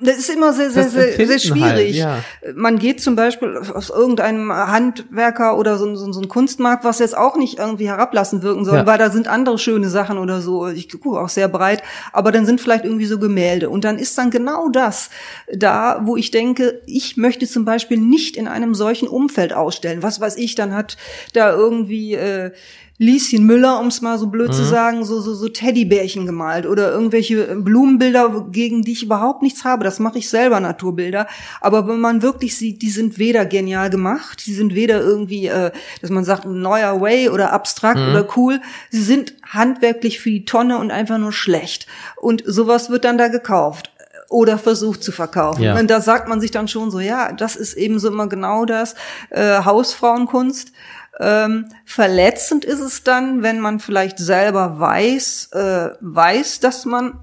das 0.01 0.19
ist 0.19 0.31
immer 0.31 0.53
sehr, 0.53 0.71
sehr, 0.71 0.89
sehr, 0.89 1.13
sehr 1.13 1.29
halt, 1.29 1.43
schwierig. 1.43 2.03
Halt, 2.05 2.25
ja. 2.45 2.53
Man 2.55 2.79
geht 2.79 3.01
zum 3.01 3.17
Beispiel 3.17 3.57
aus 3.57 3.91
irgendeinem 3.91 4.53
Handwerker 4.53 5.57
oder 5.59 5.79
so, 5.79 5.95
so, 5.95 6.13
so 6.13 6.21
ein 6.21 6.29
Kunstmarkt, 6.29 6.85
was 6.85 6.99
jetzt 6.99 7.17
auch 7.17 7.37
nicht 7.37 7.59
irgendwie 7.59 7.89
herablassen 7.89 8.43
wirken 8.43 8.65
soll, 8.65 8.79
ja. 8.79 8.87
weil 8.87 8.99
da 8.99 9.11
sind 9.11 9.29
andere 9.29 9.59
schöne 9.59 9.89
Sachen 9.89 10.19
oder 10.19 10.41
so. 10.41 10.69
Ich 10.69 10.89
gucke 10.89 11.21
auch 11.21 11.29
sehr 11.29 11.49
breit, 11.49 11.83
aber 12.13 12.33
dann 12.33 12.47
sind 12.47 12.61
vielleicht 12.61 12.85
irgendwie 12.85 13.07
so 13.07 13.19
Gemälde. 13.19 13.71
Und 13.71 13.85
dann 13.85 13.99
ist 13.99 14.17
dann 14.19 14.31
genau 14.31 14.69
das 14.69 15.11
da, 15.53 16.01
wo 16.05 16.17
ich 16.17 16.31
denke, 16.31 16.83
ich 16.87 17.17
möchte 17.17 17.47
zum 17.47 17.65
Beispiel 17.65 17.99
nicht 17.99 18.37
in 18.37 18.49
einem 18.49 18.75
solchen 18.75 19.09
Umfeld 19.09 19.53
ausstellen. 19.53 20.03
Was 20.03 20.21
weiß 20.21 20.37
ich, 20.37 20.55
dann 20.55 20.75
hat 20.75 20.97
da 21.33 21.53
irgendwie 21.53 22.15
äh, 22.15 22.53
Lieschen 22.97 23.45
Müller, 23.45 23.81
um 23.81 23.89
es 23.89 24.03
mal 24.03 24.19
so 24.19 24.29
blöd 24.29 24.51
mhm. 24.51 24.53
zu 24.53 24.65
sagen, 24.65 25.05
so, 25.05 25.21
so, 25.21 25.35
so 25.35 25.49
Teddybärchen 25.49 26.27
gemalt 26.27 26.65
oder 26.65 26.93
irgendwelche 26.93 27.57
Blumenbilder, 27.57 28.47
gegen 28.51 28.83
die 28.83 28.93
ich 28.93 29.03
überhaupt 29.03 29.43
nichts 29.43 29.65
habe. 29.65 29.83
Das 29.83 29.99
mache 29.99 30.19
ich 30.19 30.29
selber, 30.29 30.61
Naturbilder. 30.61 31.27
Aber 31.61 31.89
wenn 31.89 31.99
man 31.99 32.23
wirklich 32.23 32.57
sieht, 32.57 32.83
die 32.83 32.91
sind 32.91 33.19
weder 33.19 33.47
genial 33.47 33.91
gemacht, 33.91 34.47
die 34.47 34.55
sind 34.55 34.77
weder 34.77 35.01
irgendwie, 35.01 35.49
äh, 35.49 35.73
dass 36.03 36.11
man 36.11 36.25
sagt, 36.25 36.47
neuer 36.47 37.01
Way 37.01 37.31
oder 37.31 37.53
abstrakt 37.53 37.99
mhm. 37.99 38.11
oder 38.11 38.29
cool. 38.37 38.61
Sie 38.91 39.03
sind 39.03 39.35
handwerklich 39.43 40.21
für 40.21 40.31
die 40.31 40.45
Tonne 40.45 40.79
und 40.79 40.93
einfach 40.93 41.19
nur 41.19 41.33
schlecht. 41.33 41.89
Und 42.17 42.45
sowas 42.47 42.91
wird 42.91 43.05
dann 43.05 43.19
da 43.19 43.27
gekauft 43.27 43.91
oder 44.29 44.59
versucht 44.59 45.03
zu 45.03 45.13
verkaufen. 45.13 45.63
Ja. 45.63 45.79
Und 45.79 45.91
da 45.91 46.01
sagt 46.01 46.29
man 46.29 46.41
sich 46.41 46.51
dann 46.51 46.69
schon 46.69 46.91
so, 46.91 47.01
ja, 47.01 47.33
das 47.33 47.57
ist 47.57 47.75
eben 47.75 47.99
so 47.99 48.09
immer 48.09 48.29
genau 48.29 48.65
das, 48.65 48.95
äh, 49.31 49.65
Hausfrauenkunst. 49.65 50.73
Ähm, 51.21 51.67
verletzend 51.85 52.65
ist 52.65 52.81
es 52.81 53.05
dann, 53.05 53.43
wenn 53.43 53.61
man 53.61 53.79
vielleicht 53.79 54.19
selber 54.19 54.81
weiß, 54.81 55.51
äh, 55.53 55.91
weiß, 56.01 56.61
dass 56.61 56.85
man 56.85 57.21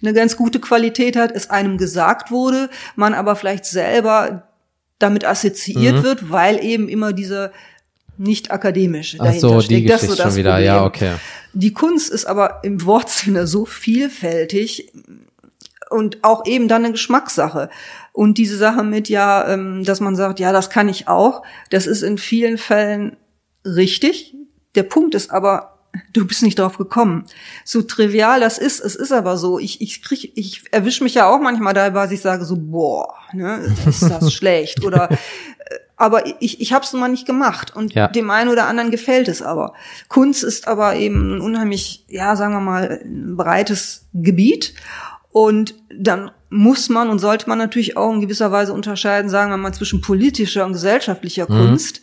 eine 0.00 0.12
ganz 0.12 0.36
gute 0.36 0.60
Qualität 0.60 1.16
hat, 1.16 1.32
es 1.32 1.50
einem 1.50 1.78
gesagt 1.78 2.30
wurde, 2.30 2.68
man 2.94 3.14
aber 3.14 3.36
vielleicht 3.36 3.64
selber 3.64 4.48
damit 4.98 5.24
assoziiert 5.24 5.96
mhm. 5.96 6.02
wird, 6.02 6.30
weil 6.30 6.62
eben 6.62 6.88
immer 6.88 7.12
diese 7.12 7.52
nicht 8.16 8.52
akademische 8.52 9.18
dahinter 9.18 9.46
Ach 9.48 9.52
so, 9.54 9.60
steckt. 9.60 9.80
Die 9.80 9.86
das 9.86 10.02
ist 10.02 10.10
so 10.10 10.16
das 10.16 10.26
schon 10.26 10.36
wieder. 10.36 10.52
Problem. 10.52 10.66
Ja, 10.66 10.84
okay. 10.84 11.12
Die 11.52 11.72
Kunst 11.72 12.10
ist 12.10 12.26
aber 12.26 12.60
im 12.62 12.84
Wortsinne 12.84 13.46
so 13.46 13.64
vielfältig 13.64 14.92
und 15.90 16.22
auch 16.22 16.46
eben 16.46 16.68
dann 16.68 16.84
eine 16.84 16.92
Geschmackssache. 16.92 17.70
Und 18.12 18.38
diese 18.38 18.56
Sache 18.56 18.84
mit 18.84 19.08
ja, 19.08 19.48
ähm, 19.48 19.84
dass 19.84 20.00
man 20.00 20.14
sagt, 20.14 20.38
ja, 20.38 20.52
das 20.52 20.70
kann 20.70 20.88
ich 20.88 21.08
auch, 21.08 21.42
das 21.70 21.86
ist 21.86 22.02
in 22.02 22.18
vielen 22.18 22.58
Fällen 22.58 23.16
richtig. 23.64 24.34
Der 24.74 24.82
Punkt 24.82 25.14
ist 25.14 25.30
aber, 25.30 25.78
du 26.12 26.26
bist 26.26 26.42
nicht 26.42 26.58
drauf 26.58 26.78
gekommen. 26.78 27.24
So 27.64 27.82
trivial 27.82 28.40
das 28.40 28.58
ist, 28.58 28.80
es 28.80 28.96
ist 28.96 29.12
aber 29.12 29.36
so. 29.36 29.58
Ich, 29.58 29.80
ich 29.80 30.02
krieg, 30.02 30.32
ich 30.36 30.62
erwische 30.72 31.04
mich 31.04 31.14
ja 31.14 31.28
auch 31.28 31.40
manchmal 31.40 31.74
dabei, 31.74 32.02
dass 32.02 32.12
ich 32.12 32.20
sage 32.20 32.44
so, 32.44 32.56
boah, 32.56 33.14
ne, 33.32 33.74
ist 33.86 34.02
das 34.02 34.32
schlecht 34.34 34.84
oder 34.84 35.10
äh, 35.10 35.16
aber 35.96 36.42
ich, 36.42 36.60
ich 36.60 36.72
habe 36.72 36.84
es 36.84 36.92
nun 36.92 37.00
mal 37.00 37.08
nicht 37.08 37.26
gemacht 37.26 37.74
und 37.76 37.94
ja. 37.94 38.08
dem 38.08 38.28
einen 38.30 38.50
oder 38.50 38.66
anderen 38.66 38.90
gefällt 38.90 39.28
es 39.28 39.42
aber. 39.42 39.74
Kunst 40.08 40.42
ist 40.42 40.66
aber 40.66 40.96
eben 40.96 41.36
ein 41.36 41.40
unheimlich, 41.40 42.04
ja, 42.08 42.34
sagen 42.34 42.52
wir 42.52 42.60
mal, 42.60 43.00
ein 43.04 43.36
breites 43.36 44.06
Gebiet 44.12 44.74
und 45.30 45.76
dann 45.96 46.32
muss 46.50 46.88
man 46.88 47.10
und 47.10 47.20
sollte 47.20 47.48
man 47.48 47.58
natürlich 47.58 47.96
auch 47.96 48.12
in 48.12 48.20
gewisser 48.20 48.50
Weise 48.50 48.72
unterscheiden, 48.72 49.30
sagen 49.30 49.50
wir 49.50 49.56
mal, 49.56 49.72
zwischen 49.72 50.00
politischer 50.00 50.66
und 50.66 50.72
gesellschaftlicher 50.72 51.50
mhm. 51.50 51.68
Kunst 51.68 52.00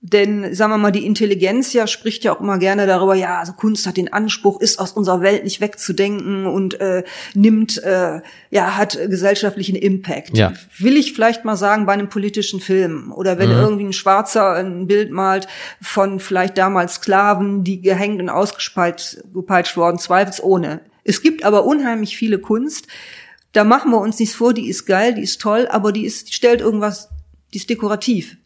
denn, 0.00 0.54
sagen 0.54 0.72
wir 0.72 0.78
mal, 0.78 0.92
die 0.92 1.04
Intelligenz 1.04 1.72
ja 1.72 1.88
spricht 1.88 2.22
ja 2.22 2.32
auch 2.32 2.40
immer 2.40 2.58
gerne 2.58 2.86
darüber, 2.86 3.14
ja, 3.14 3.40
also 3.40 3.52
Kunst 3.52 3.84
hat 3.84 3.96
den 3.96 4.12
Anspruch, 4.12 4.60
ist 4.60 4.78
aus 4.78 4.92
unserer 4.92 5.22
Welt 5.22 5.42
nicht 5.42 5.60
wegzudenken 5.60 6.46
und 6.46 6.80
äh, 6.80 7.02
nimmt, 7.34 7.82
äh, 7.82 8.20
ja, 8.50 8.76
hat 8.76 8.96
gesellschaftlichen 9.08 9.74
Impact. 9.74 10.36
Ja. 10.36 10.52
Will 10.78 10.96
ich 10.96 11.14
vielleicht 11.14 11.44
mal 11.44 11.56
sagen, 11.56 11.84
bei 11.84 11.94
einem 11.94 12.08
politischen 12.08 12.60
Film 12.60 13.12
oder 13.12 13.38
wenn 13.38 13.50
mhm. 13.50 13.58
irgendwie 13.58 13.84
ein 13.86 13.92
Schwarzer 13.92 14.52
ein 14.52 14.86
Bild 14.86 15.10
malt 15.10 15.48
von 15.82 16.20
vielleicht 16.20 16.58
damals 16.58 16.96
Sklaven, 16.96 17.64
die 17.64 17.80
gehängt 17.80 18.20
und 18.20 18.28
ausgepeitscht 18.28 19.76
worden, 19.76 19.98
zweifelsohne. 19.98 20.80
Es 21.02 21.22
gibt 21.22 21.44
aber 21.44 21.64
unheimlich 21.64 22.16
viele 22.16 22.38
Kunst, 22.38 22.86
da 23.52 23.64
machen 23.64 23.90
wir 23.90 23.98
uns 23.98 24.20
nichts 24.20 24.36
vor, 24.36 24.54
die 24.54 24.68
ist 24.68 24.86
geil, 24.86 25.14
die 25.14 25.22
ist 25.22 25.40
toll, 25.40 25.66
aber 25.68 25.90
die 25.90 26.04
ist, 26.04 26.28
die 26.28 26.34
stellt 26.34 26.60
irgendwas, 26.60 27.08
die 27.52 27.58
ist 27.58 27.68
dekorativ. 27.68 28.36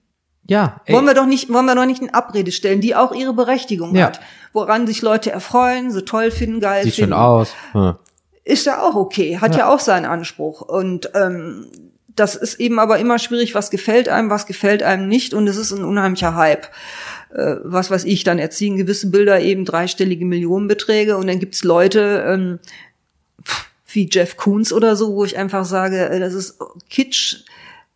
Ja. 0.46 0.80
Ey. 0.84 0.94
Wollen 0.94 1.06
wir 1.06 1.14
doch 1.14 1.26
nicht, 1.26 1.52
wollen 1.52 1.66
wir 1.66 1.74
doch 1.74 1.86
nicht 1.86 2.02
in 2.02 2.12
Abrede 2.12 2.52
stellen, 2.52 2.80
die 2.80 2.94
auch 2.94 3.14
ihre 3.14 3.32
Berechtigung 3.32 3.94
ja. 3.94 4.06
hat, 4.06 4.20
woran 4.52 4.86
sich 4.86 5.02
Leute 5.02 5.30
erfreuen, 5.30 5.90
so 5.90 6.00
toll 6.00 6.30
finden, 6.30 6.60
geil 6.60 6.84
Sieht 6.84 6.94
finden. 6.94 7.12
Sieht 7.12 7.16
schön 7.16 7.22
aus. 7.22 7.54
Ja. 7.74 7.98
Ist 8.44 8.66
ja 8.66 8.82
auch 8.82 8.96
okay, 8.96 9.38
hat 9.38 9.52
ja, 9.52 9.60
ja 9.60 9.68
auch 9.68 9.78
seinen 9.78 10.04
Anspruch 10.04 10.62
und 10.62 11.10
ähm, 11.14 11.66
das 12.16 12.34
ist 12.34 12.60
eben 12.60 12.78
aber 12.78 12.98
immer 12.98 13.18
schwierig, 13.18 13.54
was 13.54 13.70
gefällt 13.70 14.08
einem, 14.08 14.30
was 14.30 14.46
gefällt 14.46 14.82
einem 14.82 15.08
nicht 15.08 15.32
und 15.32 15.46
es 15.46 15.56
ist 15.56 15.72
ein 15.72 15.84
unheimlicher 15.84 16.34
Hype. 16.34 16.66
Äh, 17.32 17.56
was 17.62 17.90
weiß 17.90 18.04
ich, 18.04 18.24
dann 18.24 18.38
erziehen 18.38 18.76
gewisse 18.76 19.10
Bilder 19.10 19.40
eben 19.40 19.64
dreistellige 19.64 20.24
Millionenbeträge 20.24 21.16
und 21.16 21.28
dann 21.28 21.38
gibt's 21.38 21.62
Leute 21.62 22.24
ähm, 22.26 22.58
wie 23.86 24.08
Jeff 24.10 24.36
Koons 24.36 24.72
oder 24.72 24.96
so, 24.96 25.14
wo 25.14 25.24
ich 25.24 25.38
einfach 25.38 25.64
sage, 25.64 26.10
äh, 26.10 26.20
das 26.20 26.34
ist 26.34 26.58
Kitsch, 26.90 27.44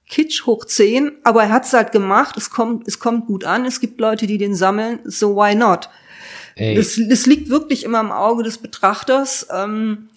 Kitsch 0.09 0.47
hoch 0.47 0.65
10, 0.65 1.13
aber 1.25 1.45
er 1.45 1.51
hat's 1.51 1.73
halt 1.73 1.93
gemacht, 1.93 2.37
es 2.37 2.51
kommt, 2.51 2.87
es 2.87 2.99
kommt 3.01 3.27
gut 3.27 3.45
an, 3.45 3.65
es 3.65 3.81
gibt 3.81 4.01
Leute, 4.01 4.27
die 4.27 4.39
den 4.39 4.55
sammeln, 4.55 5.01
so 5.05 5.35
why 5.35 5.55
not? 5.55 5.89
Das, 6.59 6.99
das 7.09 7.27
liegt 7.27 7.51
wirklich 7.51 7.85
immer 7.85 8.01
im 8.01 8.11
Auge 8.11 8.43
des 8.43 8.59
Betrachters. 8.59 9.47
Ähm, 9.55 10.09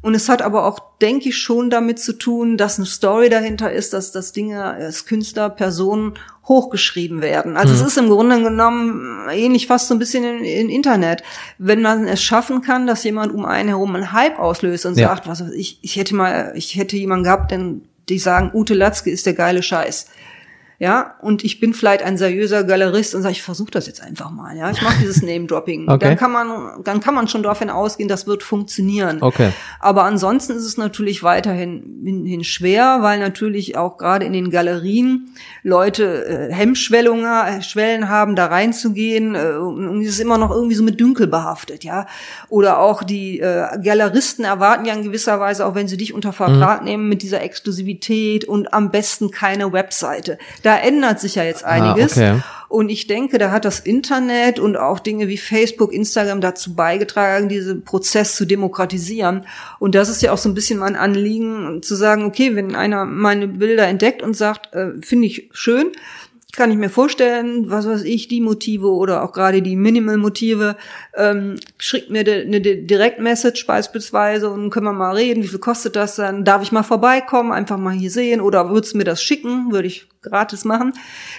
und 0.00 0.14
es 0.14 0.28
hat 0.28 0.42
aber 0.42 0.64
auch, 0.64 0.78
denke 1.00 1.30
ich, 1.30 1.38
schon 1.38 1.70
damit 1.70 1.98
zu 1.98 2.12
tun, 2.12 2.56
dass 2.56 2.78
eine 2.78 2.86
Story 2.86 3.28
dahinter 3.28 3.72
ist, 3.72 3.92
dass 3.92 4.12
das 4.12 4.32
Dinge 4.32 4.62
als 4.62 5.06
Künstler, 5.06 5.50
Personen 5.50 6.14
hochgeschrieben 6.46 7.20
werden. 7.20 7.56
Also 7.56 7.74
mhm. 7.74 7.80
es 7.80 7.86
ist 7.86 7.98
im 7.98 8.08
Grunde 8.08 8.40
genommen 8.40 9.28
ähnlich 9.28 9.66
fast 9.66 9.88
so 9.88 9.94
ein 9.94 9.98
bisschen 9.98 10.22
im, 10.22 10.44
im, 10.44 10.68
Internet. 10.68 11.24
Wenn 11.58 11.82
man 11.82 12.06
es 12.06 12.22
schaffen 12.22 12.62
kann, 12.62 12.86
dass 12.86 13.02
jemand 13.02 13.34
um 13.34 13.44
einen 13.44 13.68
herum 13.68 13.96
einen 13.96 14.12
Hype 14.12 14.38
auslöst 14.38 14.86
und 14.86 14.96
ja. 14.96 15.08
sagt, 15.08 15.26
was 15.26 15.40
ich, 15.50 15.80
ich 15.82 15.96
hätte 15.96 16.14
mal, 16.14 16.52
ich 16.54 16.76
hätte 16.76 16.96
jemanden 16.96 17.24
gehabt, 17.24 17.50
denn 17.50 17.87
die 18.08 18.18
sagen, 18.18 18.50
Ute 18.52 18.74
Latzke 18.74 19.10
ist 19.10 19.26
der 19.26 19.34
geile 19.34 19.62
Scheiß. 19.62 20.06
Ja, 20.80 21.16
und 21.22 21.42
ich 21.42 21.58
bin 21.58 21.74
vielleicht 21.74 22.04
ein 22.04 22.16
seriöser 22.16 22.62
Galerist 22.62 23.16
und 23.16 23.22
sage, 23.22 23.32
ich 23.32 23.42
versuche 23.42 23.72
das 23.72 23.88
jetzt 23.88 24.00
einfach 24.00 24.30
mal, 24.30 24.56
ja, 24.56 24.70
ich 24.70 24.80
mache 24.80 24.98
dieses 25.00 25.22
Name-Dropping. 25.22 25.88
Okay. 25.88 25.98
Dann 25.98 26.16
kann 26.16 26.30
man, 26.30 26.84
dann 26.84 27.00
kann 27.00 27.14
man 27.14 27.26
schon 27.26 27.42
davon 27.42 27.68
ausgehen, 27.68 28.08
das 28.08 28.28
wird 28.28 28.44
funktionieren. 28.44 29.18
Okay. 29.20 29.50
Aber 29.80 30.04
ansonsten 30.04 30.52
ist 30.52 30.64
es 30.64 30.76
natürlich 30.76 31.24
weiterhin 31.24 32.00
hin, 32.04 32.24
hin 32.26 32.44
schwer, 32.44 32.98
weil 33.00 33.18
natürlich 33.18 33.76
auch 33.76 33.98
gerade 33.98 34.24
in 34.24 34.32
den 34.32 34.50
Galerien 34.50 35.34
Leute 35.64 36.48
äh, 36.48 36.54
Hemmschwellungen, 36.54 37.60
Schwellen 37.62 38.08
haben, 38.08 38.36
da 38.36 38.46
reinzugehen. 38.46 39.34
Äh, 39.34 39.54
und 39.54 40.02
es 40.02 40.10
ist 40.10 40.20
immer 40.20 40.38
noch 40.38 40.52
irgendwie 40.52 40.76
so 40.76 40.84
mit 40.84 41.00
Dünkel 41.00 41.26
behaftet, 41.26 41.82
ja. 41.82 42.06
Oder 42.50 42.78
auch 42.78 43.02
die 43.02 43.40
äh, 43.40 43.66
Galeristen 43.82 44.44
erwarten 44.44 44.84
ja 44.84 44.94
in 44.94 45.02
gewisser 45.02 45.40
Weise, 45.40 45.66
auch 45.66 45.74
wenn 45.74 45.88
sie 45.88 45.96
dich 45.96 46.14
unter 46.14 46.32
Vertrag 46.32 46.82
mhm. 46.82 46.86
nehmen, 46.86 47.08
mit 47.08 47.22
dieser 47.22 47.42
Exklusivität 47.42 48.44
und 48.44 48.72
am 48.72 48.92
besten 48.92 49.32
keine 49.32 49.72
Webseite. 49.72 50.38
Da 50.62 50.67
ändert 50.76 51.20
sich 51.20 51.36
ja 51.36 51.44
jetzt 51.44 51.64
ah, 51.64 51.68
einiges. 51.68 52.18
Ah, 52.18 52.32
okay. 52.32 52.42
Und 52.68 52.90
ich 52.90 53.06
denke, 53.06 53.38
da 53.38 53.50
hat 53.50 53.64
das 53.64 53.80
Internet 53.80 54.58
und 54.58 54.76
auch 54.76 54.98
Dinge 54.98 55.26
wie 55.28 55.38
Facebook, 55.38 55.92
Instagram 55.92 56.42
dazu 56.42 56.74
beigetragen, 56.74 57.48
diesen 57.48 57.82
Prozess 57.82 58.36
zu 58.36 58.44
demokratisieren. 58.44 59.46
Und 59.78 59.94
das 59.94 60.10
ist 60.10 60.20
ja 60.20 60.32
auch 60.32 60.38
so 60.38 60.50
ein 60.50 60.54
bisschen 60.54 60.78
mein 60.78 60.94
Anliegen, 60.94 61.80
zu 61.82 61.94
sagen, 61.94 62.24
okay, 62.24 62.54
wenn 62.56 62.74
einer 62.74 63.06
meine 63.06 63.48
Bilder 63.48 63.86
entdeckt 63.88 64.22
und 64.22 64.36
sagt, 64.36 64.74
äh, 64.74 64.92
finde 65.00 65.28
ich 65.28 65.48
schön, 65.52 65.92
kann 66.52 66.70
ich 66.70 66.76
mir 66.76 66.90
vorstellen, 66.90 67.70
was 67.70 67.86
weiß 67.86 68.02
ich, 68.02 68.26
die 68.26 68.40
Motive 68.40 68.88
oder 68.88 69.22
auch 69.22 69.32
gerade 69.32 69.62
die 69.62 69.76
Minimal-Motive, 69.76 70.76
ähm, 71.18 71.56
schickt 71.78 72.10
mir 72.10 72.20
eine 72.20 72.60
Direct-Message 72.60 73.66
beispielsweise 73.66 74.48
und 74.48 74.70
können 74.70 74.86
wir 74.86 74.92
mal 74.92 75.16
reden, 75.16 75.42
wie 75.42 75.48
viel 75.48 75.58
kostet 75.58 75.96
das 75.96 76.16
dann, 76.16 76.44
darf 76.44 76.62
ich 76.62 76.70
mal 76.70 76.84
vorbeikommen, 76.84 77.50
einfach 77.50 77.76
mal 77.76 77.92
hier 77.92 78.10
sehen 78.10 78.40
oder 78.40 78.70
würdest 78.70 78.94
du 78.94 78.98
mir 78.98 79.04
das 79.04 79.20
schicken, 79.20 79.72
würde 79.72 79.88
ich 79.88 80.06
gratis 80.22 80.64
machen, 80.64 80.92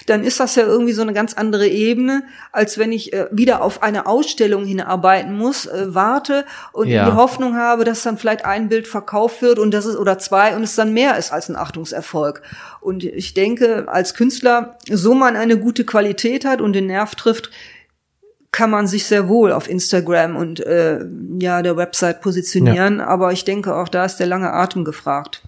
dann 0.05 0.23
ist 0.23 0.39
das 0.39 0.55
ja 0.55 0.63
irgendwie 0.63 0.93
so 0.93 1.01
eine 1.01 1.13
ganz 1.13 1.33
andere 1.33 1.67
Ebene, 1.67 2.23
als 2.51 2.77
wenn 2.77 2.91
ich 2.91 3.13
äh, 3.13 3.27
wieder 3.31 3.61
auf 3.61 3.81
eine 3.81 4.05
Ausstellung 4.05 4.65
hinarbeiten 4.65 5.37
muss, 5.37 5.65
äh, 5.65 5.93
warte 5.93 6.45
und 6.73 6.87
ja. 6.87 7.05
die 7.05 7.15
Hoffnung 7.15 7.55
habe, 7.55 7.83
dass 7.85 8.03
dann 8.03 8.17
vielleicht 8.17 8.45
ein 8.45 8.69
Bild 8.69 8.87
verkauft 8.87 9.41
wird 9.41 9.59
und 9.59 9.71
das 9.71 9.85
ist 9.85 9.95
oder 9.95 10.19
zwei 10.19 10.55
und 10.55 10.63
es 10.63 10.75
dann 10.75 10.93
mehr 10.93 11.17
ist 11.17 11.31
als 11.31 11.49
ein 11.49 11.55
Achtungserfolg. 11.55 12.41
Und 12.81 13.03
ich 13.03 13.33
denke, 13.33 13.87
als 13.87 14.13
Künstler, 14.13 14.77
so 14.89 15.13
man 15.13 15.35
eine 15.35 15.57
gute 15.57 15.85
Qualität 15.85 16.45
hat 16.45 16.61
und 16.61 16.73
den 16.73 16.87
Nerv 16.87 17.15
trifft, 17.15 17.51
kann 18.51 18.71
man 18.71 18.87
sich 18.87 19.05
sehr 19.05 19.27
wohl 19.27 19.51
auf 19.51 19.69
Instagram 19.69 20.35
und 20.35 20.59
äh, 20.59 21.05
ja 21.39 21.61
der 21.61 21.77
Website 21.77 22.21
positionieren. 22.21 22.97
Ja. 22.97 23.07
Aber 23.07 23.31
ich 23.31 23.45
denke, 23.45 23.75
auch 23.75 23.89
da 23.89 24.05
ist 24.05 24.17
der 24.17 24.27
lange 24.27 24.51
Atem 24.51 24.83
gefragt. 24.85 25.43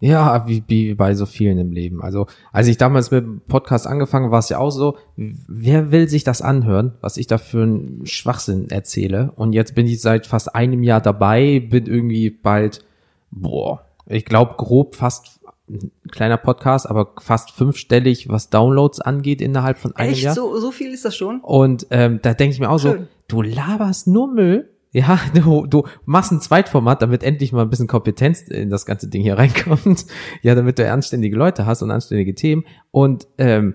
Ja, 0.00 0.46
wie, 0.46 0.62
wie 0.66 0.94
bei 0.94 1.14
so 1.14 1.24
vielen 1.24 1.56
im 1.56 1.72
Leben. 1.72 2.02
Also, 2.02 2.26
als 2.52 2.66
ich 2.66 2.76
damals 2.76 3.10
mit 3.10 3.24
dem 3.24 3.40
Podcast 3.48 3.86
angefangen 3.86 4.30
war 4.30 4.40
es 4.40 4.50
ja 4.50 4.58
auch 4.58 4.70
so, 4.70 4.98
wer 5.16 5.92
will 5.92 6.08
sich 6.08 6.24
das 6.24 6.42
anhören, 6.42 6.92
was 7.00 7.16
ich 7.16 7.26
da 7.26 7.38
für 7.38 7.62
einen 7.62 8.04
Schwachsinn 8.04 8.68
erzähle? 8.68 9.32
Und 9.36 9.54
jetzt 9.54 9.74
bin 9.74 9.86
ich 9.86 10.02
seit 10.02 10.26
fast 10.26 10.54
einem 10.54 10.82
Jahr 10.82 11.00
dabei, 11.00 11.60
bin 11.60 11.86
irgendwie 11.86 12.28
bald, 12.28 12.84
boah, 13.30 13.82
ich 14.06 14.26
glaube 14.26 14.56
grob 14.58 14.94
fast 14.94 15.40
ein 15.68 15.90
kleiner 16.10 16.36
Podcast, 16.36 16.88
aber 16.88 17.12
fast 17.20 17.50
fünfstellig, 17.52 18.28
was 18.28 18.50
Downloads 18.50 19.00
angeht 19.00 19.40
innerhalb 19.40 19.78
von 19.78 19.96
einem 19.96 20.12
Echt? 20.12 20.22
Jahr. 20.22 20.34
So, 20.34 20.58
so 20.58 20.70
viel 20.70 20.92
ist 20.92 21.04
das 21.04 21.16
schon? 21.16 21.40
Und 21.40 21.86
ähm, 21.90 22.20
da 22.22 22.34
denke 22.34 22.54
ich 22.54 22.60
mir 22.60 22.70
auch 22.70 22.80
Schön. 22.80 23.00
so, 23.00 23.06
du 23.28 23.42
laberst 23.42 24.06
nur 24.06 24.32
Müll 24.32 24.70
ja, 24.94 25.18
du, 25.34 25.66
du 25.66 25.82
machst 26.06 26.32
ein 26.32 26.40
Zweitformat, 26.40 27.02
damit 27.02 27.24
endlich 27.24 27.52
mal 27.52 27.62
ein 27.62 27.70
bisschen 27.70 27.88
Kompetenz 27.88 28.42
in 28.42 28.70
das 28.70 28.86
ganze 28.86 29.08
Ding 29.08 29.22
hier 29.22 29.36
reinkommt. 29.36 30.06
Ja, 30.42 30.54
damit 30.54 30.78
du 30.78 30.90
anständige 30.90 31.36
Leute 31.36 31.66
hast 31.66 31.82
und 31.82 31.90
anständige 31.90 32.34
Themen. 32.34 32.64
Und 32.90 33.26
ähm, 33.38 33.74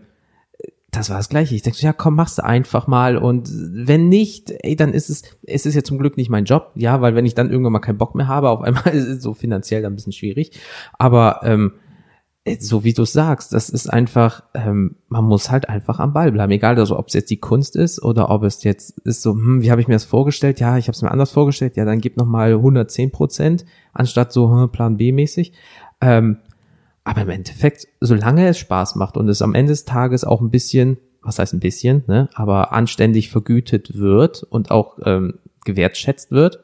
das 0.92 1.10
war 1.10 1.18
das 1.18 1.30
Gleiche. 1.30 1.56
Ich 1.56 1.62
denke, 1.62 1.80
ja, 1.82 1.94
komm, 1.94 2.16
machst 2.16 2.40
du 2.40 2.44
einfach 2.44 2.88
mal. 2.88 3.18
Und 3.18 3.50
wenn 3.52 4.10
nicht, 4.10 4.52
ey, 4.64 4.76
dann 4.76 4.94
ist 4.94 5.10
es, 5.10 5.24
es 5.44 5.66
ist 5.66 5.76
ja 5.76 5.84
zum 5.84 6.00
Glück 6.00 6.18
nicht 6.18 6.30
mein 6.30 6.46
Job, 6.46 6.72
ja, 6.76 7.02
weil 7.02 7.16
wenn 7.16 7.26
ich 7.26 7.36
dann 7.36 7.52
irgendwann 7.52 7.74
mal 7.74 7.80
keinen 7.80 7.98
Bock 7.98 8.16
mehr 8.16 8.28
habe, 8.28 8.50
auf 8.50 8.62
einmal 8.62 8.88
ist 8.94 9.08
es 9.08 9.22
so 9.22 9.34
finanziell 9.34 9.82
dann 9.82 9.94
ein 9.94 9.96
bisschen 9.96 10.14
schwierig. 10.14 10.60
Aber 10.98 11.42
ähm, 11.44 11.74
äh, 12.44 12.58
so 12.60 12.84
wie 12.84 12.94
du 12.94 13.06
sagst, 13.06 13.54
das 13.54 13.70
ist 13.70 13.88
einfach, 13.88 14.44
ähm, 14.56 14.96
man 15.10 15.26
muss 15.26 15.52
halt 15.52 15.70
einfach 15.70 16.00
am 16.00 16.14
Ball 16.14 16.32
bleiben, 16.32 16.52
egal 16.52 16.78
also 16.78 16.98
ob 16.98 17.08
es 17.10 17.14
jetzt 17.14 17.30
die 17.30 17.40
Kunst 17.40 17.76
ist 17.76 18.02
oder 18.02 18.30
ob 18.32 18.44
es 18.44 18.64
jetzt 18.64 18.98
ist 19.00 19.22
so, 19.22 19.34
hm, 19.34 19.62
wie 19.62 19.72
habe 19.72 19.82
ich 19.82 19.88
mir 19.88 19.96
das 19.96 20.06
vorgestellt? 20.06 20.60
Ja, 20.60 20.78
ich 20.78 20.88
habe 20.88 20.96
es 20.96 21.02
mir 21.02 21.12
anders 21.12 21.32
vorgestellt. 21.32 21.76
Ja, 21.76 21.86
dann 21.86 22.02
gib 22.02 22.18
noch 22.18 22.26
mal 22.26 22.54
110 22.54 23.12
Prozent 23.12 23.66
anstatt 23.94 24.34
so 24.34 24.50
hm, 24.52 24.72
Plan 24.72 24.98
B 24.98 25.12
mäßig. 25.12 25.54
Ähm, 26.02 26.38
aber 27.10 27.24
im 27.24 27.30
Endeffekt, 27.30 27.88
solange 28.00 28.48
es 28.48 28.60
Spaß 28.60 28.96
macht 28.96 29.18
und 29.18 29.28
es 29.30 29.42
am 29.42 29.56
Ende 29.56 29.72
des 29.72 29.84
Tages 29.84 30.24
auch 30.24 30.42
ein 30.42 30.52
bisschen, 30.52 30.98
was 31.24 31.40
heißt 31.40 31.54
ein 31.54 31.60
bisschen, 31.60 32.04
ne, 32.06 32.30
aber 32.36 32.72
anständig 32.72 33.32
vergütet 33.32 33.98
wird 33.98 34.44
und 34.44 34.70
auch 34.70 35.00
ähm, 35.04 35.40
gewertschätzt 35.66 36.30
wird, 36.30 36.64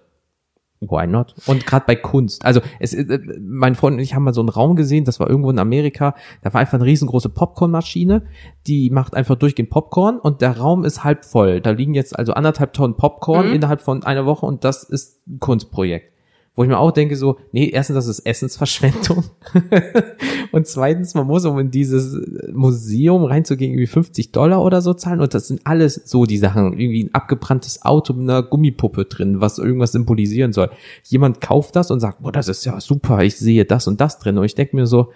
Why 0.82 1.08
not? 1.08 1.34
Und 1.48 1.66
gerade 1.66 1.86
bei 1.88 1.96
Kunst. 1.96 2.46
Also 2.46 2.62
es, 2.80 2.94
äh, 2.94 3.20
mein 3.40 3.74
Freund 3.74 3.96
und 3.96 4.02
ich 4.02 4.14
haben 4.14 4.24
mal 4.24 4.34
so 4.34 4.42
einen 4.42 4.50
Raum 4.50 4.76
gesehen, 4.76 5.06
das 5.06 5.20
war 5.20 5.28
irgendwo 5.28 5.50
in 5.50 5.58
Amerika, 5.58 6.14
da 6.44 6.54
war 6.54 6.62
einfach 6.62 6.76
eine 6.76 6.86
riesengroße 6.86 7.30
Popcornmaschine, 7.30 8.28
die 8.68 8.92
macht 8.92 9.16
einfach 9.16 9.36
durchgehend 9.36 9.72
Popcorn 9.72 10.20
und 10.20 10.42
der 10.42 10.58
Raum 10.58 10.84
ist 10.84 11.04
halb 11.04 11.26
voll. 11.26 11.62
Da 11.62 11.72
liegen 11.72 11.96
jetzt 11.96 12.16
also 12.20 12.34
anderthalb 12.34 12.74
Tonnen 12.74 12.98
Popcorn 12.98 13.48
mhm. 13.48 13.56
innerhalb 13.56 13.82
von 13.82 14.04
einer 14.04 14.26
Woche 14.28 14.46
und 14.46 14.64
das 14.64 14.84
ist 14.84 15.26
ein 15.28 15.40
Kunstprojekt. 15.40 16.12
Wo 16.56 16.64
ich 16.64 16.70
mir 16.70 16.78
auch 16.78 16.92
denke 16.92 17.18
so, 17.18 17.38
nee, 17.52 17.68
erstens, 17.68 17.96
das 17.96 18.08
ist 18.08 18.20
Essensverschwendung. 18.20 19.26
und 20.54 20.66
zweitens, 20.68 21.14
man 21.14 21.28
muss, 21.28 21.44
um 21.44 21.60
in 21.60 21.70
dieses 21.70 22.18
Museum 22.54 23.26
reinzugehen, 23.26 23.74
irgendwie 23.74 23.88
50 23.88 24.32
Dollar 24.32 24.64
oder 24.64 24.82
so 24.82 24.94
zahlen. 24.94 25.20
Und 25.20 25.34
das 25.34 25.50
sind 25.50 25.62
alles 25.66 25.96
so 26.06 26.26
die 26.26 26.38
Sachen. 26.38 26.80
Irgendwie 26.80 27.04
ein 27.04 27.14
abgebranntes 27.14 27.84
Auto 27.84 28.14
mit 28.14 28.30
einer 28.30 28.42
Gummipuppe 28.42 29.04
drin, 29.04 29.42
was 29.42 29.58
irgendwas 29.58 29.92
symbolisieren 29.92 30.54
soll. 30.54 30.70
Jemand 31.04 31.42
kauft 31.42 31.76
das 31.76 31.92
und 31.92 32.00
sagt, 32.00 32.22
boah, 32.22 32.32
das 32.32 32.48
ist 32.48 32.64
ja 32.64 32.80
super, 32.80 33.22
ich 33.24 33.36
sehe 33.36 33.66
das 33.66 33.88
und 33.88 34.00
das 34.00 34.18
drin. 34.20 34.38
Und 34.38 34.46
ich 34.46 34.56
denke 34.56 34.78
mir 34.78 34.88
so, 34.88 35.12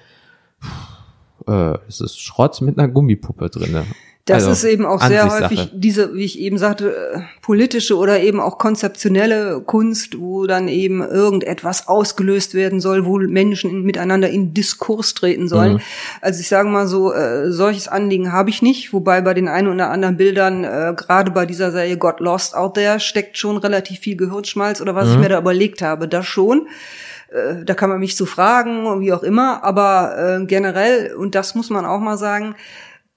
äh, 1.47 1.77
es 1.87 2.01
ist 2.01 2.19
Schrott 2.19 2.59
mit 2.61 2.77
einer 2.77 2.89
Gummipuppe 2.89 3.49
drinne. 3.49 3.85
Das 4.29 4.45
also, 4.45 4.51
ist 4.51 4.63
eben 4.71 4.85
auch 4.85 5.01
sehr 5.01 5.27
häufig 5.27 5.71
diese, 5.73 6.13
wie 6.13 6.23
ich 6.23 6.37
eben 6.39 6.59
sagte, 6.59 6.95
äh, 6.95 7.19
politische 7.41 7.97
oder 7.97 8.19
eben 8.19 8.39
auch 8.39 8.59
konzeptionelle 8.59 9.61
Kunst, 9.65 10.19
wo 10.19 10.45
dann 10.45 10.67
eben 10.67 11.01
irgendetwas 11.01 11.87
ausgelöst 11.87 12.53
werden 12.53 12.79
soll, 12.79 13.05
wo 13.05 13.17
Menschen 13.17 13.71
in, 13.71 13.83
miteinander 13.83 14.29
in 14.29 14.53
Diskurs 14.53 15.15
treten 15.15 15.47
sollen. 15.47 15.73
Mhm. 15.73 15.81
Also 16.21 16.41
ich 16.41 16.47
sage 16.47 16.69
mal 16.69 16.87
so, 16.87 17.11
äh, 17.11 17.51
solches 17.51 17.87
Anliegen 17.87 18.31
habe 18.31 18.51
ich 18.51 18.61
nicht, 18.61 18.93
wobei 18.93 19.21
bei 19.21 19.33
den 19.33 19.47
einen 19.47 19.67
oder 19.67 19.89
anderen 19.89 20.17
Bildern, 20.17 20.63
äh, 20.63 20.93
gerade 20.95 21.31
bei 21.31 21.47
dieser 21.47 21.71
Serie 21.71 21.97
Got 21.97 22.19
Lost 22.19 22.55
Out 22.55 22.75
There, 22.75 22.99
steckt 22.99 23.35
schon 23.39 23.57
relativ 23.57 23.99
viel 23.99 24.15
Gehirnschmalz 24.15 24.79
oder 24.79 24.93
was 24.93 25.07
mhm. 25.07 25.13
ich 25.13 25.19
mir 25.21 25.29
da 25.29 25.39
überlegt 25.39 25.81
habe, 25.81 26.07
das 26.07 26.27
schon 26.27 26.67
äh, 27.31 27.63
da 27.65 27.73
kann 27.73 27.89
man 27.89 27.99
mich 27.99 28.15
zu 28.15 28.25
fragen, 28.25 29.01
wie 29.01 29.11
auch 29.13 29.23
immer, 29.23 29.63
aber 29.63 30.39
äh, 30.41 30.45
generell, 30.45 31.15
und 31.15 31.33
das 31.33 31.55
muss 31.55 31.69
man 31.69 31.85
auch 31.85 31.99
mal 31.99 32.17
sagen, 32.17 32.55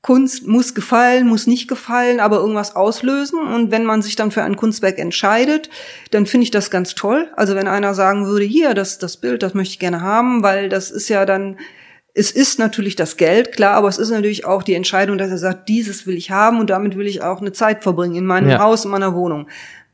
Kunst 0.02 0.48
muss 0.48 0.74
gefallen, 0.74 1.28
muss 1.28 1.46
nicht 1.46 1.68
gefallen, 1.68 2.18
aber 2.18 2.38
irgendwas 2.38 2.74
auslösen. 2.74 3.38
Und 3.38 3.70
wenn 3.70 3.84
man 3.84 4.02
sich 4.02 4.16
dann 4.16 4.32
für 4.32 4.42
ein 4.42 4.56
Kunstwerk 4.56 4.98
entscheidet, 4.98 5.70
dann 6.10 6.26
finde 6.26 6.42
ich 6.42 6.50
das 6.50 6.72
ganz 6.72 6.96
toll. 6.96 7.30
Also 7.36 7.54
wenn 7.54 7.68
einer 7.68 7.94
sagen 7.94 8.26
würde, 8.26 8.44
hier, 8.44 8.74
das, 8.74 8.98
das 8.98 9.16
Bild, 9.16 9.44
das 9.44 9.54
möchte 9.54 9.74
ich 9.74 9.78
gerne 9.78 10.00
haben, 10.00 10.42
weil 10.42 10.68
das 10.68 10.90
ist 10.90 11.08
ja 11.08 11.24
dann, 11.24 11.56
es 12.14 12.32
ist 12.32 12.58
natürlich 12.58 12.96
das 12.96 13.16
Geld, 13.16 13.52
klar, 13.52 13.74
aber 13.74 13.88
es 13.88 13.98
ist 13.98 14.10
natürlich 14.10 14.44
auch 14.44 14.64
die 14.64 14.74
Entscheidung, 14.74 15.18
dass 15.18 15.30
er 15.30 15.38
sagt, 15.38 15.68
dieses 15.68 16.04
will 16.04 16.16
ich 16.16 16.32
haben 16.32 16.58
und 16.58 16.68
damit 16.68 16.96
will 16.96 17.06
ich 17.06 17.22
auch 17.22 17.40
eine 17.40 17.52
Zeit 17.52 17.84
verbringen 17.84 18.16
in 18.16 18.26
meinem 18.26 18.50
ja. 18.50 18.58
Haus, 18.58 18.84
in 18.84 18.90
meiner 18.90 19.14
Wohnung. 19.14 19.48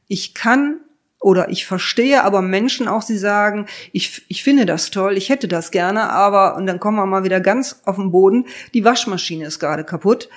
Ich 0.06 0.32
kann 0.32 0.80
oder 1.20 1.48
ich 1.50 1.66
verstehe 1.66 2.22
aber 2.22 2.42
Menschen 2.42 2.86
auch, 2.88 3.02
sie 3.02 3.18
sagen, 3.18 3.66
ich, 3.92 4.22
ich 4.28 4.42
finde 4.42 4.66
das 4.66 4.90
toll, 4.90 5.16
ich 5.16 5.28
hätte 5.28 5.48
das 5.48 5.70
gerne, 5.70 6.10
aber, 6.10 6.56
und 6.56 6.66
dann 6.66 6.78
kommen 6.78 6.96
wir 6.96 7.06
mal 7.06 7.24
wieder 7.24 7.40
ganz 7.40 7.80
auf 7.84 7.96
den 7.96 8.12
Boden, 8.12 8.46
die 8.74 8.84
Waschmaschine 8.84 9.46
ist 9.46 9.58
gerade 9.58 9.84
kaputt. 9.84 10.28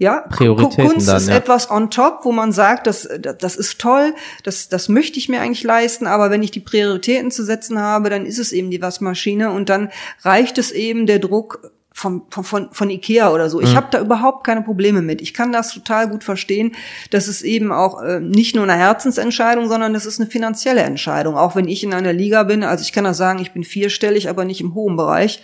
Ja, 0.00 0.20
Prioritäten 0.30 0.92
Kunst 0.92 1.08
dann, 1.08 1.16
ist 1.16 1.28
ja. 1.28 1.34
etwas 1.34 1.72
on 1.72 1.90
top, 1.90 2.20
wo 2.22 2.30
man 2.30 2.52
sagt, 2.52 2.86
das, 2.86 3.08
das 3.18 3.56
ist 3.56 3.80
toll, 3.80 4.14
das, 4.44 4.68
das 4.68 4.88
möchte 4.88 5.18
ich 5.18 5.28
mir 5.28 5.40
eigentlich 5.40 5.64
leisten, 5.64 6.06
aber 6.06 6.30
wenn 6.30 6.44
ich 6.44 6.52
die 6.52 6.60
Prioritäten 6.60 7.32
zu 7.32 7.44
setzen 7.44 7.80
habe, 7.80 8.08
dann 8.08 8.24
ist 8.24 8.38
es 8.38 8.52
eben 8.52 8.70
die 8.70 8.80
Waschmaschine 8.80 9.50
und 9.50 9.68
dann 9.68 9.90
reicht 10.22 10.56
es 10.58 10.70
eben 10.70 11.06
der 11.06 11.18
Druck 11.18 11.72
von, 11.98 12.22
von, 12.30 12.68
von 12.70 12.90
Ikea 12.90 13.32
oder 13.32 13.50
so. 13.50 13.60
Ich 13.60 13.72
mhm. 13.72 13.76
habe 13.76 13.88
da 13.90 14.00
überhaupt 14.00 14.44
keine 14.44 14.62
Probleme 14.62 15.02
mit. 15.02 15.20
Ich 15.20 15.34
kann 15.34 15.50
das 15.50 15.74
total 15.74 16.08
gut 16.08 16.22
verstehen. 16.22 16.76
Das 17.10 17.26
ist 17.26 17.42
eben 17.42 17.72
auch 17.72 18.00
äh, 18.00 18.20
nicht 18.20 18.54
nur 18.54 18.62
eine 18.62 18.76
Herzensentscheidung, 18.76 19.68
sondern 19.68 19.94
das 19.94 20.06
ist 20.06 20.20
eine 20.20 20.30
finanzielle 20.30 20.82
Entscheidung. 20.82 21.36
Auch 21.36 21.56
wenn 21.56 21.66
ich 21.66 21.82
in 21.82 21.92
einer 21.92 22.12
Liga 22.12 22.44
bin, 22.44 22.62
also 22.62 22.82
ich 22.82 22.92
kann 22.92 23.02
das 23.02 23.16
sagen, 23.16 23.40
ich 23.40 23.52
bin 23.52 23.64
vierstellig, 23.64 24.28
aber 24.28 24.44
nicht 24.44 24.60
im 24.60 24.74
hohen 24.74 24.94
Bereich. 24.94 25.42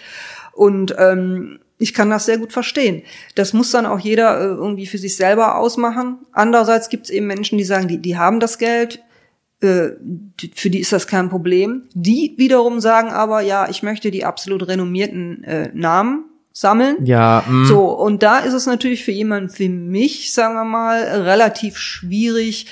Und 0.53 0.95
ähm, 0.97 1.59
ich 1.79 1.93
kann 1.93 2.09
das 2.09 2.27
sehr 2.27 2.39
gut 2.39 2.53
verstehen. 2.53 3.03
Das 3.35 3.53
muss 3.53 3.73
dann 3.73 3.85
auch 3.85 3.99
jeder 3.99 4.41
äh, 4.41 4.45
irgendwie 4.45 4.87
für 4.87 4.99
sich 4.99 5.17
selber 5.17 5.59
ausmachen. 5.59 6.19
Andererseits 6.31 6.89
gibt 6.89 7.07
es 7.07 7.11
eben 7.11 7.27
Menschen, 7.27 7.59
die 7.59 7.65
sagen, 7.65 7.89
die, 7.89 7.99
die 7.99 8.17
haben 8.17 8.39
das 8.39 8.59
Geld, 8.59 9.03
äh, 9.61 9.89
für 10.55 10.71
die 10.71 10.79
ist 10.79 10.93
das 10.93 11.09
kein 11.09 11.31
Problem. 11.31 11.83
Die 11.95 12.35
wiederum 12.37 12.79
sagen 12.79 13.09
aber, 13.09 13.41
ja, 13.41 13.69
ich 13.69 13.83
möchte 13.83 14.13
die 14.13 14.25
absolut 14.25 14.69
renommierten 14.69 15.43
äh, 15.43 15.71
Namen 15.75 16.27
sammeln. 16.57 17.05
Ja. 17.05 17.43
Mm. 17.49 17.65
So, 17.65 17.89
und 17.89 18.23
da 18.23 18.39
ist 18.39 18.53
es 18.53 18.67
natürlich 18.67 19.05
für 19.05 19.11
jemanden 19.11 19.59
wie 19.59 19.69
mich, 19.69 20.33
sagen 20.33 20.55
wir 20.55 20.65
mal, 20.65 21.03
relativ 21.03 21.77
schwierig, 21.77 22.69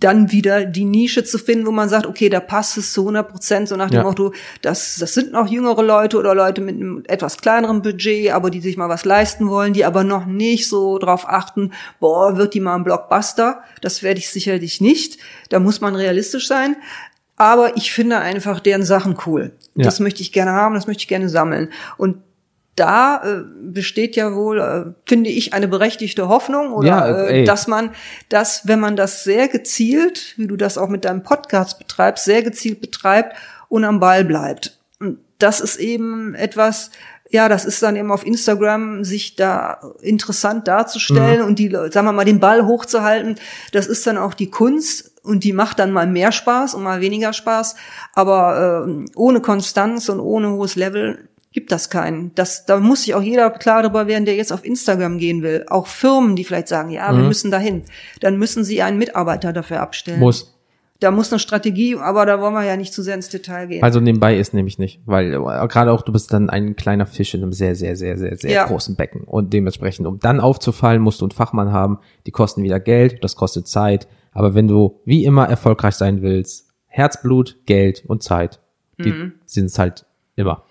dann 0.00 0.32
wieder 0.32 0.64
die 0.64 0.84
Nische 0.84 1.22
zu 1.22 1.38
finden, 1.38 1.64
wo 1.66 1.70
man 1.70 1.88
sagt, 1.88 2.06
okay, 2.06 2.28
da 2.28 2.40
passt 2.40 2.76
es 2.76 2.92
zu 2.92 3.02
100 3.02 3.28
Prozent, 3.28 3.68
so 3.68 3.76
nach 3.76 3.88
dem 3.88 3.98
ja. 3.98 4.02
Motto, 4.02 4.34
das, 4.62 4.96
das 4.96 5.14
sind 5.14 5.30
noch 5.30 5.46
jüngere 5.46 5.84
Leute 5.84 6.18
oder 6.18 6.34
Leute 6.34 6.60
mit 6.60 6.74
einem 6.74 7.04
etwas 7.06 7.38
kleineren 7.38 7.82
Budget, 7.82 8.32
aber 8.32 8.50
die 8.50 8.60
sich 8.60 8.76
mal 8.76 8.88
was 8.88 9.04
leisten 9.04 9.48
wollen, 9.48 9.74
die 9.74 9.84
aber 9.84 10.02
noch 10.02 10.26
nicht 10.26 10.68
so 10.68 10.98
drauf 10.98 11.28
achten, 11.28 11.70
boah, 12.00 12.36
wird 12.36 12.54
die 12.54 12.60
mal 12.60 12.74
ein 12.74 12.82
Blockbuster? 12.82 13.62
Das 13.80 14.02
werde 14.02 14.18
ich 14.18 14.28
sicherlich 14.30 14.80
nicht. 14.80 15.18
Da 15.50 15.60
muss 15.60 15.80
man 15.80 15.94
realistisch 15.94 16.48
sein. 16.48 16.74
Aber 17.36 17.76
ich 17.76 17.92
finde 17.92 18.18
einfach 18.18 18.58
deren 18.58 18.82
Sachen 18.82 19.16
cool. 19.24 19.52
Ja. 19.76 19.84
Das 19.84 20.00
möchte 20.00 20.20
ich 20.22 20.32
gerne 20.32 20.50
haben, 20.50 20.74
das 20.74 20.88
möchte 20.88 21.02
ich 21.02 21.08
gerne 21.08 21.28
sammeln. 21.28 21.70
Und 21.96 22.16
da 22.78 23.22
äh, 23.22 23.44
besteht 23.62 24.16
ja 24.16 24.34
wohl, 24.34 24.60
äh, 24.60 24.92
finde 25.06 25.30
ich, 25.30 25.52
eine 25.52 25.68
berechtigte 25.68 26.28
Hoffnung, 26.28 26.72
oder 26.72 26.88
ja, 26.88 27.26
äh, 27.26 27.44
dass 27.44 27.66
man, 27.66 27.90
dass 28.28 28.66
wenn 28.66 28.80
man 28.80 28.96
das 28.96 29.24
sehr 29.24 29.48
gezielt, 29.48 30.34
wie 30.36 30.46
du 30.46 30.56
das 30.56 30.78
auch 30.78 30.88
mit 30.88 31.04
deinem 31.04 31.22
Podcast 31.22 31.78
betreibst, 31.78 32.24
sehr 32.24 32.42
gezielt 32.42 32.80
betreibt 32.80 33.36
und 33.68 33.84
am 33.84 34.00
Ball 34.00 34.24
bleibt. 34.24 34.78
Und 35.00 35.18
das 35.38 35.60
ist 35.60 35.76
eben 35.76 36.34
etwas, 36.34 36.90
ja, 37.30 37.48
das 37.48 37.64
ist 37.64 37.82
dann 37.82 37.96
eben 37.96 38.10
auf 38.10 38.26
Instagram, 38.26 39.04
sich 39.04 39.36
da 39.36 39.80
interessant 40.00 40.66
darzustellen 40.66 41.42
mhm. 41.42 41.46
und 41.46 41.58
die, 41.58 41.70
sagen 41.70 42.06
wir 42.06 42.12
mal, 42.12 42.24
den 42.24 42.40
Ball 42.40 42.66
hochzuhalten. 42.66 43.36
Das 43.72 43.86
ist 43.86 44.06
dann 44.06 44.16
auch 44.16 44.34
die 44.34 44.50
Kunst 44.50 45.12
und 45.22 45.44
die 45.44 45.52
macht 45.52 45.78
dann 45.78 45.92
mal 45.92 46.06
mehr 46.06 46.32
Spaß 46.32 46.74
und 46.74 46.82
mal 46.82 47.00
weniger 47.00 47.32
Spaß. 47.32 47.76
Aber 48.14 48.86
äh, 48.88 49.04
ohne 49.14 49.40
Konstanz 49.40 50.08
und 50.08 50.20
ohne 50.20 50.50
hohes 50.52 50.74
Level 50.74 51.28
gibt 51.52 51.72
das 51.72 51.90
keinen. 51.90 52.34
Das, 52.34 52.66
da 52.66 52.78
muss 52.78 53.04
sich 53.04 53.14
auch 53.14 53.22
jeder 53.22 53.50
klar 53.50 53.82
darüber 53.82 54.06
werden, 54.06 54.24
der 54.24 54.36
jetzt 54.36 54.52
auf 54.52 54.64
Instagram 54.64 55.18
gehen 55.18 55.42
will. 55.42 55.64
Auch 55.68 55.86
Firmen, 55.86 56.36
die 56.36 56.44
vielleicht 56.44 56.68
sagen, 56.68 56.90
ja, 56.90 57.10
mhm. 57.10 57.18
wir 57.18 57.24
müssen 57.24 57.50
dahin. 57.50 57.82
Dann 58.20 58.36
müssen 58.36 58.64
sie 58.64 58.82
einen 58.82 58.98
Mitarbeiter 58.98 59.52
dafür 59.52 59.80
abstellen. 59.80 60.20
Muss. 60.20 60.54
Da 61.00 61.12
muss 61.12 61.30
eine 61.32 61.38
Strategie, 61.38 61.96
aber 61.96 62.26
da 62.26 62.40
wollen 62.40 62.54
wir 62.54 62.64
ja 62.64 62.76
nicht 62.76 62.92
zu 62.92 63.02
sehr 63.02 63.14
ins 63.14 63.28
Detail 63.28 63.68
gehen. 63.68 63.84
Also 63.84 64.00
nebenbei 64.00 64.36
ist 64.36 64.52
nämlich 64.52 64.80
nicht, 64.80 65.00
weil 65.06 65.32
äh, 65.32 65.68
gerade 65.68 65.92
auch 65.92 66.02
du 66.02 66.10
bist 66.10 66.32
dann 66.32 66.50
ein 66.50 66.74
kleiner 66.74 67.06
Fisch 67.06 67.34
in 67.34 67.42
einem 67.42 67.52
sehr, 67.52 67.76
sehr, 67.76 67.94
sehr, 67.94 68.18
sehr, 68.18 68.36
sehr 68.36 68.50
ja. 68.50 68.66
großen 68.66 68.96
Becken. 68.96 69.22
Und 69.22 69.52
dementsprechend, 69.52 70.08
um 70.08 70.18
dann 70.18 70.40
aufzufallen, 70.40 71.00
musst 71.00 71.20
du 71.20 71.26
einen 71.26 71.30
Fachmann 71.30 71.70
haben, 71.70 72.00
die 72.26 72.32
kosten 72.32 72.64
wieder 72.64 72.80
Geld, 72.80 73.22
das 73.22 73.36
kostet 73.36 73.68
Zeit. 73.68 74.08
Aber 74.32 74.54
wenn 74.54 74.66
du 74.66 75.00
wie 75.04 75.24
immer 75.24 75.48
erfolgreich 75.48 75.94
sein 75.94 76.20
willst, 76.20 76.68
Herzblut, 76.86 77.58
Geld 77.66 78.04
und 78.08 78.24
Zeit, 78.24 78.60
die 78.98 79.12
mhm. 79.12 79.32
sind 79.46 79.66
es 79.66 79.78
halt 79.78 80.04
immer. 80.34 80.64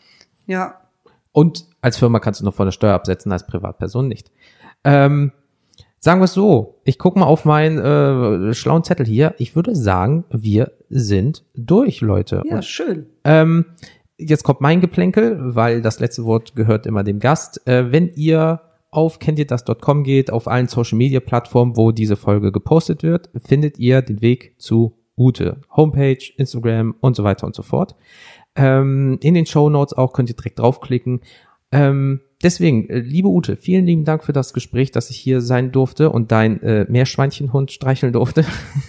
Ja. 0.47 0.81
Und 1.31 1.65
als 1.81 1.97
Firma 1.97 2.19
kannst 2.19 2.41
du 2.41 2.45
noch 2.45 2.55
von 2.55 2.65
der 2.65 2.71
Steuer 2.71 2.95
absetzen, 2.95 3.31
als 3.31 3.45
Privatperson 3.45 4.07
nicht. 4.07 4.31
Ähm, 4.83 5.31
sagen 5.99 6.19
wir 6.19 6.25
es 6.25 6.33
so, 6.33 6.79
ich 6.83 6.97
gucke 6.97 7.19
mal 7.19 7.25
auf 7.25 7.45
meinen 7.45 7.77
äh, 7.77 8.53
schlauen 8.53 8.83
Zettel 8.83 9.05
hier. 9.05 9.35
Ich 9.37 9.55
würde 9.55 9.75
sagen, 9.75 10.25
wir 10.31 10.71
sind 10.89 11.43
durch, 11.53 12.01
Leute. 12.01 12.41
Ja, 12.45 12.55
Und, 12.55 12.65
schön. 12.65 13.07
Ähm, 13.23 13.65
jetzt 14.17 14.43
kommt 14.43 14.61
mein 14.61 14.81
Geplänkel, 14.81 15.55
weil 15.55 15.81
das 15.81 15.99
letzte 15.99 16.25
Wort 16.25 16.55
gehört 16.55 16.85
immer 16.85 17.03
dem 17.03 17.19
Gast. 17.19 17.65
Äh, 17.67 17.91
wenn 17.91 18.11
ihr 18.15 18.61
auf 18.89 19.19
kenntierdas.com 19.19 20.03
geht, 20.03 20.31
auf 20.31 20.47
allen 20.47 20.67
Social 20.67 20.97
Media 20.97 21.19
Plattformen, 21.19 21.77
wo 21.77 21.91
diese 21.91 22.15
Folge 22.15 22.51
gepostet 22.51 23.03
wird, 23.03 23.29
findet 23.45 23.77
ihr 23.77 24.01
den 24.01 24.21
Weg 24.21 24.55
zu 24.57 24.97
Ute. 25.17 25.61
Homepage, 25.75 26.19
Instagram 26.37 26.95
und 26.99 27.15
so 27.15 27.23
weiter 27.23 27.47
und 27.47 27.55
so 27.55 27.63
fort. 27.63 27.95
Ähm, 28.57 29.19
in 29.21 29.35
den 29.35 29.45
Show 29.45 29.69
Notes 29.69 29.93
auch 29.93 30.13
könnt 30.13 30.29
ihr 30.29 30.35
direkt 30.35 30.59
draufklicken. 30.59 31.21
Ähm, 31.71 32.21
deswegen, 32.41 32.89
äh, 32.89 32.99
liebe 32.99 33.27
Ute, 33.27 33.55
vielen 33.55 33.85
lieben 33.85 34.03
Dank 34.03 34.23
für 34.23 34.33
das 34.33 34.51
Gespräch, 34.53 34.91
dass 34.91 35.11
ich 35.11 35.17
hier 35.17 35.41
sein 35.41 35.71
durfte 35.71 36.09
und 36.09 36.31
dein 36.31 36.61
äh, 36.63 36.85
Meerschweinchenhund 36.89 37.71
streicheln 37.71 38.13
durfte. 38.13 38.45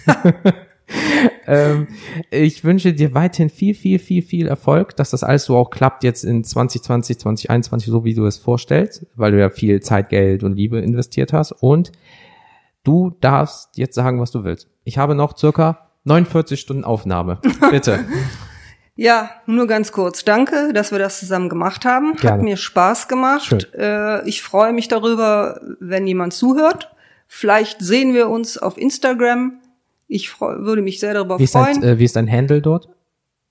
ähm, 1.47 1.87
ich 2.31 2.63
wünsche 2.63 2.93
dir 2.93 3.13
weiterhin 3.13 3.49
viel, 3.49 3.75
viel, 3.75 3.99
viel, 3.99 4.23
viel 4.23 4.47
Erfolg, 4.47 4.95
dass 4.95 5.11
das 5.11 5.23
alles 5.23 5.45
so 5.45 5.55
auch 5.55 5.69
klappt 5.69 6.03
jetzt 6.03 6.23
in 6.23 6.43
2020, 6.43 7.19
2021, 7.19 7.91
so 7.91 8.03
wie 8.03 8.15
du 8.15 8.25
es 8.25 8.39
vorstellst, 8.39 9.05
weil 9.15 9.31
du 9.31 9.39
ja 9.39 9.49
viel 9.49 9.81
Zeit, 9.81 10.09
Geld 10.09 10.43
und 10.43 10.55
Liebe 10.55 10.79
investiert 10.79 11.31
hast. 11.31 11.51
Und 11.51 11.91
du 12.83 13.15
darfst 13.21 13.77
jetzt 13.77 13.93
sagen, 13.93 14.19
was 14.19 14.31
du 14.31 14.43
willst. 14.43 14.67
Ich 14.83 14.97
habe 14.97 15.13
noch 15.13 15.37
circa 15.37 15.89
49 16.05 16.59
Stunden 16.59 16.83
Aufnahme. 16.85 17.39
Bitte. 17.69 17.99
Ja, 18.99 19.29
nur 19.45 19.65
ganz 19.65 19.93
kurz. 19.93 20.25
Danke, 20.25 20.73
dass 20.73 20.91
wir 20.91 20.99
das 20.99 21.21
zusammen 21.21 21.47
gemacht 21.47 21.85
haben. 21.85 22.17
Gerne. 22.17 22.33
Hat 22.33 22.41
mir 22.41 22.57
Spaß 22.57 23.07
gemacht. 23.07 23.69
Äh, 23.73 24.27
ich 24.27 24.41
freue 24.41 24.73
mich 24.73 24.89
darüber, 24.89 25.61
wenn 25.79 26.05
jemand 26.05 26.33
zuhört. 26.33 26.93
Vielleicht 27.25 27.79
sehen 27.79 28.13
wir 28.13 28.27
uns 28.27 28.57
auf 28.57 28.77
Instagram. 28.77 29.53
Ich 30.09 30.29
freu, 30.29 30.53
würde 30.57 30.81
mich 30.81 30.99
sehr 30.99 31.13
darüber 31.13 31.39
wie 31.39 31.47
freuen. 31.47 31.79
Dein, 31.79 31.91
äh, 31.91 31.97
wie 31.97 32.03
ist 32.03 32.17
dein 32.17 32.29
Handle 32.29 32.61
dort? 32.61 32.89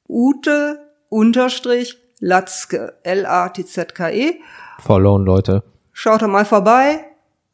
Ute 0.07 0.81
unterstrich 1.09 1.97
Latzke. 2.21 2.99
L-A-T-Z-K-E. 3.03 4.35
Followen, 4.81 5.25
Leute. 5.25 5.63
Schaut 5.95 6.21
doch 6.21 6.29
mal 6.29 6.45
vorbei. 6.45 7.07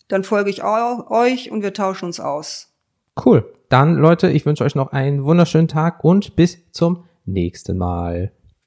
Dann 0.09 0.25
folge 0.25 0.51
ich 0.51 0.65
euch 0.65 1.53
und 1.53 1.63
wir 1.63 1.73
tauschen 1.73 2.07
uns 2.07 2.19
aus. 2.19 2.73
Cool. 3.25 3.49
Dann, 3.69 3.95
Leute, 3.95 4.31
ich 4.31 4.45
wünsche 4.45 4.65
euch 4.65 4.75
noch 4.75 4.91
einen 4.91 5.23
wunderschönen 5.23 5.69
Tag 5.69 6.03
und 6.03 6.35
bis 6.35 6.59
zum 6.73 7.05
nächsten 7.25 7.79
Mal. 7.79 8.33